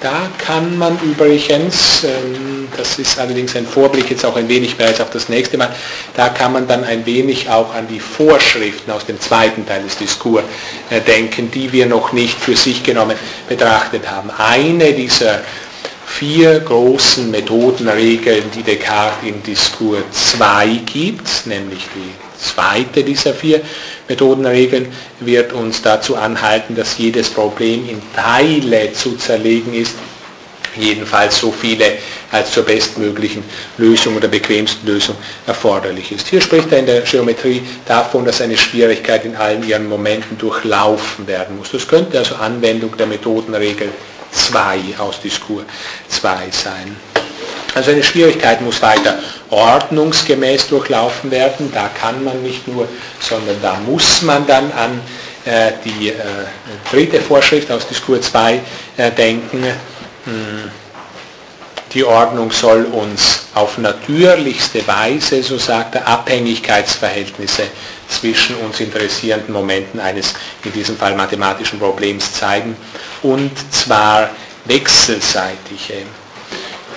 [0.00, 4.98] Da kann man übrigens, ähm, das ist allerdings ein Vorblick jetzt auch ein wenig bereits
[4.98, 5.74] auf das nächste Mal,
[6.16, 9.98] da kann man dann ein wenig auch an die Vorschriften aus dem zweiten Teil des
[9.98, 10.44] Diskurs
[10.88, 14.30] äh, denken, die wir noch nicht für sich genommen betrachtet haben.
[14.30, 15.42] Eine dieser
[16.06, 23.60] vier großen Methodenregeln, die Descartes im Diskurs 2 gibt, nämlich die zweite dieser vier
[24.10, 24.88] Methodenregeln
[25.20, 29.94] wird uns dazu anhalten, dass jedes Problem in Teile zu zerlegen ist,
[30.76, 31.92] jedenfalls so viele
[32.32, 33.44] als zur bestmöglichen
[33.78, 35.14] Lösung oder bequemsten Lösung
[35.46, 36.28] erforderlich ist.
[36.28, 41.26] Hier spricht er in der Geometrie davon, dass eine Schwierigkeit in allen ihren Momenten durchlaufen
[41.26, 41.70] werden muss.
[41.70, 43.90] Das könnte also Anwendung der Methodenregel
[44.32, 45.64] 2 aus Diskurs
[46.08, 47.09] 2 sein.
[47.74, 49.18] Also eine Schwierigkeit muss weiter
[49.50, 51.70] ordnungsgemäß durchlaufen werden.
[51.72, 52.88] Da kann man nicht nur,
[53.20, 55.00] sondern da muss man dann an
[55.44, 56.14] äh, die äh,
[56.90, 58.60] dritte Vorschrift aus Diskurs 2
[58.96, 59.64] äh, denken.
[60.24, 60.70] Hm.
[61.92, 67.64] Die Ordnung soll uns auf natürlichste Weise, so sagt er, Abhängigkeitsverhältnisse
[68.08, 72.76] zwischen uns interessierenden Momenten eines, in diesem Fall mathematischen Problems zeigen,
[73.22, 74.30] und zwar
[74.66, 76.04] wechselseitige.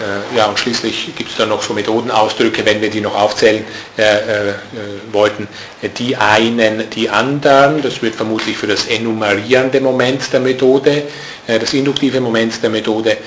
[0.02, 3.64] Äh, ja, und schließlich gibt es dann noch so Methodenausdrücke, wenn wir die noch aufzählen
[3.98, 4.54] äh, äh,
[5.12, 5.48] wollten.
[5.98, 11.04] Die einen, die anderen, das wird vermutlich für das enumerierende Moment der Methode,
[11.48, 13.18] äh, das induktive Moment der Methode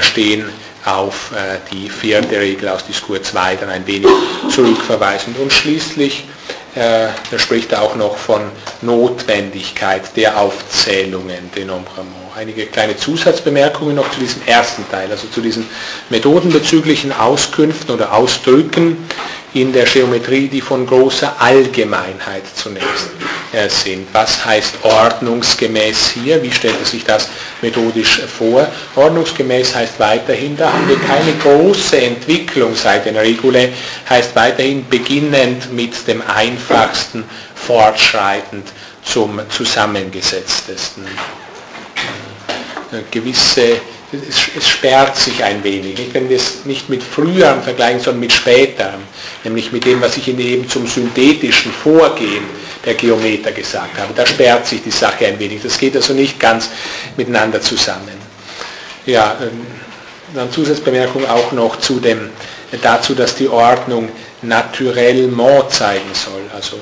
[0.00, 0.46] stehen,
[0.86, 4.08] auf äh, die vierte Regel aus Diskurs 2 dann ein wenig
[4.48, 5.38] zurückverweisend.
[5.38, 6.24] Und schließlich
[6.74, 8.42] äh, spricht er auch noch von
[8.82, 12.25] Notwendigkeit der Aufzählungen, Denombrement.
[12.36, 15.66] Einige kleine Zusatzbemerkungen noch zu diesem ersten Teil, also zu diesen
[16.10, 19.08] methodenbezüglichen Auskünften oder Ausdrücken
[19.54, 23.08] in der Geometrie, die von großer Allgemeinheit zunächst
[23.54, 24.08] äh, sind.
[24.12, 26.42] Was heißt ordnungsgemäß hier?
[26.42, 27.30] Wie stellt er sich das
[27.62, 28.70] methodisch vor?
[28.96, 33.70] Ordnungsgemäß heißt weiterhin, da haben wir keine große Entwicklung seit den Regule,
[34.10, 37.24] heißt weiterhin beginnend mit dem einfachsten,
[37.54, 38.68] fortschreitend
[39.02, 41.06] zum zusammengesetztesten.
[42.96, 43.80] Äh, gewisse
[44.12, 45.98] es, sperrt sich ein wenig.
[45.98, 46.14] Nicht?
[46.14, 49.00] Wenn wir es nicht mit früherem vergleichen, sondern mit späterem,
[49.44, 52.44] nämlich mit dem, was ich Ihnen eben zum synthetischen Vorgehen
[52.84, 54.12] der Geometer gesagt habe.
[54.14, 55.62] Da sperrt sich die Sache ein wenig.
[55.62, 56.70] Das geht also nicht ganz
[57.16, 58.14] miteinander zusammen.
[59.06, 59.66] Ja, ähm,
[60.34, 62.30] dann Zusatzbemerkung auch noch zu dem,
[62.82, 64.08] dazu, dass die Ordnung
[64.46, 66.78] naturellement zeigen soll, also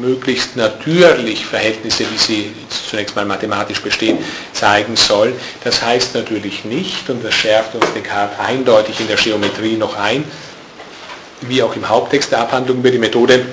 [0.00, 2.52] möglichst natürlich Verhältnisse, wie sie
[2.90, 4.18] zunächst mal mathematisch bestehen,
[4.52, 5.32] zeigen soll.
[5.64, 10.24] Das heißt natürlich nicht, und das schärft uns Descartes eindeutig in der Geometrie noch ein,
[11.42, 13.46] wie auch im Haupttext der Abhandlung über die Methode,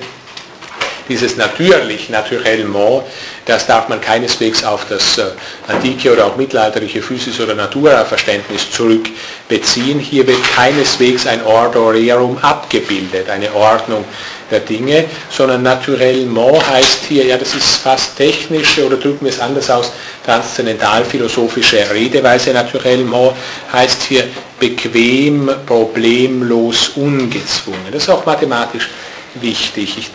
[1.08, 3.04] dieses natürlich, naturellement,
[3.46, 5.24] das darf man keineswegs auf das äh,
[5.68, 9.98] antike oder auch mittelalterliche Physis- oder Naturverständnis zurückbeziehen.
[9.98, 14.04] Hier wird keineswegs ein Ordorerum abgebildet, eine Ordnung
[14.50, 19.40] der Dinge, sondern naturellement heißt hier, ja das ist fast technische oder drücken wir es
[19.40, 19.92] anders aus,
[20.24, 23.34] transzendentalphilosophische Redeweise naturellement
[23.72, 24.24] heißt hier
[24.58, 27.92] bequem, problemlos, ungezwungen.
[27.92, 28.88] Das ist auch mathematisch
[29.40, 29.98] wichtig.
[29.98, 30.10] Ich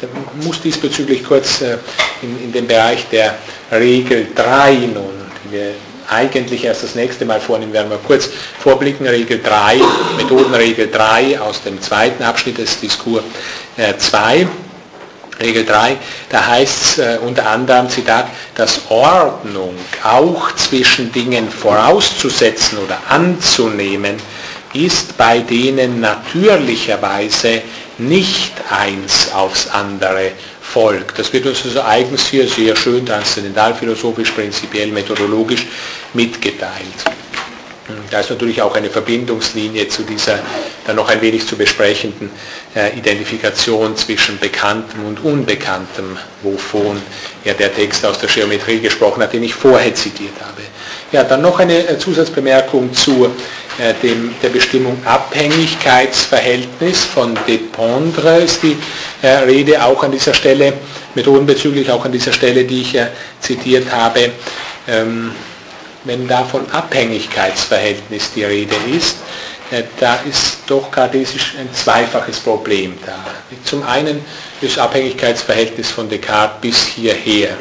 [0.45, 1.77] muss diesbezüglich kurz äh,
[2.21, 3.35] in, in den Bereich der
[3.71, 5.11] Regel 3 nun,
[5.45, 5.71] die wir
[6.09, 9.05] eigentlich erst das nächste Mal vornehmen, werden wir kurz vorblicken.
[9.07, 9.79] Regel 3,
[10.17, 13.23] Methodenregel 3 aus dem zweiten Abschnitt des Diskurs
[13.97, 14.37] 2.
[14.41, 14.47] Äh,
[15.41, 15.95] Regel 3,
[16.29, 19.73] da heißt es äh, unter anderem, Zitat, dass Ordnung
[20.03, 24.17] auch zwischen Dingen vorauszusetzen oder anzunehmen,
[24.73, 27.61] ist bei denen natürlicherweise
[27.99, 31.19] nicht eins aufs andere folgt.
[31.19, 35.67] Das wird uns also eigens hier sehr schön transzendentalphilosophisch, prinzipiell, methodologisch
[36.13, 37.05] mitgeteilt.
[38.11, 40.39] Da ist natürlich auch eine Verbindungslinie zu dieser
[40.85, 42.31] dann noch ein wenig zu besprechenden
[42.75, 46.99] äh, Identifikation zwischen Bekanntem und Unbekanntem, wovon
[47.43, 50.61] ja der Text aus der Geometrie gesprochen hat, den ich vorher zitiert habe.
[51.11, 53.29] Ja, dann noch eine äh, Zusatzbemerkung zu äh,
[54.03, 58.75] dem, der Bestimmung Abhängigkeitsverhältnis von Dependre ist die
[59.21, 60.73] äh, Rede auch an dieser Stelle,
[61.15, 63.07] methodenbezüglich auch an dieser Stelle, die ich äh,
[63.39, 64.31] zitiert habe.
[64.87, 65.31] Ähm,
[66.03, 69.17] wenn da von Abhängigkeitsverhältnis die Rede ist,
[69.71, 73.25] äh, da ist doch kartesisch ein zweifaches Problem da.
[73.63, 74.23] Zum einen
[74.61, 77.57] das Abhängigkeitsverhältnis von Descartes bis hierher.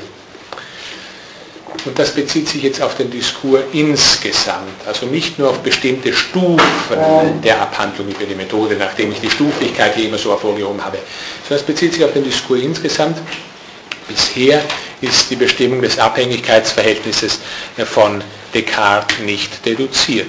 [1.84, 6.60] Und das bezieht sich jetzt auf den Diskurs insgesamt, also nicht nur auf bestimmte Stufen
[7.42, 10.98] der Abhandlung über die Methode, nachdem ich die Stufigkeit hier immer so hervorgehoben habe,
[11.48, 13.18] sondern es bezieht sich auf den Diskurs insgesamt.
[14.08, 14.62] Bisher
[15.00, 17.40] ist die Bestimmung des Abhängigkeitsverhältnisses
[17.84, 18.22] von
[18.54, 20.28] Descartes nicht deduziert.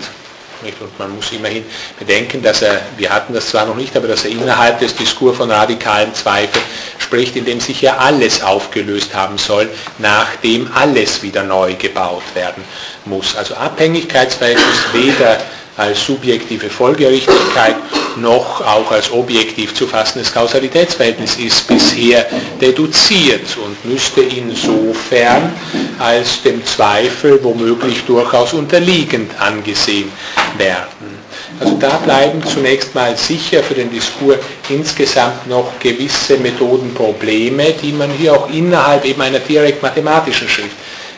[0.62, 1.64] Und man muss immerhin
[1.98, 5.38] bedenken, dass er, wir hatten das zwar noch nicht, aber dass er innerhalb des Diskurs
[5.38, 6.62] von radikalen Zweifel
[6.98, 12.64] spricht, in dem sich ja alles aufgelöst haben soll, nachdem alles wieder neu gebaut werden
[13.06, 13.38] muss.
[13.38, 15.40] Also Abhängigkeitsverhältnis weder
[15.80, 17.76] als subjektive Folgerichtigkeit
[18.18, 22.26] noch auch als objektiv zu fassendes Kausalitätsverhältnis ist bisher
[22.60, 25.54] deduziert und müsste insofern
[25.98, 30.12] als dem Zweifel womöglich durchaus unterliegend angesehen
[30.58, 31.20] werden.
[31.60, 38.12] Also da bleiben zunächst mal sicher für den Diskurs insgesamt noch gewisse Methodenprobleme, die man
[38.12, 40.76] hier auch innerhalb eben einer direkt mathematischen Schrift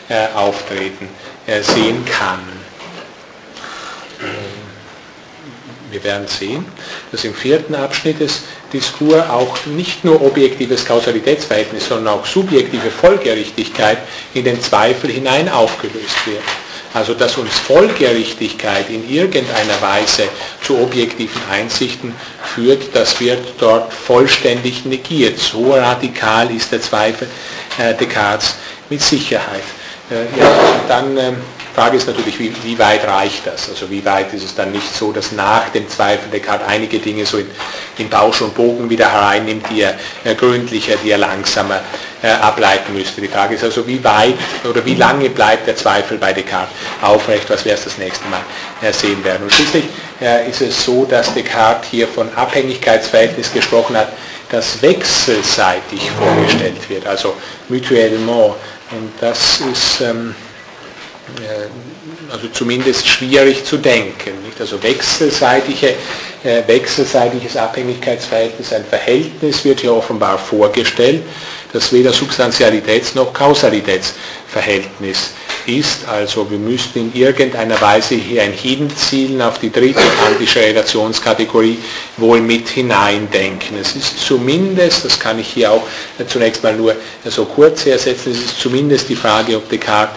[0.08, 1.08] äh, auftreten
[1.46, 2.51] äh, sehen kann.
[5.92, 6.64] Wir werden sehen,
[7.10, 8.40] dass im vierten Abschnitt des
[8.72, 13.98] Diskurs auch nicht nur objektives Kausalitätsverhältnis, sondern auch subjektive Folgerichtigkeit
[14.32, 16.42] in den Zweifel hinein aufgelöst wird.
[16.94, 20.24] Also dass uns Folgerichtigkeit in irgendeiner Weise
[20.62, 22.14] zu objektiven Einsichten
[22.54, 25.38] führt, das wird dort vollständig negiert.
[25.38, 27.28] So radikal ist der Zweifel
[27.78, 28.56] äh, Descartes
[28.88, 29.62] mit Sicherheit.
[30.10, 30.50] Äh, ja,
[30.88, 31.32] dann äh,
[31.74, 33.70] Frage ist natürlich, wie, wie, weit reicht das?
[33.70, 37.24] Also wie weit ist es dann nicht so, dass nach dem Zweifel Descartes einige Dinge
[37.24, 37.46] so in,
[37.96, 39.94] in Bausch und Bogen wieder hereinnimmt, die er
[40.24, 41.80] äh, gründlicher, die er langsamer
[42.22, 43.22] äh, ableiten müsste.
[43.22, 44.34] Die Frage ist also, wie weit
[44.68, 48.42] oder wie lange bleibt der Zweifel bei Descartes aufrecht, was wir erst das nächste Mal
[48.82, 49.44] äh, sehen werden.
[49.44, 49.84] Und schließlich
[50.20, 54.08] äh, ist es so, dass Descartes hier von Abhängigkeitsverhältnis gesprochen hat,
[54.50, 57.34] das wechselseitig vorgestellt wird, also
[57.70, 58.56] mutuellement.
[58.90, 60.02] Und das ist...
[60.02, 60.51] Ähm, äh,
[62.32, 64.42] also zumindest schwierig zu denken.
[64.44, 64.60] Nicht?
[64.60, 65.94] Also wechselseitige,
[66.44, 71.22] äh, wechselseitiges Abhängigkeitsverhältnis, ein Verhältnis wird hier offenbar vorgestellt,
[71.72, 75.30] das weder Substantialitäts- noch Kausalitätsverhältnis
[75.66, 76.08] ist.
[76.08, 81.78] Also wir müssten in irgendeiner Weise hier ein Hinzielen auf die dritte kantische Relationskategorie
[82.16, 83.78] wohl mit hineindenken.
[83.80, 85.82] Es ist zumindest, das kann ich hier auch
[86.26, 90.16] zunächst mal nur so kurz hersetzen, es ist zumindest die Frage, ob Descartes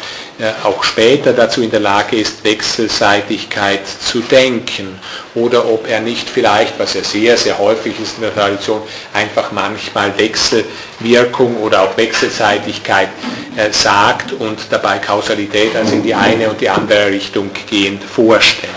[0.64, 5.00] auch später dazu in der Lage ist, Wechselseitigkeit zu denken
[5.34, 8.82] oder ob er nicht vielleicht, was ja sehr, sehr häufig ist in der Tradition,
[9.14, 13.10] einfach manchmal Wechselwirkung oder auch Wechselseitigkeit
[13.56, 18.72] äh, sagt und dabei Kausalität also in die eine und die andere Richtung gehend vorstellt.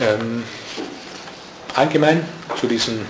[0.00, 0.42] Ähm,
[1.74, 2.24] allgemein
[2.58, 3.06] zu diesem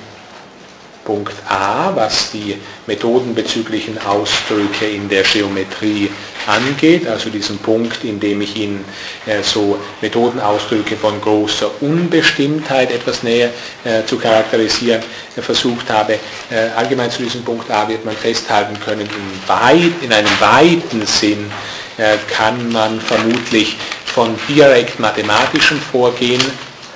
[1.05, 2.57] Punkt A, was die
[2.87, 6.11] methodenbezüglichen Ausdrücke in der Geometrie
[6.47, 8.85] angeht, also diesen Punkt, in dem ich Ihnen
[9.27, 13.51] äh, so Methodenausdrücke von großer Unbestimmtheit etwas näher
[13.85, 15.03] äh, zu charakterisieren
[15.37, 16.15] äh, versucht habe.
[16.51, 21.07] Äh, allgemein zu diesem Punkt A wird man festhalten können, in, weit, in einem weiten
[21.07, 21.51] Sinn
[21.97, 26.41] äh, kann man vermutlich von direkt mathematischem Vorgehen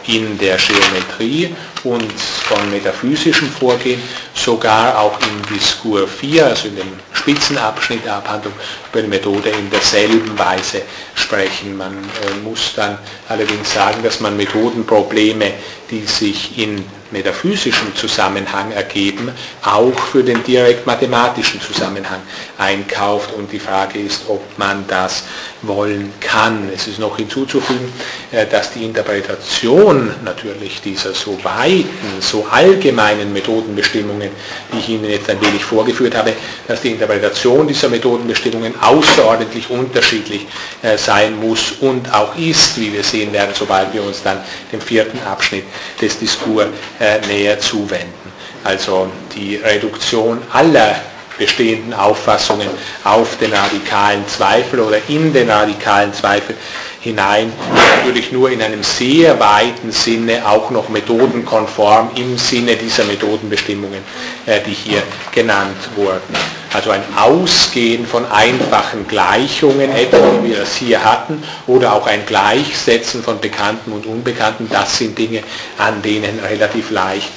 [0.06, 4.00] in der Geometrie und von metaphysischem Vorgehen,
[4.34, 8.52] sogar auch im Diskur 4, also in dem Spitzenabschnitt der Abhandlung
[8.92, 10.82] über die Methode in derselben Weise
[11.14, 11.76] sprechen.
[11.76, 15.52] Man äh, muss dann allerdings sagen, dass man Methodenprobleme,
[15.90, 19.30] die sich in metaphysischem Zusammenhang ergeben,
[19.62, 22.20] auch für den direkt mathematischen Zusammenhang
[22.58, 23.32] einkauft.
[23.34, 25.22] Und die Frage ist, ob man das
[25.62, 26.68] wollen kann.
[26.74, 27.92] Es ist noch hinzuzufügen,
[28.32, 34.30] äh, dass die Interpretation natürlich dieser so weiten, so allgemeinen Methodenbestimmungen,
[34.72, 36.32] die ich Ihnen jetzt ein wenig vorgeführt habe,
[36.66, 40.46] dass die Interpretation dieser Methodenbestimmungen außerordentlich unterschiedlich
[40.82, 44.38] äh, sein muss und auch ist, wie wir sehen werden, sobald wir uns dann
[44.72, 45.64] dem vierten Abschnitt
[46.00, 46.66] des Diskurs
[46.98, 48.32] äh, näher zuwenden.
[48.64, 50.96] Also die Reduktion aller
[51.38, 52.68] bestehenden Auffassungen
[53.02, 56.56] auf den radikalen Zweifel oder in den radikalen Zweifel
[57.00, 57.52] hinein,
[57.96, 64.00] natürlich nur in einem sehr weiten Sinne auch noch methodenkonform im Sinne dieser Methodenbestimmungen,
[64.46, 65.02] äh, die hier
[65.32, 66.34] genannt wurden.
[66.74, 72.26] Also ein Ausgehen von einfachen Gleichungen, etwa wie wir das hier hatten, oder auch ein
[72.26, 75.44] Gleichsetzen von Bekannten und Unbekannten, das sind Dinge,
[75.78, 77.28] an denen relativ leicht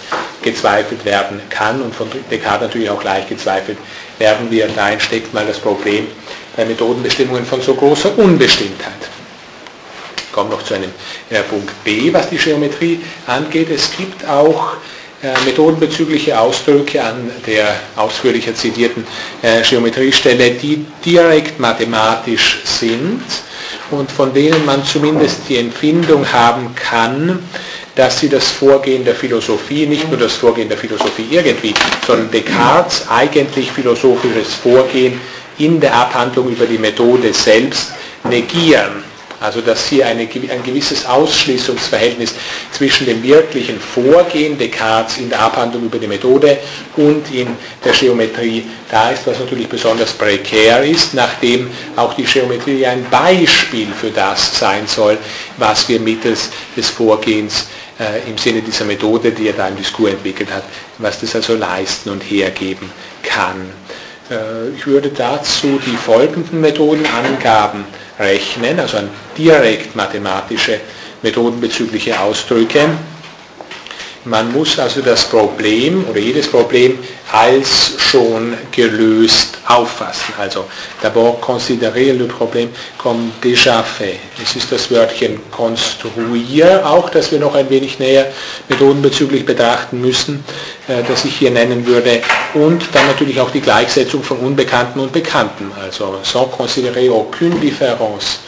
[0.42, 3.78] gezweifelt werden kann und von Descartes natürlich auch leicht gezweifelt
[4.18, 4.72] werden wird.
[4.76, 6.08] Da steckt mal das Problem
[6.56, 8.92] bei Methodenbestimmungen von so großer Unbestimmtheit.
[10.18, 10.92] Ich komme noch zu einem
[11.30, 13.70] äh, Punkt B, was die Geometrie angeht.
[13.70, 14.78] Es gibt auch
[15.46, 19.06] methodenbezügliche Ausdrücke an der ausführlicher zitierten
[19.42, 23.24] äh, Geometriestelle, die direkt mathematisch sind
[23.90, 27.40] und von denen man zumindest die Empfindung haben kann,
[27.96, 31.74] dass sie das Vorgehen der Philosophie, nicht nur das Vorgehen der Philosophie irgendwie,
[32.06, 35.20] sondern Descartes eigentlich philosophisches Vorgehen
[35.58, 39.07] in der Abhandlung über die Methode selbst negieren.
[39.40, 42.34] Also dass hier eine, ein gewisses Ausschließungsverhältnis
[42.72, 46.58] zwischen dem wirklichen Vorgehen Descartes in der Abhandlung über die Methode
[46.96, 47.48] und in
[47.86, 53.88] der Geometrie da ist, was natürlich besonders prekär ist, nachdem auch die Geometrie ein Beispiel
[53.94, 55.18] für das sein soll,
[55.58, 57.68] was wir mittels des Vorgehens
[58.00, 60.64] äh, im Sinne dieser Methode, die er da im Diskurs entwickelt hat,
[60.98, 62.90] was das also leisten und hergeben
[63.22, 63.70] kann.
[64.30, 67.86] Äh, ich würde dazu die folgenden Methodenangaben
[68.20, 70.80] rechnen, also an direkt mathematische
[71.22, 72.90] methodenbezügliche Ausdrücke.
[74.30, 77.00] Man muss also das Problem oder jedes Problem
[77.32, 80.34] als schon gelöst auffassen.
[80.38, 80.66] Also
[81.02, 84.20] d'abord considérer le problème comme déjà fait.
[84.44, 88.28] Es ist das Wörtchen konstruier auch, das wir noch ein wenig näher
[88.68, 90.44] methodenbezüglich betrachten müssen,
[90.90, 92.22] äh, das ich hier nennen würde.
[92.54, 95.72] Und dann natürlich auch die Gleichsetzung von Unbekannten und Bekannten.
[95.82, 98.40] Also sans considérer aucune différence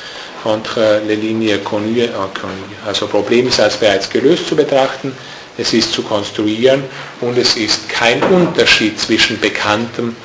[0.43, 2.79] entre les lignes connues et inconnues.
[2.85, 5.13] Also Problem ist als bereits gelöst zu betrachten
[5.59, 6.83] es ist zu konstruieren
[7.21, 10.15] und es ist kein Unterschied zwischen Bekanntem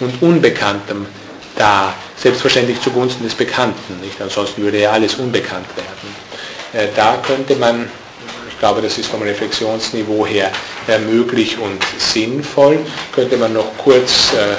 [0.00, 1.06] und Unbekanntem
[1.56, 1.94] da.
[2.16, 4.20] Selbstverständlich zugunsten des Bekannten, nicht?
[4.22, 6.14] ansonsten würde ja alles unbekannt werden.
[6.72, 7.90] Äh, da könnte man,
[8.48, 10.52] ich glaube, das ist vom Reflexionsniveau her
[11.10, 12.78] möglich und sinnvoll,
[13.12, 14.54] könnte man noch kurz äh,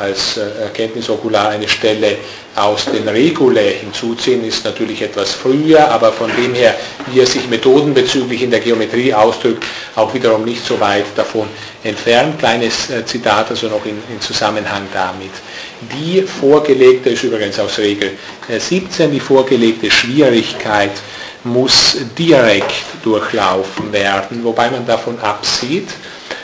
[0.00, 2.16] als äh, Erkenntnisokular eine Stelle
[2.56, 6.74] aus den Regule hinzuziehen, ist natürlich etwas früher, aber von dem her,
[7.06, 9.64] wie er sich methodenbezüglich in der Geometrie ausdrückt,
[9.94, 11.48] auch wiederum nicht so weit davon
[11.84, 12.38] entfernt.
[12.38, 15.32] Kleines äh, Zitat also noch in, in Zusammenhang damit.
[15.92, 18.12] Die vorgelegte, ist übrigens aus Regel
[18.48, 20.92] 17, äh, die vorgelegte Schwierigkeit
[21.44, 25.88] muss direkt durchlaufen werden, wobei man davon absieht,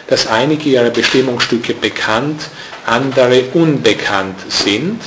[0.08, 2.42] dass einige ihrer Bestimmungsstücke bekannt,
[2.86, 5.00] andere unbekannt sind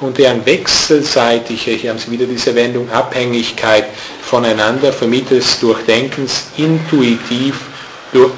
[0.00, 3.86] und deren wechselseitige, hier haben Sie wieder diese Wendung, Abhängigkeit
[4.22, 7.60] voneinander vermittels Durchdenkens intuitiv,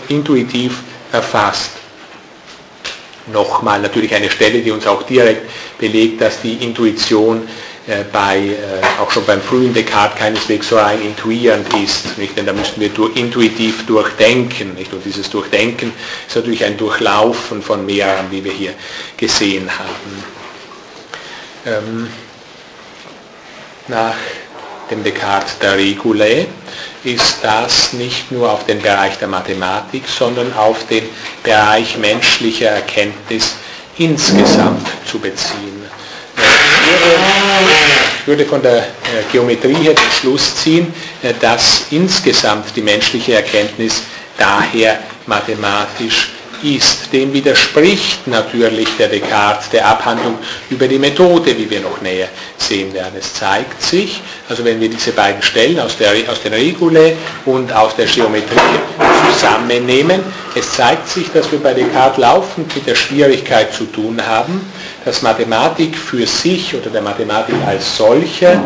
[0.09, 1.73] intuitiv erfasst.
[3.33, 7.47] Nochmal natürlich eine Stelle, die uns auch direkt belegt, dass die Intuition
[8.13, 12.37] bei, äh, auch schon beim frühen Descartes keineswegs so rein intuierend ist, nicht?
[12.37, 14.75] denn da müssten wir intuitiv durchdenken.
[14.75, 14.93] Nicht?
[14.93, 15.93] Und dieses Durchdenken
[16.27, 18.75] ist natürlich ein Durchlaufen von mehreren, wie wir hier
[19.17, 20.25] gesehen haben.
[21.65, 22.09] Ähm,
[23.89, 24.17] nach
[24.91, 26.47] dem Descartes der Regulae,
[27.05, 31.05] ist das nicht nur auf den Bereich der Mathematik, sondern auf den
[31.43, 33.55] Bereich menschlicher Erkenntnis
[33.97, 35.76] insgesamt zu beziehen.
[38.21, 38.87] Ich würde von der
[39.31, 40.93] Geometrie her den Schluss ziehen,
[41.41, 44.03] dass insgesamt die menschliche Erkenntnis
[44.37, 47.13] daher mathematisch ist.
[47.13, 50.39] Dem widerspricht natürlich der Descartes der Abhandlung
[50.71, 53.15] über die Methode, wie wir noch näher sehen werden.
[53.19, 57.73] Es zeigt sich, also wenn wir diese beiden Stellen aus, der, aus den Regule und
[57.73, 58.57] aus der Geometrie
[59.33, 60.23] zusammennehmen,
[60.55, 64.61] es zeigt sich, dass wir bei Descartes laufend mit der Schwierigkeit zu tun haben,
[65.05, 68.59] dass Mathematik für sich oder der Mathematik als solche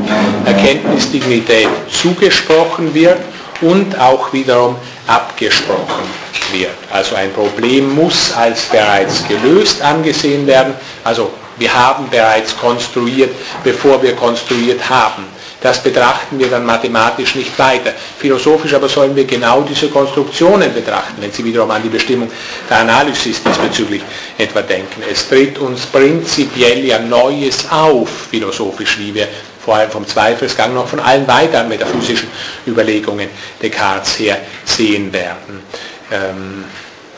[0.45, 3.19] Erkenntnisdignität zugesprochen wird
[3.61, 6.09] und auch wiederum abgesprochen
[6.53, 6.71] wird.
[6.91, 10.75] Also ein Problem muss als bereits gelöst angesehen werden.
[11.05, 13.31] Also wir haben bereits konstruiert,
[13.63, 15.25] bevor wir konstruiert haben.
[15.61, 17.93] Das betrachten wir dann mathematisch nicht weiter.
[18.19, 22.31] Philosophisch aber sollen wir genau diese Konstruktionen betrachten, wenn Sie wiederum an die Bestimmung
[22.69, 24.01] der Analysis diesbezüglich
[24.39, 25.03] etwa denken.
[25.11, 29.29] Es tritt uns prinzipiell ja Neues auf, philosophisch, wie wir
[29.71, 32.29] vor allem vom Zweifelsgang noch von allen weiteren metaphysischen
[32.67, 33.29] Überlegungen
[33.63, 35.63] Descartes her sehen werden.
[36.11, 36.65] Ähm,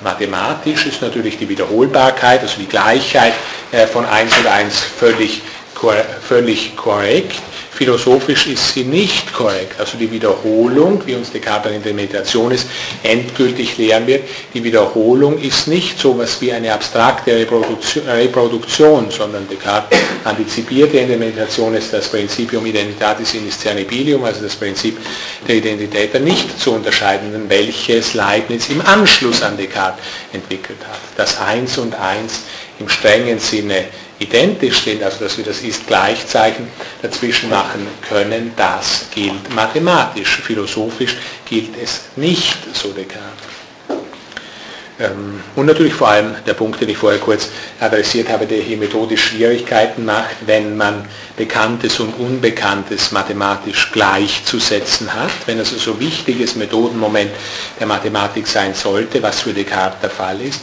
[0.02, 3.32] mathematisch ist natürlich die Wiederholbarkeit, also die Gleichheit
[3.70, 5.40] äh, von 1 und 1 völlig,
[6.28, 7.40] völlig korrekt.
[7.82, 9.74] Philosophisch ist sie nicht korrekt.
[9.80, 12.68] Also die Wiederholung, wie uns Descartes in der Meditation ist,
[13.02, 14.22] endgültig lehren wird,
[14.54, 17.44] die Wiederholung ist nicht so etwas wie eine abstrakte
[18.06, 24.96] Reproduktion, sondern Descartes antizipierte in der Meditation ist das Principium Identitatis Indiscernibilium, also das Prinzip
[25.48, 31.00] der Identität der nicht zu unterscheidenden, welches Leibniz im Anschluss an Descartes entwickelt hat.
[31.16, 32.42] Das Eins und Eins
[32.78, 33.86] im strengen Sinne
[34.18, 36.68] identisch sind, also dass wir das Ist-Gleichzeichen
[37.00, 40.40] dazwischen machen können, das gilt mathematisch.
[40.42, 41.16] Philosophisch
[41.48, 43.52] gilt es nicht, so Descartes.
[45.00, 47.48] Ähm, und natürlich vor allem der Punkt, den ich vorher kurz
[47.80, 55.30] adressiert habe, der hier methodisch Schwierigkeiten macht, wenn man Bekanntes und Unbekanntes mathematisch gleichzusetzen hat,
[55.46, 57.30] wenn es also so wichtiges Methodenmoment
[57.80, 60.60] der Mathematik sein sollte, was für Descartes der Fall ist,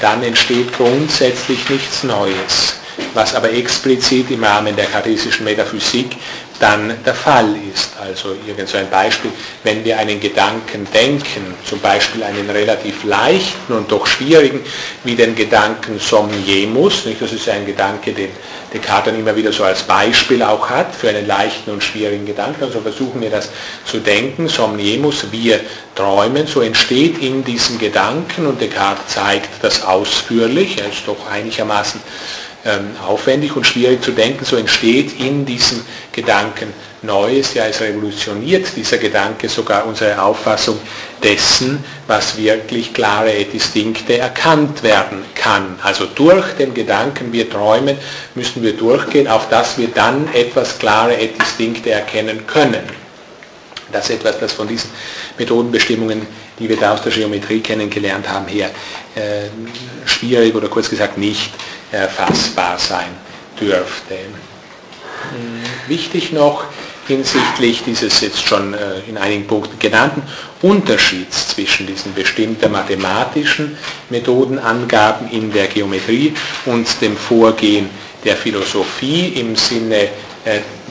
[0.00, 2.76] dann entsteht grundsätzlich nichts Neues,
[3.14, 6.16] was aber explizit im Rahmen der kartesischen Metaphysik
[6.60, 7.90] dann der Fall ist.
[8.00, 9.30] Also irgend so ein Beispiel,
[9.64, 14.60] wenn wir einen Gedanken denken, zum Beispiel einen relativ leichten und doch schwierigen,
[15.04, 17.20] wie den Gedanken somniemus, nicht?
[17.20, 18.30] das ist ein Gedanke, den
[18.72, 22.64] Descartes dann immer wieder so als Beispiel auch hat für einen leichten und schwierigen Gedanken,
[22.64, 23.50] also versuchen wir das
[23.84, 25.60] zu denken, somniemus, wir
[25.94, 32.00] träumen, so entsteht in diesem Gedanken und Descartes zeigt das ausführlich, er ist doch einigermaßen
[33.06, 36.72] aufwendig und schwierig zu denken, so entsteht in diesem Gedanken
[37.02, 40.78] Neues, ja es revolutioniert dieser Gedanke sogar unsere Auffassung
[41.22, 45.78] dessen, was wirklich klare distinkte erkannt werden kann.
[45.82, 47.96] Also durch den Gedanken, wir träumen,
[48.34, 53.05] müssen wir durchgehen, auf das wir dann etwas klare distinkte erkennen können.
[53.92, 54.90] Das ist etwas, das von diesen
[55.38, 56.26] Methodenbestimmungen,
[56.58, 58.70] die wir da aus der Geometrie kennengelernt haben, her
[59.14, 59.48] äh,
[60.04, 61.52] schwierig oder kurz gesagt nicht
[61.92, 63.10] erfassbar sein
[63.60, 64.14] dürfte.
[64.14, 66.64] Hm, wichtig noch
[67.06, 70.22] hinsichtlich dieses jetzt schon äh, in einigen Punkten genannten
[70.62, 73.76] Unterschieds zwischen diesen bestimmten mathematischen
[74.10, 76.34] Methodenangaben in der Geometrie
[76.64, 77.88] und dem Vorgehen
[78.24, 80.08] der Philosophie im Sinne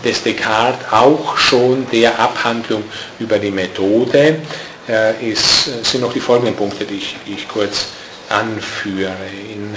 [0.04, 2.84] des Descartes auch schon der Abhandlung
[3.20, 4.40] über die Methode
[4.88, 7.88] äh, ist, sind noch die folgenden Punkte, die ich, die ich kurz
[8.30, 9.16] anführe.
[9.52, 9.76] In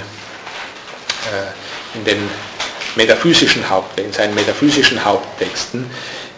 [1.26, 2.18] äh, in den
[2.96, 5.86] metaphysischen Haupt, in seinen metaphysischen Haupttexten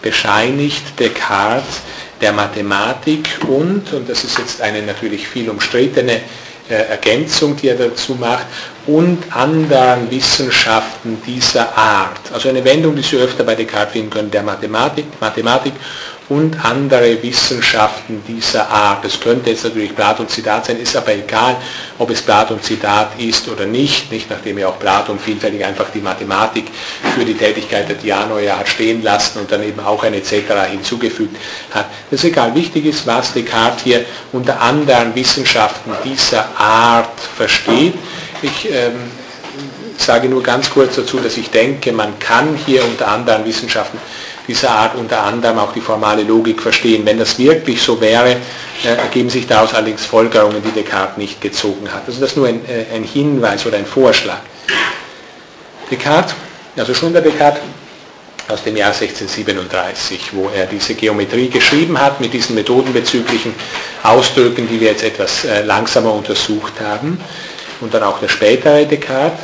[0.03, 1.81] bescheinigt Descartes
[2.21, 6.21] der Mathematik und, und das ist jetzt eine natürlich viel umstrittene äh,
[6.75, 8.47] Ergänzung, die er dazu macht,
[8.87, 12.21] und anderen Wissenschaften dieser Art.
[12.33, 15.73] Also eine Wendung, die Sie öfter bei Descartes finden können, der Mathematik, Mathematik
[16.31, 19.05] und andere Wissenschaften dieser Art.
[19.05, 21.57] Es könnte jetzt natürlich Platon Zitat sein, ist aber egal,
[21.99, 25.99] ob es Platon Zitat ist oder nicht, nicht nachdem ja auch Platon vielfältig einfach die
[25.99, 26.67] Mathematik
[27.17, 30.33] für die Tätigkeit der Dianoia hat stehen lassen und dann eben auch ein etc.
[30.71, 31.37] hinzugefügt
[31.73, 31.87] hat.
[32.13, 32.55] Das ist egal.
[32.55, 37.95] Wichtig ist, was Descartes hier unter anderen Wissenschaften dieser Art versteht.
[38.41, 39.11] Ich ähm,
[39.97, 43.99] sage nur ganz kurz dazu, dass ich denke, man kann hier unter anderen Wissenschaften
[44.51, 47.07] dieser Art unter anderem auch die formale Logik verstehen.
[47.07, 48.31] Wenn das wirklich so wäre,
[48.85, 52.03] äh, ergeben sich daraus allerdings Folgerungen, die Descartes nicht gezogen hat.
[52.09, 54.41] Also das ist nur ein, äh, ein Hinweis oder ein Vorschlag.
[55.89, 56.35] Descartes,
[56.77, 57.63] also schon der Descartes,
[58.49, 63.55] aus dem Jahr 1637, wo er diese Geometrie geschrieben hat mit diesen methodenbezüglichen
[64.03, 67.21] Ausdrücken, die wir jetzt etwas äh, langsamer untersucht haben.
[67.81, 69.39] Und dann auch der spätere Descartes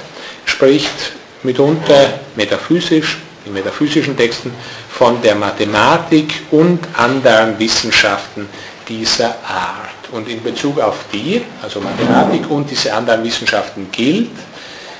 [0.47, 1.13] spricht
[1.45, 4.53] mitunter metaphysisch, in metaphysischen Texten,
[4.97, 8.49] von der Mathematik und anderen Wissenschaften
[8.89, 10.11] dieser Art.
[10.13, 14.31] Und in Bezug auf die, also Mathematik und diese anderen Wissenschaften gilt,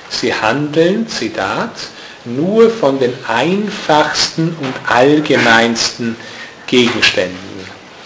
[0.09, 1.71] sie handeln, Zitat,
[2.25, 6.15] nur von den einfachsten und allgemeinsten
[6.67, 7.47] Gegenständen.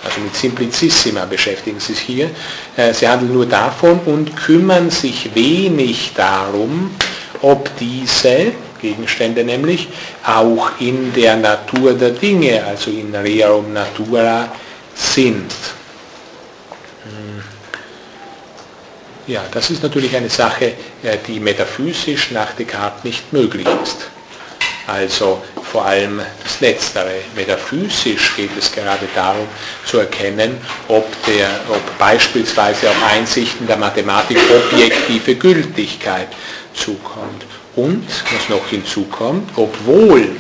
[0.04, 2.30] Also mit Simplicissima beschäftigen Sie sich hier.
[2.76, 6.96] Äh, sie handeln nur davon und kümmern sich wenig darum,
[7.42, 9.88] ob diese Gegenstände nämlich
[10.26, 14.52] auch in der Natur der Dinge, also in rerum natura,
[14.96, 15.52] sind.
[17.04, 17.44] Hm.
[19.28, 24.10] Ja, das ist natürlich eine Sache, äh, die metaphysisch nach Descartes nicht möglich ist.
[24.88, 27.22] Also vor allem das Letztere.
[27.36, 29.48] Metaphysisch geht es gerade darum
[29.86, 36.28] zu erkennen, ob, der, ob beispielsweise auch Einsichten der Mathematik objektive Gültigkeit
[36.74, 37.46] zukommt.
[37.76, 40.36] Und, was noch hinzukommt, obwohl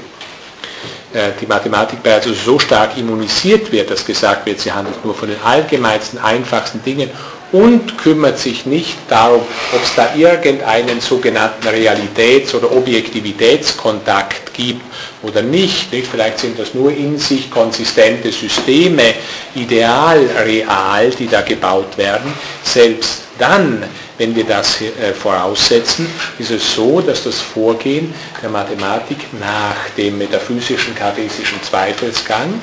[1.13, 5.15] äh, die Mathematik bereits also so stark immunisiert wird, dass gesagt wird, sie handelt nur
[5.15, 7.09] von den allgemeinsten, einfachsten Dingen
[7.51, 9.41] und kümmert sich nicht darum,
[9.73, 14.81] ob es da irgendeinen sogenannten Realitäts- oder Objektivitätskontakt gibt
[15.21, 15.91] oder nicht.
[15.91, 16.07] nicht.
[16.07, 19.15] Vielleicht sind das nur in sich konsistente Systeme,
[19.55, 22.33] ideal, real, die da gebaut werden.
[22.63, 23.83] Selbst dann,
[24.21, 26.05] wenn wir das äh, voraussetzen,
[26.37, 32.53] ist es so, dass das Vorgehen der Mathematik nach dem metaphysischen kartesischen Zweifelsgang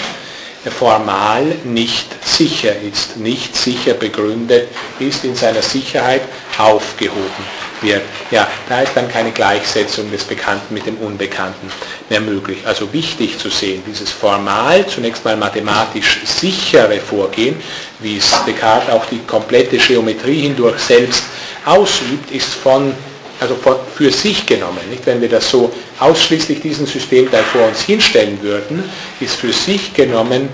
[0.66, 6.22] formal nicht sicher ist, nicht sicher begründet ist, in seiner Sicherheit
[6.58, 7.44] aufgehoben
[7.80, 8.02] wird.
[8.30, 11.70] Ja, da ist dann keine Gleichsetzung des Bekannten mit dem Unbekannten
[12.08, 12.58] mehr möglich.
[12.64, 17.56] Also wichtig zu sehen, dieses formal, zunächst mal mathematisch sichere Vorgehen,
[18.00, 21.22] wie es Descartes auch die komplette Geometrie hindurch selbst
[21.64, 22.94] ausübt, ist von
[23.40, 23.56] also
[23.94, 25.06] für sich genommen, nicht?
[25.06, 28.82] wenn wir das so ausschließlich diesen Systemteil vor uns hinstellen würden,
[29.20, 30.48] ist für sich genommen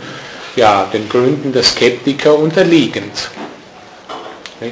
[0.57, 3.31] ja, den Gründen der Skeptiker unterliegend.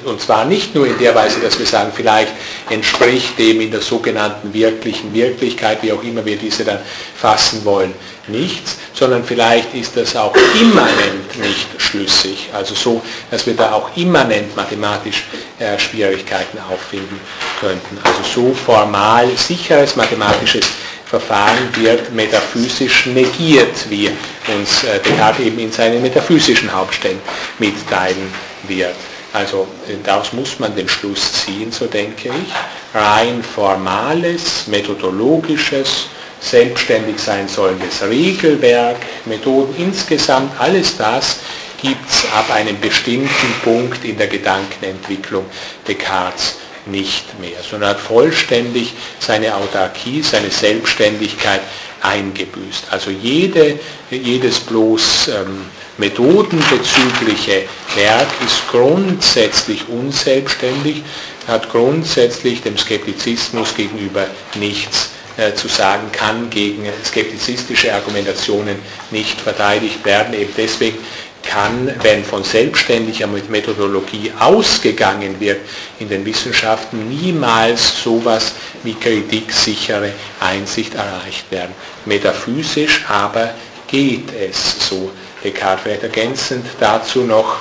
[0.05, 2.33] Und zwar nicht nur in der Weise, dass wir sagen, vielleicht
[2.71, 6.79] entspricht dem in der sogenannten wirklichen Wirklichkeit, wie auch immer wir diese dann
[7.17, 7.93] fassen wollen,
[8.29, 12.51] nichts, sondern vielleicht ist das auch immanent nicht schlüssig.
[12.53, 15.25] Also so, dass wir da auch immanent mathematisch
[15.59, 17.21] äh, Schwierigkeiten auffinden
[17.61, 17.99] könnten.
[18.05, 20.67] Also so formal sicheres mathematisches
[21.07, 24.09] Verfahren wird metaphysisch negiert, wie
[24.49, 27.21] uns äh, Descartes eben in seinen metaphysischen Hauptstellen
[27.59, 28.33] mitteilen
[28.67, 28.95] wird.
[29.35, 29.67] Also
[30.05, 32.99] daraus muss man den Schluss ziehen, so denke ich.
[32.99, 36.07] Rein formales, methodologisches,
[36.43, 41.39] selbstständig sein sollendes Regelwerk, Methoden insgesamt, alles das
[41.81, 45.45] gibt es ab einem bestimmten Punkt in der Gedankenentwicklung
[45.87, 46.57] Descartes
[46.87, 51.61] nicht mehr, sondern hat vollständig seine Autarkie, seine Selbstständigkeit
[52.01, 52.87] eingebüßt.
[52.91, 53.79] Also jede,
[54.11, 55.67] jedes bloß ähm,
[55.99, 57.65] methodenbezügliche
[57.95, 61.03] Werk ist grundsätzlich unselbstständig,
[61.47, 65.11] hat grundsätzlich dem Skeptizismus gegenüber nichts
[65.55, 68.77] zu sagen, kann gegen skeptizistische Argumentationen
[69.11, 70.35] nicht verteidigt werden.
[70.35, 70.99] Eben deswegen
[71.43, 75.61] kann, wenn von selbstständiger Methodologie ausgegangen wird
[75.99, 78.53] in den Wissenschaften, niemals sowas
[78.83, 81.75] wie kritiksichere Einsicht erreicht werden.
[82.05, 83.55] Metaphysisch aber
[83.87, 85.11] geht es so.
[85.43, 87.59] Descartes vielleicht ergänzend dazu noch,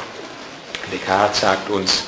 [0.92, 2.04] Descartes sagt uns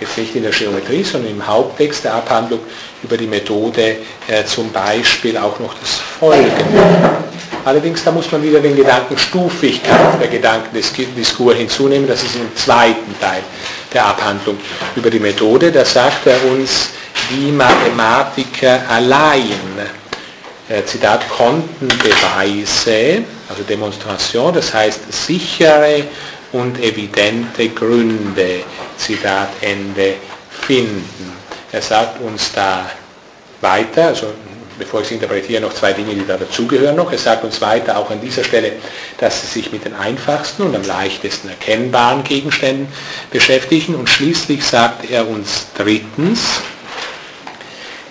[0.00, 2.60] jetzt nicht in der Geometrie, sondern im Haupttext der Abhandlung
[3.02, 3.96] über die Methode
[4.28, 7.22] äh, zum Beispiel auch noch das Folgende.
[7.64, 12.08] Allerdings, da muss man wieder den Gedanken Stufigkeit der Gedankendiskurs hinzunehmen.
[12.08, 13.42] Das ist im zweiten Teil
[13.92, 14.58] der Abhandlung
[14.96, 15.70] über die Methode.
[15.70, 16.90] Da sagt er uns,
[17.30, 19.52] die Mathematiker allein,
[20.68, 26.04] äh, Zitat, konnten Beweise, also Demonstration, das heißt sichere
[26.52, 28.64] und evidente Gründe,
[28.96, 30.14] Zitat Ende,
[30.66, 31.31] finden.
[31.72, 32.90] Er sagt uns da
[33.62, 34.26] weiter, also
[34.78, 37.10] bevor ich es interpretiere, noch zwei Dinge, die da dazugehören noch.
[37.12, 38.72] Er sagt uns weiter auch an dieser Stelle,
[39.18, 42.88] dass sie sich mit den einfachsten und am leichtesten erkennbaren Gegenständen
[43.30, 43.94] beschäftigen.
[43.94, 46.60] Und schließlich sagt er uns drittens,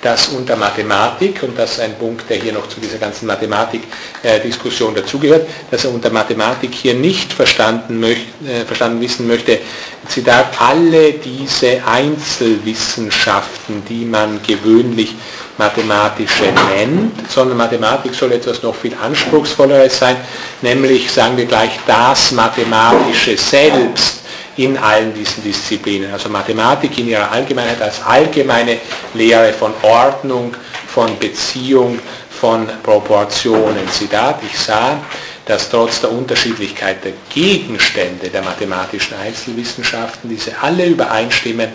[0.01, 4.95] dass unter Mathematik, und das ist ein Punkt, der hier noch zu dieser ganzen Mathematik-Diskussion
[4.95, 9.59] dazugehört, dass er unter Mathematik hier nicht verstanden, möcht, äh, verstanden wissen möchte,
[10.07, 15.15] Zitat, alle diese Einzelwissenschaften, die man gewöhnlich
[15.57, 20.17] mathematische nennt, sondern Mathematik soll etwas noch viel anspruchsvolleres sein,
[20.61, 24.20] nämlich sagen wir gleich das Mathematische selbst
[24.57, 26.11] in allen diesen Disziplinen.
[26.11, 28.77] Also Mathematik in ihrer Allgemeinheit als allgemeine
[29.13, 30.55] Lehre von Ordnung,
[30.87, 31.99] von Beziehung,
[32.29, 33.87] von Proportionen.
[33.89, 34.99] Zitat, ich sah,
[35.45, 41.69] dass trotz der Unterschiedlichkeit der Gegenstände der mathematischen Einzelwissenschaften diese alle übereinstimmen,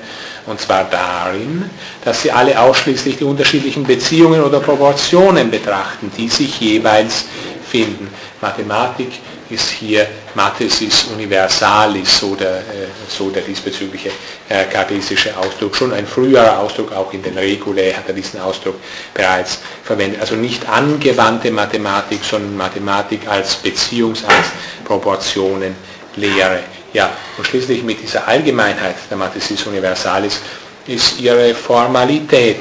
[0.47, 1.69] und zwar darin,
[2.05, 7.25] dass sie alle ausschließlich die unterschiedlichen Beziehungen oder Proportionen betrachten, die sich jeweils
[7.69, 8.09] finden.
[8.41, 9.11] Mathematik
[9.51, 14.11] ist hier Mathesis Universalis, so der, äh, so der diesbezügliche
[14.49, 15.77] äh, kartesische Ausdruck.
[15.77, 18.77] Schon ein früherer Ausdruck, auch in den Regulae hat er diesen Ausdruck
[19.15, 20.21] bereits verwendet.
[20.21, 24.47] Also nicht angewandte Mathematik, sondern Mathematik als Beziehungs-, als
[24.85, 26.61] Proportionenlehre.
[26.93, 30.41] Ja, und schließlich mit dieser Allgemeinheit der Mathesis Universalis
[30.87, 32.61] ist ihre Formalität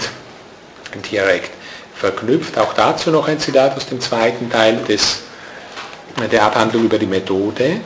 [1.11, 1.51] direkt
[1.95, 2.57] verknüpft.
[2.57, 5.19] Auch dazu noch ein Zitat aus dem zweiten Teil des
[6.32, 7.82] der Abhandlung über die Methode.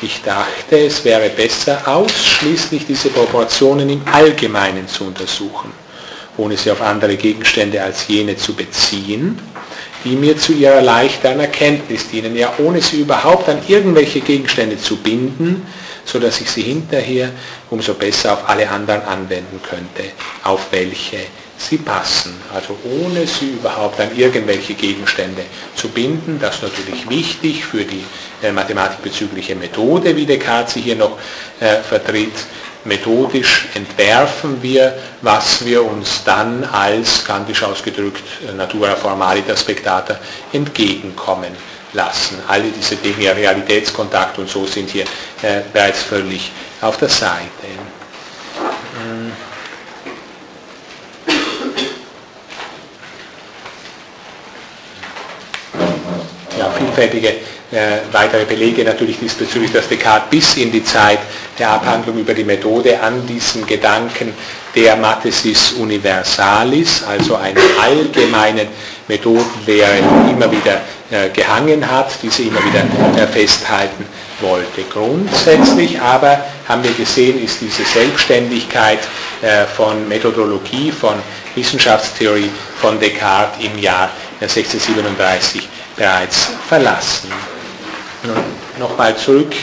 [0.00, 5.72] Ich dachte, es wäre besser, ausschließlich diese Proportionen im Allgemeinen zu untersuchen,
[6.36, 9.38] ohne sie auf andere Gegenstände als jene zu beziehen,
[10.04, 14.96] die mir zu ihrer leichteren Erkenntnis dienen, ja ohne sie überhaupt an irgendwelche Gegenstände zu
[14.96, 15.66] binden,
[16.04, 17.30] so dass ich sie hinterher
[17.68, 20.12] umso besser auf alle anderen anwenden könnte,
[20.44, 21.18] auf welche
[21.58, 25.42] sie passen, also ohne sie überhaupt an irgendwelche Gegenstände
[25.74, 26.38] zu binden.
[26.40, 28.04] Das ist natürlich wichtig für die
[28.42, 31.18] äh, mathematikbezügliche Methode, wie Descartes sie hier noch
[31.60, 32.32] äh, vertritt.
[32.84, 40.18] Methodisch entwerfen wir, was wir uns dann als, kantisch ausgedrückt, äh, Natura Formalita Spectata
[40.52, 41.52] entgegenkommen
[41.92, 42.38] lassen.
[42.46, 45.04] Alle diese Dinge, Realitätskontakt und so sind hier
[45.42, 47.66] äh, bereits völlig auf der Seite.
[56.98, 57.28] Vielfältige
[57.70, 61.20] äh, weitere Belege natürlich diesbezüglich, dass Descartes bis in die Zeit
[61.58, 64.32] der Abhandlung über die Methode an diesem Gedanken
[64.74, 68.68] der Mathesis Universalis, also einer allgemeinen
[69.06, 69.98] Methodenlehre,
[70.30, 72.84] immer wieder äh, gehangen hat, diese immer wieder
[73.22, 74.06] äh, festhalten
[74.40, 74.82] wollte.
[74.92, 79.00] Grundsätzlich aber haben wir gesehen, ist diese Selbstständigkeit
[79.76, 81.14] von Methodologie, von
[81.54, 84.10] Wissenschaftstheorie von Descartes im Jahr
[84.40, 87.30] 1637 äh, bereits verlassen.
[88.78, 89.54] Nochmal zurück,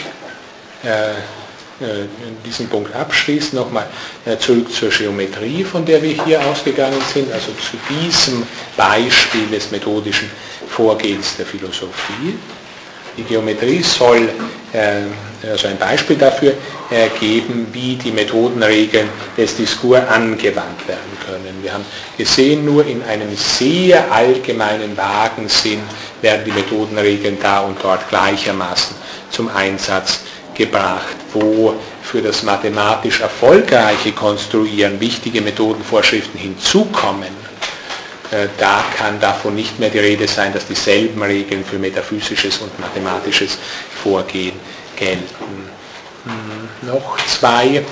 [0.84, 2.08] äh, äh,
[2.46, 3.88] diesen Punkt abschließen, nochmal
[4.26, 8.46] äh, zurück zur Geometrie, von der wir hier ausgegangen sind, also zu diesem
[8.78, 10.30] Beispiel des methodischen
[10.70, 12.38] Vorgehens der Philosophie.
[13.18, 14.30] Die Geometrie soll
[14.74, 16.54] äh, also ein Beispiel dafür
[16.90, 21.58] äh, geben, wie die Methodenregeln des Diskurs angewandt werden können.
[21.62, 21.86] Wir haben
[22.18, 25.80] gesehen, nur in einem sehr allgemeinen vagen Sinn
[26.22, 28.96] werden die Methodenregeln da und dort gleichermaßen
[29.30, 30.22] zum Einsatz
[30.54, 37.45] gebracht, wo für das mathematisch erfolgreiche Konstruieren wichtige Methodenvorschriften hinzukommen,
[38.58, 43.58] da kann davon nicht mehr die Rede sein, dass dieselben Regeln für metaphysisches und mathematisches
[44.04, 44.60] Vorgehen
[44.96, 45.70] gelten.
[46.26, 47.84] Hm, noch zwei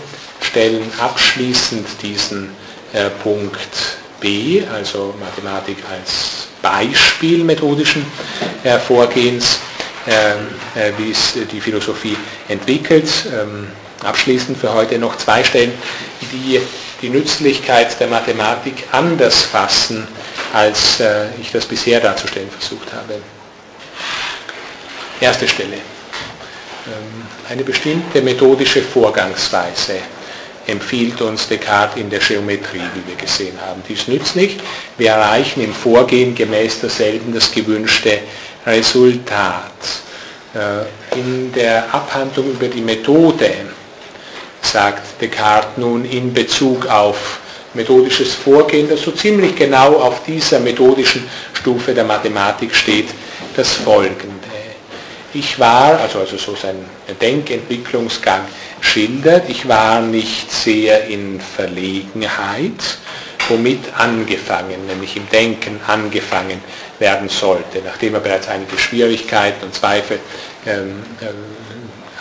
[0.41, 2.49] stellen abschließend diesen
[2.93, 8.05] äh, Punkt B, also Mathematik als Beispiel methodischen
[8.63, 9.59] äh, Vorgehens,
[10.05, 13.09] äh, wie es die Philosophie entwickelt.
[13.27, 13.67] Ähm,
[14.03, 15.73] abschließend für heute noch zwei Stellen,
[16.21, 16.59] die
[17.01, 20.07] die Nützlichkeit der Mathematik anders fassen,
[20.53, 23.15] als äh, ich das bisher darzustellen versucht habe.
[25.19, 25.75] Erste Stelle.
[25.75, 29.99] Ähm, eine bestimmte methodische Vorgangsweise
[30.67, 33.81] empfiehlt uns Descartes in der Geometrie, wie wir gesehen haben.
[33.87, 34.57] Die ist nützlich.
[34.97, 38.19] Wir erreichen im Vorgehen gemäß derselben das gewünschte
[38.65, 39.71] Resultat.
[40.53, 43.51] Äh, in der Abhandlung über die Methode
[44.61, 47.39] sagt Descartes nun in Bezug auf
[47.73, 53.09] methodisches Vorgehen, das so ziemlich genau auf dieser methodischen Stufe der Mathematik steht,
[53.55, 54.43] das folgende.
[55.35, 56.75] Ich war, also, also so sein
[57.19, 58.41] Denkentwicklungsgang
[58.81, 62.97] schildert, ich war nicht sehr in Verlegenheit,
[63.49, 66.61] womit angefangen, nämlich im Denken angefangen
[66.99, 70.19] werden sollte, nachdem er bereits einige Schwierigkeiten und Zweifel
[70.67, 71.25] ähm, äh,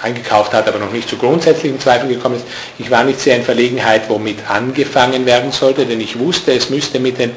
[0.03, 2.47] eingekauft hat, aber noch nicht zu grundsätzlichen Zweifeln gekommen ist.
[2.79, 6.99] Ich war nicht sehr in Verlegenheit, womit angefangen werden sollte, denn ich wusste, es müsste
[6.99, 7.33] mit den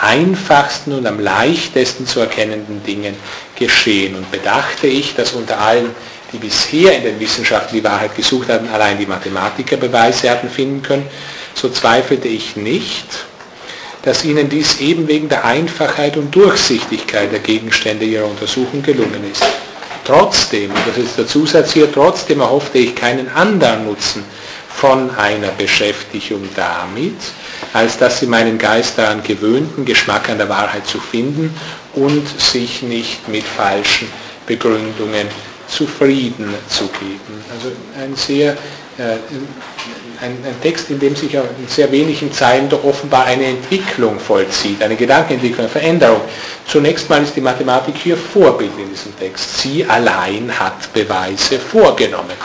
[0.00, 3.14] einfachsten und am leichtesten zu erkennenden Dingen
[3.58, 4.14] geschehen.
[4.14, 5.94] Und bedachte ich, dass unter allen,
[6.32, 10.82] die bisher in den Wissenschaften die Wahrheit gesucht hatten, allein die Mathematiker Beweise hatten finden
[10.82, 11.06] können,
[11.54, 13.06] so zweifelte ich nicht,
[14.02, 19.44] dass ihnen dies eben wegen der Einfachheit und Durchsichtigkeit der Gegenstände ihrer Untersuchung gelungen ist.
[20.06, 24.24] Trotzdem, und das ist der Zusatz hier, trotzdem erhoffte ich keinen anderen Nutzen
[24.68, 27.16] von einer Beschäftigung damit,
[27.72, 31.52] als dass sie meinen Geist daran gewöhnten, Geschmack an der Wahrheit zu finden
[31.94, 34.08] und sich nicht mit falschen
[34.46, 35.26] Begründungen
[35.66, 37.44] zufrieden zu geben.
[37.52, 38.52] Also ein sehr
[38.98, 39.16] äh,
[40.20, 44.82] ein, ein, Text, in dem sich in sehr wenigen Zeilen doch offenbar eine Entwicklung vollzieht,
[44.82, 46.20] eine Gedankenentwicklung, eine Veränderung.
[46.66, 49.58] Zunächst mal ist die Mathematik hier Vorbild in diesem Text.
[49.58, 52.36] Sie allein hat Beweise vorgenommen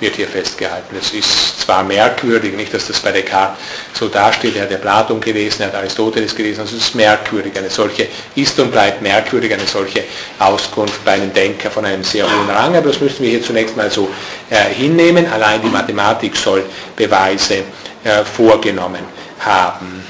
[0.00, 0.96] wird hier festgehalten.
[0.96, 3.58] Es ist zwar merkwürdig, nicht, dass das bei Descartes
[3.94, 7.56] so dasteht, er hat ja Platon gelesen, er hat Aristoteles gelesen, also es ist merkwürdig,
[7.56, 10.04] eine solche, ist und bleibt merkwürdig, eine solche
[10.38, 13.76] Auskunft bei einem Denker von einem sehr hohen Rang, aber das müssen wir hier zunächst
[13.76, 14.08] mal so
[14.50, 17.64] äh, hinnehmen, allein die Mathematik soll Beweise
[18.04, 19.02] äh, vorgenommen
[19.40, 20.04] haben.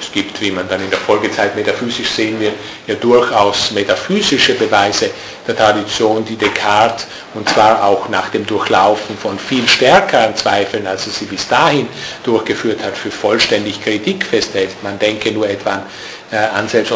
[0.00, 2.54] Es gibt, wie man dann in der Folgezeit metaphysisch sehen wird,
[2.86, 5.10] ja durchaus metaphysische Beweise
[5.50, 11.06] der Tradition, die Descartes, und zwar auch nach dem Durchlaufen von viel stärkeren Zweifeln, als
[11.06, 11.88] er sie bis dahin
[12.22, 14.70] durchgeführt hat, für vollständig Kritik festhält.
[14.82, 15.82] Man denke nur etwa an
[16.30, 16.90] äh, Anselms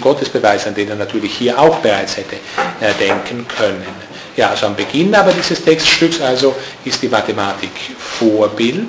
[0.00, 2.36] Gottesbeweis, an den er natürlich hier auch bereits hätte
[2.80, 3.86] äh, denken können.
[4.36, 8.88] Ja, also am Beginn aber dieses Textstücks also ist die Mathematik Vorbild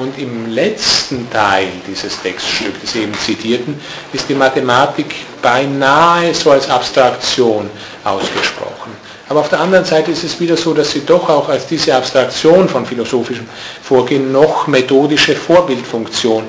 [0.00, 3.78] und im letzten Teil dieses Textstücks, des eben zitierten,
[4.12, 7.70] ist die Mathematik beinahe so als Abstraktion
[8.04, 8.92] ausgesprochen.
[9.28, 11.94] Aber auf der anderen Seite ist es wieder so, dass sie doch auch als diese
[11.94, 13.46] Abstraktion von philosophischem
[13.82, 16.44] Vorgehen noch methodische Vorbildfunktion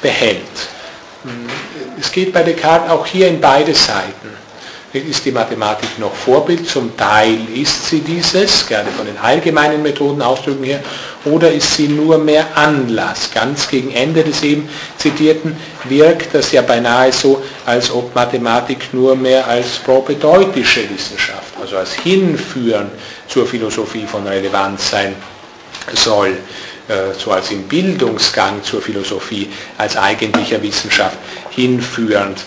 [0.00, 0.40] behält.
[2.00, 4.21] Es geht bei Descartes auch hier in beide Seiten
[4.92, 10.20] ist die Mathematik noch Vorbild, zum Teil ist sie dieses, gerne von den allgemeinen Methoden
[10.20, 10.80] ausdrücken hier,
[11.24, 13.30] oder ist sie nur mehr Anlass?
[13.32, 19.16] Ganz gegen Ende des eben zitierten wirkt das ja beinahe so, als ob Mathematik nur
[19.16, 22.90] mehr als propedeutische Wissenschaft, also als Hinführen
[23.28, 25.14] zur Philosophie von Relevanz sein
[25.94, 26.36] soll
[26.88, 29.48] äh, so als im Bildungsgang zur Philosophie
[29.78, 31.16] als eigentlicher Wissenschaft
[31.50, 32.38] hinführend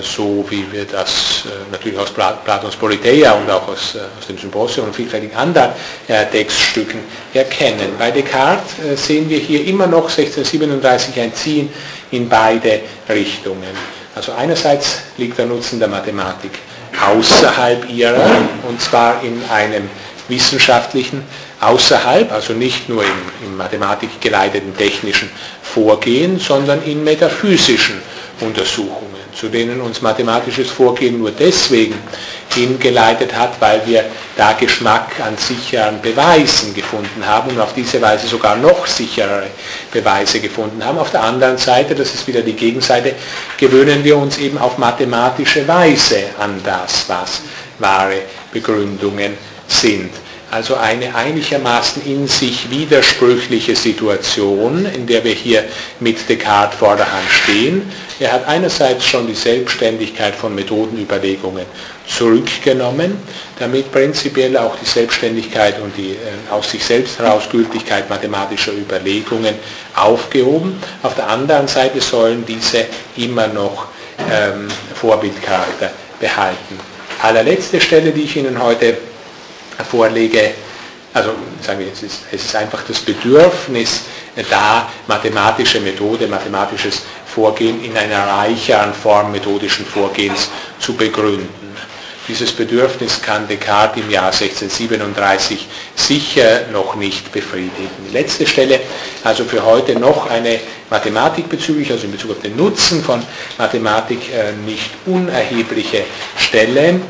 [0.00, 4.38] so wie wir das äh, natürlich aus Platons Politeia und auch aus, äh, aus dem
[4.38, 5.72] Symposium und vielfältigen anderen
[6.06, 7.00] Textstücken
[7.34, 7.94] erkennen.
[7.98, 11.70] Bei Descartes sehen wir hier immer noch 1637 ein Ziehen
[12.10, 13.76] in beide Richtungen.
[14.14, 16.52] Also einerseits liegt der Nutzen der Mathematik
[17.00, 18.30] außerhalb ihrer,
[18.68, 19.88] und zwar in einem
[20.28, 21.24] wissenschaftlichen
[21.60, 25.30] außerhalb, also nicht nur im, im Mathematik geleiteten technischen
[25.62, 28.02] Vorgehen, sondern in metaphysischen
[28.40, 31.94] Untersuchungen zu denen uns mathematisches Vorgehen nur deswegen
[32.54, 34.04] hingeleitet hat, weil wir
[34.36, 39.48] da Geschmack an sicheren Beweisen gefunden haben und auf diese Weise sogar noch sicherere
[39.90, 40.98] Beweise gefunden haben.
[40.98, 43.14] Auf der anderen Seite, das ist wieder die Gegenseite,
[43.56, 47.42] gewöhnen wir uns eben auf mathematische Weise an das, was
[47.78, 49.36] wahre Begründungen
[49.66, 50.10] sind.
[50.52, 55.64] Also eine einigermaßen in sich widersprüchliche Situation, in der wir hier
[55.98, 57.90] mit Descartes vorderhand stehen.
[58.20, 61.64] Er hat einerseits schon die Selbstständigkeit von Methodenüberlegungen
[62.06, 63.16] zurückgenommen,
[63.58, 69.54] damit prinzipiell auch die Selbstständigkeit und die äh, aus sich selbst heraus Gültigkeit mathematischer Überlegungen
[69.96, 70.78] aufgehoben.
[71.02, 72.84] Auf der anderen Seite sollen diese
[73.16, 73.86] immer noch
[74.30, 75.90] ähm, Vorbildcharakter
[76.20, 76.78] behalten.
[77.22, 78.98] Allerletzte Stelle, die ich Ihnen heute
[79.88, 80.54] vorlege,
[81.14, 84.02] also sagen wir, es ist, es ist einfach das Bedürfnis
[84.50, 91.62] da, mathematische Methode, mathematisches Vorgehen in einer reicheren Form methodischen Vorgehens zu begründen.
[92.28, 97.90] Dieses Bedürfnis kann Descartes im Jahr 1637 sicher noch nicht befriedigen.
[98.08, 98.78] Die letzte Stelle,
[99.24, 103.22] also für heute noch eine Mathematik bezüglich, also in Bezug auf den Nutzen von
[103.58, 106.04] Mathematik äh, nicht unerhebliche
[106.36, 107.00] Stelle.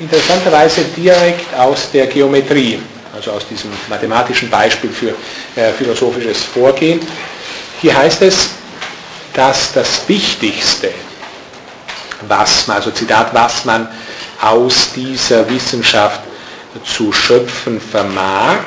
[0.00, 2.80] Interessanterweise direkt aus der Geometrie,
[3.14, 5.10] also aus diesem mathematischen Beispiel für
[5.60, 7.00] äh, philosophisches Vorgehen.
[7.82, 8.48] Hier heißt es,
[9.34, 10.90] dass das Wichtigste,
[12.26, 13.88] was man, also Zitat, was man
[14.40, 16.20] aus dieser Wissenschaft
[16.84, 18.60] zu schöpfen vermag,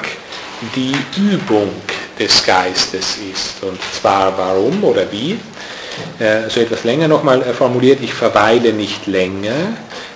[0.75, 1.71] die Übung
[2.19, 3.63] des Geistes ist.
[3.63, 5.39] Und zwar warum oder wie?
[6.19, 9.73] Äh, so etwas länger nochmal äh, formuliert, ich verweile nicht länger,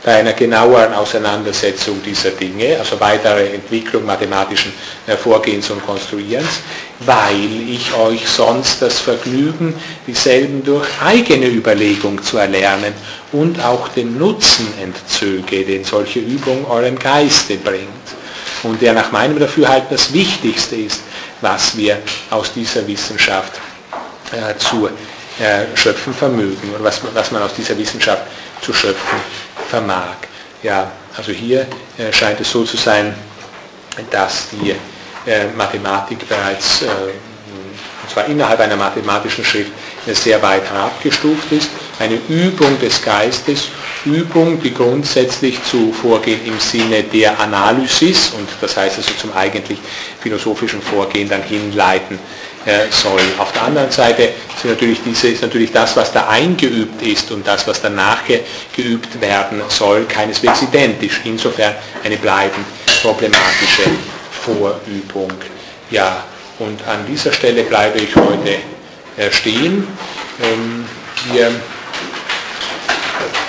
[0.07, 4.71] bei einer genaueren Auseinandersetzung dieser Dinge, also weitere Entwicklung mathematischen
[5.05, 6.61] äh, Vorgehens und Konstruierens,
[7.01, 9.75] weil ich euch sonst das Vergnügen,
[10.07, 12.93] dieselben durch eigene Überlegung zu erlernen
[13.33, 17.89] und auch den Nutzen entzöge, den solche Übung eurem Geiste bringt.
[18.63, 21.01] Und der nach meinem Dafürhalten das Wichtigste ist,
[21.41, 21.97] was wir
[22.29, 23.59] aus dieser Wissenschaft
[24.31, 28.23] äh, zu äh, schöpfen vermögen oder was, was man aus dieser Wissenschaft
[28.61, 30.15] zu schöpfen vermag.
[30.63, 33.13] Ja, also hier äh, scheint es so zu sein,
[34.09, 39.71] dass die äh, Mathematik bereits, äh, und zwar innerhalb einer mathematischen Schrift,
[40.05, 41.69] sehr weit herabgestuft ist.
[41.99, 43.67] Eine Übung des Geistes,
[44.05, 49.79] Übung, die grundsätzlich zu Vorgehen im Sinne der Analysis und das heißt also zum eigentlich
[50.21, 52.19] philosophischen Vorgehen dann hinleiten
[52.67, 53.21] äh, soll.
[53.37, 57.47] Auf der anderen Seite ist natürlich, diese, ist natürlich das, was da eingeübt ist und
[57.47, 58.19] das, was danach
[58.75, 61.21] geübt werden soll, keineswegs identisch.
[61.23, 61.73] Insofern
[62.03, 62.65] eine bleibend
[63.01, 63.83] problematische
[64.41, 65.31] Vorübung.
[65.91, 66.25] Ja,
[66.59, 68.57] und an dieser Stelle bleibe ich heute
[69.15, 69.87] äh, stehen.
[70.43, 70.85] Ähm,
[71.31, 71.51] wir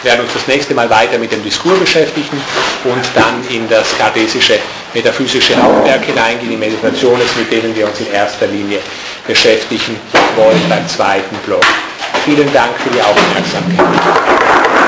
[0.02, 2.40] werden uns das nächste Mal weiter mit dem Diskurs beschäftigen
[2.84, 4.58] und dann in das kartesische
[4.94, 8.80] metaphysische Hauptwerk hineingehen, die Meditationen, mit denen wir uns in erster Linie
[9.26, 9.96] beschäftigen
[10.36, 11.64] wollen beim zweiten Block.
[12.24, 14.87] Vielen Dank für die Aufmerksamkeit.